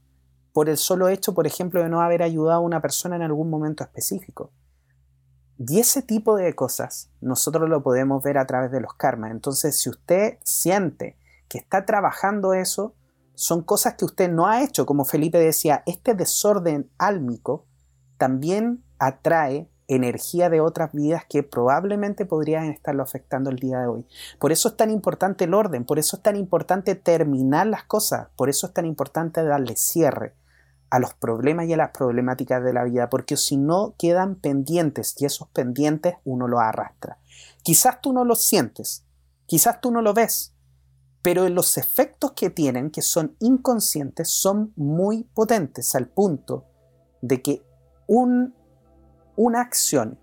por 0.54 0.70
el 0.70 0.78
solo 0.78 1.10
hecho, 1.10 1.34
por 1.34 1.48
ejemplo, 1.48 1.84
de 1.84 1.90
no 1.90 2.00
haber 2.00 2.24
ayudado 2.24 2.60
a 2.60 2.64
una 2.64 2.82
persona 2.82 3.18
en 3.18 3.24
algún 3.24 3.50
momento 3.50 3.84
específico. 3.84 4.54
Y 5.58 5.82
ese 5.82 6.02
tipo 6.02 6.38
de 6.38 6.56
cosas 6.56 7.12
nosotros 7.20 7.68
lo 7.68 7.84
podemos 7.84 8.24
ver 8.24 8.38
a 8.38 8.48
través 8.48 8.72
de 8.72 8.80
los 8.80 8.94
karmas. 8.94 9.32
Entonces, 9.32 9.78
si 9.78 9.90
usted 9.90 10.38
siente 10.46 11.18
que 11.48 11.58
está 11.58 11.86
trabajando 11.86 12.54
eso 12.54 12.96
son 13.36 13.62
cosas 13.62 13.94
que 13.96 14.06
usted 14.06 14.32
no 14.32 14.48
ha 14.48 14.64
hecho. 14.64 14.86
Como 14.86 15.06
Felipe 15.06 15.38
decía, 15.38 15.84
este 15.86 16.16
desorden 16.16 16.90
álmico 16.98 17.66
también 18.18 18.84
atrae 18.98 19.70
energía 19.88 20.50
de 20.50 20.60
otras 20.60 20.92
vidas 20.92 21.24
que 21.30 21.44
probablemente 21.44 22.26
podrían 22.26 22.66
estarlo 22.66 23.04
afectando 23.04 23.50
el 23.50 23.58
día 23.58 23.80
de 23.80 23.88
hoy. 23.88 24.06
Por 24.40 24.52
eso 24.52 24.70
es 24.70 24.78
tan 24.78 24.92
importante 24.92 25.46
el 25.46 25.54
orden, 25.54 25.86
por 25.86 26.00
eso 26.00 26.18
es 26.18 26.24
tan 26.24 26.36
importante 26.36 26.96
terminar 26.96 27.68
las 27.68 27.84
cosas, 27.84 28.28
por 28.36 28.50
eso 28.50 28.68
es 28.68 28.74
tan 28.74 28.86
importante 28.86 29.44
darle 29.44 29.76
cierre 29.78 30.36
a 30.90 31.00
los 31.00 31.14
problemas 31.14 31.68
y 31.68 31.74
a 31.74 31.78
las 31.78 31.92
problemáticas 31.92 32.64
de 32.64 32.74
la 32.74 32.84
vida, 32.84 33.10
porque 33.10 33.38
si 33.38 33.58
no 33.58 33.96
quedan 33.98 34.36
pendientes 34.36 35.16
y 35.20 35.26
esos 35.26 35.48
pendientes 35.50 36.16
uno 36.24 36.48
los 36.48 36.60
arrastra. 36.62 37.20
Quizás 37.64 38.02
tú 38.02 38.14
no 38.14 38.24
los 38.24 38.44
sientes, 38.44 39.06
quizás 39.46 39.82
tú 39.82 39.92
no 39.92 40.02
lo 40.02 40.14
ves, 40.14 40.54
pero 41.28 41.50
los 41.50 41.78
efectos 41.78 42.32
que 42.38 42.50
tienen, 42.50 42.90
que 42.90 43.02
son 43.02 43.36
inconscientes, 43.42 44.30
son 44.30 44.72
muy 44.78 45.26
potentes 45.26 45.94
al 45.94 46.08
punto 46.08 46.64
de 47.22 47.42
que 47.42 47.66
un, 48.08 48.56
una 49.36 49.60
acción 49.60 50.22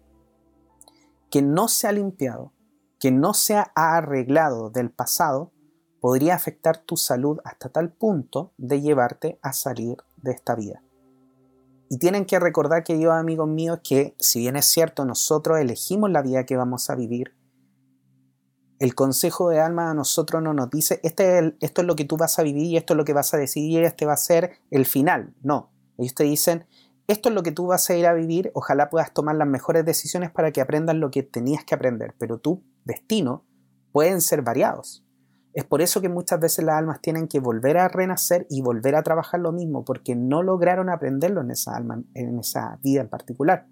que 1.30 1.42
no 1.42 1.68
se 1.68 1.88
ha 1.88 1.92
limpiado, 1.92 2.54
que 2.98 3.10
no 3.10 3.34
se 3.34 3.54
ha 3.54 3.70
arreglado 3.74 4.70
del 4.70 4.90
pasado, 4.90 5.52
podría 6.00 6.36
afectar 6.36 6.78
tu 6.78 6.96
salud 6.96 7.38
hasta 7.44 7.68
tal 7.68 7.92
punto 7.92 8.54
de 8.56 8.80
llevarte 8.80 9.38
a 9.42 9.52
salir 9.52 9.98
de 10.16 10.32
esta 10.32 10.54
vida. 10.54 10.82
Y 11.90 11.98
tienen 11.98 12.24
que 12.24 12.40
recordar 12.40 12.82
que 12.82 12.98
yo, 12.98 13.12
amigos 13.12 13.48
míos, 13.48 13.80
que 13.84 14.16
si 14.18 14.38
bien 14.38 14.56
es 14.56 14.64
cierto, 14.64 15.04
nosotros 15.04 15.58
elegimos 15.58 16.10
la 16.10 16.22
vida 16.22 16.46
que 16.46 16.56
vamos 16.56 16.88
a 16.88 16.94
vivir, 16.94 17.36
el 18.78 18.94
consejo 18.94 19.50
de 19.50 19.60
alma 19.60 19.90
a 19.90 19.94
nosotros 19.94 20.42
no 20.42 20.52
nos 20.52 20.70
dice, 20.70 21.00
este 21.02 21.56
esto 21.60 21.80
es 21.80 21.86
lo 21.86 21.96
que 21.96 22.04
tú 22.04 22.16
vas 22.16 22.38
a 22.38 22.42
vivir 22.42 22.76
esto 22.76 22.94
es 22.94 22.96
lo 22.96 23.04
que 23.04 23.12
vas 23.12 23.32
a 23.34 23.36
decidir, 23.36 23.84
este 23.84 24.06
va 24.06 24.14
a 24.14 24.18
ser 24.18 24.58
el 24.70 24.86
final. 24.86 25.34
No, 25.42 25.70
ellos 25.98 26.14
te 26.14 26.24
dicen, 26.24 26.66
esto 27.06 27.28
es 27.28 27.34
lo 27.34 27.42
que 27.42 27.52
tú 27.52 27.66
vas 27.66 27.88
a 27.90 27.96
ir 27.96 28.06
a 28.06 28.14
vivir, 28.14 28.50
ojalá 28.54 28.90
puedas 28.90 29.12
tomar 29.12 29.36
las 29.36 29.48
mejores 29.48 29.84
decisiones 29.84 30.30
para 30.30 30.50
que 30.52 30.60
aprendas 30.60 30.96
lo 30.96 31.10
que 31.10 31.22
tenías 31.22 31.64
que 31.64 31.74
aprender, 31.74 32.14
pero 32.18 32.38
tu 32.38 32.62
destino 32.84 33.44
pueden 33.92 34.20
ser 34.20 34.42
variados. 34.42 35.04
Es 35.52 35.64
por 35.64 35.82
eso 35.82 36.00
que 36.00 36.08
muchas 36.08 36.40
veces 36.40 36.64
las 36.64 36.76
almas 36.76 37.00
tienen 37.00 37.28
que 37.28 37.38
volver 37.38 37.78
a 37.78 37.86
renacer 37.86 38.44
y 38.50 38.60
volver 38.60 38.96
a 38.96 39.04
trabajar 39.04 39.38
lo 39.38 39.52
mismo, 39.52 39.84
porque 39.84 40.16
no 40.16 40.42
lograron 40.42 40.90
aprenderlo 40.90 41.42
en 41.42 41.52
esa 41.52 41.76
alma, 41.76 42.02
en 42.14 42.38
esa 42.40 42.80
vida 42.82 43.02
en 43.02 43.08
particular. 43.08 43.68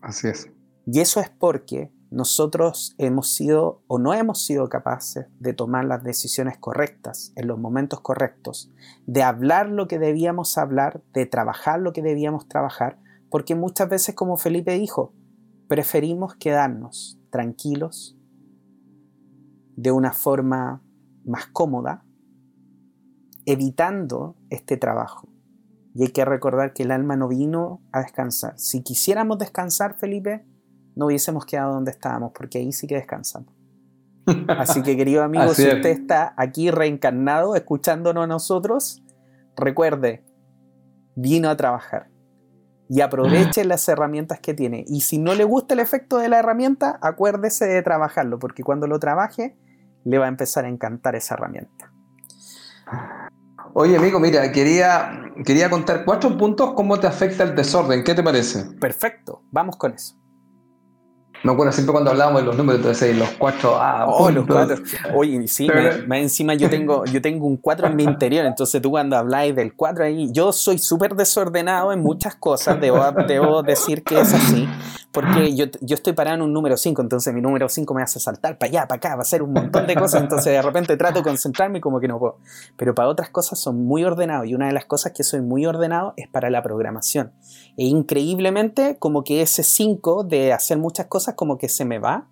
Así 0.00 0.28
es. 0.28 0.48
Y 0.86 1.00
eso 1.00 1.20
es 1.20 1.28
porque 1.28 1.92
nosotros 2.10 2.94
hemos 2.98 3.28
sido 3.28 3.82
o 3.86 3.98
no 3.98 4.12
hemos 4.14 4.44
sido 4.44 4.68
capaces 4.68 5.26
de 5.38 5.52
tomar 5.52 5.84
las 5.84 6.02
decisiones 6.02 6.58
correctas 6.58 7.32
en 7.36 7.46
los 7.46 7.58
momentos 7.58 8.00
correctos, 8.00 8.70
de 9.06 9.22
hablar 9.22 9.68
lo 9.68 9.86
que 9.86 10.00
debíamos 10.00 10.58
hablar, 10.58 11.02
de 11.12 11.26
trabajar 11.26 11.80
lo 11.80 11.92
que 11.92 12.02
debíamos 12.02 12.48
trabajar, 12.48 12.98
porque 13.30 13.54
muchas 13.54 13.88
veces, 13.88 14.16
como 14.16 14.36
Felipe 14.36 14.76
dijo, 14.76 15.12
preferimos 15.68 16.34
quedarnos 16.34 17.20
tranquilos 17.30 18.16
de 19.76 19.92
una 19.92 20.12
forma 20.12 20.82
más 21.24 21.46
cómoda, 21.46 22.04
evitando 23.46 24.34
este 24.50 24.76
trabajo. 24.76 25.28
Y 25.94 26.02
hay 26.02 26.08
que 26.10 26.24
recordar 26.24 26.72
que 26.72 26.82
el 26.82 26.90
alma 26.90 27.16
no 27.16 27.28
vino 27.28 27.80
a 27.92 28.00
descansar. 28.00 28.58
Si 28.58 28.82
quisiéramos 28.82 29.38
descansar, 29.38 29.94
Felipe, 29.94 30.44
no 31.00 31.06
hubiésemos 31.06 31.46
quedado 31.46 31.72
donde 31.72 31.92
estábamos, 31.92 32.32
porque 32.34 32.58
ahí 32.58 32.72
sí 32.72 32.86
que 32.86 32.94
descansamos. 32.94 33.54
Así 34.48 34.82
que, 34.82 34.98
querido 34.98 35.22
amigo, 35.22 35.54
si 35.54 35.66
usted 35.66 35.86
está 35.86 36.34
aquí 36.36 36.70
reencarnado, 36.70 37.56
escuchándonos 37.56 38.24
a 38.24 38.26
nosotros, 38.26 39.02
recuerde, 39.56 40.22
vino 41.16 41.48
a 41.48 41.56
trabajar. 41.56 42.10
Y 42.90 43.00
aproveche 43.00 43.64
las 43.64 43.88
herramientas 43.88 44.40
que 44.40 44.52
tiene. 44.52 44.84
Y 44.88 45.00
si 45.00 45.16
no 45.16 45.34
le 45.34 45.44
gusta 45.44 45.72
el 45.72 45.80
efecto 45.80 46.18
de 46.18 46.28
la 46.28 46.38
herramienta, 46.38 46.98
acuérdese 47.00 47.64
de 47.64 47.80
trabajarlo, 47.80 48.38
porque 48.38 48.62
cuando 48.62 48.86
lo 48.86 48.98
trabaje, 48.98 49.56
le 50.04 50.18
va 50.18 50.26
a 50.26 50.28
empezar 50.28 50.66
a 50.66 50.68
encantar 50.68 51.16
esa 51.16 51.32
herramienta. 51.32 51.94
Oye, 53.72 53.96
amigo, 53.96 54.20
mira, 54.20 54.52
quería, 54.52 55.32
quería 55.46 55.70
contar 55.70 56.04
cuatro 56.04 56.36
puntos 56.36 56.74
cómo 56.74 57.00
te 57.00 57.06
afecta 57.06 57.44
el 57.44 57.56
desorden. 57.56 58.04
¿Qué 58.04 58.14
te 58.14 58.22
parece? 58.22 58.66
Perfecto, 58.78 59.44
vamos 59.50 59.76
con 59.76 59.94
eso. 59.94 60.19
Me 61.42 61.52
acuerdo 61.52 61.72
siempre 61.72 61.92
cuando 61.92 62.10
hablábamos 62.10 62.42
de 62.42 62.46
los 62.46 62.56
números, 62.56 62.80
entonces 62.80 63.16
los 63.16 63.30
cuatro. 63.30 63.76
Ah, 63.80 64.06
oh, 64.06 64.30
los 64.30 64.46
cuatro. 64.46 64.76
Oye, 65.14 65.48
sí, 65.48 65.68
más, 66.06 66.18
encima 66.18 66.54
yo 66.54 66.68
tengo, 66.68 67.04
yo 67.06 67.22
tengo 67.22 67.46
un 67.46 67.56
cuatro 67.56 67.86
en 67.86 67.96
mi 67.96 68.04
interior, 68.04 68.44
entonces 68.44 68.82
tú 68.82 68.90
cuando 68.90 69.16
habláis 69.16 69.56
del 69.56 69.74
cuatro 69.74 70.04
ahí, 70.04 70.30
yo 70.32 70.52
soy 70.52 70.78
súper 70.78 71.14
desordenado 71.14 71.92
en 71.92 72.00
muchas 72.00 72.36
cosas, 72.36 72.80
debo, 72.80 73.00
debo 73.26 73.62
decir 73.62 74.02
que 74.02 74.20
es 74.20 74.34
así, 74.34 74.68
porque 75.12 75.56
yo, 75.56 75.66
yo 75.80 75.94
estoy 75.94 76.12
parado 76.12 76.36
en 76.36 76.42
un 76.42 76.52
número 76.52 76.76
5, 76.76 77.02
entonces 77.02 77.32
mi 77.34 77.40
número 77.40 77.68
5 77.68 77.94
me 77.94 78.02
hace 78.02 78.20
saltar 78.20 78.58
para 78.58 78.70
allá, 78.70 78.86
para 78.86 78.96
acá, 78.98 79.08
va 79.10 79.20
a 79.20 79.22
hacer 79.22 79.42
un 79.42 79.52
montón 79.52 79.86
de 79.86 79.94
cosas, 79.94 80.22
entonces 80.22 80.52
de 80.52 80.62
repente 80.62 80.96
trato 80.96 81.20
de 81.20 81.24
concentrarme 81.24 81.78
y 81.78 81.80
como 81.80 82.00
que 82.00 82.08
no 82.08 82.18
puedo. 82.18 82.38
Pero 82.76 82.94
para 82.94 83.08
otras 83.08 83.30
cosas 83.30 83.58
son 83.58 83.84
muy 83.84 84.04
ordenados 84.04 84.46
y 84.46 84.54
una 84.54 84.66
de 84.66 84.72
las 84.72 84.84
cosas 84.84 85.12
que 85.12 85.24
soy 85.24 85.40
muy 85.40 85.66
ordenado 85.66 86.14
es 86.16 86.28
para 86.28 86.50
la 86.50 86.62
programación. 86.62 87.32
E 87.80 87.86
increíblemente, 87.86 88.98
como 88.98 89.24
que 89.24 89.40
ese 89.40 89.62
5 89.62 90.24
de 90.24 90.52
hacer 90.52 90.76
muchas 90.76 91.06
cosas 91.06 91.34
como 91.34 91.56
que 91.56 91.70
se 91.70 91.86
me 91.86 91.98
va 91.98 92.28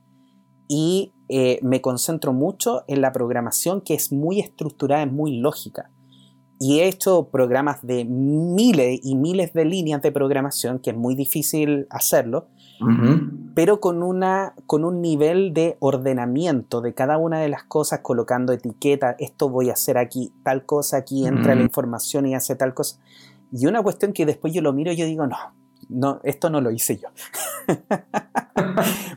y 0.68 1.14
eh, 1.30 1.58
me 1.62 1.80
concentro 1.80 2.34
mucho 2.34 2.84
en 2.86 3.00
la 3.00 3.12
programación 3.12 3.80
que 3.80 3.94
es 3.94 4.12
muy 4.12 4.40
estructurada, 4.40 5.04
es 5.04 5.10
muy 5.10 5.38
lógica. 5.38 5.90
Y 6.60 6.80
he 6.80 6.88
hecho 6.88 7.30
programas 7.30 7.78
de 7.80 8.04
miles 8.04 9.00
y 9.02 9.16
miles 9.16 9.54
de 9.54 9.64
líneas 9.64 10.02
de 10.02 10.12
programación, 10.12 10.80
que 10.80 10.90
es 10.90 10.96
muy 10.96 11.14
difícil 11.14 11.86
hacerlo, 11.88 12.48
pero 13.54 13.80
con, 13.80 14.02
una, 14.02 14.54
con 14.66 14.84
un 14.84 15.00
nivel 15.00 15.54
de 15.54 15.78
ordenamiento 15.80 16.82
de 16.82 16.92
cada 16.92 17.16
una 17.16 17.40
de 17.40 17.48
las 17.48 17.64
cosas, 17.64 18.00
colocando 18.00 18.52
etiquetas, 18.52 19.16
esto 19.18 19.48
voy 19.48 19.70
a 19.70 19.72
hacer 19.72 19.96
aquí, 19.96 20.30
tal 20.44 20.66
cosa, 20.66 20.98
aquí 20.98 21.26
entra 21.26 21.54
la 21.54 21.62
información 21.62 22.26
y 22.26 22.34
hace 22.34 22.54
tal 22.54 22.74
cosa. 22.74 22.98
Y 23.52 23.66
una 23.66 23.82
cuestión 23.82 24.12
que 24.12 24.26
después 24.26 24.52
yo 24.52 24.62
lo 24.62 24.72
miro 24.72 24.92
y 24.92 24.96
yo 24.96 25.06
digo, 25.06 25.26
no, 25.26 25.36
no, 25.88 26.20
esto 26.22 26.50
no 26.50 26.60
lo 26.60 26.70
hice 26.70 26.98
yo. 26.98 27.08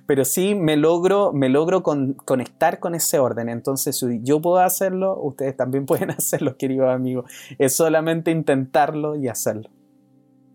Pero 0.06 0.26
sí 0.26 0.56
me 0.56 0.78
logro, 0.78 1.34
me 1.34 1.50
logro 1.50 1.84
conectar 1.84 2.80
con 2.80 2.96
ese 2.96 3.20
orden. 3.20 3.50
Entonces, 3.50 3.98
si 3.98 4.22
yo 4.24 4.42
puedo 4.42 4.60
hacerlo, 4.60 5.20
ustedes 5.22 5.56
también 5.56 5.86
pueden 5.88 6.12
hacerlo, 6.12 6.58
queridos 6.58 6.90
amigos. 6.90 7.32
Es 7.58 7.76
solamente 7.76 8.32
intentarlo 8.32 9.16
y 9.16 9.28
hacerlo. 9.28 9.70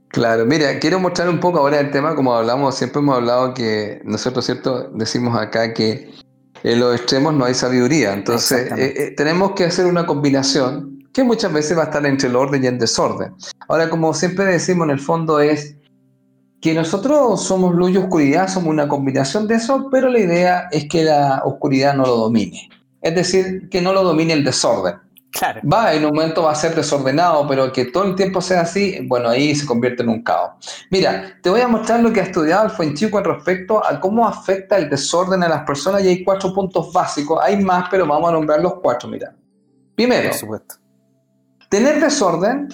Claro, 0.08 0.46
mira, 0.46 0.78
quiero 0.78 0.98
mostrar 1.00 1.28
un 1.28 1.40
poco 1.40 1.58
ahora 1.58 1.80
el 1.80 1.90
tema, 1.90 2.14
como 2.14 2.32
hablamos, 2.34 2.74
siempre 2.76 3.00
hemos 3.00 3.16
hablado 3.16 3.52
que 3.52 4.00
nosotros, 4.04 4.46
¿cierto? 4.46 4.88
Decimos 4.90 5.36
acá 5.38 5.74
que 5.74 6.10
en 6.62 6.80
los 6.80 6.96
extremos 6.96 7.34
no 7.34 7.44
hay 7.44 7.54
sabiduría, 7.54 8.14
entonces 8.14 8.70
eh, 8.72 8.94
eh, 8.96 9.14
tenemos 9.16 9.52
que 9.52 9.64
hacer 9.64 9.84
una 9.84 10.06
combinación 10.06 10.95
que 11.16 11.24
muchas 11.24 11.50
veces 11.50 11.78
va 11.78 11.84
a 11.84 11.84
estar 11.86 12.04
entre 12.04 12.28
el 12.28 12.36
orden 12.36 12.62
y 12.62 12.66
el 12.66 12.78
desorden. 12.78 13.34
Ahora, 13.68 13.88
como 13.88 14.12
siempre 14.12 14.44
decimos, 14.44 14.84
en 14.84 14.90
el 14.90 15.00
fondo 15.00 15.40
es 15.40 15.74
que 16.60 16.74
nosotros 16.74 17.42
somos 17.42 17.74
luz 17.74 17.92
y 17.92 17.96
oscuridad, 17.96 18.48
somos 18.48 18.68
una 18.68 18.86
combinación 18.86 19.48
de 19.48 19.54
eso, 19.54 19.88
pero 19.90 20.10
la 20.10 20.18
idea 20.18 20.68
es 20.70 20.86
que 20.90 21.04
la 21.04 21.40
oscuridad 21.42 21.94
no 21.94 22.04
lo 22.04 22.16
domine, 22.16 22.68
es 23.00 23.14
decir, 23.14 23.70
que 23.70 23.80
no 23.80 23.94
lo 23.94 24.04
domine 24.04 24.34
el 24.34 24.44
desorden. 24.44 24.96
Va, 25.72 25.94
en 25.94 26.04
un 26.04 26.14
momento 26.14 26.42
va 26.42 26.52
a 26.52 26.54
ser 26.54 26.74
desordenado, 26.74 27.48
pero 27.48 27.72
que 27.72 27.86
todo 27.86 28.04
el 28.04 28.14
tiempo 28.14 28.42
sea 28.42 28.60
así, 28.60 28.98
bueno, 29.06 29.30
ahí 29.30 29.54
se 29.54 29.64
convierte 29.64 30.02
en 30.02 30.10
un 30.10 30.22
caos. 30.22 30.50
Mira, 30.90 31.38
te 31.42 31.48
voy 31.48 31.62
a 31.62 31.68
mostrar 31.68 32.00
lo 32.00 32.12
que 32.12 32.20
ha 32.20 32.24
estudiado 32.24 32.70
el 32.78 33.10
con 33.10 33.24
respecto 33.24 33.82
a 33.82 33.98
cómo 34.00 34.28
afecta 34.28 34.76
el 34.76 34.90
desorden 34.90 35.42
a 35.42 35.48
las 35.48 35.62
personas 35.64 36.04
y 36.04 36.08
hay 36.08 36.24
cuatro 36.24 36.52
puntos 36.52 36.92
básicos. 36.92 37.38
Hay 37.42 37.56
más, 37.62 37.88
pero 37.90 38.06
vamos 38.06 38.28
a 38.28 38.32
nombrar 38.32 38.60
los 38.60 38.74
cuatro, 38.82 39.08
mira. 39.08 39.34
Primero, 39.94 40.30
tener 41.68 42.00
desorden 42.00 42.68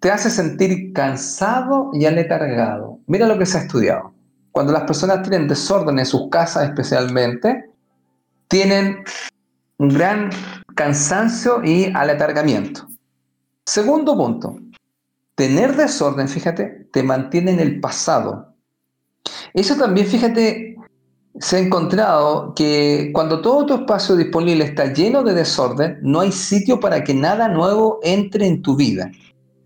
te 0.00 0.10
hace 0.10 0.30
sentir 0.30 0.92
cansado 0.92 1.90
y 1.92 2.06
aletargado. 2.06 2.98
Mira 3.06 3.26
lo 3.26 3.38
que 3.38 3.46
se 3.46 3.58
ha 3.58 3.62
estudiado. 3.62 4.12
Cuando 4.50 4.72
las 4.72 4.82
personas 4.82 5.22
tienen 5.22 5.48
desorden 5.48 5.98
en 5.98 6.06
sus 6.06 6.28
casas 6.28 6.64
especialmente, 6.68 7.70
tienen 8.48 9.04
un 9.78 9.88
gran 9.88 10.30
cansancio 10.74 11.64
y 11.64 11.92
aletargamiento. 11.94 12.88
Segundo 13.64 14.16
punto, 14.16 14.58
tener 15.36 15.76
desorden, 15.76 16.28
fíjate, 16.28 16.88
te 16.92 17.02
mantiene 17.02 17.52
en 17.52 17.60
el 17.60 17.80
pasado. 17.80 18.54
Eso 19.54 19.76
también, 19.76 20.06
fíjate, 20.06 20.71
se 21.40 21.56
ha 21.56 21.58
encontrado 21.60 22.54
que 22.54 23.10
cuando 23.12 23.40
todo 23.40 23.66
tu 23.66 23.74
espacio 23.74 24.16
disponible 24.16 24.64
está 24.64 24.92
lleno 24.92 25.22
de 25.22 25.34
desorden, 25.34 25.98
no 26.02 26.20
hay 26.20 26.32
sitio 26.32 26.78
para 26.78 27.02
que 27.04 27.14
nada 27.14 27.48
nuevo 27.48 28.00
entre 28.02 28.46
en 28.46 28.62
tu 28.62 28.76
vida. 28.76 29.10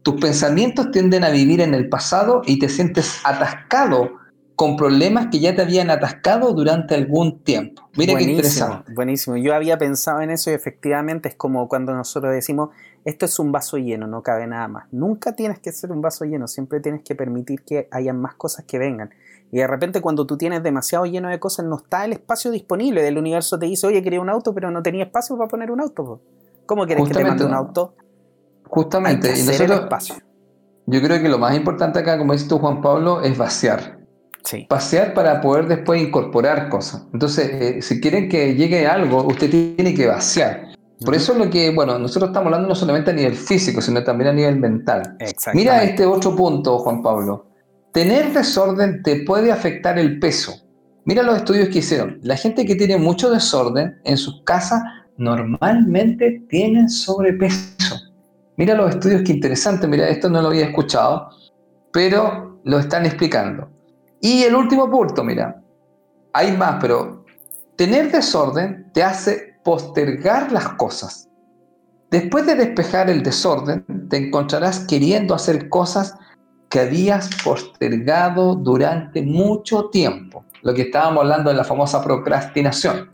Tus 0.02 0.20
pensamientos 0.20 0.90
tienden 0.92 1.24
a 1.24 1.30
vivir 1.30 1.60
en 1.60 1.74
el 1.74 1.88
pasado 1.88 2.42
y 2.46 2.58
te 2.60 2.68
sientes 2.68 3.20
atascado 3.24 4.12
con 4.54 4.76
problemas 4.76 5.26
que 5.26 5.38
ya 5.38 5.54
te 5.54 5.62
habían 5.62 5.90
atascado 5.90 6.52
durante 6.52 6.94
algún 6.94 7.40
tiempo. 7.44 7.90
Mira 7.96 8.16
qué 8.16 8.24
interesante. 8.24 8.92
Buenísimo. 8.94 9.36
Yo 9.36 9.54
había 9.54 9.76
pensado 9.76 10.22
en 10.22 10.30
eso 10.30 10.50
y 10.50 10.54
efectivamente 10.54 11.28
es 11.28 11.34
como 11.34 11.68
cuando 11.68 11.94
nosotros 11.94 12.32
decimos, 12.32 12.70
esto 13.04 13.26
es 13.26 13.38
un 13.38 13.52
vaso 13.52 13.76
lleno, 13.76 14.06
no 14.06 14.22
cabe 14.22 14.46
nada 14.46 14.66
más. 14.66 14.86
Nunca 14.92 15.34
tienes 15.34 15.58
que 15.58 15.72
ser 15.72 15.92
un 15.92 16.00
vaso 16.00 16.24
lleno, 16.24 16.48
siempre 16.48 16.80
tienes 16.80 17.02
que 17.02 17.14
permitir 17.14 17.62
que 17.62 17.86
hayan 17.90 18.18
más 18.18 18.34
cosas 18.34 18.64
que 18.64 18.78
vengan. 18.78 19.10
Y 19.52 19.58
de 19.58 19.66
repente 19.66 20.00
cuando 20.00 20.26
tú 20.26 20.36
tienes 20.36 20.62
demasiado 20.62 21.06
lleno 21.06 21.28
de 21.28 21.38
cosas, 21.38 21.66
no 21.66 21.76
está 21.76 22.04
el 22.04 22.12
espacio 22.12 22.50
disponible. 22.50 23.06
El 23.06 23.18
universo 23.18 23.58
te 23.58 23.66
dice, 23.66 23.86
oye, 23.86 24.02
quería 24.02 24.20
un 24.20 24.28
auto, 24.28 24.52
pero 24.54 24.70
no 24.70 24.82
tenía 24.82 25.04
espacio 25.04 25.36
para 25.36 25.48
poner 25.48 25.70
un 25.70 25.80
auto. 25.80 26.20
¿Cómo 26.66 26.84
quieres 26.84 27.06
que 27.06 27.14
te 27.14 27.24
mande 27.24 27.44
un 27.44 27.54
auto? 27.54 27.94
Justamente. 28.64 29.28
y 29.38 29.42
nosotros, 29.42 29.80
espacio. 29.80 30.16
Yo 30.86 31.00
creo 31.00 31.22
que 31.22 31.28
lo 31.28 31.38
más 31.38 31.56
importante 31.56 31.98
acá, 32.00 32.18
como 32.18 32.32
dice 32.32 32.48
tú, 32.48 32.58
Juan 32.58 32.80
Pablo, 32.80 33.22
es 33.22 33.36
vaciar. 33.36 33.98
Pasear 34.68 35.12
para 35.14 35.40
poder 35.40 35.66
después 35.66 36.00
incorporar 36.00 36.68
cosas. 36.68 37.06
Entonces, 37.12 37.50
eh, 37.52 37.82
si 37.82 38.00
quieren 38.00 38.28
que 38.28 38.54
llegue 38.54 38.86
algo, 38.86 39.24
usted 39.24 39.50
tiene 39.50 39.92
que 39.92 40.06
vaciar. 40.06 40.68
Por 41.04 41.14
eso 41.14 41.32
es 41.32 41.38
lo 41.38 41.50
que, 41.50 41.74
bueno, 41.74 41.98
nosotros 41.98 42.30
estamos 42.30 42.46
hablando 42.46 42.68
no 42.68 42.74
solamente 42.74 43.10
a 43.10 43.14
nivel 43.14 43.34
físico, 43.34 43.82
sino 43.82 44.02
también 44.02 44.30
a 44.30 44.32
nivel 44.32 44.58
mental. 44.58 45.16
Mira 45.52 45.82
este 45.82 46.06
otro 46.06 46.34
punto, 46.34 46.78
Juan 46.78 47.02
Pablo. 47.02 47.46
Tener 47.96 48.30
desorden 48.34 49.02
te 49.02 49.24
puede 49.24 49.50
afectar 49.50 49.98
el 49.98 50.18
peso. 50.18 50.52
Mira 51.06 51.22
los 51.22 51.38
estudios 51.38 51.70
que 51.70 51.78
hicieron. 51.78 52.18
La 52.20 52.36
gente 52.36 52.66
que 52.66 52.74
tiene 52.74 52.98
mucho 52.98 53.30
desorden 53.30 53.98
en 54.04 54.18
sus 54.18 54.42
casas 54.44 54.82
normalmente 55.16 56.44
tienen 56.50 56.90
sobrepeso. 56.90 57.96
Mira 58.58 58.74
los 58.74 58.90
estudios 58.90 59.22
que 59.22 59.32
interesante. 59.32 59.88
Mira, 59.88 60.10
esto 60.10 60.28
no 60.28 60.42
lo 60.42 60.48
había 60.48 60.66
escuchado, 60.66 61.30
pero 61.90 62.60
lo 62.64 62.78
están 62.78 63.06
explicando. 63.06 63.70
Y 64.20 64.42
el 64.42 64.54
último 64.54 64.90
punto, 64.90 65.24
mira, 65.24 65.62
hay 66.34 66.54
más, 66.54 66.76
pero 66.82 67.24
tener 67.76 68.12
desorden 68.12 68.92
te 68.92 69.02
hace 69.02 69.54
postergar 69.64 70.52
las 70.52 70.68
cosas. 70.74 71.30
Después 72.10 72.44
de 72.44 72.56
despejar 72.56 73.08
el 73.08 73.22
desorden, 73.22 73.86
te 74.10 74.18
encontrarás 74.18 74.80
queriendo 74.80 75.34
hacer 75.34 75.70
cosas 75.70 76.14
que 76.68 76.80
habías 76.80 77.30
postergado 77.42 78.54
durante 78.54 79.22
mucho 79.22 79.88
tiempo. 79.90 80.44
Lo 80.62 80.74
que 80.74 80.82
estábamos 80.82 81.22
hablando 81.22 81.50
de 81.50 81.56
la 81.56 81.64
famosa 81.64 82.02
procrastinación. 82.02 83.10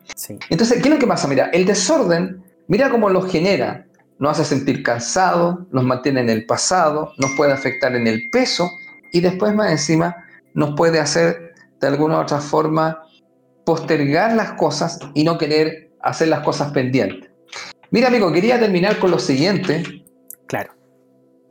Entonces, 0.49 0.83
¿qué 0.83 0.89
es 0.89 0.95
lo 0.95 0.99
que 0.99 1.07
pasa? 1.07 1.29
Mira, 1.29 1.51
el 1.53 1.67
desorden, 1.67 2.43
mira 2.69 2.91
cómo 2.91 3.11
lo 3.11 3.23
genera. 3.23 3.87
Nos 4.19 4.39
hace 4.39 4.57
sentir 4.57 4.83
cansado, 4.83 5.67
nos 5.71 5.85
mantiene 5.85 6.21
en 6.21 6.31
el 6.31 6.47
pasado, 6.47 7.13
nos 7.19 7.33
puede 7.37 7.53
afectar 7.53 7.95
en 7.95 8.07
el 8.07 8.31
peso 8.31 8.71
y 9.13 9.21
después 9.21 9.55
más 9.55 9.71
encima 9.71 10.17
nos 10.55 10.75
puede 10.77 11.01
hacer 11.01 11.55
de 11.81 11.87
alguna 11.87 12.19
u 12.19 12.23
otra 12.23 12.41
forma 12.41 13.03
postergar 13.65 14.35
las 14.35 14.53
cosas 14.53 14.99
y 15.15 15.25
no 15.25 15.39
querer 15.39 15.93
hacer 16.01 16.29
las 16.29 16.41
cosas 16.41 16.73
pendientes. 16.73 17.31
Mira, 17.91 18.09
amigo, 18.09 18.33
quería 18.33 18.59
terminar 18.59 18.99
con 18.99 19.11
lo 19.11 19.19
siguiente. 19.19 20.05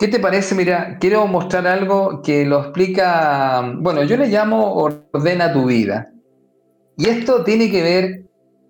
¿Qué 0.01 0.07
te 0.07 0.17
parece? 0.17 0.55
Mira, 0.55 0.97
quiero 0.99 1.27
mostrar 1.27 1.67
algo 1.67 2.23
que 2.23 2.43
lo 2.43 2.59
explica, 2.59 3.61
bueno, 3.77 4.01
yo 4.01 4.17
le 4.17 4.29
llamo 4.29 4.73
ordena 4.73 5.53
tu 5.53 5.67
vida. 5.67 6.11
Y 6.97 7.07
esto 7.07 7.43
tiene 7.43 7.69
que 7.69 7.83
ver 7.83 8.25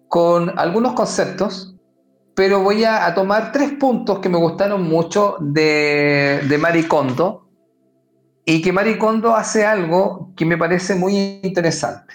con 0.10 0.60
algunos 0.60 0.92
conceptos, 0.92 1.74
pero 2.36 2.62
voy 2.62 2.84
a, 2.84 3.16
tomar 3.16 3.54
tres 3.54 3.72
puntos 3.80 4.20
que 4.20 4.28
me 4.28 4.38
gustaron 4.38 4.84
mucho 4.84 5.38
de, 5.40 6.42
de 6.50 6.58
Maricondo 6.58 7.48
y 8.44 8.62
que 8.62 8.74
Maricondo 8.74 9.34
hace 9.34 9.66
algo 9.66 10.34
que 10.36 10.46
me 10.46 10.58
parece 10.58 10.96
muy 10.96 11.40
interesante. 11.44 12.14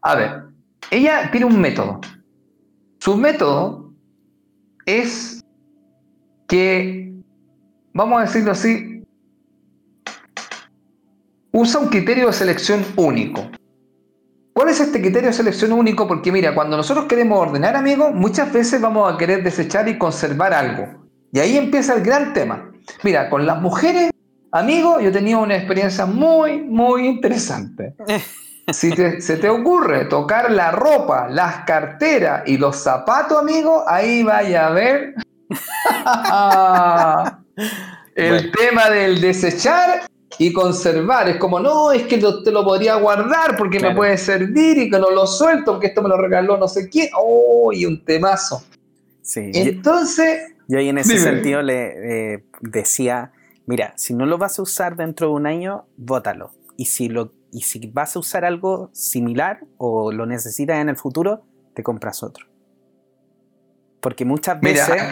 A 0.00 0.14
ver, 0.14 0.44
ella 0.92 1.28
tiene 1.32 1.46
un 1.46 1.60
método. 1.60 2.00
Su 3.00 3.16
método 3.16 3.92
es 4.86 5.44
que, 6.46 7.07
vamos 7.98 8.20
a 8.20 8.26
decirlo 8.26 8.52
así, 8.52 9.02
usa 11.50 11.80
un 11.80 11.88
criterio 11.88 12.28
de 12.28 12.32
selección 12.32 12.86
único. 12.94 13.50
¿Cuál 14.52 14.68
es 14.68 14.78
este 14.78 15.00
criterio 15.00 15.30
de 15.30 15.32
selección 15.32 15.72
único? 15.72 16.06
Porque 16.06 16.30
mira, 16.30 16.54
cuando 16.54 16.76
nosotros 16.76 17.06
queremos 17.06 17.40
ordenar, 17.40 17.74
amigos, 17.74 18.14
muchas 18.14 18.52
veces 18.52 18.80
vamos 18.80 19.12
a 19.12 19.18
querer 19.18 19.42
desechar 19.42 19.88
y 19.88 19.98
conservar 19.98 20.54
algo. 20.54 21.08
Y 21.32 21.40
ahí 21.40 21.56
empieza 21.56 21.94
el 21.94 22.02
gran 22.02 22.32
tema. 22.32 22.70
Mira, 23.02 23.28
con 23.28 23.44
las 23.44 23.60
mujeres, 23.60 24.12
amigos, 24.52 25.02
yo 25.02 25.10
tenía 25.10 25.38
una 25.38 25.56
experiencia 25.56 26.06
muy, 26.06 26.62
muy 26.62 27.06
interesante. 27.06 27.94
Si 28.70 28.92
se 28.92 29.38
te 29.38 29.48
ocurre 29.48 30.04
tocar 30.04 30.50
la 30.50 30.70
ropa, 30.70 31.26
las 31.30 31.64
carteras 31.64 32.42
y 32.44 32.58
los 32.58 32.76
zapatos, 32.76 33.38
amigo, 33.38 33.82
ahí 33.88 34.22
vaya 34.22 34.66
a 34.66 34.70
ver 34.72 35.14
el 38.14 38.50
tema 38.52 38.90
del 38.90 39.20
desechar 39.20 40.08
y 40.38 40.52
conservar. 40.52 41.28
Es 41.28 41.36
como, 41.36 41.60
no, 41.60 41.92
es 41.92 42.02
que 42.04 42.18
te 42.18 42.50
lo 42.50 42.64
podría 42.64 42.96
guardar 42.96 43.56
porque 43.56 43.80
me 43.80 43.94
puede 43.94 44.16
servir 44.16 44.78
y 44.78 44.90
que 44.90 44.98
no 44.98 45.10
lo 45.10 45.26
suelto 45.26 45.72
porque 45.72 45.88
esto 45.88 46.02
me 46.02 46.08
lo 46.08 46.16
regaló 46.16 46.56
no 46.56 46.68
sé 46.68 46.88
quién. 46.88 47.08
¡Oh! 47.16 47.72
Y 47.72 47.86
un 47.86 48.04
temazo. 48.04 48.62
Sí. 49.22 49.50
Entonces. 49.54 50.54
Yo 50.68 50.78
ahí 50.78 50.88
en 50.88 50.98
ese 50.98 51.18
sentido 51.18 51.62
le 51.62 52.34
eh, 52.34 52.44
decía: 52.60 53.32
mira, 53.66 53.94
si 53.96 54.14
no 54.14 54.26
lo 54.26 54.38
vas 54.38 54.58
a 54.58 54.62
usar 54.62 54.96
dentro 54.96 55.28
de 55.28 55.32
un 55.34 55.46
año, 55.46 55.86
bótalo. 55.96 56.52
Y 56.76 56.86
si 56.86 57.08
lo 57.08 57.32
y 57.50 57.62
si 57.62 57.86
vas 57.86 58.14
a 58.14 58.18
usar 58.18 58.44
algo 58.44 58.90
similar 58.92 59.60
o 59.78 60.12
lo 60.12 60.26
necesitas 60.26 60.78
en 60.78 60.88
el 60.88 60.96
futuro, 60.96 61.44
te 61.74 61.82
compras 61.82 62.22
otro. 62.22 62.46
Porque 64.00 64.24
muchas 64.24 64.60
veces 64.60 65.02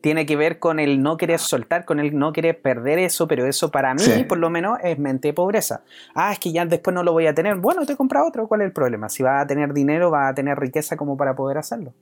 tiene 0.00 0.26
que 0.26 0.36
ver 0.36 0.58
con 0.58 0.78
el 0.78 1.02
no 1.02 1.16
querer 1.16 1.38
soltar, 1.38 1.84
con 1.84 2.00
el 2.00 2.16
no 2.18 2.32
querer 2.32 2.60
perder 2.60 2.98
eso, 2.98 3.28
pero 3.28 3.46
eso 3.46 3.70
para 3.70 3.94
mí, 3.94 4.24
por 4.28 4.38
lo 4.38 4.50
menos, 4.50 4.78
es 4.82 4.98
mente 4.98 5.28
de 5.28 5.34
pobreza. 5.34 5.82
Ah, 6.14 6.32
es 6.32 6.38
que 6.38 6.52
ya 6.52 6.64
después 6.64 6.94
no 6.94 7.02
lo 7.02 7.12
voy 7.12 7.26
a 7.26 7.34
tener. 7.34 7.56
Bueno, 7.56 7.84
te 7.86 7.96
compra 7.96 8.24
otro. 8.24 8.48
¿Cuál 8.48 8.62
es 8.62 8.66
el 8.66 8.72
problema? 8.72 9.08
Si 9.08 9.22
vas 9.22 9.42
a 9.42 9.46
tener 9.46 9.72
dinero, 9.72 10.10
vas 10.10 10.30
a 10.30 10.34
tener 10.34 10.58
riqueza 10.58 10.96
como 10.96 11.16
para 11.16 11.34
poder 11.34 11.58
hacerlo. 11.58 11.92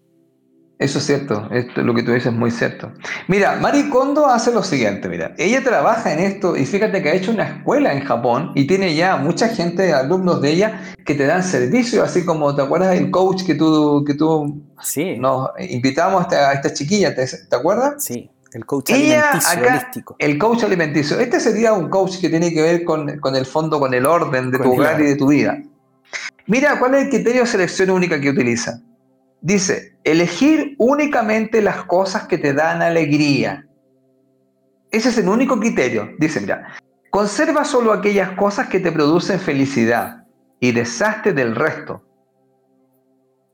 Eso 0.79 1.01
es 1.01 1.07
cierto, 1.07 1.49
esto, 1.51 1.83
lo 1.83 1.93
que 1.93 2.05
tú 2.05 2.13
dices 2.13 2.33
es 2.33 2.39
muy 2.39 2.53
cierto. 2.53 2.93
Mira, 3.27 3.57
Mari 3.57 3.89
Kondo 3.89 4.27
hace 4.27 4.53
lo 4.53 4.63
siguiente, 4.63 5.09
mira, 5.09 5.35
ella 5.37 5.65
trabaja 5.65 6.13
en 6.13 6.21
esto 6.21 6.57
y 6.57 6.65
fíjate 6.67 7.03
que 7.03 7.09
ha 7.09 7.15
hecho 7.15 7.33
una 7.33 7.49
escuela 7.49 7.93
en 7.93 8.05
Japón 8.05 8.53
y 8.55 8.65
tiene 8.69 8.95
ya 8.95 9.17
mucha 9.17 9.49
gente, 9.49 9.93
alumnos 9.93 10.41
de 10.41 10.53
ella, 10.53 10.81
que 11.05 11.17
te 11.17 11.27
dan 11.27 11.43
servicio, 11.43 12.05
así 12.05 12.25
como, 12.25 12.55
¿te 12.55 12.63
acuerdas 12.63 12.91
del 12.91 13.11
coach 13.11 13.45
que 13.45 13.57
tú, 13.57 14.05
que 14.07 14.15
tú 14.15 14.63
sí. 14.81 15.17
nos 15.19 15.49
invitamos 15.59 16.33
a 16.33 16.53
esta, 16.53 16.73
chiquilla, 16.73 17.13
¿te, 17.13 17.27
acuerdas? 17.51 18.05
Sí, 18.05 18.31
el 18.53 18.65
coach 18.65 18.93
alimenticio 18.93 20.17
El 20.21 20.39
coach 20.39 20.63
alimenticio. 20.63 21.19
Este 21.19 21.41
sería 21.41 21.73
un 21.73 21.89
coach 21.89 22.21
que 22.21 22.29
tiene 22.29 22.55
que 22.55 22.63
ver 22.63 22.85
con, 22.85 23.09
el 23.09 23.47
fondo, 23.47 23.81
con 23.81 23.95
el 23.95 24.07
orden 24.07 24.53
de 24.53 24.59
tu 24.61 24.75
hogar 24.75 25.01
y 25.01 25.07
de 25.07 25.17
tu 25.17 25.27
vida. 25.27 25.61
Mira, 26.47 26.79
¿cuál 26.79 26.95
es 26.95 27.03
el 27.03 27.11
criterio 27.11 27.41
de 27.41 27.47
selección 27.49 27.91
única 27.91 28.21
que 28.21 28.31
utiliza? 28.31 28.81
Dice, 29.41 29.97
elegir 30.05 30.75
únicamente 30.79 31.63
las 31.63 31.85
cosas 31.85 32.27
que 32.27 32.39
te 32.39 32.53
dan 32.53 32.83
alegría. 32.83 33.67
Ese 34.91 35.11
es 35.11 35.19
el 35.19 35.29
único 35.29 35.59
criterio. 35.61 36.11
Dice, 36.19 36.41
mira, 36.41 36.75
conserva 37.11 37.65
solo 37.65 37.93
aquellas 37.93 38.33
cosas 38.33 38.69
que 38.69 38.81
te 38.81 38.91
producen 38.91 39.39
felicidad 39.39 40.25
y 40.61 40.73
deshazte 40.73 41.33
del 41.33 41.55
resto. 41.55 42.03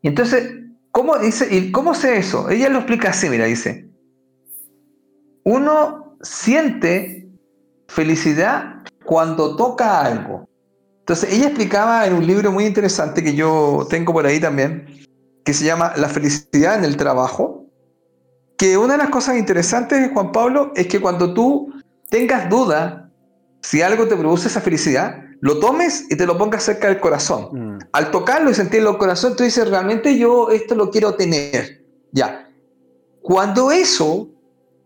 Y 0.01 0.09
entonces, 0.09 0.55
¿cómo 0.90 1.19
dice? 1.19 1.55
¿Y 1.55 1.70
cómo 1.70 1.94
sé 1.94 2.19
eso? 2.19 2.48
Ella 2.51 2.69
lo 2.69 2.78
explica 2.78 3.11
así, 3.11 3.28
mira, 3.28 3.47
dice, 3.47 3.89
uno 5.44 6.16
siente 6.23 7.28
felicidad 7.89 8.82
cuando 9.05 9.56
toca 9.56 10.01
algo. 10.01 10.48
Entonces, 11.01 11.35
ella 11.35 11.48
explicaba 11.48 12.06
en 12.06 12.15
un 12.15 12.27
libro 12.27 12.51
muy 12.51 12.65
interesante 12.65 13.23
que 13.23 13.35
yo 13.35 13.86
tengo 13.90 14.12
por 14.12 14.27
ahí 14.27 14.40
también, 14.40 14.86
que 15.44 15.52
se 15.52 15.64
llama 15.64 15.92
La 15.96 16.08
felicidad 16.08 16.78
en 16.78 16.84
el 16.84 16.96
trabajo, 16.96 17.66
que 18.56 18.78
una 18.78 18.94
de 18.94 18.98
las 18.98 19.10
cosas 19.10 19.36
interesantes, 19.36 20.10
Juan 20.12 20.32
Pablo, 20.32 20.72
es 20.74 20.86
que 20.86 21.00
cuando 21.00 21.34
tú 21.34 21.72
tengas 22.08 22.48
duda 22.48 23.10
si 23.64 23.80
algo 23.80 24.06
te 24.06 24.14
produce 24.14 24.48
esa 24.48 24.60
felicidad, 24.60 25.22
lo 25.40 25.58
tomes 25.58 26.04
y 26.10 26.16
te 26.16 26.26
lo 26.26 26.36
pongas 26.36 26.62
cerca 26.62 26.88
del 26.88 27.00
corazón. 27.00 27.48
Mm. 27.52 27.78
Al 27.92 28.10
tocarlo 28.10 28.50
y 28.50 28.54
sentirlo 28.54 28.90
en 28.90 28.94
el 28.94 28.98
corazón, 28.98 29.36
tú 29.36 29.42
dices, 29.42 29.68
realmente 29.68 30.18
yo 30.18 30.50
esto 30.50 30.74
lo 30.74 30.90
quiero 30.90 31.14
tener. 31.14 31.82
Ya. 32.12 32.48
Cuando 33.22 33.72
eso, 33.72 34.28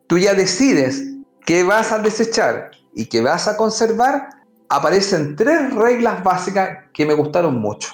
tú 0.07 0.17
ya 0.17 0.33
decides 0.35 1.03
que 1.45 1.65
vas 1.65 1.91
a 1.91 1.99
desechar 1.99 2.71
y 2.95 3.07
que 3.07 3.21
vas 3.21 3.49
a 3.49 3.57
conservar, 3.57 4.29
aparecen 4.69 5.35
tres 5.35 5.75
reglas 5.75 6.23
básicas 6.23 6.85
que 6.93 7.05
me 7.05 7.15
gustaron 7.15 7.59
mucho, 7.59 7.91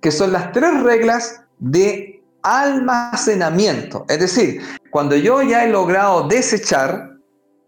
que 0.00 0.12
son 0.12 0.32
las 0.32 0.52
tres 0.52 0.82
reglas 0.82 1.41
de 1.62 2.20
almacenamiento. 2.42 4.04
Es 4.08 4.18
decir, 4.18 4.60
cuando 4.90 5.14
yo 5.14 5.42
ya 5.42 5.64
he 5.64 5.68
logrado 5.68 6.26
desechar 6.26 7.12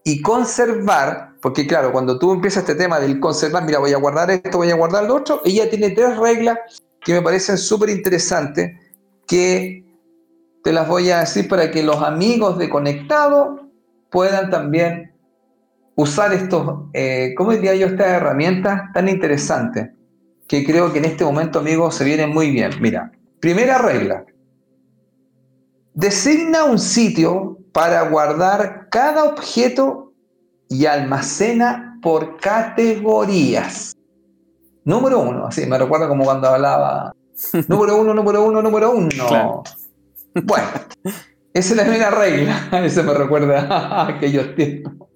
y 0.02 0.20
conservar, 0.20 1.30
porque 1.40 1.66
claro, 1.66 1.92
cuando 1.92 2.18
tú 2.18 2.32
empiezas 2.32 2.64
este 2.64 2.74
tema 2.74 2.98
del 2.98 3.20
conservar, 3.20 3.64
mira, 3.64 3.78
voy 3.78 3.92
a 3.92 3.98
guardar 3.98 4.30
esto, 4.32 4.58
voy 4.58 4.70
a 4.70 4.74
guardar 4.74 5.04
lo 5.04 5.14
otro, 5.14 5.40
ella 5.44 5.70
tiene 5.70 5.90
tres 5.90 6.16
reglas 6.16 6.58
que 7.00 7.12
me 7.12 7.22
parecen 7.22 7.56
súper 7.56 7.90
interesantes, 7.90 8.72
que 9.28 9.84
te 10.64 10.72
las 10.72 10.88
voy 10.88 11.10
a 11.10 11.20
decir 11.20 11.48
para 11.48 11.70
que 11.70 11.82
los 11.82 12.02
amigos 12.02 12.58
de 12.58 12.68
Conectado 12.68 13.70
puedan 14.10 14.50
también 14.50 15.12
usar 15.94 16.32
estos, 16.32 16.88
eh, 16.94 17.32
¿cómo 17.36 17.52
diría 17.52 17.76
yo, 17.76 17.86
estas 17.86 18.08
herramientas 18.08 18.92
tan 18.92 19.08
interesantes? 19.08 19.90
Que 20.48 20.64
creo 20.64 20.92
que 20.92 20.98
en 20.98 21.04
este 21.04 21.24
momento, 21.24 21.60
amigos, 21.60 21.94
se 21.94 22.04
vienen 22.04 22.30
muy 22.30 22.50
bien. 22.50 22.72
Mira, 22.80 23.12
Primera 23.44 23.76
regla. 23.76 24.24
Designa 25.92 26.64
un 26.64 26.78
sitio 26.78 27.58
para 27.74 28.08
guardar 28.08 28.88
cada 28.90 29.24
objeto 29.24 30.14
y 30.70 30.86
almacena 30.86 31.98
por 32.00 32.38
categorías. 32.38 33.92
Número 34.86 35.18
uno, 35.20 35.48
así 35.48 35.66
me 35.66 35.76
recuerda 35.76 36.08
como 36.08 36.24
cuando 36.24 36.48
hablaba. 36.48 37.12
número 37.68 38.00
uno, 38.00 38.14
número 38.14 38.46
uno, 38.46 38.62
número 38.62 38.92
uno. 38.92 39.62
Bueno, 40.42 40.68
esa 41.52 41.70
es 41.70 41.76
la 41.76 41.82
primera 41.82 42.10
regla. 42.12 42.70
Eso 42.82 43.02
me 43.02 43.12
recuerda 43.12 43.60
a 43.68 44.08
aquellos 44.08 44.54
tiempos. 44.54 45.06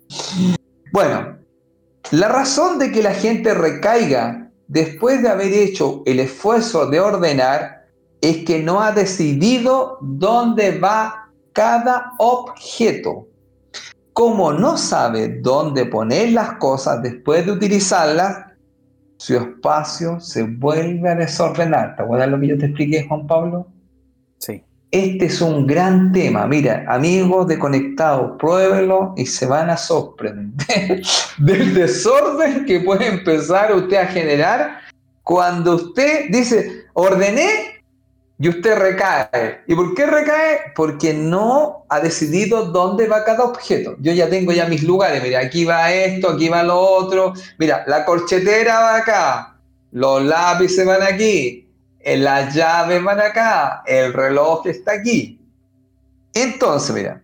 Bueno, 0.92 1.38
la 2.10 2.28
razón 2.28 2.78
de 2.78 2.92
que 2.92 3.02
la 3.02 3.14
gente 3.14 3.54
recaiga 3.54 4.50
después 4.66 5.22
de 5.22 5.30
haber 5.30 5.54
hecho 5.54 6.02
el 6.04 6.20
esfuerzo 6.20 6.90
de 6.90 7.00
ordenar 7.00 7.77
es 8.20 8.44
que 8.44 8.62
no 8.62 8.80
ha 8.80 8.92
decidido 8.92 9.98
dónde 10.00 10.78
va 10.78 11.28
cada 11.52 12.12
objeto. 12.18 13.26
Como 14.12 14.52
no 14.52 14.76
sabe 14.76 15.40
dónde 15.40 15.86
poner 15.86 16.32
las 16.32 16.54
cosas 16.54 17.02
después 17.02 17.46
de 17.46 17.52
utilizarlas, 17.52 18.46
su 19.16 19.36
espacio 19.36 20.20
se 20.20 20.42
vuelve 20.44 21.08
a 21.08 21.14
desordenar. 21.14 21.96
¿Te 21.96 22.02
acuerdas 22.02 22.28
lo 22.28 22.40
que 22.40 22.48
yo 22.48 22.58
te 22.58 22.66
expliqué, 22.66 23.06
Juan 23.06 23.26
Pablo? 23.26 23.66
Sí. 24.38 24.62
Este 24.90 25.26
es 25.26 25.40
un 25.40 25.66
gran 25.66 26.12
tema. 26.12 26.46
Mira, 26.46 26.84
amigos 26.88 27.46
de 27.46 27.58
Conectados, 27.58 28.36
pruébenlo 28.38 29.14
y 29.16 29.26
se 29.26 29.46
van 29.46 29.70
a 29.70 29.76
sorprender 29.76 31.02
del 31.38 31.74
desorden 31.74 32.64
que 32.64 32.80
puede 32.80 33.06
empezar 33.06 33.74
usted 33.74 33.96
a 33.98 34.06
generar 34.06 34.78
cuando 35.22 35.74
usted 35.74 36.30
dice, 36.30 36.86
ordené 36.94 37.77
y 38.40 38.48
usted 38.48 38.76
recae. 38.76 39.62
¿Y 39.66 39.74
por 39.74 39.94
qué 39.94 40.06
recae? 40.06 40.72
Porque 40.76 41.12
no 41.12 41.84
ha 41.88 41.98
decidido 42.00 42.66
dónde 42.66 43.08
va 43.08 43.24
cada 43.24 43.44
objeto. 43.44 43.96
Yo 43.98 44.12
ya 44.12 44.30
tengo 44.30 44.52
ya 44.52 44.66
mis 44.66 44.84
lugares. 44.84 45.22
Mira, 45.22 45.40
aquí 45.40 45.64
va 45.64 45.92
esto, 45.92 46.30
aquí 46.30 46.48
va 46.48 46.62
lo 46.62 46.78
otro. 46.78 47.32
Mira, 47.58 47.84
la 47.88 48.04
corchetera 48.04 48.80
va 48.80 48.96
acá. 48.96 49.58
Los 49.90 50.22
lápices 50.22 50.86
van 50.86 51.02
aquí. 51.02 51.66
las 52.04 52.54
llaves 52.54 53.02
van 53.02 53.20
acá, 53.20 53.82
el 53.86 54.12
reloj 54.12 54.66
está 54.66 54.92
aquí. 54.92 55.40
Entonces, 56.32 56.94
mira, 56.94 57.20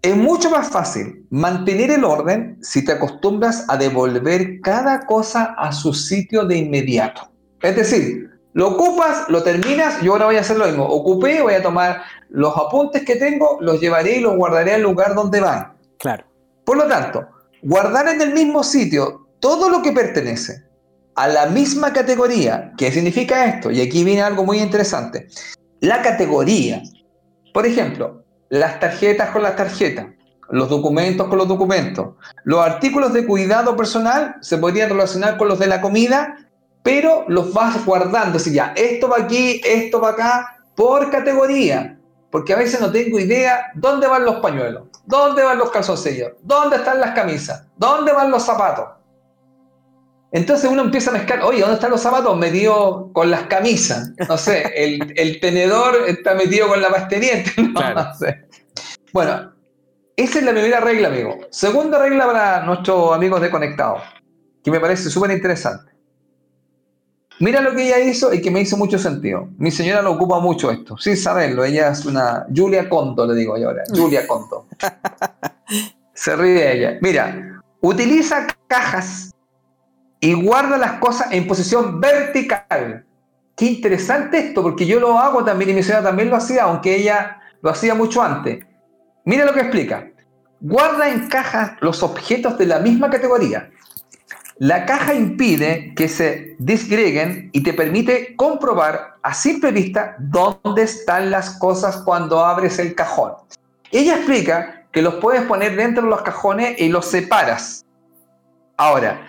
es 0.00 0.16
mucho 0.16 0.50
más 0.50 0.68
fácil 0.68 1.26
mantener 1.30 1.90
el 1.90 2.04
orden 2.04 2.58
si 2.62 2.84
te 2.84 2.92
acostumbras 2.92 3.64
a 3.68 3.76
devolver 3.76 4.60
cada 4.60 5.04
cosa 5.06 5.54
a 5.58 5.72
su 5.72 5.92
sitio 5.92 6.44
de 6.44 6.58
inmediato. 6.58 7.28
Es 7.60 7.74
decir, 7.74 8.33
lo 8.54 8.68
ocupas, 8.68 9.28
lo 9.28 9.42
terminas, 9.42 10.00
yo 10.00 10.12
ahora 10.12 10.26
voy 10.26 10.36
a 10.36 10.40
hacer 10.40 10.56
lo 10.56 10.66
mismo. 10.66 10.84
Ocupé, 10.84 11.42
voy 11.42 11.54
a 11.54 11.62
tomar 11.62 12.02
los 12.30 12.56
apuntes 12.56 13.04
que 13.04 13.16
tengo, 13.16 13.58
los 13.60 13.80
llevaré 13.80 14.18
y 14.18 14.20
los 14.20 14.36
guardaré 14.36 14.74
al 14.74 14.82
lugar 14.82 15.16
donde 15.16 15.40
van. 15.40 15.76
Claro. 15.98 16.24
Por 16.64 16.76
lo 16.76 16.86
tanto, 16.86 17.26
guardar 17.62 18.06
en 18.08 18.20
el 18.20 18.32
mismo 18.32 18.62
sitio 18.62 19.26
todo 19.40 19.68
lo 19.68 19.82
que 19.82 19.90
pertenece 19.90 20.62
a 21.16 21.26
la 21.26 21.46
misma 21.46 21.92
categoría. 21.92 22.72
¿Qué 22.78 22.92
significa 22.92 23.44
esto? 23.46 23.72
Y 23.72 23.80
aquí 23.80 24.04
viene 24.04 24.22
algo 24.22 24.44
muy 24.44 24.60
interesante. 24.60 25.26
La 25.80 26.00
categoría. 26.00 26.80
Por 27.52 27.66
ejemplo, 27.66 28.22
las 28.50 28.78
tarjetas 28.78 29.30
con 29.30 29.42
las 29.42 29.56
tarjetas, 29.56 30.06
los 30.50 30.68
documentos 30.68 31.26
con 31.26 31.38
los 31.38 31.48
documentos. 31.48 32.14
Los 32.44 32.64
artículos 32.64 33.12
de 33.12 33.26
cuidado 33.26 33.76
personal 33.76 34.36
se 34.42 34.58
podrían 34.58 34.90
relacionar 34.90 35.36
con 35.36 35.48
los 35.48 35.58
de 35.58 35.66
la 35.66 35.80
comida, 35.80 36.36
pero 36.84 37.24
los 37.28 37.52
vas 37.52 37.84
guardando. 37.84 38.36
Así 38.36 38.52
ya, 38.52 38.74
esto 38.76 39.08
va 39.08 39.16
aquí, 39.20 39.60
esto 39.64 40.00
va 40.00 40.10
acá, 40.10 40.58
por 40.76 41.10
categoría. 41.10 41.98
Porque 42.30 42.52
a 42.52 42.56
veces 42.56 42.80
no 42.80 42.92
tengo 42.92 43.18
idea 43.18 43.72
dónde 43.74 44.06
van 44.06 44.24
los 44.24 44.36
pañuelos, 44.36 44.88
dónde 45.06 45.42
van 45.42 45.56
los 45.56 45.70
calzoncillos, 45.70 46.32
dónde 46.42 46.76
están 46.76 47.00
las 47.00 47.12
camisas, 47.12 47.66
dónde 47.76 48.12
van 48.12 48.30
los 48.30 48.42
zapatos. 48.42 48.86
Entonces 50.30 50.68
uno 50.70 50.82
empieza 50.82 51.10
a 51.10 51.14
mezclar, 51.14 51.42
oye, 51.42 51.60
¿dónde 51.60 51.76
están 51.76 51.92
los 51.92 52.00
zapatos? 52.02 52.36
Metido 52.36 53.10
con 53.12 53.30
las 53.30 53.44
camisas. 53.44 54.10
No 54.28 54.36
sé, 54.36 54.64
el, 55.16 55.40
tenedor 55.40 55.96
está 56.06 56.34
metido 56.34 56.68
con 56.68 56.82
la 56.82 56.90
pasteliente. 56.90 57.50
No, 57.72 58.14
sé. 58.18 58.46
Bueno, 59.12 59.52
esa 60.16 60.38
es 60.40 60.44
la 60.44 60.50
primera 60.50 60.80
regla, 60.80 61.08
amigo. 61.08 61.38
Segunda 61.50 61.98
regla 61.98 62.26
para 62.26 62.62
nuestros 62.64 63.14
amigos 63.14 63.40
de 63.40 63.50
Conectado, 63.50 64.02
que 64.62 64.70
me 64.70 64.80
parece 64.80 65.08
súper 65.08 65.30
interesante. 65.30 65.93
Mira 67.40 67.60
lo 67.60 67.74
que 67.74 67.86
ella 67.86 67.98
hizo 67.98 68.32
y 68.32 68.40
que 68.40 68.50
me 68.50 68.60
hizo 68.60 68.76
mucho 68.76 68.98
sentido. 68.98 69.48
Mi 69.58 69.70
señora 69.70 70.02
lo 70.02 70.12
ocupa 70.12 70.38
mucho 70.38 70.70
esto, 70.70 70.96
sin 70.96 71.16
saberlo. 71.16 71.64
Ella 71.64 71.90
es 71.90 72.04
una 72.06 72.46
Julia 72.54 72.88
Conto, 72.88 73.26
le 73.26 73.34
digo 73.34 73.56
yo 73.58 73.68
ahora. 73.68 73.82
Julia 73.88 74.26
Conto. 74.26 74.66
Se 76.14 76.36
ríe 76.36 76.72
ella. 76.72 76.98
Mira, 77.00 77.60
utiliza 77.80 78.46
cajas 78.68 79.32
y 80.20 80.32
guarda 80.32 80.78
las 80.78 80.92
cosas 81.00 81.32
en 81.32 81.46
posición 81.46 82.00
vertical. 82.00 83.04
Qué 83.56 83.66
interesante 83.66 84.38
esto, 84.38 84.62
porque 84.62 84.86
yo 84.86 85.00
lo 85.00 85.18
hago 85.18 85.44
también 85.44 85.70
y 85.70 85.74
mi 85.74 85.82
señora 85.82 86.04
también 86.04 86.30
lo 86.30 86.36
hacía, 86.36 86.64
aunque 86.64 86.96
ella 86.96 87.40
lo 87.62 87.70
hacía 87.70 87.94
mucho 87.94 88.22
antes. 88.22 88.64
Mira 89.24 89.44
lo 89.44 89.52
que 89.52 89.60
explica. 89.60 90.08
Guarda 90.60 91.10
en 91.10 91.28
cajas 91.28 91.72
los 91.80 92.02
objetos 92.02 92.56
de 92.58 92.66
la 92.66 92.78
misma 92.78 93.10
categoría. 93.10 93.70
La 94.58 94.86
caja 94.86 95.14
impide 95.14 95.94
que 95.96 96.08
se 96.08 96.54
disgreguen 96.60 97.50
y 97.52 97.64
te 97.64 97.72
permite 97.72 98.36
comprobar 98.36 99.16
a 99.22 99.34
simple 99.34 99.72
vista 99.72 100.14
dónde 100.18 100.82
están 100.82 101.32
las 101.32 101.58
cosas 101.58 101.96
cuando 101.98 102.44
abres 102.44 102.78
el 102.78 102.94
cajón. 102.94 103.32
Ella 103.90 104.14
explica 104.14 104.86
que 104.92 105.02
los 105.02 105.14
puedes 105.14 105.42
poner 105.42 105.74
dentro 105.74 106.04
de 106.04 106.10
los 106.10 106.22
cajones 106.22 106.80
y 106.80 106.88
los 106.88 107.06
separas. 107.06 107.84
Ahora, 108.76 109.26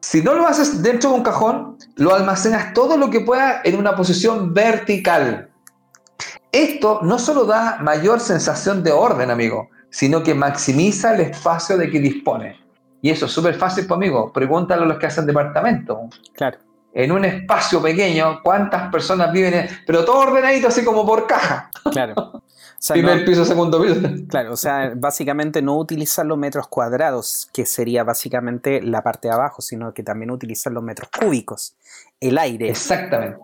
si 0.00 0.22
no 0.22 0.34
lo 0.34 0.46
haces 0.46 0.82
dentro 0.82 1.10
de 1.10 1.16
un 1.16 1.22
cajón, 1.22 1.78
lo 1.94 2.14
almacenas 2.14 2.72
todo 2.74 2.96
lo 2.96 3.10
que 3.10 3.20
pueda 3.20 3.60
en 3.62 3.76
una 3.76 3.94
posición 3.94 4.54
vertical. 4.54 5.50
Esto 6.50 7.00
no 7.02 7.20
solo 7.20 7.44
da 7.44 7.78
mayor 7.80 8.18
sensación 8.18 8.82
de 8.82 8.90
orden, 8.90 9.30
amigo, 9.30 9.68
sino 9.90 10.24
que 10.24 10.34
maximiza 10.34 11.14
el 11.14 11.20
espacio 11.20 11.76
de 11.76 11.90
que 11.90 12.00
dispone. 12.00 12.67
Y 13.00 13.10
eso 13.10 13.26
es 13.26 13.32
súper 13.32 13.54
fácil, 13.54 13.86
pues, 13.86 13.96
amigo. 13.96 14.32
Pregúntale 14.32 14.82
a 14.82 14.86
los 14.86 14.98
que 14.98 15.06
hacen 15.06 15.26
departamento. 15.26 16.08
Claro. 16.32 16.58
En 16.92 17.12
un 17.12 17.24
espacio 17.24 17.80
pequeño, 17.80 18.40
¿cuántas 18.42 18.90
personas 18.90 19.32
viven? 19.32 19.68
Pero 19.86 20.04
todo 20.04 20.20
ordenadito, 20.20 20.68
así 20.68 20.84
como 20.84 21.06
por 21.06 21.26
caja. 21.26 21.70
Claro. 21.92 22.42
Primer 22.88 23.24
piso, 23.24 23.44
segundo 23.44 23.82
piso. 23.82 24.00
Claro, 24.28 24.52
o 24.52 24.56
sea, 24.56 24.92
básicamente 24.96 25.60
no 25.60 25.76
utilizar 25.76 26.24
los 26.24 26.38
metros 26.38 26.68
cuadrados, 26.68 27.48
que 27.52 27.66
sería 27.66 28.04
básicamente 28.04 28.80
la 28.80 29.02
parte 29.02 29.28
de 29.28 29.34
abajo, 29.34 29.62
sino 29.62 29.92
que 29.92 30.02
también 30.02 30.30
utilizar 30.30 30.72
los 30.72 30.82
metros 30.82 31.08
cúbicos, 31.10 31.76
el 32.20 32.38
aire. 32.38 32.70
Exactamente. 32.70 33.38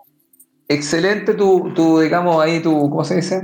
Excelente 0.67 1.33
tu, 1.33 1.73
tu 1.73 1.99
digamos, 1.99 2.43
ahí 2.43 2.61
tu, 2.61 2.89
¿cómo 2.89 3.03
se 3.03 3.17
dice? 3.17 3.41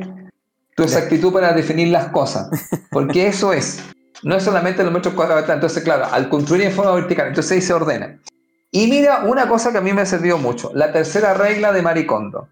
Tu 0.76 0.84
exactitud 0.84 1.32
para 1.32 1.54
definir 1.54 1.90
las 1.90 2.08
cosas. 2.08 2.50
Porque 2.90 3.28
eso 3.28 3.54
es. 3.54 3.84
No 4.23 4.35
es 4.35 4.43
solamente 4.43 4.84
los 4.84 4.93
metros 4.93 5.14
cuadrados. 5.14 5.49
Entonces, 5.49 5.84
claro, 5.84 6.06
al 6.11 6.30
construir 6.30 6.64
en 6.64 6.72
forma 6.72 6.91
vertical, 6.93 7.27
entonces 7.27 7.52
ahí 7.52 7.61
se 7.61 7.73
ordena. 7.73 8.19
Y 8.72 8.88
mira, 8.88 9.23
una 9.26 9.48
cosa 9.48 9.72
que 9.72 9.80
a 9.80 9.81
mí 9.81 9.91
me 9.91 10.02
ha 10.02 10.06
servido 10.06 10.38
mucho. 10.38 10.72
La 10.73 10.91
tercera 10.91 11.34
regla 11.34 11.73
de 11.73 11.81
Maricondo. 11.81 12.48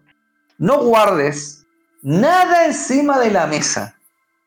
No 0.58 0.82
guardes 0.84 1.64
nada 2.02 2.66
encima 2.66 3.18
de 3.18 3.30
la 3.30 3.46
mesa, 3.46 3.96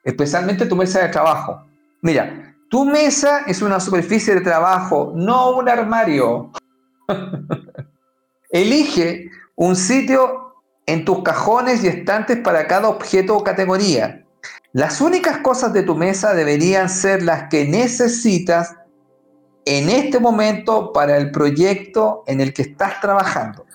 especialmente 0.03 0.65
tu 0.65 0.75
mesa 0.75 1.01
de 1.01 1.09
trabajo. 1.09 1.65
Mira, 2.01 2.55
tu 2.69 2.85
mesa 2.85 3.43
es 3.47 3.61
una 3.61 3.79
superficie 3.79 4.35
de 4.35 4.41
trabajo, 4.41 5.13
no 5.15 5.57
un 5.57 5.69
armario. 5.69 6.51
Elige 8.49 9.29
un 9.55 9.75
sitio 9.75 10.55
en 10.85 11.05
tus 11.05 11.23
cajones 11.23 11.83
y 11.83 11.87
estantes 11.87 12.37
para 12.39 12.67
cada 12.67 12.89
objeto 12.89 13.37
o 13.37 13.43
categoría. 13.43 14.22
Las 14.73 15.01
únicas 15.01 15.37
cosas 15.37 15.71
de 15.71 15.83
tu 15.83 15.95
mesa 15.95 16.33
deberían 16.33 16.89
ser 16.89 17.21
las 17.21 17.47
que 17.47 17.65
necesitas 17.65 18.75
en 19.65 19.87
este 19.87 20.19
momento 20.19 20.91
para 20.91 21.15
el 21.17 21.29
proyecto 21.29 22.23
en 22.25 22.41
el 22.41 22.53
que 22.53 22.63
estás 22.63 22.99
trabajando. 22.99 23.67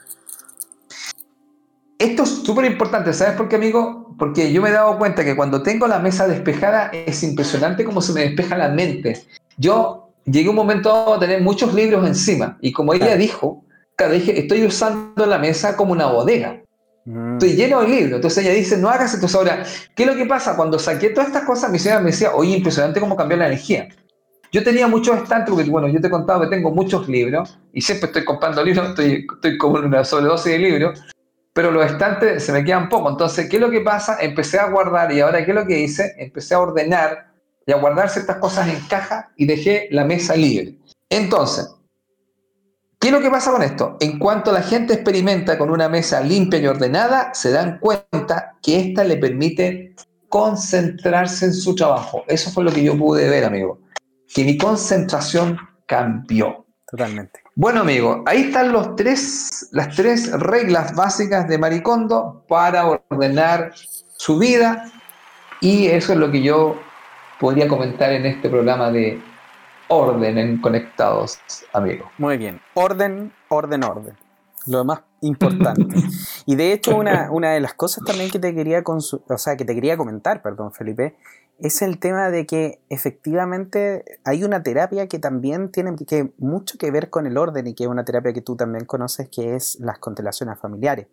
Esto 2.00 2.24
es 2.24 2.28
súper 2.28 2.64
importante, 2.64 3.12
¿sabes 3.12 3.34
por 3.34 3.48
qué, 3.48 3.54
amigo? 3.54 4.12
Porque 4.18 4.52
yo 4.52 4.60
me 4.60 4.70
he 4.70 4.72
dado 4.72 4.98
cuenta 4.98 5.24
que 5.24 5.36
cuando 5.36 5.62
tengo 5.62 5.86
la 5.86 6.00
mesa 6.00 6.26
despejada 6.26 6.90
es 6.92 7.22
impresionante 7.22 7.84
cómo 7.84 8.02
se 8.02 8.12
me 8.12 8.22
despeja 8.22 8.56
la 8.56 8.68
mente. 8.68 9.24
Yo 9.56 10.10
llegué 10.24 10.48
un 10.48 10.56
momento 10.56 11.14
a 11.14 11.20
tener 11.20 11.42
muchos 11.42 11.74
libros 11.74 12.04
encima 12.08 12.58
y 12.60 12.72
como 12.72 12.92
ella 12.92 13.16
dijo, 13.16 13.64
claro, 13.94 14.14
dije, 14.14 14.36
estoy 14.36 14.66
usando 14.66 15.26
la 15.26 15.38
mesa 15.38 15.76
como 15.76 15.92
una 15.92 16.06
bodega. 16.06 16.60
Mm. 17.08 17.32
Estoy 17.34 17.54
lleno 17.54 17.80
de 17.80 17.88
libros. 17.88 18.16
Entonces 18.16 18.44
ella 18.44 18.54
dice, 18.54 18.76
no 18.76 18.90
hagas 18.90 19.14
esto. 19.14 19.38
Ahora, 19.38 19.64
¿qué 19.94 20.02
es 20.02 20.08
lo 20.08 20.14
que 20.14 20.26
pasa? 20.26 20.56
Cuando 20.56 20.78
saqué 20.78 21.10
todas 21.10 21.28
estas 21.28 21.44
cosas, 21.44 21.70
mi 21.70 21.78
señora 21.78 22.00
me 22.00 22.10
decía, 22.10 22.34
oye, 22.34 22.56
impresionante 22.56 23.00
cómo 23.00 23.16
cambió 23.16 23.38
la 23.38 23.46
energía. 23.46 23.88
Yo 24.52 24.62
tenía 24.62 24.86
muchos 24.86 25.16
estantes, 25.16 25.54
porque 25.54 25.70
bueno, 25.70 25.88
yo 25.88 26.00
te 26.00 26.08
he 26.08 26.10
contado 26.10 26.42
que 26.42 26.48
tengo 26.48 26.70
muchos 26.70 27.08
libros 27.08 27.58
y 27.72 27.80
siempre 27.80 28.06
estoy 28.06 28.24
comprando 28.24 28.62
libros, 28.62 28.88
estoy, 28.90 29.26
estoy 29.34 29.56
como 29.56 29.78
en 29.78 29.86
una 29.86 30.04
sobredosis 30.04 30.52
de 30.52 30.58
libros 30.58 31.02
pero 31.58 31.72
los 31.72 31.86
estantes 31.86 32.44
se 32.44 32.52
me 32.52 32.62
quedan 32.62 32.88
poco. 32.88 33.10
Entonces, 33.10 33.48
¿qué 33.50 33.56
es 33.56 33.60
lo 33.60 33.68
que 33.68 33.80
pasa? 33.80 34.18
Empecé 34.20 34.60
a 34.60 34.70
guardar 34.70 35.10
y 35.10 35.18
ahora, 35.18 35.44
¿qué 35.44 35.50
es 35.50 35.56
lo 35.56 35.66
que 35.66 35.80
hice? 35.80 36.14
Empecé 36.16 36.54
a 36.54 36.60
ordenar 36.60 37.32
y 37.66 37.72
a 37.72 37.78
guardar 37.78 38.08
ciertas 38.10 38.36
cosas 38.36 38.68
en 38.68 38.78
caja 38.86 39.32
y 39.34 39.44
dejé 39.44 39.88
la 39.90 40.04
mesa 40.04 40.36
libre. 40.36 40.78
Entonces, 41.10 41.68
¿qué 42.98 43.08
es 43.08 43.12
lo 43.12 43.20
que 43.20 43.30
pasa 43.30 43.50
con 43.50 43.62
esto? 43.62 43.96
En 44.00 44.18
cuanto 44.18 44.52
la 44.52 44.62
gente 44.62 44.94
experimenta 44.94 45.58
con 45.58 45.70
una 45.70 45.88
mesa 45.88 46.20
limpia 46.20 46.58
y 46.58 46.66
ordenada, 46.66 47.32
se 47.34 47.50
dan 47.50 47.78
cuenta 47.78 48.56
que 48.62 48.80
esta 48.80 49.04
le 49.04 49.16
permite 49.16 49.94
concentrarse 50.28 51.46
en 51.46 51.54
su 51.54 51.74
trabajo. 51.74 52.24
Eso 52.26 52.50
fue 52.50 52.64
lo 52.64 52.72
que 52.72 52.82
yo 52.82 52.96
pude 52.96 53.28
ver, 53.28 53.44
amigo. 53.44 53.80
Que 54.34 54.44
mi 54.44 54.58
concentración 54.58 55.58
cambió. 55.86 56.66
Totalmente. 56.90 57.40
Bueno, 57.54 57.80
amigo, 57.80 58.22
ahí 58.26 58.42
están 58.42 58.72
los 58.72 58.96
tres, 58.96 59.68
las 59.72 59.94
tres 59.94 60.30
reglas 60.32 60.94
básicas 60.94 61.48
de 61.48 61.58
Maricondo 61.58 62.44
para 62.48 62.86
ordenar 62.86 63.72
su 64.16 64.38
vida. 64.38 64.90
Y 65.60 65.86
eso 65.86 66.12
es 66.12 66.18
lo 66.18 66.30
que 66.30 66.42
yo 66.42 66.80
podría 67.40 67.68
comentar 67.68 68.12
en 68.12 68.26
este 68.26 68.48
programa 68.48 68.90
de 68.90 69.20
orden 69.88 70.38
en 70.38 70.60
Conectados, 70.60 71.38
amigo. 71.72 72.10
Muy 72.18 72.36
bien. 72.36 72.60
Orden, 72.74 73.32
orden, 73.48 73.84
orden. 73.84 74.16
Lo 74.66 74.84
más 74.84 75.00
importante. 75.22 75.96
y 76.46 76.56
de 76.56 76.72
hecho, 76.72 76.96
una, 76.96 77.30
una 77.30 77.52
de 77.52 77.60
las 77.60 77.74
cosas 77.74 78.04
también 78.04 78.30
que 78.30 78.38
te 78.38 78.54
quería 78.54 78.82
o 78.84 79.38
sea, 79.38 79.56
que 79.56 79.64
te 79.64 79.74
quería 79.74 79.96
comentar, 79.96 80.42
perdón, 80.42 80.72
Felipe, 80.72 81.16
es 81.58 81.82
el 81.82 81.98
tema 81.98 82.30
de 82.30 82.46
que 82.46 82.80
efectivamente 82.88 84.04
hay 84.24 84.44
una 84.44 84.62
terapia 84.62 85.08
que 85.08 85.18
también 85.18 85.70
tiene 85.70 85.96
que, 86.06 86.32
mucho 86.38 86.78
que 86.78 86.90
ver 86.90 87.10
con 87.10 87.26
el 87.26 87.36
orden 87.36 87.66
y 87.66 87.74
que 87.74 87.84
es 87.84 87.90
una 87.90 88.04
terapia 88.04 88.32
que 88.32 88.42
tú 88.42 88.56
también 88.56 88.84
conoces, 88.84 89.28
que 89.28 89.56
es 89.56 89.78
las 89.80 89.98
constelaciones 89.98 90.58
familiares. 90.58 91.08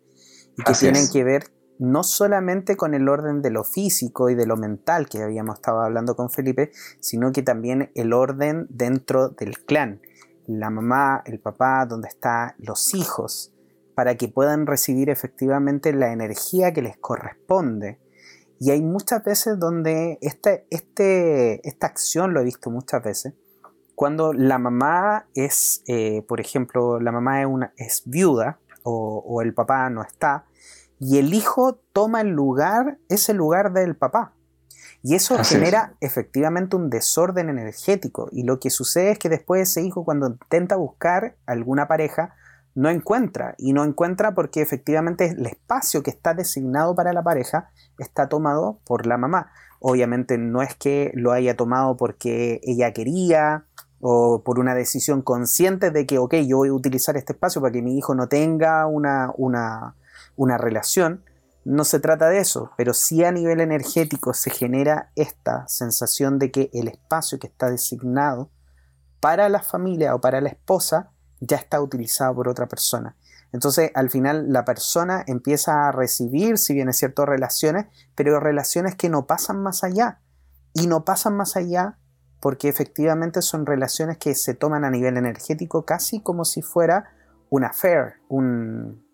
Y 0.56 0.62
que 0.62 0.72
tienen 0.72 1.06
que 1.12 1.24
ver 1.24 1.50
no 1.78 2.02
solamente 2.02 2.76
con 2.76 2.94
el 2.94 3.08
orden 3.08 3.42
de 3.42 3.50
lo 3.50 3.64
físico 3.64 4.30
y 4.30 4.34
de 4.34 4.46
lo 4.46 4.56
mental 4.56 5.08
que 5.08 5.22
habíamos 5.22 5.56
estado 5.56 5.80
hablando 5.80 6.16
con 6.16 6.30
Felipe, 6.30 6.70
sino 7.00 7.32
que 7.32 7.42
también 7.42 7.90
el 7.94 8.12
orden 8.12 8.66
dentro 8.70 9.28
del 9.30 9.58
clan. 9.64 10.00
La 10.46 10.70
mamá, 10.70 11.22
el 11.26 11.40
papá, 11.40 11.86
donde 11.86 12.08
están 12.08 12.54
los 12.58 12.94
hijos, 12.94 13.52
para 13.94 14.16
que 14.16 14.28
puedan 14.28 14.66
recibir 14.66 15.10
efectivamente 15.10 15.92
la 15.92 16.12
energía 16.12 16.72
que 16.72 16.82
les 16.82 16.96
corresponde. 16.98 17.98
Y 18.60 18.70
hay 18.70 18.82
muchas 18.82 19.24
veces 19.24 19.58
donde 19.58 20.18
este, 20.20 20.66
este, 20.70 21.66
esta 21.68 21.86
acción, 21.86 22.32
lo 22.32 22.40
he 22.40 22.44
visto 22.44 22.70
muchas 22.70 23.02
veces, 23.02 23.34
cuando 23.96 24.34
la 24.34 24.58
mamá 24.58 25.26
es, 25.34 25.82
eh, 25.86 26.22
por 26.28 26.40
ejemplo, 26.40 27.00
la 27.00 27.10
mamá 27.10 27.40
es, 27.40 27.46
una, 27.46 27.72
es 27.78 28.02
viuda 28.04 28.60
o, 28.82 29.42
el 29.42 29.52
papá 29.54 29.90
no 29.90 30.02
está, 30.02 30.44
y 30.98 31.18
el 31.18 31.34
hijo 31.34 31.78
toma 31.92 32.20
el 32.20 32.28
lugar, 32.28 32.98
ese 33.08 33.34
lugar 33.34 33.72
del 33.72 33.96
papá. 33.96 34.32
Y 35.02 35.14
eso 35.14 35.36
genera 35.44 35.94
efectivamente 36.00 36.74
un 36.74 36.90
desorden 36.90 37.48
energético. 37.48 38.28
Y 38.32 38.42
lo 38.42 38.58
que 38.58 38.70
sucede 38.70 39.12
es 39.12 39.18
que 39.18 39.28
después 39.28 39.70
ese 39.70 39.82
hijo 39.82 40.04
cuando 40.04 40.26
intenta 40.26 40.76
buscar 40.76 41.36
alguna 41.46 41.86
pareja, 41.86 42.34
no 42.74 42.90
encuentra. 42.90 43.54
Y 43.56 43.72
no 43.72 43.84
encuentra 43.84 44.34
porque 44.34 44.62
efectivamente 44.62 45.26
el 45.26 45.46
espacio 45.46 46.02
que 46.02 46.10
está 46.10 46.34
designado 46.34 46.94
para 46.94 47.12
la 47.12 47.22
pareja 47.22 47.70
está 47.98 48.28
tomado 48.28 48.80
por 48.84 49.06
la 49.06 49.16
mamá. 49.16 49.52
Obviamente 49.80 50.38
no 50.38 50.62
es 50.62 50.74
que 50.74 51.12
lo 51.14 51.32
haya 51.32 51.56
tomado 51.56 51.96
porque 51.96 52.60
ella 52.64 52.92
quería 52.92 53.64
o 54.00 54.42
por 54.44 54.58
una 54.58 54.74
decisión 54.74 55.22
consciente 55.22 55.90
de 55.90 56.06
que, 56.06 56.18
ok, 56.18 56.34
yo 56.46 56.58
voy 56.58 56.68
a 56.68 56.72
utilizar 56.72 57.16
este 57.16 57.32
espacio 57.32 57.60
para 57.60 57.72
que 57.72 57.82
mi 57.82 57.96
hijo 57.96 58.14
no 58.14 58.28
tenga 58.28 58.86
una, 58.86 59.32
una, 59.36 59.94
una 60.36 60.58
relación. 60.58 61.24
No 61.64 61.84
se 61.84 61.98
trata 61.98 62.28
de 62.28 62.38
eso, 62.38 62.70
pero 62.76 62.94
sí 62.94 63.24
a 63.24 63.32
nivel 63.32 63.60
energético 63.60 64.34
se 64.34 64.50
genera 64.50 65.10
esta 65.16 65.66
sensación 65.66 66.38
de 66.38 66.50
que 66.50 66.70
el 66.72 66.88
espacio 66.88 67.38
que 67.38 67.48
está 67.48 67.70
designado 67.70 68.50
para 69.20 69.48
la 69.48 69.62
familia 69.62 70.14
o 70.14 70.20
para 70.20 70.40
la 70.40 70.50
esposa 70.50 71.10
ya 71.40 71.56
está 71.56 71.80
utilizado 71.80 72.34
por 72.34 72.48
otra 72.48 72.68
persona. 72.68 73.16
Entonces, 73.52 73.90
al 73.94 74.10
final, 74.10 74.52
la 74.52 74.64
persona 74.64 75.24
empieza 75.26 75.88
a 75.88 75.92
recibir, 75.92 76.58
si 76.58 76.74
bien 76.74 76.88
es 76.88 76.98
cierto, 76.98 77.24
relaciones, 77.26 77.86
pero 78.14 78.38
relaciones 78.38 78.94
que 78.96 79.08
no 79.08 79.26
pasan 79.26 79.62
más 79.62 79.82
allá. 79.82 80.20
Y 80.74 80.86
no 80.86 81.04
pasan 81.04 81.36
más 81.36 81.56
allá 81.56 81.98
porque 82.40 82.68
efectivamente 82.68 83.40
son 83.42 83.64
relaciones 83.64 84.18
que 84.18 84.34
se 84.34 84.54
toman 84.54 84.84
a 84.84 84.90
nivel 84.90 85.16
energético 85.16 85.84
casi 85.84 86.20
como 86.20 86.44
si 86.44 86.60
fuera 86.60 87.12
un 87.48 87.64
affair, 87.64 88.14
un, 88.28 89.05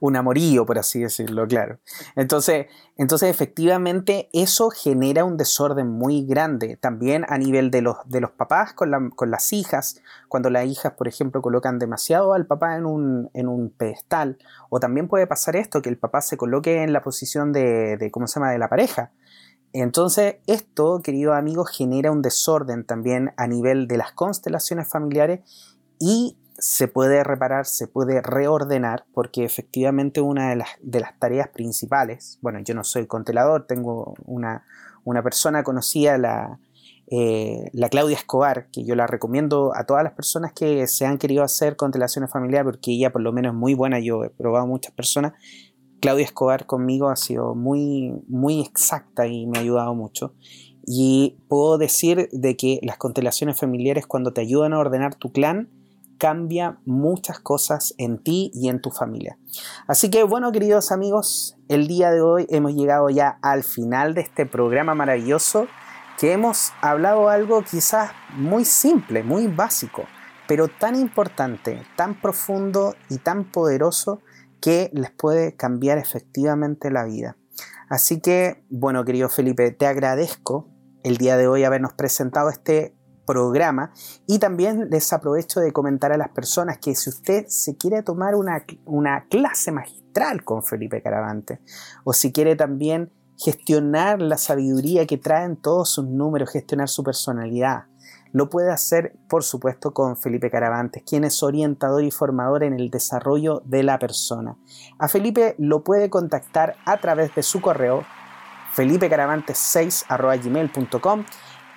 un 0.00 0.16
amorío, 0.16 0.66
por 0.66 0.78
así 0.78 1.00
decirlo, 1.00 1.46
claro. 1.46 1.78
Entonces, 2.16 2.66
entonces, 2.96 3.30
efectivamente, 3.30 4.28
eso 4.32 4.70
genera 4.70 5.24
un 5.24 5.36
desorden 5.36 5.88
muy 5.88 6.26
grande. 6.26 6.76
También 6.76 7.24
a 7.28 7.38
nivel 7.38 7.70
de 7.70 7.82
los, 7.82 7.96
de 8.06 8.20
los 8.20 8.30
papás 8.30 8.74
con, 8.74 8.90
las 9.30 9.52
hijas, 9.52 10.00
cuando 10.28 10.50
las 10.50 10.66
hijas, 10.66 10.92
por 10.92 11.08
ejemplo, 11.08 11.40
colocan 11.40 11.78
demasiado 11.78 12.34
al 12.34 12.46
papá 12.46 12.76
en 12.76 12.86
un, 12.86 13.30
en 13.34 13.48
un, 13.48 13.70
pedestal. 13.70 14.38
O 14.68 14.78
también 14.78 15.08
puede 15.08 15.26
pasar 15.26 15.56
esto, 15.56 15.80
que 15.80 15.88
el 15.88 15.98
papá 15.98 16.20
se 16.20 16.36
coloque 16.36 16.82
en 16.82 16.92
la 16.92 17.02
posición 17.02 17.52
de, 17.52 17.96
de 17.96 18.10
¿cómo 18.10 18.26
se 18.26 18.38
llama?, 18.38 18.52
de 18.52 18.58
la 18.58 18.68
pareja. 18.68 19.12
Entonces, 19.72 20.36
esto, 20.46 21.00
queridos 21.02 21.34
amigos, 21.34 21.70
genera 21.70 22.12
un 22.12 22.20
desorden 22.20 22.84
también 22.84 23.32
a 23.38 23.46
nivel 23.46 23.88
de 23.88 23.96
las 23.96 24.12
constelaciones 24.12 24.88
familiares 24.88 25.40
y 25.98 26.36
se 26.62 26.86
puede 26.86 27.24
reparar, 27.24 27.66
se 27.66 27.88
puede 27.88 28.22
reordenar, 28.22 29.04
porque 29.12 29.42
efectivamente 29.42 30.20
una 30.20 30.50
de 30.50 30.54
las, 30.54 30.68
de 30.80 31.00
las 31.00 31.18
tareas 31.18 31.48
principales, 31.48 32.38
bueno, 32.40 32.60
yo 32.60 32.72
no 32.72 32.84
soy 32.84 33.08
contelador, 33.08 33.66
tengo 33.66 34.14
una, 34.26 34.64
una 35.02 35.24
persona 35.24 35.64
conocida, 35.64 36.18
la, 36.18 36.60
eh, 37.08 37.68
la 37.72 37.88
Claudia 37.88 38.14
Escobar, 38.14 38.68
que 38.70 38.84
yo 38.84 38.94
la 38.94 39.08
recomiendo 39.08 39.72
a 39.74 39.86
todas 39.86 40.04
las 40.04 40.12
personas 40.12 40.52
que 40.52 40.86
se 40.86 41.04
han 41.04 41.18
querido 41.18 41.42
hacer 41.42 41.74
constelaciones 41.74 42.30
familiares, 42.30 42.70
porque 42.70 42.92
ella 42.92 43.10
por 43.10 43.22
lo 43.22 43.32
menos 43.32 43.54
es 43.54 43.58
muy 43.58 43.74
buena, 43.74 43.98
yo 43.98 44.22
he 44.22 44.30
probado 44.30 44.64
muchas 44.68 44.92
personas. 44.92 45.32
Claudia 46.00 46.24
Escobar 46.24 46.66
conmigo 46.66 47.08
ha 47.08 47.16
sido 47.16 47.56
muy, 47.56 48.22
muy 48.28 48.60
exacta 48.60 49.26
y 49.26 49.48
me 49.48 49.58
ha 49.58 49.62
ayudado 49.62 49.96
mucho. 49.96 50.32
Y 50.86 51.38
puedo 51.48 51.76
decir 51.76 52.28
de 52.30 52.56
que 52.56 52.78
las 52.84 52.98
constelaciones 52.98 53.58
familiares 53.58 54.06
cuando 54.06 54.32
te 54.32 54.42
ayudan 54.42 54.74
a 54.74 54.78
ordenar 54.78 55.16
tu 55.16 55.32
clan, 55.32 55.68
cambia 56.18 56.78
muchas 56.84 57.40
cosas 57.40 57.94
en 57.98 58.18
ti 58.18 58.50
y 58.54 58.68
en 58.68 58.80
tu 58.80 58.90
familia. 58.90 59.38
Así 59.86 60.10
que 60.10 60.22
bueno, 60.24 60.52
queridos 60.52 60.92
amigos, 60.92 61.56
el 61.68 61.86
día 61.86 62.10
de 62.10 62.20
hoy 62.20 62.46
hemos 62.48 62.74
llegado 62.74 63.10
ya 63.10 63.38
al 63.42 63.62
final 63.64 64.14
de 64.14 64.22
este 64.22 64.46
programa 64.46 64.94
maravilloso 64.94 65.66
que 66.18 66.32
hemos 66.32 66.72
hablado 66.80 67.28
algo 67.28 67.62
quizás 67.62 68.12
muy 68.36 68.64
simple, 68.64 69.22
muy 69.22 69.48
básico, 69.48 70.04
pero 70.46 70.68
tan 70.68 70.94
importante, 70.94 71.82
tan 71.96 72.20
profundo 72.20 72.94
y 73.08 73.18
tan 73.18 73.50
poderoso 73.50 74.20
que 74.60 74.90
les 74.92 75.10
puede 75.10 75.56
cambiar 75.56 75.98
efectivamente 75.98 76.90
la 76.90 77.04
vida. 77.04 77.36
Así 77.88 78.20
que, 78.20 78.64
bueno, 78.70 79.04
querido 79.04 79.28
Felipe, 79.28 79.70
te 79.72 79.86
agradezco 79.86 80.68
el 81.02 81.16
día 81.16 81.36
de 81.36 81.48
hoy 81.48 81.64
habernos 81.64 81.92
presentado 81.92 82.48
este 82.48 82.94
programa 83.32 83.92
y 84.26 84.38
también 84.38 84.90
les 84.90 85.10
aprovecho 85.12 85.60
de 85.60 85.72
comentar 85.72 86.12
a 86.12 86.18
las 86.18 86.28
personas 86.28 86.78
que 86.78 86.94
si 86.94 87.08
usted 87.08 87.46
se 87.48 87.78
quiere 87.78 88.02
tomar 88.02 88.34
una, 88.34 88.62
una 88.84 89.24
clase 89.30 89.72
magistral 89.72 90.44
con 90.44 90.62
Felipe 90.62 91.00
Caravante 91.00 91.60
o 92.04 92.12
si 92.12 92.30
quiere 92.30 92.56
también 92.56 93.10
gestionar 93.38 94.20
la 94.20 94.36
sabiduría 94.36 95.06
que 95.06 95.16
traen 95.16 95.56
todos 95.56 95.88
sus 95.88 96.06
números, 96.06 96.50
gestionar 96.50 96.90
su 96.90 97.02
personalidad, 97.02 97.86
lo 98.32 98.50
puede 98.50 98.70
hacer, 98.70 99.16
por 99.28 99.44
supuesto, 99.44 99.94
con 99.94 100.18
Felipe 100.18 100.50
Caravantes, 100.50 101.02
quien 101.06 101.24
es 101.24 101.42
orientador 101.42 102.04
y 102.04 102.10
formador 102.10 102.64
en 102.64 102.74
el 102.74 102.90
desarrollo 102.90 103.62
de 103.64 103.82
la 103.82 103.98
persona. 103.98 104.58
A 104.98 105.08
Felipe 105.08 105.54
lo 105.58 105.82
puede 105.82 106.10
contactar 106.10 106.76
a 106.84 106.98
través 106.98 107.34
de 107.34 107.42
su 107.42 107.62
correo 107.62 108.04
felipecaravantes6.gmail.com 108.74 111.24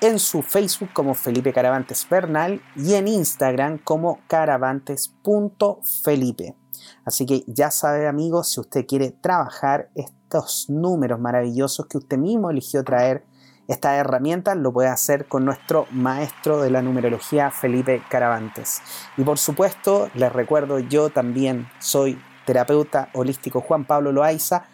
en 0.01 0.19
su 0.19 0.41
Facebook 0.41 0.89
como 0.93 1.13
Felipe 1.13 1.53
Caravantes 1.53 2.05
Bernal 2.09 2.61
y 2.75 2.95
en 2.95 3.07
Instagram 3.07 3.77
como 3.79 4.19
caravantes.felipe. 4.27 6.55
Así 7.05 7.25
que 7.25 7.45
ya 7.47 7.71
sabe 7.71 8.07
amigos, 8.07 8.51
si 8.51 8.59
usted 8.59 8.85
quiere 8.85 9.11
trabajar 9.11 9.89
estos 9.95 10.69
números 10.69 11.17
maravillosos 11.19 11.85
que 11.87 11.97
usted 11.97 12.17
mismo 12.17 12.49
eligió 12.49 12.83
traer, 12.83 13.23
esta 13.67 13.95
herramienta 13.95 14.53
lo 14.53 14.71
puede 14.71 14.89
hacer 14.89 15.27
con 15.27 15.43
nuestro 15.43 15.87
maestro 15.91 16.61
de 16.61 16.69
la 16.69 16.83
numerología 16.83 17.49
Felipe 17.49 18.03
Caravantes. 18.09 18.81
Y 19.17 19.23
por 19.23 19.39
supuesto, 19.39 20.11
les 20.13 20.31
recuerdo, 20.31 20.77
yo 20.79 21.09
también 21.09 21.67
soy 21.79 22.21
terapeuta 22.45 23.09
holístico 23.13 23.61
Juan 23.61 23.85
Pablo 23.85 24.11
Loaiza 24.11 24.65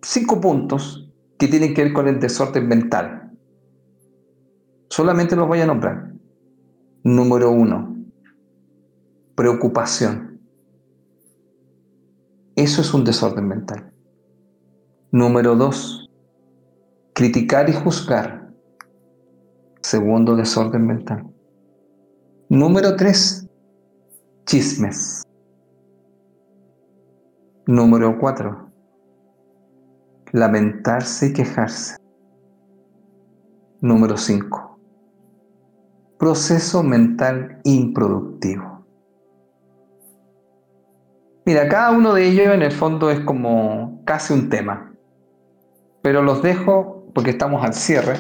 cinco 0.03 0.41
puntos 0.41 1.11
que 1.39 1.49
tienen 1.49 1.75
que 1.75 1.85
ver 1.85 1.93
con 1.93 2.09
el 2.09 2.19
desorden 2.19 2.67
mental. 2.67 3.31
Solamente 4.89 5.37
los 5.37 5.47
voy 5.47 5.61
a 5.61 5.67
nombrar. 5.67 6.13
Número 7.03 7.51
uno, 7.51 7.95
preocupación. 9.35 10.41
Eso 12.55 12.81
es 12.81 12.95
un 12.95 13.05
desorden 13.05 13.47
mental. 13.47 13.93
Número 15.11 15.55
dos, 15.55 16.09
criticar 17.13 17.69
y 17.69 17.75
juzgar. 17.75 18.51
Segundo 19.83 20.35
desorden 20.35 20.87
mental. 20.87 21.27
Número 22.49 22.97
tres, 22.97 23.47
chismes. 24.47 25.26
Número 27.69 28.17
cuatro, 28.17 28.71
lamentarse 30.31 31.27
y 31.27 31.33
quejarse. 31.33 31.97
Número 33.81 34.17
cinco, 34.17 34.79
proceso 36.17 36.85
mental 36.85 37.61
improductivo. 37.65 38.87
Mira, 41.45 41.69
cada 41.69 41.91
uno 41.91 42.15
de 42.15 42.29
ellos 42.29 42.55
en 42.55 42.63
el 42.63 42.71
fondo 42.71 43.11
es 43.11 43.19
como 43.19 44.01
casi 44.05 44.33
un 44.33 44.49
tema, 44.49 44.95
pero 46.03 46.23
los 46.23 46.45
dejo 46.45 47.11
porque 47.17 47.31
estamos 47.31 47.65
al 47.65 47.75
cierre 47.75 48.15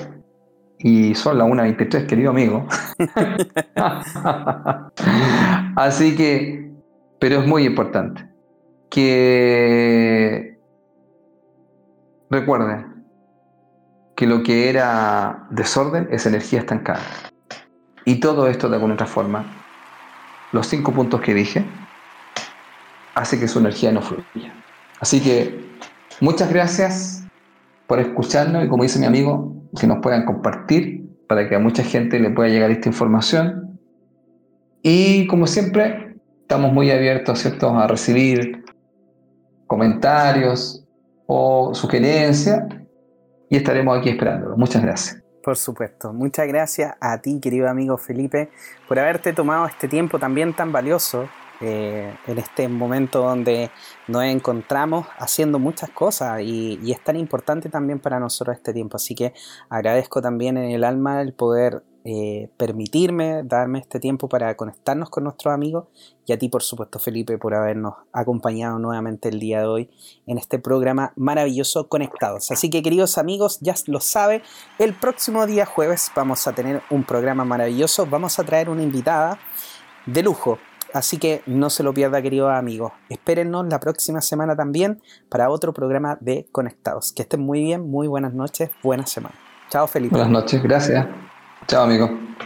y 0.80 1.14
son 1.14 1.38
las 1.38 1.46
1.23, 1.46 2.08
querido 2.08 2.30
amigo. 2.30 2.66
Así 5.76 6.16
que, 6.16 6.72
pero 7.20 7.42
es 7.42 7.46
muy 7.46 7.64
importante 7.64 8.35
que 8.90 10.58
recuerden 12.30 13.04
que 14.16 14.26
lo 14.26 14.42
que 14.42 14.68
era 14.68 15.46
desorden 15.50 16.08
es 16.10 16.26
energía 16.26 16.60
estancada. 16.60 17.02
Y 18.04 18.20
todo 18.20 18.46
esto 18.46 18.68
de 18.68 18.76
alguna 18.76 18.94
otra 18.94 19.06
forma, 19.06 19.44
los 20.52 20.66
cinco 20.66 20.92
puntos 20.92 21.20
que 21.20 21.34
dije, 21.34 21.64
hace 23.14 23.38
que 23.38 23.48
su 23.48 23.58
energía 23.58 23.92
no 23.92 24.00
fluya. 24.02 24.54
Así 25.00 25.20
que 25.20 25.60
muchas 26.20 26.50
gracias 26.50 27.24
por 27.86 28.00
escucharnos 28.00 28.64
y 28.64 28.68
como 28.68 28.82
dice 28.82 28.98
mi 28.98 29.06
amigo, 29.06 29.54
que 29.78 29.86
nos 29.86 29.98
puedan 29.98 30.24
compartir 30.24 31.04
para 31.28 31.48
que 31.48 31.56
a 31.56 31.58
mucha 31.58 31.82
gente 31.82 32.18
le 32.18 32.30
pueda 32.30 32.48
llegar 32.48 32.70
esta 32.70 32.88
información. 32.88 33.78
Y 34.82 35.26
como 35.26 35.46
siempre, 35.46 36.16
estamos 36.42 36.72
muy 36.72 36.90
abiertos 36.90 37.40
¿cierto? 37.40 37.76
a 37.76 37.86
recibir 37.86 38.64
comentarios 39.66 40.84
o 41.26 41.74
sugerencias 41.74 42.62
y 43.48 43.56
estaremos 43.56 43.98
aquí 43.98 44.10
esperándolo. 44.10 44.56
Muchas 44.56 44.82
gracias. 44.82 45.22
Por 45.42 45.56
supuesto. 45.56 46.12
Muchas 46.12 46.48
gracias 46.48 46.94
a 47.00 47.20
ti, 47.20 47.38
querido 47.40 47.68
amigo 47.68 47.98
Felipe, 47.98 48.50
por 48.88 48.98
haberte 48.98 49.32
tomado 49.32 49.66
este 49.66 49.86
tiempo 49.86 50.18
también 50.18 50.54
tan 50.54 50.72
valioso 50.72 51.28
eh, 51.60 52.12
en 52.26 52.38
este 52.38 52.68
momento 52.68 53.22
donde 53.22 53.70
nos 54.08 54.24
encontramos 54.24 55.06
haciendo 55.18 55.58
muchas 55.58 55.88
cosas 55.88 56.42
y, 56.42 56.78
y, 56.82 56.92
es 56.92 57.00
tan 57.00 57.16
importante 57.16 57.70
también 57.70 57.98
para 57.98 58.20
nosotros 58.20 58.56
este 58.56 58.74
tiempo. 58.74 58.96
Así 58.96 59.14
que 59.14 59.32
agradezco 59.70 60.20
también 60.20 60.58
en 60.58 60.70
el 60.70 60.84
alma 60.84 61.22
el 61.22 61.32
poder 61.32 61.82
eh, 62.08 62.50
permitirme 62.56 63.42
darme 63.42 63.80
este 63.80 63.98
tiempo 63.98 64.28
para 64.28 64.56
conectarnos 64.56 65.10
con 65.10 65.24
nuestros 65.24 65.52
amigos 65.52 65.86
y 66.24 66.32
a 66.32 66.38
ti 66.38 66.48
por 66.48 66.62
supuesto 66.62 67.00
Felipe 67.00 67.36
por 67.36 67.52
habernos 67.52 67.94
acompañado 68.12 68.78
nuevamente 68.78 69.28
el 69.28 69.40
día 69.40 69.58
de 69.62 69.66
hoy 69.66 69.90
en 70.24 70.38
este 70.38 70.60
programa 70.60 71.12
maravilloso 71.16 71.88
Conectados. 71.88 72.52
Así 72.52 72.70
que 72.70 72.80
queridos 72.80 73.18
amigos, 73.18 73.58
ya 73.60 73.74
lo 73.88 73.98
sabe, 73.98 74.42
el 74.78 74.94
próximo 74.94 75.46
día 75.46 75.66
jueves 75.66 76.12
vamos 76.14 76.46
a 76.46 76.52
tener 76.52 76.80
un 76.90 77.02
programa 77.02 77.44
maravilloso, 77.44 78.06
vamos 78.06 78.38
a 78.38 78.44
traer 78.44 78.68
una 78.68 78.84
invitada 78.84 79.40
de 80.06 80.22
lujo. 80.22 80.60
Así 80.92 81.18
que 81.18 81.42
no 81.46 81.70
se 81.70 81.82
lo 81.82 81.92
pierda, 81.92 82.22
queridos 82.22 82.52
amigos. 82.52 82.92
Espérennos 83.08 83.66
la 83.66 83.80
próxima 83.80 84.20
semana 84.20 84.54
también 84.54 85.02
para 85.28 85.50
otro 85.50 85.74
programa 85.74 86.18
de 86.20 86.46
Conectados. 86.52 87.12
Que 87.12 87.22
estén 87.22 87.40
muy 87.40 87.62
bien, 87.62 87.90
muy 87.90 88.06
buenas 88.06 88.32
noches, 88.32 88.70
buena 88.80 89.06
semana. 89.06 89.34
Chao, 89.70 89.88
Felipe. 89.88 90.14
Buenas 90.14 90.30
noches, 90.30 90.62
gracias. 90.62 91.25
Chao, 91.68 91.84
amigo. 91.84 92.36